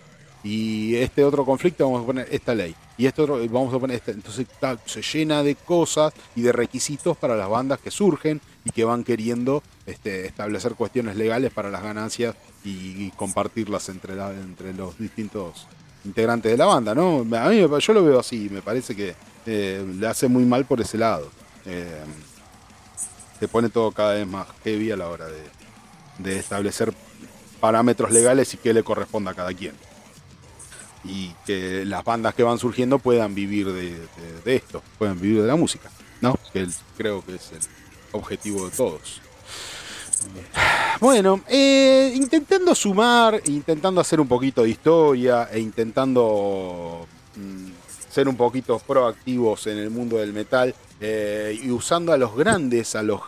Y 0.42 0.94
este 0.96 1.24
otro 1.24 1.44
conflicto 1.46 1.84
vamos 1.86 2.02
a 2.02 2.06
poner 2.06 2.28
esta 2.30 2.54
ley. 2.54 2.74
Y 2.98 3.06
este 3.06 3.22
otro 3.22 3.38
vamos 3.48 3.72
a 3.72 3.78
poner 3.78 3.96
esta. 3.96 4.10
Entonces 4.12 4.46
ta, 4.60 4.78
se 4.84 5.00
llena 5.00 5.42
de 5.42 5.54
cosas 5.54 6.12
y 6.36 6.42
de 6.42 6.52
requisitos 6.52 7.16
para 7.16 7.34
las 7.34 7.48
bandas 7.48 7.80
que 7.80 7.90
surgen 7.90 8.42
y 8.62 8.70
que 8.70 8.84
van 8.84 9.04
queriendo 9.04 9.62
este, 9.86 10.26
establecer 10.26 10.74
cuestiones 10.74 11.16
legales 11.16 11.50
para 11.50 11.70
las 11.70 11.82
ganancias 11.82 12.36
y, 12.62 13.10
compartirlas 13.12 13.88
entre, 13.88 14.14
la- 14.14 14.32
entre 14.32 14.74
los 14.74 14.98
distintos 14.98 15.66
integrantes 16.04 16.52
de 16.52 16.58
la 16.58 16.66
banda, 16.66 16.94
¿no? 16.94 17.20
A 17.38 17.48
mí 17.48 17.58
yo 17.80 17.92
lo 17.94 18.04
veo 18.04 18.20
así, 18.20 18.48
me 18.50 18.60
parece 18.60 18.94
que 18.94 19.14
eh, 19.46 19.84
le 19.98 20.06
hace 20.06 20.28
muy 20.28 20.44
mal 20.44 20.66
por 20.66 20.78
ese 20.80 20.98
lado. 20.98 21.30
Eh, 21.66 22.04
se 23.38 23.48
pone 23.48 23.68
todo 23.68 23.90
cada 23.92 24.14
vez 24.14 24.26
más 24.26 24.46
heavy 24.62 24.90
a 24.90 24.96
la 24.96 25.08
hora 25.08 25.26
de, 26.18 26.38
establecer 26.38 26.94
parámetros 27.60 28.12
legales 28.12 28.54
y 28.54 28.56
qué 28.58 28.72
le 28.72 28.82
corresponda 28.82 29.32
a 29.32 29.34
cada 29.34 29.52
quien. 29.52 29.74
Y 31.04 31.32
que 31.44 31.84
las 31.84 32.04
bandas 32.04 32.34
que 32.34 32.42
van 32.42 32.58
surgiendo 32.58 32.98
puedan 32.98 33.34
vivir 33.34 33.70
de, 33.72 34.08
esto, 34.46 34.82
puedan 34.98 35.20
vivir 35.20 35.42
de 35.42 35.48
la 35.48 35.56
música, 35.56 35.90
¿no? 36.20 36.38
Que 36.52 36.66
creo 36.96 37.24
que 37.24 37.34
es 37.34 37.52
el 37.52 37.60
objetivo 38.12 38.66
de 38.68 38.76
todos. 38.76 39.20
Bueno, 41.00 41.42
eh, 41.48 42.12
intentando 42.14 42.74
sumar, 42.74 43.42
intentando 43.46 44.00
hacer 44.00 44.20
un 44.20 44.28
poquito 44.28 44.62
de 44.62 44.70
historia 44.70 45.48
e 45.52 45.58
intentando 45.58 47.06
mm, 47.36 47.70
ser 48.10 48.28
un 48.28 48.36
poquito 48.36 48.78
proactivos 48.78 49.66
en 49.66 49.78
el 49.78 49.90
mundo 49.90 50.16
del 50.16 50.32
metal 50.32 50.74
eh, 51.06 51.60
y 51.62 51.70
usando 51.70 52.12
a 52.12 52.16
los 52.16 52.34
grandes, 52.34 52.94
a 52.96 53.02
los, 53.02 53.20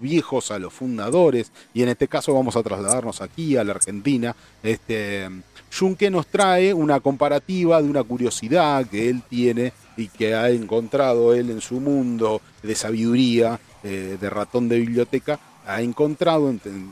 viejos, 0.00 0.50
a 0.50 0.58
los 0.58 0.72
fundadores, 0.72 1.52
y 1.72 1.82
en 1.84 1.90
este 1.90 2.08
caso 2.08 2.34
vamos 2.34 2.56
a 2.56 2.62
trasladarnos 2.64 3.20
aquí 3.20 3.56
a 3.56 3.62
la 3.62 3.72
Argentina. 3.72 4.34
Este, 4.64 5.28
Junque 5.72 6.10
nos 6.10 6.26
trae 6.26 6.74
una 6.74 6.98
comparativa 6.98 7.80
de 7.80 7.88
una 7.88 8.02
curiosidad 8.02 8.84
que 8.86 9.08
él 9.08 9.22
tiene 9.28 9.72
y 9.96 10.08
que 10.08 10.34
ha 10.34 10.50
encontrado 10.50 11.32
él 11.32 11.50
en 11.50 11.60
su 11.60 11.78
mundo 11.78 12.40
de 12.64 12.74
sabiduría, 12.74 13.60
eh, 13.84 14.16
de 14.20 14.30
ratón 14.30 14.68
de 14.68 14.80
biblioteca, 14.80 15.38
ha 15.66 15.80
encontrado 15.82 16.50
en- 16.50 16.60
en- 16.64 16.90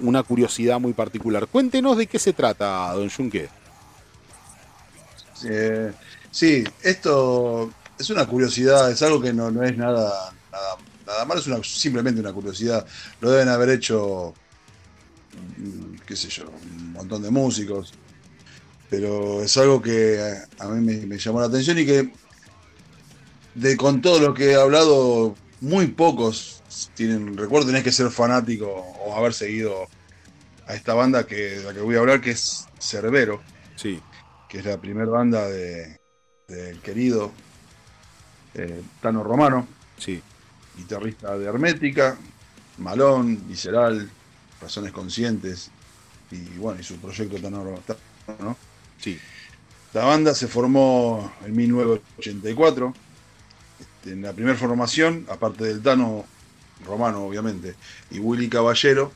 una 0.00 0.22
curiosidad 0.24 0.80
muy 0.80 0.92
particular. 0.92 1.46
Cuéntenos 1.46 1.96
de 1.96 2.06
qué 2.08 2.18
se 2.18 2.32
trata, 2.32 2.92
don 2.94 3.08
Junque. 3.10 3.48
Eh, 5.48 5.92
sí, 6.30 6.64
esto 6.82 7.70
es 7.98 8.10
una 8.10 8.26
curiosidad, 8.26 8.90
es 8.90 9.02
algo 9.02 9.20
que 9.20 9.32
no, 9.32 9.50
no 9.50 9.62
es 9.64 9.76
nada, 9.76 10.32
nada, 10.52 10.76
nada 11.06 11.24
malo, 11.24 11.40
es 11.40 11.46
una, 11.46 11.62
simplemente 11.62 12.20
una 12.20 12.32
curiosidad. 12.32 12.86
Lo 13.20 13.30
deben 13.30 13.48
haber 13.48 13.70
hecho, 13.70 14.34
qué 16.06 16.16
sé 16.16 16.28
yo, 16.28 16.44
un 16.48 16.92
montón 16.92 17.22
de 17.22 17.30
músicos, 17.30 17.92
pero 18.90 19.42
es 19.42 19.56
algo 19.56 19.82
que 19.82 20.20
a 20.58 20.64
a 20.64 20.68
mí 20.68 20.84
me, 20.84 21.06
me 21.06 21.18
llamó 21.18 21.40
la 21.40 21.46
atención 21.46 21.78
y 21.78 21.86
que 21.86 22.10
de 23.54 23.76
con 23.76 24.00
todo 24.00 24.20
lo 24.20 24.34
que 24.34 24.52
he 24.52 24.54
hablado, 24.54 25.34
muy 25.60 25.88
pocos 25.88 26.62
tienen, 26.94 27.36
recuerdo, 27.36 27.66
tenés 27.66 27.82
que 27.82 27.90
ser 27.92 28.10
fanático 28.10 28.68
o 28.68 29.16
haber 29.16 29.34
seguido 29.34 29.88
a 30.66 30.74
esta 30.74 30.94
banda 30.94 31.26
que, 31.26 31.36
de 31.58 31.64
la 31.64 31.74
que 31.74 31.80
voy 31.80 31.96
a 31.96 31.98
hablar, 32.00 32.20
que 32.20 32.30
es 32.30 32.66
Cerbero 32.78 33.40
Sí, 33.74 34.00
que 34.48 34.58
es 34.58 34.64
la 34.64 34.80
primera 34.80 35.10
banda 35.10 35.48
de- 35.48 35.98
del 36.46 36.80
querido 36.80 37.32
eh, 38.54 38.82
Tano 39.00 39.22
Romano, 39.22 39.66
sí, 39.98 40.22
guitarrista 40.76 41.36
de 41.36 41.46
Hermética, 41.46 42.16
Malón, 42.78 43.48
Visceral, 43.48 44.08
Razones 44.60 44.92
Conscientes, 44.92 45.70
y 46.30 46.58
bueno, 46.58 46.80
y 46.80 46.84
su 46.84 46.96
proyecto 46.96 47.40
Tano 47.40 47.64
Romano. 47.64 47.82
¿no? 48.40 48.56
sí. 48.98 49.18
La 49.94 50.04
banda 50.04 50.34
se 50.34 50.48
formó 50.48 51.32
en 51.44 51.56
1984. 51.56 52.94
Este, 53.80 54.12
en 54.12 54.22
la 54.22 54.32
primera 54.32 54.56
formación, 54.56 55.26
aparte 55.30 55.64
del 55.64 55.82
Tano 55.82 56.26
Romano, 56.84 57.24
obviamente, 57.24 57.74
y 58.10 58.18
Willy 58.18 58.48
Caballero, 58.48 59.12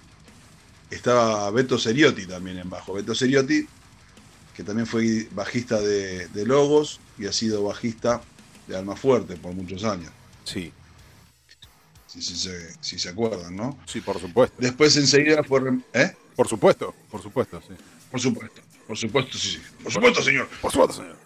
estaba 0.91 1.51
Beto 1.51 1.79
Seriotti 1.79 2.27
también 2.27 2.59
en 2.59 2.71
bajo. 2.71 2.95
Beto 2.95 3.15
Seriotti, 3.15 3.67
que 4.57 4.63
también 4.63 4.87
fue 4.87 5.29
bajista 5.33 5.81
de, 5.81 6.29
de 6.29 6.47
Logos 6.47 7.01
y 7.19 7.27
ha 7.27 7.33
sido 7.33 7.65
bajista 7.65 8.23
de 8.67 8.77
Alma 8.77 8.97
Fuerte 8.97 9.37
por 9.37 9.53
muchos 9.53 9.85
años. 9.85 10.11
Sí, 10.45 10.73
Si, 12.07 12.21
si 12.23 12.37
se, 12.37 12.75
si 12.83 12.99
se 12.99 13.09
acuerdan, 13.09 13.55
¿no? 13.57 13.79
sí, 13.87 14.01
por 14.01 14.19
supuesto. 14.21 14.57
Después 14.59 14.97
enseguida 14.97 15.43
fue. 15.43 15.61
¿Eh? 15.95 16.15
Por 16.37 16.49
supuesto, 16.49 16.95
por 17.11 17.23
supuesto, 17.23 17.61
sí. 17.67 17.75
Por 18.11 18.21
supuesto. 18.21 18.61
Por 18.87 18.97
supuesto, 18.99 19.39
sí, 19.39 19.53
sí. 19.53 19.63
Por 19.83 19.93
supuesto, 19.93 20.23
señor. 20.23 20.49
Por 20.61 20.71
supuesto, 20.73 20.97
señor. 21.03 21.17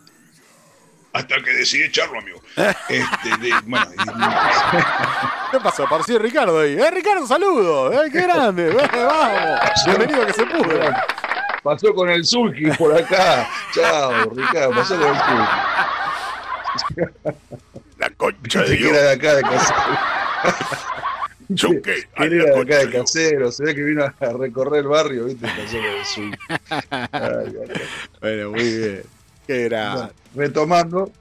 Hasta 1.13 1.37
que 1.43 1.51
decidí 1.55 1.85
echarlo, 1.85 2.19
amigo. 2.19 2.41
Este, 2.89 3.29
de- 3.41 3.61
bueno, 3.65 3.87
y- 3.95 5.51
¿Qué 5.51 5.61
pasó? 5.61 5.85
Apareció 5.87 6.19
Ricardo 6.19 6.61
ahí. 6.61 6.75
¡Eh, 6.75 6.91
Ricardo, 6.91 7.27
saludos! 7.27 7.95
¡Eh, 7.95 8.11
qué 8.13 8.23
grande! 8.23 8.69
¡Eh, 8.71 8.77
vamos! 8.93 9.61
Bienvenido 9.87 10.23
a 10.23 10.27
que 10.27 10.33
se 10.35 10.45
pudra. 10.47 11.07
pasó 11.63 11.95
con 11.95 12.09
el 12.11 12.25
Zulki 12.25 12.71
por 12.73 12.95
acá. 12.97 13.49
Chao, 13.75 14.31
Ricardo, 14.31 14.71
pasó 14.75 14.97
con 14.99 15.09
el 15.09 15.15
Zulki. 15.17 15.51
La 17.99 18.11
concha 18.11 18.63
de 18.63 18.77
Dios. 18.77 18.91
era 18.93 19.03
de 19.03 19.11
acá 19.13 19.35
de 19.37 19.43
casero. 19.43 19.77
Él 22.19 22.33
era 22.33 22.55
de 22.55 22.61
acá 22.61 22.79
de 22.79 22.91
casero. 22.91 23.53
Se 23.53 23.65
ve 23.65 23.75
que 23.75 23.83
vino 23.83 24.05
a 24.05 24.15
recorrer 24.33 24.81
el 24.81 24.89
barrio, 24.89 25.25
¿viste? 25.27 25.47
Ay, 25.47 27.11
ay, 27.13 27.55
ay. 27.61 27.81
Bueno, 28.21 28.51
muy 28.51 28.77
bien. 28.79 29.03
Qué 29.47 29.65
era. 29.67 29.95
Bueno, 29.95 30.13
retomando, 30.35 31.13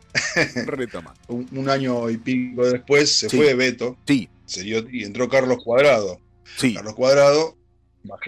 Retoma. 0.65 1.13
un, 1.27 1.47
un 1.51 1.69
año 1.69 2.09
y 2.09 2.17
pico 2.17 2.65
después 2.65 3.11
se 3.11 3.29
Sí. 3.29 3.37
fue 3.37 3.53
Beto 3.53 3.97
Sí, 4.07 4.27
Seriotti, 4.45 4.99
y 5.01 5.03
entró 5.03 5.29
Carlos 5.29 5.59
Cuadrado. 5.63 6.19
sí, 6.57 6.73
Carlos 6.73 6.95
Cuadrado, 6.95 7.55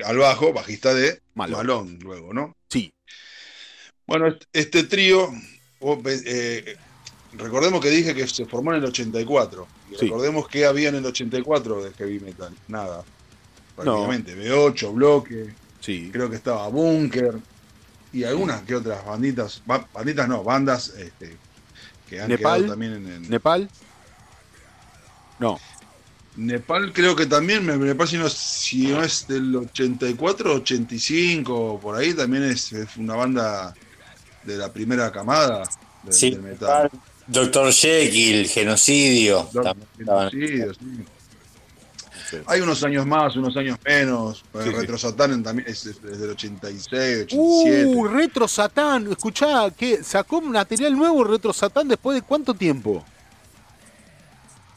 al 0.06 0.18
bajo, 0.18 0.54
bajista 0.54 0.94
de 0.94 1.20
Malón. 1.34 1.58
Malón, 1.58 2.00
luego, 2.02 2.34
¿no? 2.34 2.56
sí. 2.70 2.94
Bueno, 4.06 4.28
est- 4.28 4.44
este 4.54 4.84
trío, 4.84 5.30
eh, 6.26 6.78
recordemos 7.34 7.82
que 7.82 7.90
dije 7.90 8.14
que 8.16 8.28
se 8.28 8.46
formó 8.46 8.72
en 8.74 8.80
el 8.80 8.86
84. 8.86 9.68
Y 9.92 9.96
Sí. 9.96 10.06
recordemos 10.06 10.48
que 10.48 10.66
había 10.66 10.90
en 10.90 10.96
el 10.96 11.06
84 11.06 11.84
de 11.84 11.92
heavy 11.94 12.20
metal. 12.20 12.54
Nada. 12.68 13.04
Prácticamente. 13.76 14.36
B8, 14.36 14.94
Bloque, 14.94 15.54
Sí, 15.80 16.10
creo 16.12 16.30
que 16.30 16.36
estaba 16.36 16.68
Bunker. 16.70 17.36
Y 18.12 18.24
algunas 18.24 18.62
que 18.64 18.76
otras 18.76 19.06
banditas, 19.06 19.62
ba- 19.66 19.88
banditas 19.94 20.28
no, 20.28 20.44
bandas 20.44 20.90
este, 20.98 21.38
que 22.10 22.20
han 22.22 22.30
Nepal. 22.30 22.56
quedado 22.62 22.72
también 22.74 22.94
en, 22.94 23.08
en- 23.12 23.30
Nepal. 23.30 23.70
No, 25.40 25.60
Nepal 26.36 26.92
creo 26.94 27.16
que 27.16 27.26
también, 27.28 27.66
me, 27.66 27.78
me 27.78 27.94
parece 27.96 28.16
si 28.18 28.22
no, 28.24 28.30
si 28.30 28.88
no 28.88 29.04
es 29.04 29.28
del 29.28 29.56
84, 29.56 30.56
85, 30.56 31.80
por 31.80 31.96
ahí 31.96 32.14
también 32.14 32.44
es, 32.44 32.72
es 32.74 32.96
una 32.98 33.16
banda 33.16 33.74
de 34.44 34.58
la 34.58 34.72
primera 34.72 35.12
camada 35.12 35.64
del, 36.04 36.14
Sí, 36.14 36.32
del 36.32 36.42
metal. 36.42 36.90
Doctor 37.28 37.72
Jekyll, 37.74 38.48
genocidio. 38.48 39.50
Genocidios, 39.98 40.78
sí. 40.80 41.06
Sí. 42.30 42.38
Hay 42.46 42.60
unos 42.60 42.84
años 42.84 43.06
más, 43.06 43.38
unos 43.38 43.56
años 43.56 43.78
menos. 43.86 44.44
Sí, 44.52 44.60
el 44.60 44.66
sí. 44.66 44.72
Retro 44.72 44.98
Satan 44.98 45.42
también 45.44 45.70
es 45.70 45.86
es 45.86 46.02
desde 46.02 46.26
el 46.26 46.32
86, 46.32 47.24
87. 47.24 47.86
Uh, 47.86 48.04
Retro 48.06 48.48
Satán. 48.50 49.10
Escuchá, 49.10 49.72
¿qué? 49.72 50.04
¿Sacó 50.04 50.42
material 50.42 50.98
nuevo 50.98 51.24
Retro 51.24 51.54
Satán 51.54 51.88
después 51.88 52.16
de 52.16 52.22
cuánto 52.24 52.54
tiempo? 52.54 53.04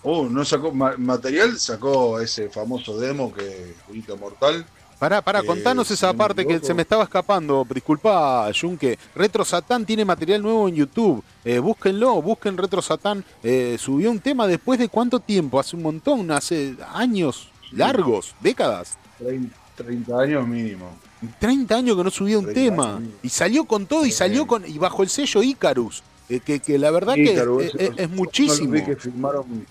Oh, 0.03 0.29
no 0.29 0.45
sacó 0.45 0.73
ma- 0.73 0.95
material, 0.97 1.59
sacó 1.59 2.21
ese 2.21 2.49
famoso 2.51 2.99
demo 2.99 3.33
que 3.35 3.75
Julito 3.87 4.17
Mortal. 4.17 4.65
Pará, 5.01 5.23
pará, 5.23 5.41
Eh, 5.41 5.47
contanos 5.47 5.91
esa 5.91 6.13
no 6.13 6.19
parte 6.19 6.47
que 6.47 6.61
se 6.61 6.75
me 6.75 6.83
estaba 6.83 7.03
escapando. 7.05 7.67
Disculpa, 7.75 8.49
Junque. 8.59 8.99
Retro 9.15 9.45
Satán 9.45 9.85
tiene 9.87 10.05
material 10.05 10.43
nuevo 10.43 10.69
en 10.69 10.75
YouTube. 10.77 11.25
Eh, 11.45 11.59
búsquenlo, 11.59 12.21
busquen 12.21 12.57
Retro 12.57 12.83
Satán. 12.83 13.25
Eh, 13.43 13.77
subió 13.81 14.11
un 14.11 14.21
tema 14.21 14.47
después 14.47 14.79
de 14.79 14.89
cuánto 14.91 15.19
tiempo? 15.19 15.59
Hace 15.59 15.75
un 15.75 15.83
montón, 15.83 16.31
hace 16.31 16.77
años 16.93 17.49
largos, 17.73 18.35
décadas. 18.41 18.99
30, 19.19 19.57
30 19.75 20.21
años 20.21 20.47
mínimo. 20.47 20.91
30 21.39 21.77
años 21.77 21.97
que 21.97 22.05
no 22.05 22.11
subía 22.11 22.39
un 22.39 22.45
30 22.45 22.61
tema. 22.61 22.97
años. 22.97 23.11
Y 23.23 23.31
salió 23.31 23.65
con 23.65 23.87
todo 23.87 24.05
y 24.05 24.13
salió 24.13 24.47
con 24.47 24.67
y 24.69 24.77
bajo 24.79 25.03
el 25.03 25.09
sello 25.09 25.43
Icarus. 25.43 26.03
eh, 26.29 26.39
que, 26.41 26.61
que 26.61 26.79
la 26.79 26.91
verdad 26.93 27.15
que 27.15 27.33
eso, 27.35 27.59
es, 27.61 27.75
es- 27.75 27.91
es 27.97 28.09
no 28.11 28.17
muchísimo. 28.17 28.71
vi 28.71 28.85
que 28.85 28.95
firmaron, 28.97 29.67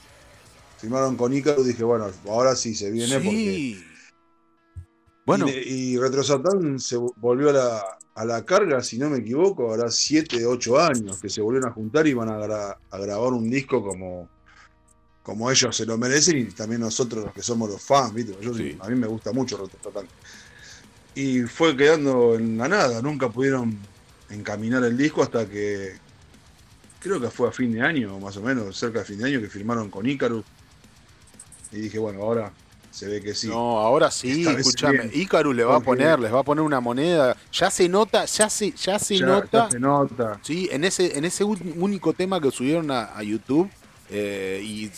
firmaron 0.78 1.16
con 1.16 1.34
Ícaro 1.34 1.64
dije, 1.64 1.84
bueno, 1.84 2.08
ahora 2.28 2.56
sí 2.56 2.74
se 2.76 2.90
viene 2.92 3.16
porque. 3.20 3.89
Bueno, 5.38 5.48
Y, 5.50 5.94
y 5.94 5.98
Retro 5.98 6.24
Satan 6.24 6.80
se 6.80 6.98
volvió 6.98 7.50
a 7.50 7.54
la, 7.54 7.84
a 8.16 8.26
la 8.26 8.44
carga, 8.46 8.82
si 8.84 8.98
no 8.98 9.10
me 9.10 9.20
equivoco, 9.20 9.70
ahora 9.70 9.90
7, 9.92 10.46
8 10.46 10.80
años 10.80 11.20
que 11.20 11.30
se 11.30 11.42
volvieron 11.42 11.70
a 11.70 11.74
juntar 11.74 12.08
y 12.08 12.14
van 12.14 12.30
a, 12.30 12.38
gra- 12.38 12.78
a 12.90 12.98
grabar 12.98 13.34
un 13.34 13.50
disco 13.50 13.84
como, 13.84 14.28
como 15.24 15.50
ellos 15.52 15.76
se 15.76 15.86
lo 15.86 15.98
merecen 15.98 16.38
y 16.38 16.46
también 16.46 16.82
nosotros 16.82 17.26
los 17.26 17.34
que 17.34 17.42
somos 17.42 17.70
los 17.70 17.82
fans, 17.82 18.14
¿viste? 18.14 18.36
Yo, 18.42 18.54
Sí. 18.54 18.78
A 18.80 18.88
mí 18.90 18.96
me 18.96 19.08
gusta 19.08 19.32
mucho 19.32 19.58
Retro 19.58 19.80
Satan. 19.84 20.08
Y 21.16 21.42
fue 21.42 21.76
quedando 21.76 22.36
en 22.36 22.58
la 22.58 22.68
nada, 22.68 23.02
nunca 23.02 23.30
pudieron 23.30 23.78
encaminar 24.30 24.84
el 24.84 24.96
disco 24.96 25.24
hasta 25.24 25.48
que 25.50 25.94
creo 27.00 27.20
que 27.20 27.30
fue 27.30 27.50
a 27.50 27.52
fin 27.52 27.72
de 27.72 27.82
año, 27.82 28.20
más 28.20 28.38
o 28.38 28.42
menos, 28.42 28.78
cerca 28.78 29.00
de 29.00 29.06
fin 29.06 29.18
de 29.20 29.26
año, 29.26 29.42
que 29.42 29.48
firmaron 29.50 29.90
con 29.90 30.06
Icarus. 30.08 30.44
Y 31.72 31.78
dije, 31.82 32.00
bueno, 32.00 32.22
ahora 32.24 32.52
se 33.00 33.08
ve 33.08 33.22
que 33.22 33.34
sí. 33.34 33.48
No, 33.48 33.80
ahora 33.80 34.12
sí, 34.12 34.46
escúchame. 34.48 35.10
Icarus 35.14 35.56
le 35.56 35.64
va 35.64 35.78
a 35.78 35.80
poner, 35.80 36.20
les 36.20 36.34
va 36.34 36.40
a 36.40 36.44
poner 36.44 36.64
una 36.64 36.80
moneda. 36.80 37.36
Ya 37.54 37.72
se 37.72 37.88
nota, 37.88 38.26
ya 38.26 38.50
se, 38.50 38.72
ya 38.72 39.00
se 39.00 39.18
Ya- 39.18 39.26
nota. 39.26 39.66
ya 39.66 39.72
se 39.72 39.80
nota. 39.80 40.40
Sí, 40.42 40.68
en 40.72 40.84
ese, 40.84 41.18
en 41.18 41.24
ese 41.26 41.44
único 41.44 42.14
tema 42.14 42.42
que 42.42 42.52
subieron 42.52 42.92
a, 42.92 43.16
a 43.16 43.24
YouTube. 43.24 43.70
eh, 44.12 44.60
y 44.64 44.90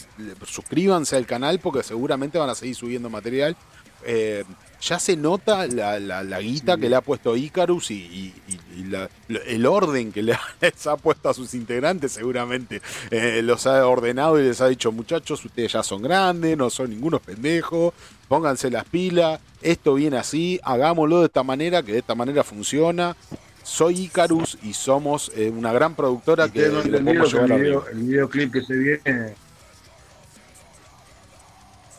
suscríbanse 0.45 1.17
al 1.17 1.25
canal 1.25 1.59
porque 1.59 1.83
seguramente 1.83 2.37
van 2.37 2.49
a 2.49 2.55
seguir 2.55 2.75
subiendo 2.75 3.09
material. 3.09 3.57
Eh, 4.05 4.43
ya 4.81 4.97
se 4.97 5.15
nota 5.15 5.67
la, 5.67 5.99
la- 5.99 6.23
la 6.23 6.39
guita 6.41 6.73
Sí. 6.75 6.81
que 6.81 6.89
le 6.89 6.95
ha 6.95 7.01
puesto 7.01 7.37
Icarus 7.37 7.91
y, 7.91 8.33
y- 8.47 8.83
la- 8.89 9.09
el 9.45 9.65
orden 9.67 10.11
que 10.11 10.23
le 10.23 10.33
ha- 10.33 10.41
les 10.61 10.87
ha 10.87 10.97
puesto 10.97 11.29
a 11.29 11.33
sus 11.35 11.53
integrantes, 11.53 12.13
seguramente 12.13 12.81
eh, 13.11 13.41
los 13.43 13.67
ha 13.67 13.85
ordenado 13.87 14.39
y 14.39 14.43
les 14.43 14.59
ha 14.59 14.67
dicho, 14.67 14.91
muchachos, 14.91 15.45
ustedes 15.45 15.73
ya 15.73 15.83
son 15.83 16.01
grandes, 16.01 16.57
no 16.57 16.69
son 16.71 16.89
ningunos 16.89 17.21
pendejos, 17.21 17.93
pónganse 18.27 18.71
las 18.71 18.85
pilas, 18.85 19.39
esto 19.61 19.93
viene 19.93 20.17
así, 20.17 20.59
hagámoslo 20.63 21.19
de 21.19 21.27
esta 21.27 21.43
manera, 21.43 21.83
que 21.83 21.91
de 21.93 21.99
esta 21.99 22.15
manera 22.15 22.43
funciona. 22.43 23.15
Soy 23.63 24.01
Icarus 24.05 24.57
y 24.63 24.73
somos 24.73 25.31
eh, 25.35 25.51
una 25.55 25.71
gran 25.71 25.93
productora 25.93 26.47
Y 26.47 26.49
que 26.49 26.59
que 26.61 26.65
el, 26.65 27.03
video- 27.03 27.87
el 27.91 27.99
videoclip 27.99 28.51
que 28.53 28.61
se 28.63 28.73
viene. 28.73 29.35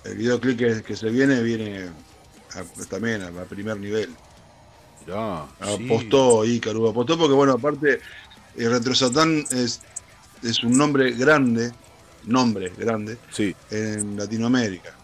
El 0.04 0.16
videoclip 0.16 0.58
que, 0.58 0.82
que 0.82 0.96
se 0.96 1.08
viene 1.10 1.42
viene 1.42 1.88
a- 2.54 2.84
también 2.88 3.22
a, 3.22 3.28
a 3.28 3.44
primer 3.44 3.78
nivel. 3.78 4.10
Mirá, 5.06 5.46
sí. 5.76 5.84
Apostó 5.86 6.44
Ícaro, 6.44 6.88
apostó 6.88 7.18
porque, 7.18 7.34
bueno, 7.34 7.52
aparte, 7.52 8.00
el 8.56 8.70
Retro 8.70 8.94
Satán 8.94 9.44
es, 9.50 9.80
es 10.42 10.62
un 10.62 10.76
nombre 10.76 11.12
grande, 11.12 11.72
nombre 12.24 12.70
grande, 12.76 13.18
Sí, 13.30 13.54
en 13.70 14.16
Latinoamérica. 14.16 14.94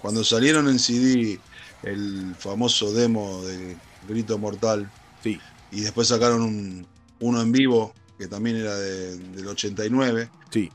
Cuando 0.00 0.22
salieron 0.22 0.68
en 0.68 0.78
CD 0.78 1.40
el 1.82 2.34
famoso 2.38 2.92
demo 2.92 3.42
de 3.44 3.76
Grito 4.08 4.38
Mortal, 4.38 4.88
sí, 5.22 5.40
y 5.72 5.80
después 5.80 6.08
sacaron 6.08 6.42
un, 6.42 6.86
uno 7.20 7.40
en 7.42 7.50
vivo 7.52 7.92
que 8.18 8.28
también 8.28 8.56
era 8.56 8.76
de- 8.76 9.16
del 9.16 9.46
89. 9.48 10.30
sí. 10.50 10.70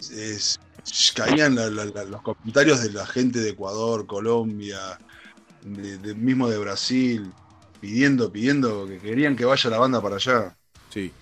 Es- 0.00 0.58
caían 1.14 1.54
la- 1.54 1.68
la- 1.70 1.84
la- 1.86 2.04
los 2.04 2.22
comentarios 2.22 2.82
de 2.82 2.92
la 2.92 3.06
gente 3.06 3.40
de 3.40 3.50
Ecuador, 3.50 4.06
Colombia, 4.06 4.98
de- 5.62 5.98
de- 5.98 6.14
mismo 6.14 6.48
de 6.48 6.58
Brasil, 6.58 7.32
pidiendo, 7.80 8.30
pidiendo 8.32 8.86
que 8.86 8.98
querían 8.98 9.36
que 9.36 9.44
vaya 9.44 9.70
la 9.70 9.78
banda 9.78 10.00
para 10.02 10.16
allá. 10.16 10.56
Sí, 10.92 11.12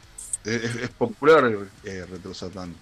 Es, 0.45 0.89
popular 0.91 1.45
eh, 1.85 2.07
Retro 2.09 2.33
Satán 2.35 2.75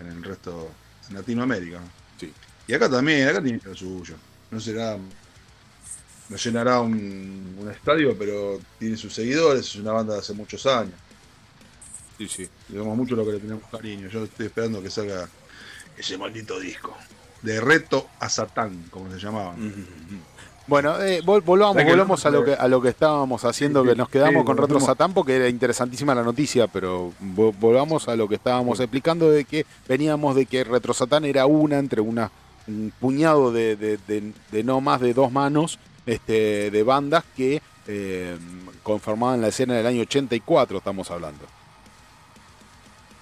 en 0.00 0.06
el 0.08 0.22
resto, 0.24 0.70
en 1.08 1.14
Latinoamérica. 1.14 1.80
¿no? 1.80 1.88
Sí. 2.18 2.32
Y 2.66 2.74
acá 2.74 2.90
también, 2.90 3.28
acá 3.28 3.42
tiene 3.42 3.60
lo 3.64 3.74
suyo. 3.74 4.16
No 4.50 4.60
será, 4.60 4.98
no 6.28 6.36
llenará 6.36 6.80
un, 6.80 7.56
un 7.58 7.70
estadio, 7.70 8.16
pero 8.18 8.58
tiene 8.78 8.96
sus 8.96 9.14
seguidores, 9.14 9.66
es 9.66 9.76
una 9.76 9.92
banda 9.92 10.14
de 10.14 10.20
hace 10.20 10.32
muchos 10.34 10.66
años. 10.66 10.94
sí, 12.18 12.28
sí. 12.28 12.48
Digamos 12.68 12.96
mucho 12.96 13.14
lo 13.14 13.24
que 13.24 13.32
le 13.32 13.40
tenemos 13.40 13.64
cariño. 13.70 14.08
Yo 14.08 14.24
estoy 14.24 14.46
esperando 14.46 14.82
que 14.82 14.90
salga 14.90 15.28
ese 15.96 16.18
maldito 16.18 16.58
disco. 16.60 16.96
De 17.42 17.60
reto 17.60 18.08
a 18.18 18.28
Satán, 18.28 18.84
como 18.90 19.10
se 19.10 19.18
llamaban. 19.18 19.60
Mm. 19.68 19.86
Bueno, 20.66 21.00
eh, 21.00 21.22
vol- 21.22 21.44
volvamos, 21.44 21.84
volvamos 21.84 22.26
a 22.26 22.30
lo 22.30 22.44
que 22.44 22.54
a 22.54 22.66
lo 22.66 22.82
que 22.82 22.88
estábamos 22.88 23.44
haciendo, 23.44 23.84
que 23.84 23.94
nos 23.94 24.08
quedamos 24.08 24.40
sí, 24.42 24.44
con 24.46 24.56
Retro. 24.56 24.80
Satán 24.80 25.14
porque 25.14 25.36
era 25.36 25.48
interesantísima 25.48 26.12
la 26.12 26.24
noticia, 26.24 26.66
pero 26.66 27.12
vo- 27.22 27.54
volvamos 27.56 28.08
a 28.08 28.16
lo 28.16 28.26
que 28.28 28.34
estábamos 28.34 28.80
explicando 28.80 29.30
de 29.30 29.44
que 29.44 29.64
veníamos 29.86 30.34
de 30.34 30.46
que 30.46 30.64
Retro 30.64 30.92
Satán 30.92 31.24
era 31.24 31.46
una 31.46 31.78
entre 31.78 32.00
una 32.00 32.32
un 32.66 32.92
puñado 32.98 33.52
de, 33.52 33.76
de- 33.76 33.96
de- 34.08 34.32
de 34.50 34.64
no 34.64 34.80
más 34.80 35.00
de 35.00 35.14
dos 35.14 35.30
manos 35.30 35.78
este, 36.04 36.72
de 36.72 36.82
bandas 36.82 37.22
que 37.36 37.62
eh, 37.86 38.36
conformaban 38.82 39.40
la 39.40 39.48
escena 39.48 39.74
del 39.74 39.86
año 39.86 40.02
84, 40.02 40.78
estamos 40.78 41.08
hablando. 41.12 41.44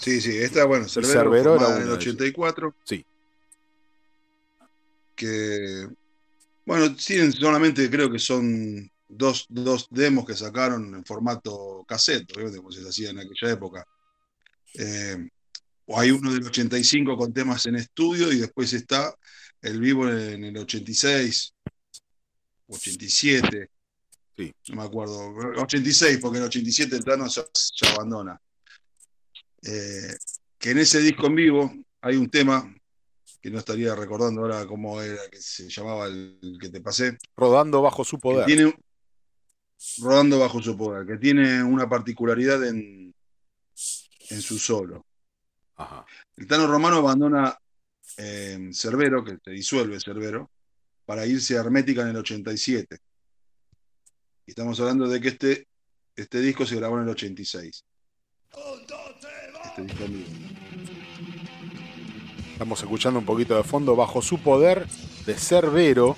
Sí, 0.05 0.21
sí, 0.21 0.37
esta, 0.37 0.67
bueno, 0.67 0.87
Cerbero, 0.87 1.15
Cerbero 1.15 1.57
era 1.57 1.65
en 1.65 1.71
el 1.71 1.77
una 1.77 1.79
de 1.79 1.93
ellas. 1.95 1.97
84. 1.97 2.75
Sí. 2.85 3.07
Que, 5.17 5.89
bueno, 6.67 6.95
tienen 6.95 7.33
solamente, 7.33 7.89
creo 7.89 8.11
que 8.13 8.19
son 8.19 8.91
dos, 9.09 9.47
dos 9.49 9.89
demos 9.91 10.27
que 10.27 10.35
sacaron 10.35 10.95
en 10.95 11.07
formato 11.07 11.87
cassette, 11.89 12.31
obviamente, 12.33 12.59
como 12.59 12.71
se 12.71 12.87
hacía 12.87 13.11
en 13.11 13.21
aquella 13.21 13.51
época. 13.51 13.87
Eh, 14.75 15.27
o 15.87 15.99
hay 15.99 16.11
uno 16.11 16.35
del 16.35 16.49
85 16.49 17.17
con 17.17 17.33
temas 17.33 17.65
en 17.65 17.77
estudio 17.77 18.31
y 18.31 18.41
después 18.41 18.75
está 18.75 19.15
el 19.63 19.81
vivo 19.81 20.07
en 20.07 20.45
el 20.45 20.59
86, 20.59 21.55
87. 22.67 23.71
Sí. 24.37 24.55
No 24.69 24.77
me 24.77 24.83
acuerdo. 24.83 25.33
86, 25.63 26.19
porque 26.21 26.37
en 26.37 26.43
el 26.43 26.49
87 26.49 26.95
el 26.95 27.05
Tano 27.05 27.27
ya, 27.27 27.43
ya 27.81 27.95
abandona. 27.95 28.39
Eh, 29.65 30.17
que 30.59 30.71
en 30.71 30.79
ese 30.79 31.01
disco 31.01 31.27
en 31.27 31.35
vivo 31.35 31.75
hay 32.01 32.17
un 32.17 32.29
tema 32.31 32.75
que 33.41 33.51
no 33.51 33.59
estaría 33.59 33.95
recordando 33.95 34.43
ahora 34.43 34.67
cómo 34.67 35.01
era, 35.03 35.21
que 35.31 35.41
se 35.41 35.69
llamaba 35.69 36.07
el, 36.07 36.39
el 36.43 36.59
que 36.59 36.71
te 36.71 36.81
pasé, 36.81 37.19
Rodando 37.37 37.83
bajo 37.83 38.05
su 38.05 38.17
que 38.17 38.23
poder. 38.23 38.47
tiene 38.47 38.75
rodando 39.99 40.39
bajo 40.39 40.63
su 40.63 40.77
poder, 40.77 41.07
que 41.07 41.19
tiene 41.19 41.63
una 41.63 41.89
particularidad 41.89 42.65
en, 42.65 43.15
en 44.31 44.43
su 44.43 44.59
solo. 44.59 45.05
Ajá. 45.77 46.07
El 46.37 46.47
Tano 46.47 46.67
Romano 46.67 46.97
abandona 46.97 47.57
eh, 48.17 48.71
Cerbero, 48.73 49.25
que 49.25 49.39
se 49.45 49.51
disuelve 49.51 50.01
Cerbero, 50.01 50.51
para 51.05 51.27
irse 51.27 51.57
a 51.57 51.61
Hermética 51.61 52.03
en 52.03 52.09
el 52.09 52.17
87. 52.17 52.99
Y 54.47 54.51
estamos 54.51 54.79
hablando 54.81 55.09
de 55.09 55.21
que 55.21 55.29
este, 55.29 55.69
este 56.17 56.41
disco 56.41 56.65
se 56.65 56.77
grabó 56.77 56.97
en 56.97 57.05
el 57.05 57.11
86. 57.11 57.61
Este 57.61 57.75
disco 57.75 57.83
en 57.83 57.83
vivo. 57.83 58.44
Estamos 62.53 62.81
escuchando 62.81 63.19
un 63.19 63.25
poquito 63.27 63.57
de 63.57 63.65
fondo 63.65 63.97
bajo 63.97 64.23
su 64.23 64.39
poder 64.39 64.87
de 65.27 65.35
Cerbero, 65.35 66.17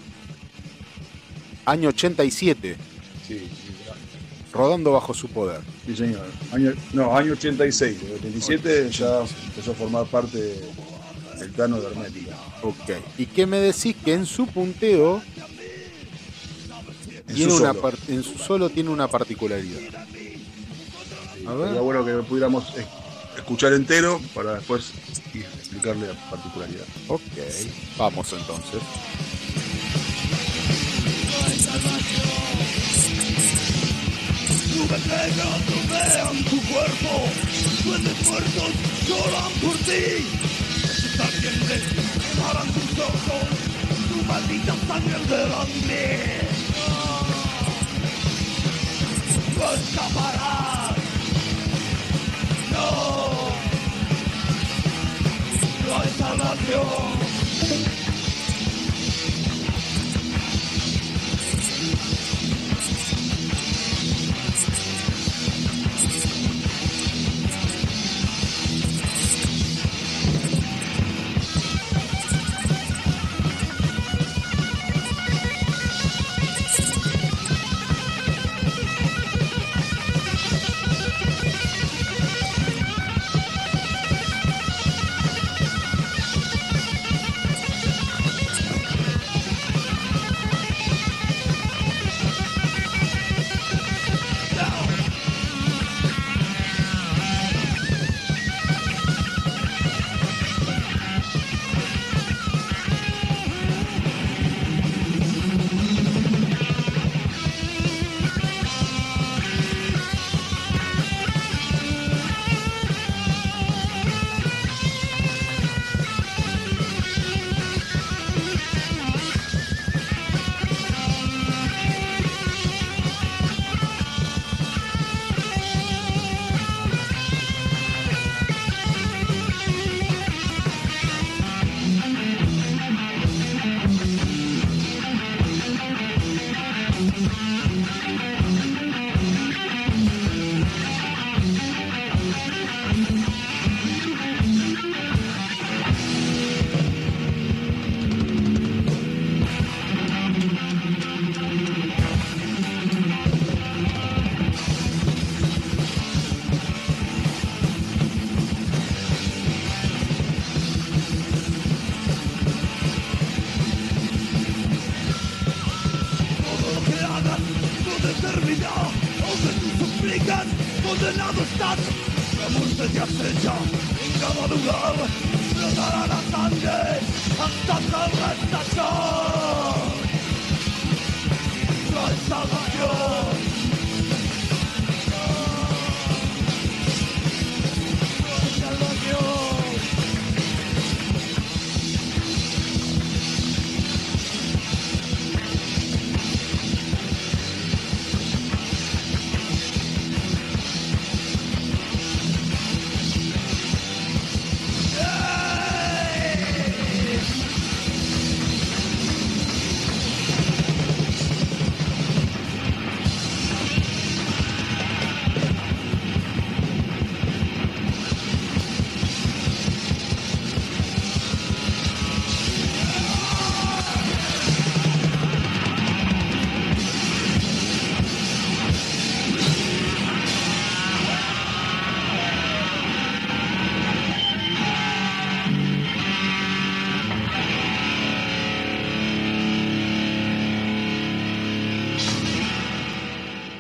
año 1.64 1.88
87, 1.88 2.76
Sí, 3.26 3.38
sí, 3.38 3.48
rodando 4.52 4.92
bajo 4.92 5.14
su 5.14 5.28
poder. 5.28 5.60
sí, 5.86 5.96
señor. 5.96 6.26
Año, 6.52 6.72
no, 6.92 7.16
año 7.16 7.32
86. 7.32 7.98
En 8.02 8.08
el 8.08 8.14
87 8.16 8.90
ya 8.90 9.20
empezó 9.20 9.72
a 9.72 9.74
formar 9.74 10.06
parte 10.06 10.38
del 11.38 11.52
Tano 11.54 11.80
de 11.80 11.86
Hermética. 11.88 12.36
Ok. 12.62 12.90
¿Y 13.18 13.26
qué 13.26 13.46
me 13.46 13.58
decís 13.58 13.96
que 14.04 14.12
en 14.14 14.26
su 14.26 14.46
punteo 14.46 15.22
En 17.28 17.34
tiene 17.34 17.50
su 17.50 17.56
una 17.58 17.68
solo. 17.70 17.80
par- 17.82 17.98
en 18.08 18.22
su 18.22 18.38
solo 18.38 18.68
tiene 18.70 18.90
una 18.90 19.08
particularidad? 19.08 19.80
A 21.48 21.54
ver. 21.54 21.66
Sería 21.68 21.80
bueno 21.82 22.04
que 22.04 22.12
pudiéramos 22.28 22.64
es- 22.76 22.86
escuchar 23.36 23.72
entero 23.72 24.20
para 24.34 24.54
después 24.54 24.92
explicarle 25.34 26.08
la 26.08 26.30
particularidad. 26.30 26.84
Ok. 27.08 27.22
Vamos 27.98 28.32
entonces. 28.32 28.80
Nubes 34.76 35.06
negras 35.06 35.60
rodean 35.66 36.44
tu 36.44 36.60
cuerpo, 36.72 37.12
duendes 37.84 38.28
muertos 38.28 38.70
lloran 39.08 39.52
por 39.62 39.76
ti. 39.78 40.26
También 41.16 41.68
les 41.68 41.82
paran 42.40 42.68
tus 42.72 42.98
ojos, 42.98 43.48
tu 44.08 44.22
maldita 44.24 44.74
sangre 44.86 45.18
delante. 45.28 46.40
No 49.58 49.72
escaparás. 49.72 50.95
No. 52.76 53.50
No 55.86 56.00
hay 56.00 56.08
salvación. 56.18 57.25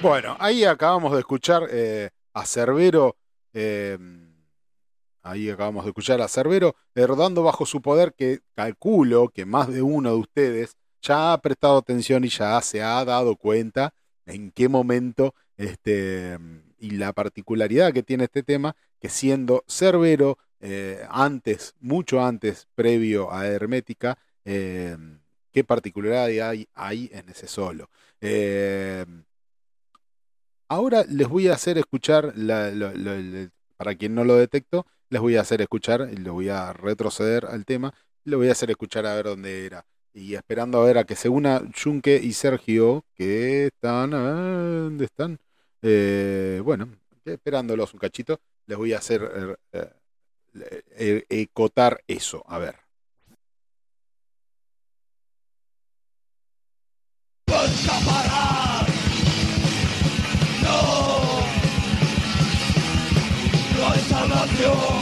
Bueno, 0.06 0.36
ahí 0.38 0.62
acabamos 0.62 1.12
de 1.14 1.18
escuchar 1.18 1.66
eh, 1.68 2.10
a 2.32 2.46
Cerbero. 2.46 3.16
eh, 3.52 3.98
ahí 5.24 5.50
acabamos 5.50 5.84
de 5.84 5.90
escuchar 5.90 6.20
a 6.20 6.28
Cerbero 6.28 6.76
eh, 6.94 7.04
rodando 7.08 7.42
bajo 7.42 7.66
su 7.66 7.82
poder, 7.82 8.14
que 8.14 8.38
calculo 8.54 9.30
que 9.30 9.44
más 9.44 9.66
de 9.66 9.82
uno 9.82 10.10
de 10.10 10.16
ustedes 10.16 10.76
ya 11.02 11.32
ha 11.32 11.42
prestado 11.42 11.78
atención 11.78 12.22
y 12.24 12.28
ya 12.28 12.60
se 12.60 12.84
ha 12.84 13.04
dado 13.04 13.34
cuenta 13.34 13.94
en 14.26 14.52
qué 14.52 14.68
momento 14.68 15.34
este, 15.56 16.38
y 16.78 16.90
la 16.92 17.12
particularidad 17.12 17.92
que 17.92 18.04
tiene 18.04 18.24
este 18.24 18.44
tema, 18.44 18.76
que 19.00 19.08
siendo 19.08 19.64
Cerbero 19.66 20.38
eh, 20.60 21.04
antes, 21.10 21.74
mucho 21.80 22.24
antes, 22.24 22.68
previo 22.76 23.32
a 23.32 23.48
Hermética, 23.48 24.16
eh, 24.44 24.96
qué 25.50 25.64
particularidad 25.64 26.52
hay, 26.74 27.10
en 27.12 27.28
ese 27.28 27.48
solo. 27.48 27.90
Eh, 28.20 29.04
ahora 30.68 31.04
les 31.08 31.28
voy 31.28 31.48
a 31.48 31.54
hacer 31.54 31.78
escuchar, 31.78 32.34
para 33.76 33.94
quien 33.94 34.14
no 34.14 34.24
lo 34.24 34.36
detectó, 34.36 34.86
les 35.10 35.20
voy 35.20 35.36
a 35.36 35.42
hacer 35.42 35.60
escuchar, 35.60 36.08
y 36.12 36.16
le 36.16 36.30
voy 36.30 36.48
a 36.48 36.72
retroceder 36.72 37.46
al 37.46 37.64
tema, 37.64 37.94
le 38.24 38.36
voy 38.36 38.48
a 38.48 38.52
hacer 38.52 38.70
escuchar 38.70 39.06
a 39.06 39.14
ver 39.14 39.26
dónde 39.26 39.66
era. 39.66 39.84
Y 40.12 40.34
esperando 40.34 40.80
a 40.80 40.84
ver 40.84 40.98
a 40.98 41.04
que 41.04 41.14
se 41.14 41.28
una 41.28 41.62
Junque 41.82 42.18
y 42.22 42.32
Sergio, 42.32 43.04
que 43.14 43.66
están, 43.66 44.10
¿dónde 44.10 45.04
están? 45.04 45.38
Eh, 45.82 46.60
bueno, 46.64 46.88
esperándolos 47.24 47.92
un 47.94 48.00
cachito, 48.00 48.40
les 48.66 48.78
voy 48.78 48.92
a 48.92 48.98
hacer 48.98 49.56
eh, 49.72 49.90
eh, 50.54 50.82
eh, 50.98 51.24
ecotar 51.28 52.02
eso, 52.06 52.42
a 52.46 52.58
ver. 52.58 52.76
Salvación. 64.66 64.95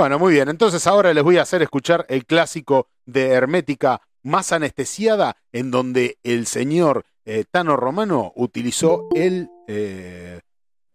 Bueno, 0.00 0.18
muy 0.18 0.32
bien. 0.32 0.48
Entonces 0.48 0.86
ahora 0.86 1.12
les 1.12 1.22
voy 1.22 1.36
a 1.36 1.42
hacer 1.42 1.60
escuchar 1.60 2.06
el 2.08 2.24
clásico 2.24 2.88
de 3.04 3.32
Hermética 3.32 4.00
más 4.22 4.50
anestesiada, 4.50 5.36
en 5.52 5.70
donde 5.70 6.16
el 6.22 6.46
señor 6.46 7.04
eh, 7.26 7.44
Tano 7.50 7.76
Romano 7.76 8.32
utilizó 8.34 9.08
el, 9.14 9.50
eh, 9.68 10.40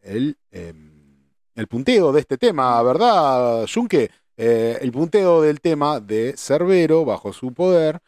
eh, 0.01 0.73
el 1.53 1.67
punteo 1.67 2.11
de 2.13 2.19
este 2.19 2.39
tema, 2.39 2.81
¿verdad, 2.81 3.67
Junque? 3.71 4.09
Eh, 4.37 4.79
el 4.81 4.91
punteo 4.91 5.43
del 5.43 5.61
tema 5.61 5.99
de 5.99 6.33
Cerbero 6.35 7.05
bajo 7.05 7.31
su 7.31 7.53
poder, 7.53 7.99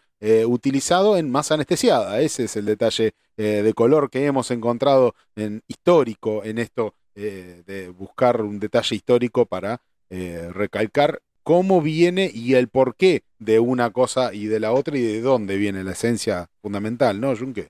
utilizado 0.48 1.16
en 1.16 1.30
más 1.30 1.52
anestesiada. 1.52 2.22
Ese 2.22 2.46
es 2.46 2.56
el 2.56 2.66
detalle 2.66 3.14
de 3.36 3.74
color 3.76 4.10
que 4.10 4.26
hemos 4.26 4.50
encontrado 4.50 5.14
en 5.36 5.62
histórico 5.68 6.44
en 6.44 6.58
esto 6.58 6.96
de 7.14 7.94
buscar 7.96 8.42
un 8.42 8.60
detalle 8.60 8.96
histórico 8.96 9.46
para 9.46 9.80
eh, 10.10 10.50
recalcar 10.54 11.22
cómo 11.44 11.82
viene 11.82 12.30
y 12.34 12.56
el 12.56 12.68
porqué 12.68 13.24
de 13.40 13.60
una 13.60 13.92
cosa 13.92 14.34
y 14.34 14.48
de 14.48 14.60
la 14.60 14.72
otra 14.74 14.98
y 14.98 15.02
de 15.02 15.22
dónde 15.22 15.58
viene 15.58 15.84
la 15.84 15.92
esencia 15.94 16.50
fundamental, 16.62 17.20
¿no, 17.22 17.36
Junque? 17.36 17.70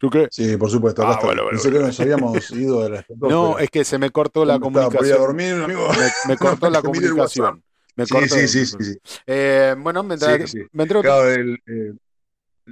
¿Junque? 0.00 0.28
Sí, 0.30 0.56
por 0.56 0.68
supuesto. 0.70 1.02
Ah, 1.06 1.18
bueno, 1.22 1.44
bueno, 1.44 1.58
bueno. 1.62 1.78
que 1.78 1.84
nos 1.84 2.00
habíamos 2.00 2.50
ido 2.52 2.82
de 2.82 2.90
la 2.90 3.04
No, 3.20 3.58
es 3.58 3.70
que 3.70 3.84
se 3.84 3.98
me 3.98 4.10
cortó 4.10 4.44
la 4.44 4.54
Estaba 4.54 4.72
comunicación. 4.72 5.18
dormir, 5.18 5.52
amigo. 5.54 5.88
Me, 6.26 6.32
me 6.32 6.36
cortó 6.38 6.70
la 6.70 6.82
comunicación. 6.82 7.62
Me 7.94 8.06
Sí, 8.06 8.14
cortó- 8.14 8.34
sí, 8.34 8.48
sí, 8.48 8.66
sí, 8.66 8.76
sí. 8.80 8.98
Eh, 9.26 9.74
bueno, 9.78 10.02
me, 10.02 10.14
entra- 10.14 10.46
Sí, 10.46 10.62
me 10.72 10.84
entró- 10.84 11.02
Claro, 11.02 11.30
el, 11.30 11.60
eh, 11.66 11.92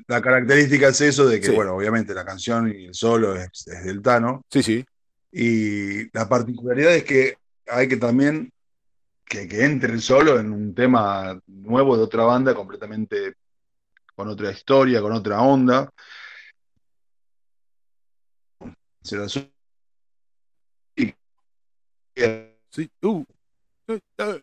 la 0.08 0.20
característica 0.22 0.88
es 0.88 1.00
eso 1.02 1.26
de 1.28 1.40
que, 1.40 1.50
bueno, 1.50 1.74
obviamente 1.76 2.14
la 2.14 2.24
canción 2.24 2.72
y 2.74 2.86
el 2.86 2.94
solo 2.94 3.36
es, 3.36 3.66
es 3.68 3.84
del 3.84 4.00
Tano. 4.02 4.42
Sí, 4.50 4.62
sí. 4.62 4.84
Y 5.32 6.10
la 6.16 6.28
particularidad 6.28 6.94
es 6.94 7.04
que 7.04 7.36
hay 7.68 7.88
que 7.88 7.96
también 7.96 8.52
que, 9.24 9.46
que 9.46 9.64
entre 9.64 9.98
solo 10.00 10.40
en 10.40 10.52
un 10.52 10.74
tema 10.74 11.40
nuevo 11.46 11.96
de 11.96 12.02
otra 12.02 12.24
banda, 12.24 12.54
completamente 12.54 13.34
con 14.16 14.28
otra 14.28 14.50
historia, 14.50 15.00
con 15.00 15.12
otra 15.12 15.40
onda. 15.40 15.88
Se 19.02 19.16
la 19.16 19.28
Sí, 22.72 22.88
uh, 23.02 23.24
eh, 23.88 24.42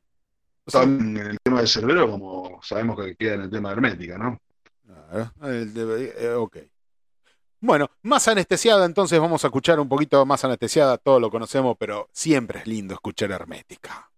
también 0.69 1.17
en 1.17 1.27
el 1.27 1.37
tema 1.41 1.61
de 1.61 1.67
Cerbero, 1.67 2.09
como 2.09 2.59
sabemos 2.61 2.97
que 2.99 3.15
queda 3.15 3.35
en 3.35 3.41
el 3.41 3.49
tema 3.49 3.69
de 3.69 3.75
Hermética, 3.75 4.17
¿no? 4.17 4.37
Claro, 4.85 5.31
el 5.43 5.73
de- 5.73 6.13
eh, 6.17 6.33
ok. 6.33 6.57
Bueno, 7.59 7.89
más 8.03 8.27
anestesiada, 8.27 8.85
entonces 8.85 9.19
vamos 9.19 9.43
a 9.43 9.47
escuchar 9.47 9.79
un 9.79 9.89
poquito 9.89 10.23
más 10.27 10.45
anestesiada, 10.45 10.97
todos 10.97 11.19
lo 11.19 11.31
conocemos, 11.31 11.75
pero 11.79 12.07
siempre 12.11 12.59
es 12.59 12.67
lindo 12.67 12.93
escuchar 12.93 13.31
hermética. 13.31 14.11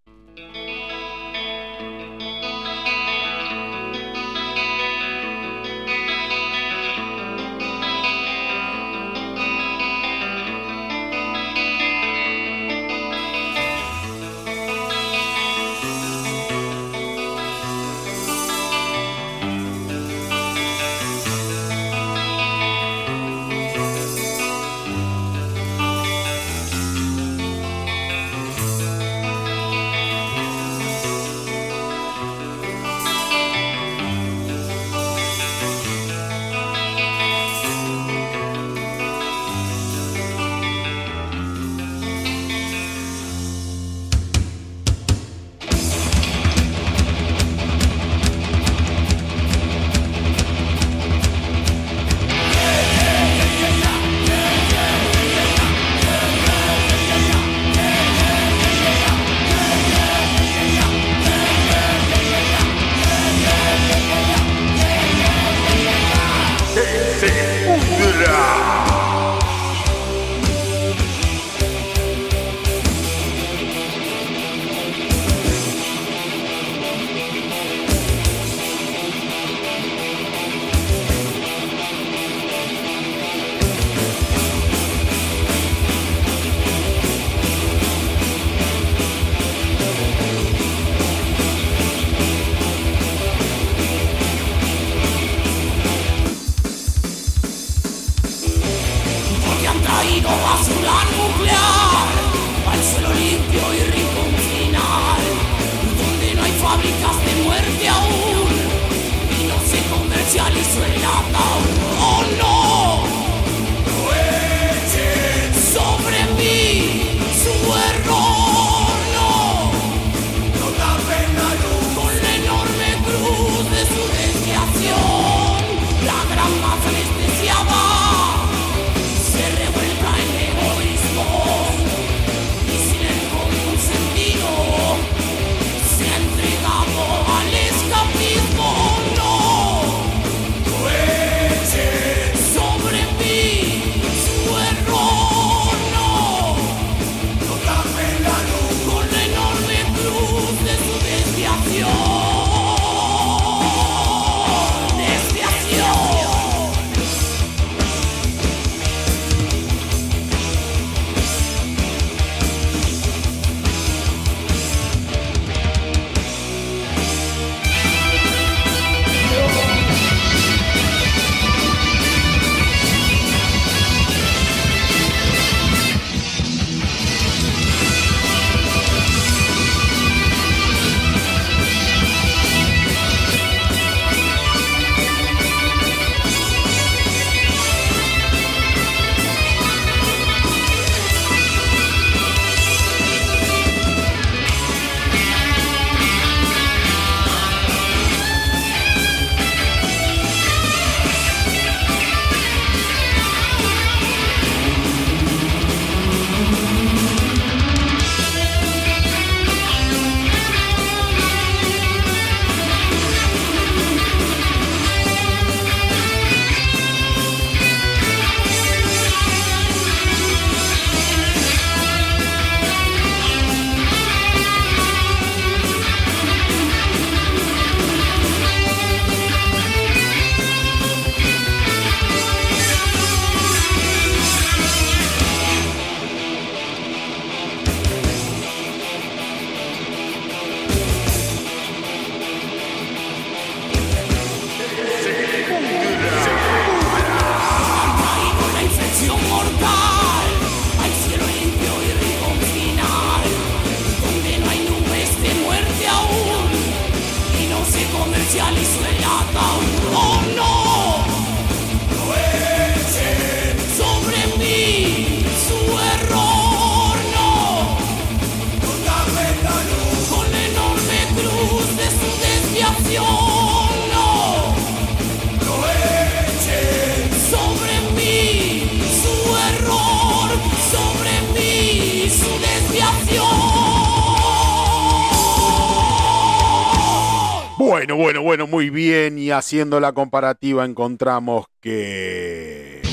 Haciendo 289.49 289.79
la 289.79 289.93
comparativa 289.93 290.63
encontramos 290.63 291.47
que... 291.59 292.83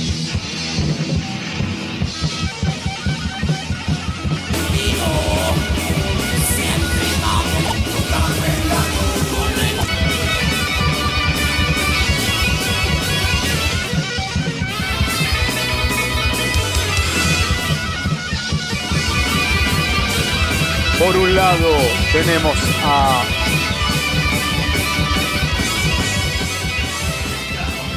Por 20.99 21.17
un 21.19 21.37
lado 21.37 21.69
tenemos 22.15 22.57
a... 22.83 23.46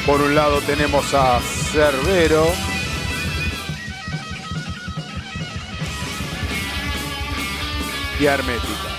Por 0.10 0.22
un 0.22 0.34
lado 0.34 0.60
tenemos 0.62 1.14
a 1.14 1.40
Cerbero. 1.40 2.48
Y 8.20 8.26
Hermética. 8.26 8.90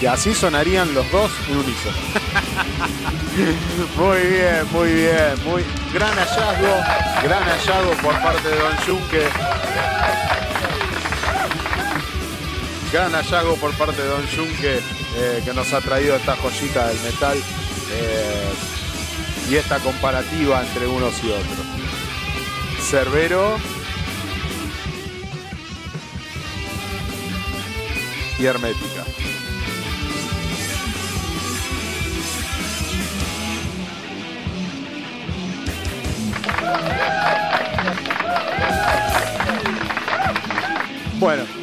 Y 0.00 0.06
así 0.06 0.34
sonarían 0.34 0.94
los 0.94 1.12
dos 1.12 1.30
en 1.50 1.58
unísono. 1.58 1.96
muy 3.98 4.20
bien, 4.28 4.66
muy 4.72 4.92
bien. 4.94 5.44
Muy 5.44 5.64
gran 5.92 6.14
hallazgo. 6.16 6.82
Gran 7.22 7.42
hallazgo 7.42 7.90
por 8.02 8.18
parte 8.22 8.48
de 8.48 8.56
Don 8.56 8.76
Junque. 8.86 9.28
Gran 12.92 13.12
hallazgo 13.14 13.56
por 13.56 13.72
parte 13.72 14.02
de 14.02 14.08
Don 14.08 14.26
Junque 14.36 14.78
eh, 15.16 15.42
que 15.42 15.54
nos 15.54 15.72
ha 15.72 15.80
traído 15.80 16.14
esta 16.14 16.36
joyita 16.36 16.88
del 16.88 17.00
metal 17.00 17.38
eh, 17.90 18.52
y 19.50 19.56
esta 19.56 19.78
comparativa 19.78 20.60
entre 20.60 20.86
unos 20.86 21.14
y 21.24 21.30
otros. 21.30 21.66
Cerbero 22.82 23.56
y 28.38 28.44
Hermética. 28.44 29.04
Bueno, 41.18 41.61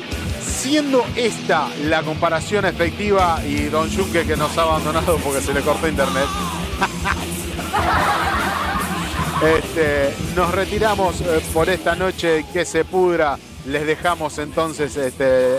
siendo 0.70 1.04
esta 1.16 1.68
la 1.86 2.04
comparación 2.04 2.64
efectiva 2.64 3.42
y 3.44 3.70
Don 3.70 3.90
Junque 3.92 4.24
que 4.24 4.38
nos 4.38 4.56
ha 4.56 4.62
abandonado 4.62 5.18
porque 5.18 5.42
se 5.42 5.52
le 5.52 5.62
cortó 5.62 5.88
internet, 5.88 6.28
este, 9.58 10.14
nos 10.36 10.52
retiramos 10.52 11.22
eh, 11.22 11.42
por 11.56 11.70
esta 11.70 11.96
noche 11.96 12.46
que 12.54 12.66
se 12.66 12.86
pudra. 12.86 13.40
Les 13.66 13.84
dejamos 13.84 14.38
entonces 14.38 14.96
este, 14.96 15.56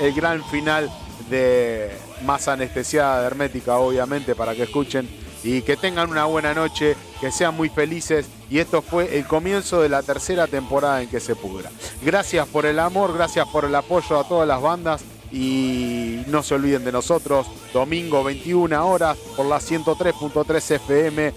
el 0.00 0.14
gran 0.14 0.42
final 0.46 0.90
de 1.28 1.90
más 2.24 2.48
anestesiada 2.48 3.20
de 3.20 3.26
hermética, 3.26 3.76
obviamente, 3.76 4.34
para 4.34 4.54
que 4.54 4.62
escuchen 4.62 5.10
y 5.44 5.60
que 5.60 5.76
tengan 5.76 6.08
una 6.08 6.24
buena 6.24 6.54
noche, 6.54 6.96
que 7.20 7.30
sean 7.30 7.54
muy 7.54 7.68
felices 7.68 8.28
y 8.52 8.58
esto 8.58 8.82
fue 8.82 9.16
el 9.16 9.26
comienzo 9.26 9.80
de 9.80 9.88
la 9.88 10.02
tercera 10.02 10.46
temporada 10.46 11.00
en 11.00 11.08
que 11.08 11.20
se 11.20 11.34
pudra. 11.34 11.70
Gracias 12.02 12.46
por 12.48 12.66
el 12.66 12.78
amor, 12.80 13.14
gracias 13.14 13.48
por 13.48 13.64
el 13.64 13.74
apoyo 13.74 14.20
a 14.20 14.28
todas 14.28 14.46
las 14.46 14.60
bandas 14.60 15.02
y 15.30 16.22
no 16.26 16.42
se 16.42 16.56
olviden 16.56 16.84
de 16.84 16.92
nosotros, 16.92 17.46
domingo 17.72 18.22
21 18.22 18.86
horas 18.86 19.16
por 19.34 19.46
la 19.46 19.56
103.3 19.56 20.70
FM. 20.74 21.32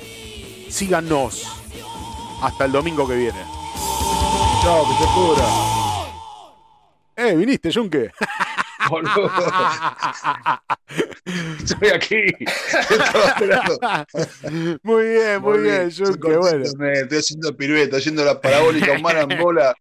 Síganos. 0.70 1.48
Hasta 2.42 2.66
el 2.66 2.74
domingo 2.74 3.08
que 3.08 3.16
viene. 3.16 3.40
Chao, 4.62 4.84
que 4.86 5.06
se 5.06 5.10
pudra. 5.14 5.46
Eh, 7.16 7.34
viniste, 7.34 7.72
Junque. 7.74 8.12
Boludo. 8.90 9.32
Estoy 11.64 11.90
aquí. 11.90 12.22
Muy 14.84 15.06
bien, 15.06 15.42
muy 15.42 15.60
bien, 15.60 15.82
Estoy 15.88 16.08
Junque. 16.08 16.20
con 16.20 16.40
Bueno. 16.40 16.64
Estoy 16.64 17.18
haciendo 17.18 17.56
pirueta, 17.56 17.98
haciendo 17.98 18.24
la 18.24 18.40
parabólica 18.40 18.92
humana 19.00 19.22
en 19.30 19.42
bola, 19.42 19.76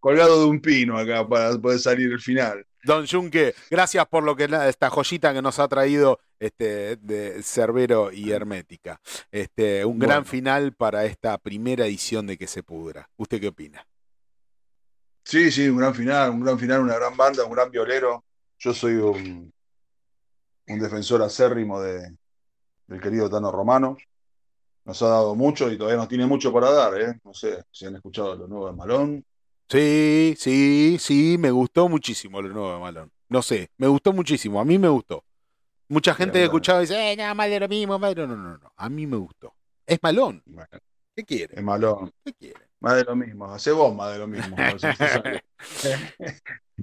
colgado 0.00 0.40
de 0.40 0.46
un 0.46 0.60
pino 0.60 0.98
acá 0.98 1.26
para 1.26 1.56
poder 1.58 1.78
salir 1.78 2.12
el 2.12 2.20
final. 2.20 2.64
Don 2.84 3.06
Junque, 3.06 3.54
gracias 3.70 4.06
por 4.06 4.22
lo 4.22 4.36
que 4.36 4.48
esta 4.68 4.88
joyita 4.88 5.34
que 5.34 5.42
nos 5.42 5.58
ha 5.58 5.68
traído 5.68 6.20
este, 6.38 6.96
de 6.96 7.42
Cerbero 7.42 8.12
y 8.12 8.30
Hermética. 8.30 9.00
Este, 9.30 9.84
un 9.84 9.98
gran 9.98 10.24
final 10.24 10.72
para 10.72 11.04
esta 11.04 11.36
primera 11.38 11.86
edición 11.86 12.26
de 12.26 12.38
Que 12.38 12.46
se 12.46 12.62
pudra. 12.62 13.10
¿Usted 13.16 13.40
qué 13.40 13.48
opina? 13.48 13.84
Sí, 15.24 15.50
sí, 15.50 15.68
un 15.68 15.76
gran 15.76 15.94
final, 15.94 16.30
un 16.30 16.40
gran 16.40 16.58
final, 16.58 16.80
una 16.80 16.94
gran 16.94 17.14
banda, 17.16 17.44
un 17.44 17.52
gran 17.52 17.70
violero. 17.70 18.24
Yo 18.58 18.74
soy 18.74 18.94
un, 18.94 19.52
un 20.68 20.78
defensor 20.78 21.22
acérrimo 21.22 21.80
de, 21.80 22.16
del 22.86 23.00
querido 23.00 23.30
Tano 23.30 23.50
Romano. 23.52 23.96
Nos 24.84 25.02
ha 25.02 25.08
dado 25.08 25.34
mucho 25.34 25.70
y 25.70 25.76
todavía 25.76 25.98
nos 25.98 26.08
tiene 26.08 26.26
mucho 26.26 26.52
para 26.52 26.70
dar, 26.70 27.00
¿eh? 27.00 27.20
No 27.24 27.34
sé 27.34 27.62
si 27.70 27.86
han 27.86 27.96
escuchado 27.96 28.34
lo 28.36 28.48
nuevo 28.48 28.66
de 28.68 28.72
Malón. 28.76 29.24
Sí, 29.68 30.34
sí, 30.38 30.96
sí, 30.98 31.36
me 31.38 31.50
gustó 31.50 31.88
muchísimo 31.88 32.40
lo 32.40 32.48
nuevo 32.48 32.72
de 32.72 32.80
Malón. 32.80 33.12
No 33.28 33.42
sé, 33.42 33.70
me 33.76 33.86
gustó 33.86 34.12
muchísimo, 34.14 34.60
a 34.60 34.64
mí 34.64 34.78
me 34.78 34.88
gustó. 34.88 35.22
Mucha 35.88 36.14
gente 36.14 36.38
Bien, 36.38 36.44
escuchaba 36.44 36.78
y 36.78 36.82
dice, 36.82 37.12
eh, 37.12 37.16
nada 37.16 37.34
más 37.34 37.50
de 37.50 37.60
lo 37.60 37.68
mismo, 37.68 37.98
de 37.98 38.14
lo-". 38.14 38.26
no, 38.26 38.36
no, 38.36 38.58
no, 38.58 38.72
a 38.74 38.88
mí 38.88 39.06
me 39.06 39.16
gustó. 39.18 39.54
Es 39.86 39.98
Malón, 40.02 40.42
Bueno, 40.46 40.68
¿qué 41.14 41.24
quiere? 41.24 41.54
es 41.56 41.62
Malón. 41.62 42.10
¿Qué 42.24 42.32
quiere? 42.32 42.67
Más 42.80 42.94
de 42.96 43.04
lo 43.04 43.16
mismo. 43.16 43.46
Hace 43.52 43.72
vos 43.72 43.94
más 43.94 44.12
de 44.12 44.18
lo 44.18 44.26
mismo. 44.26 44.56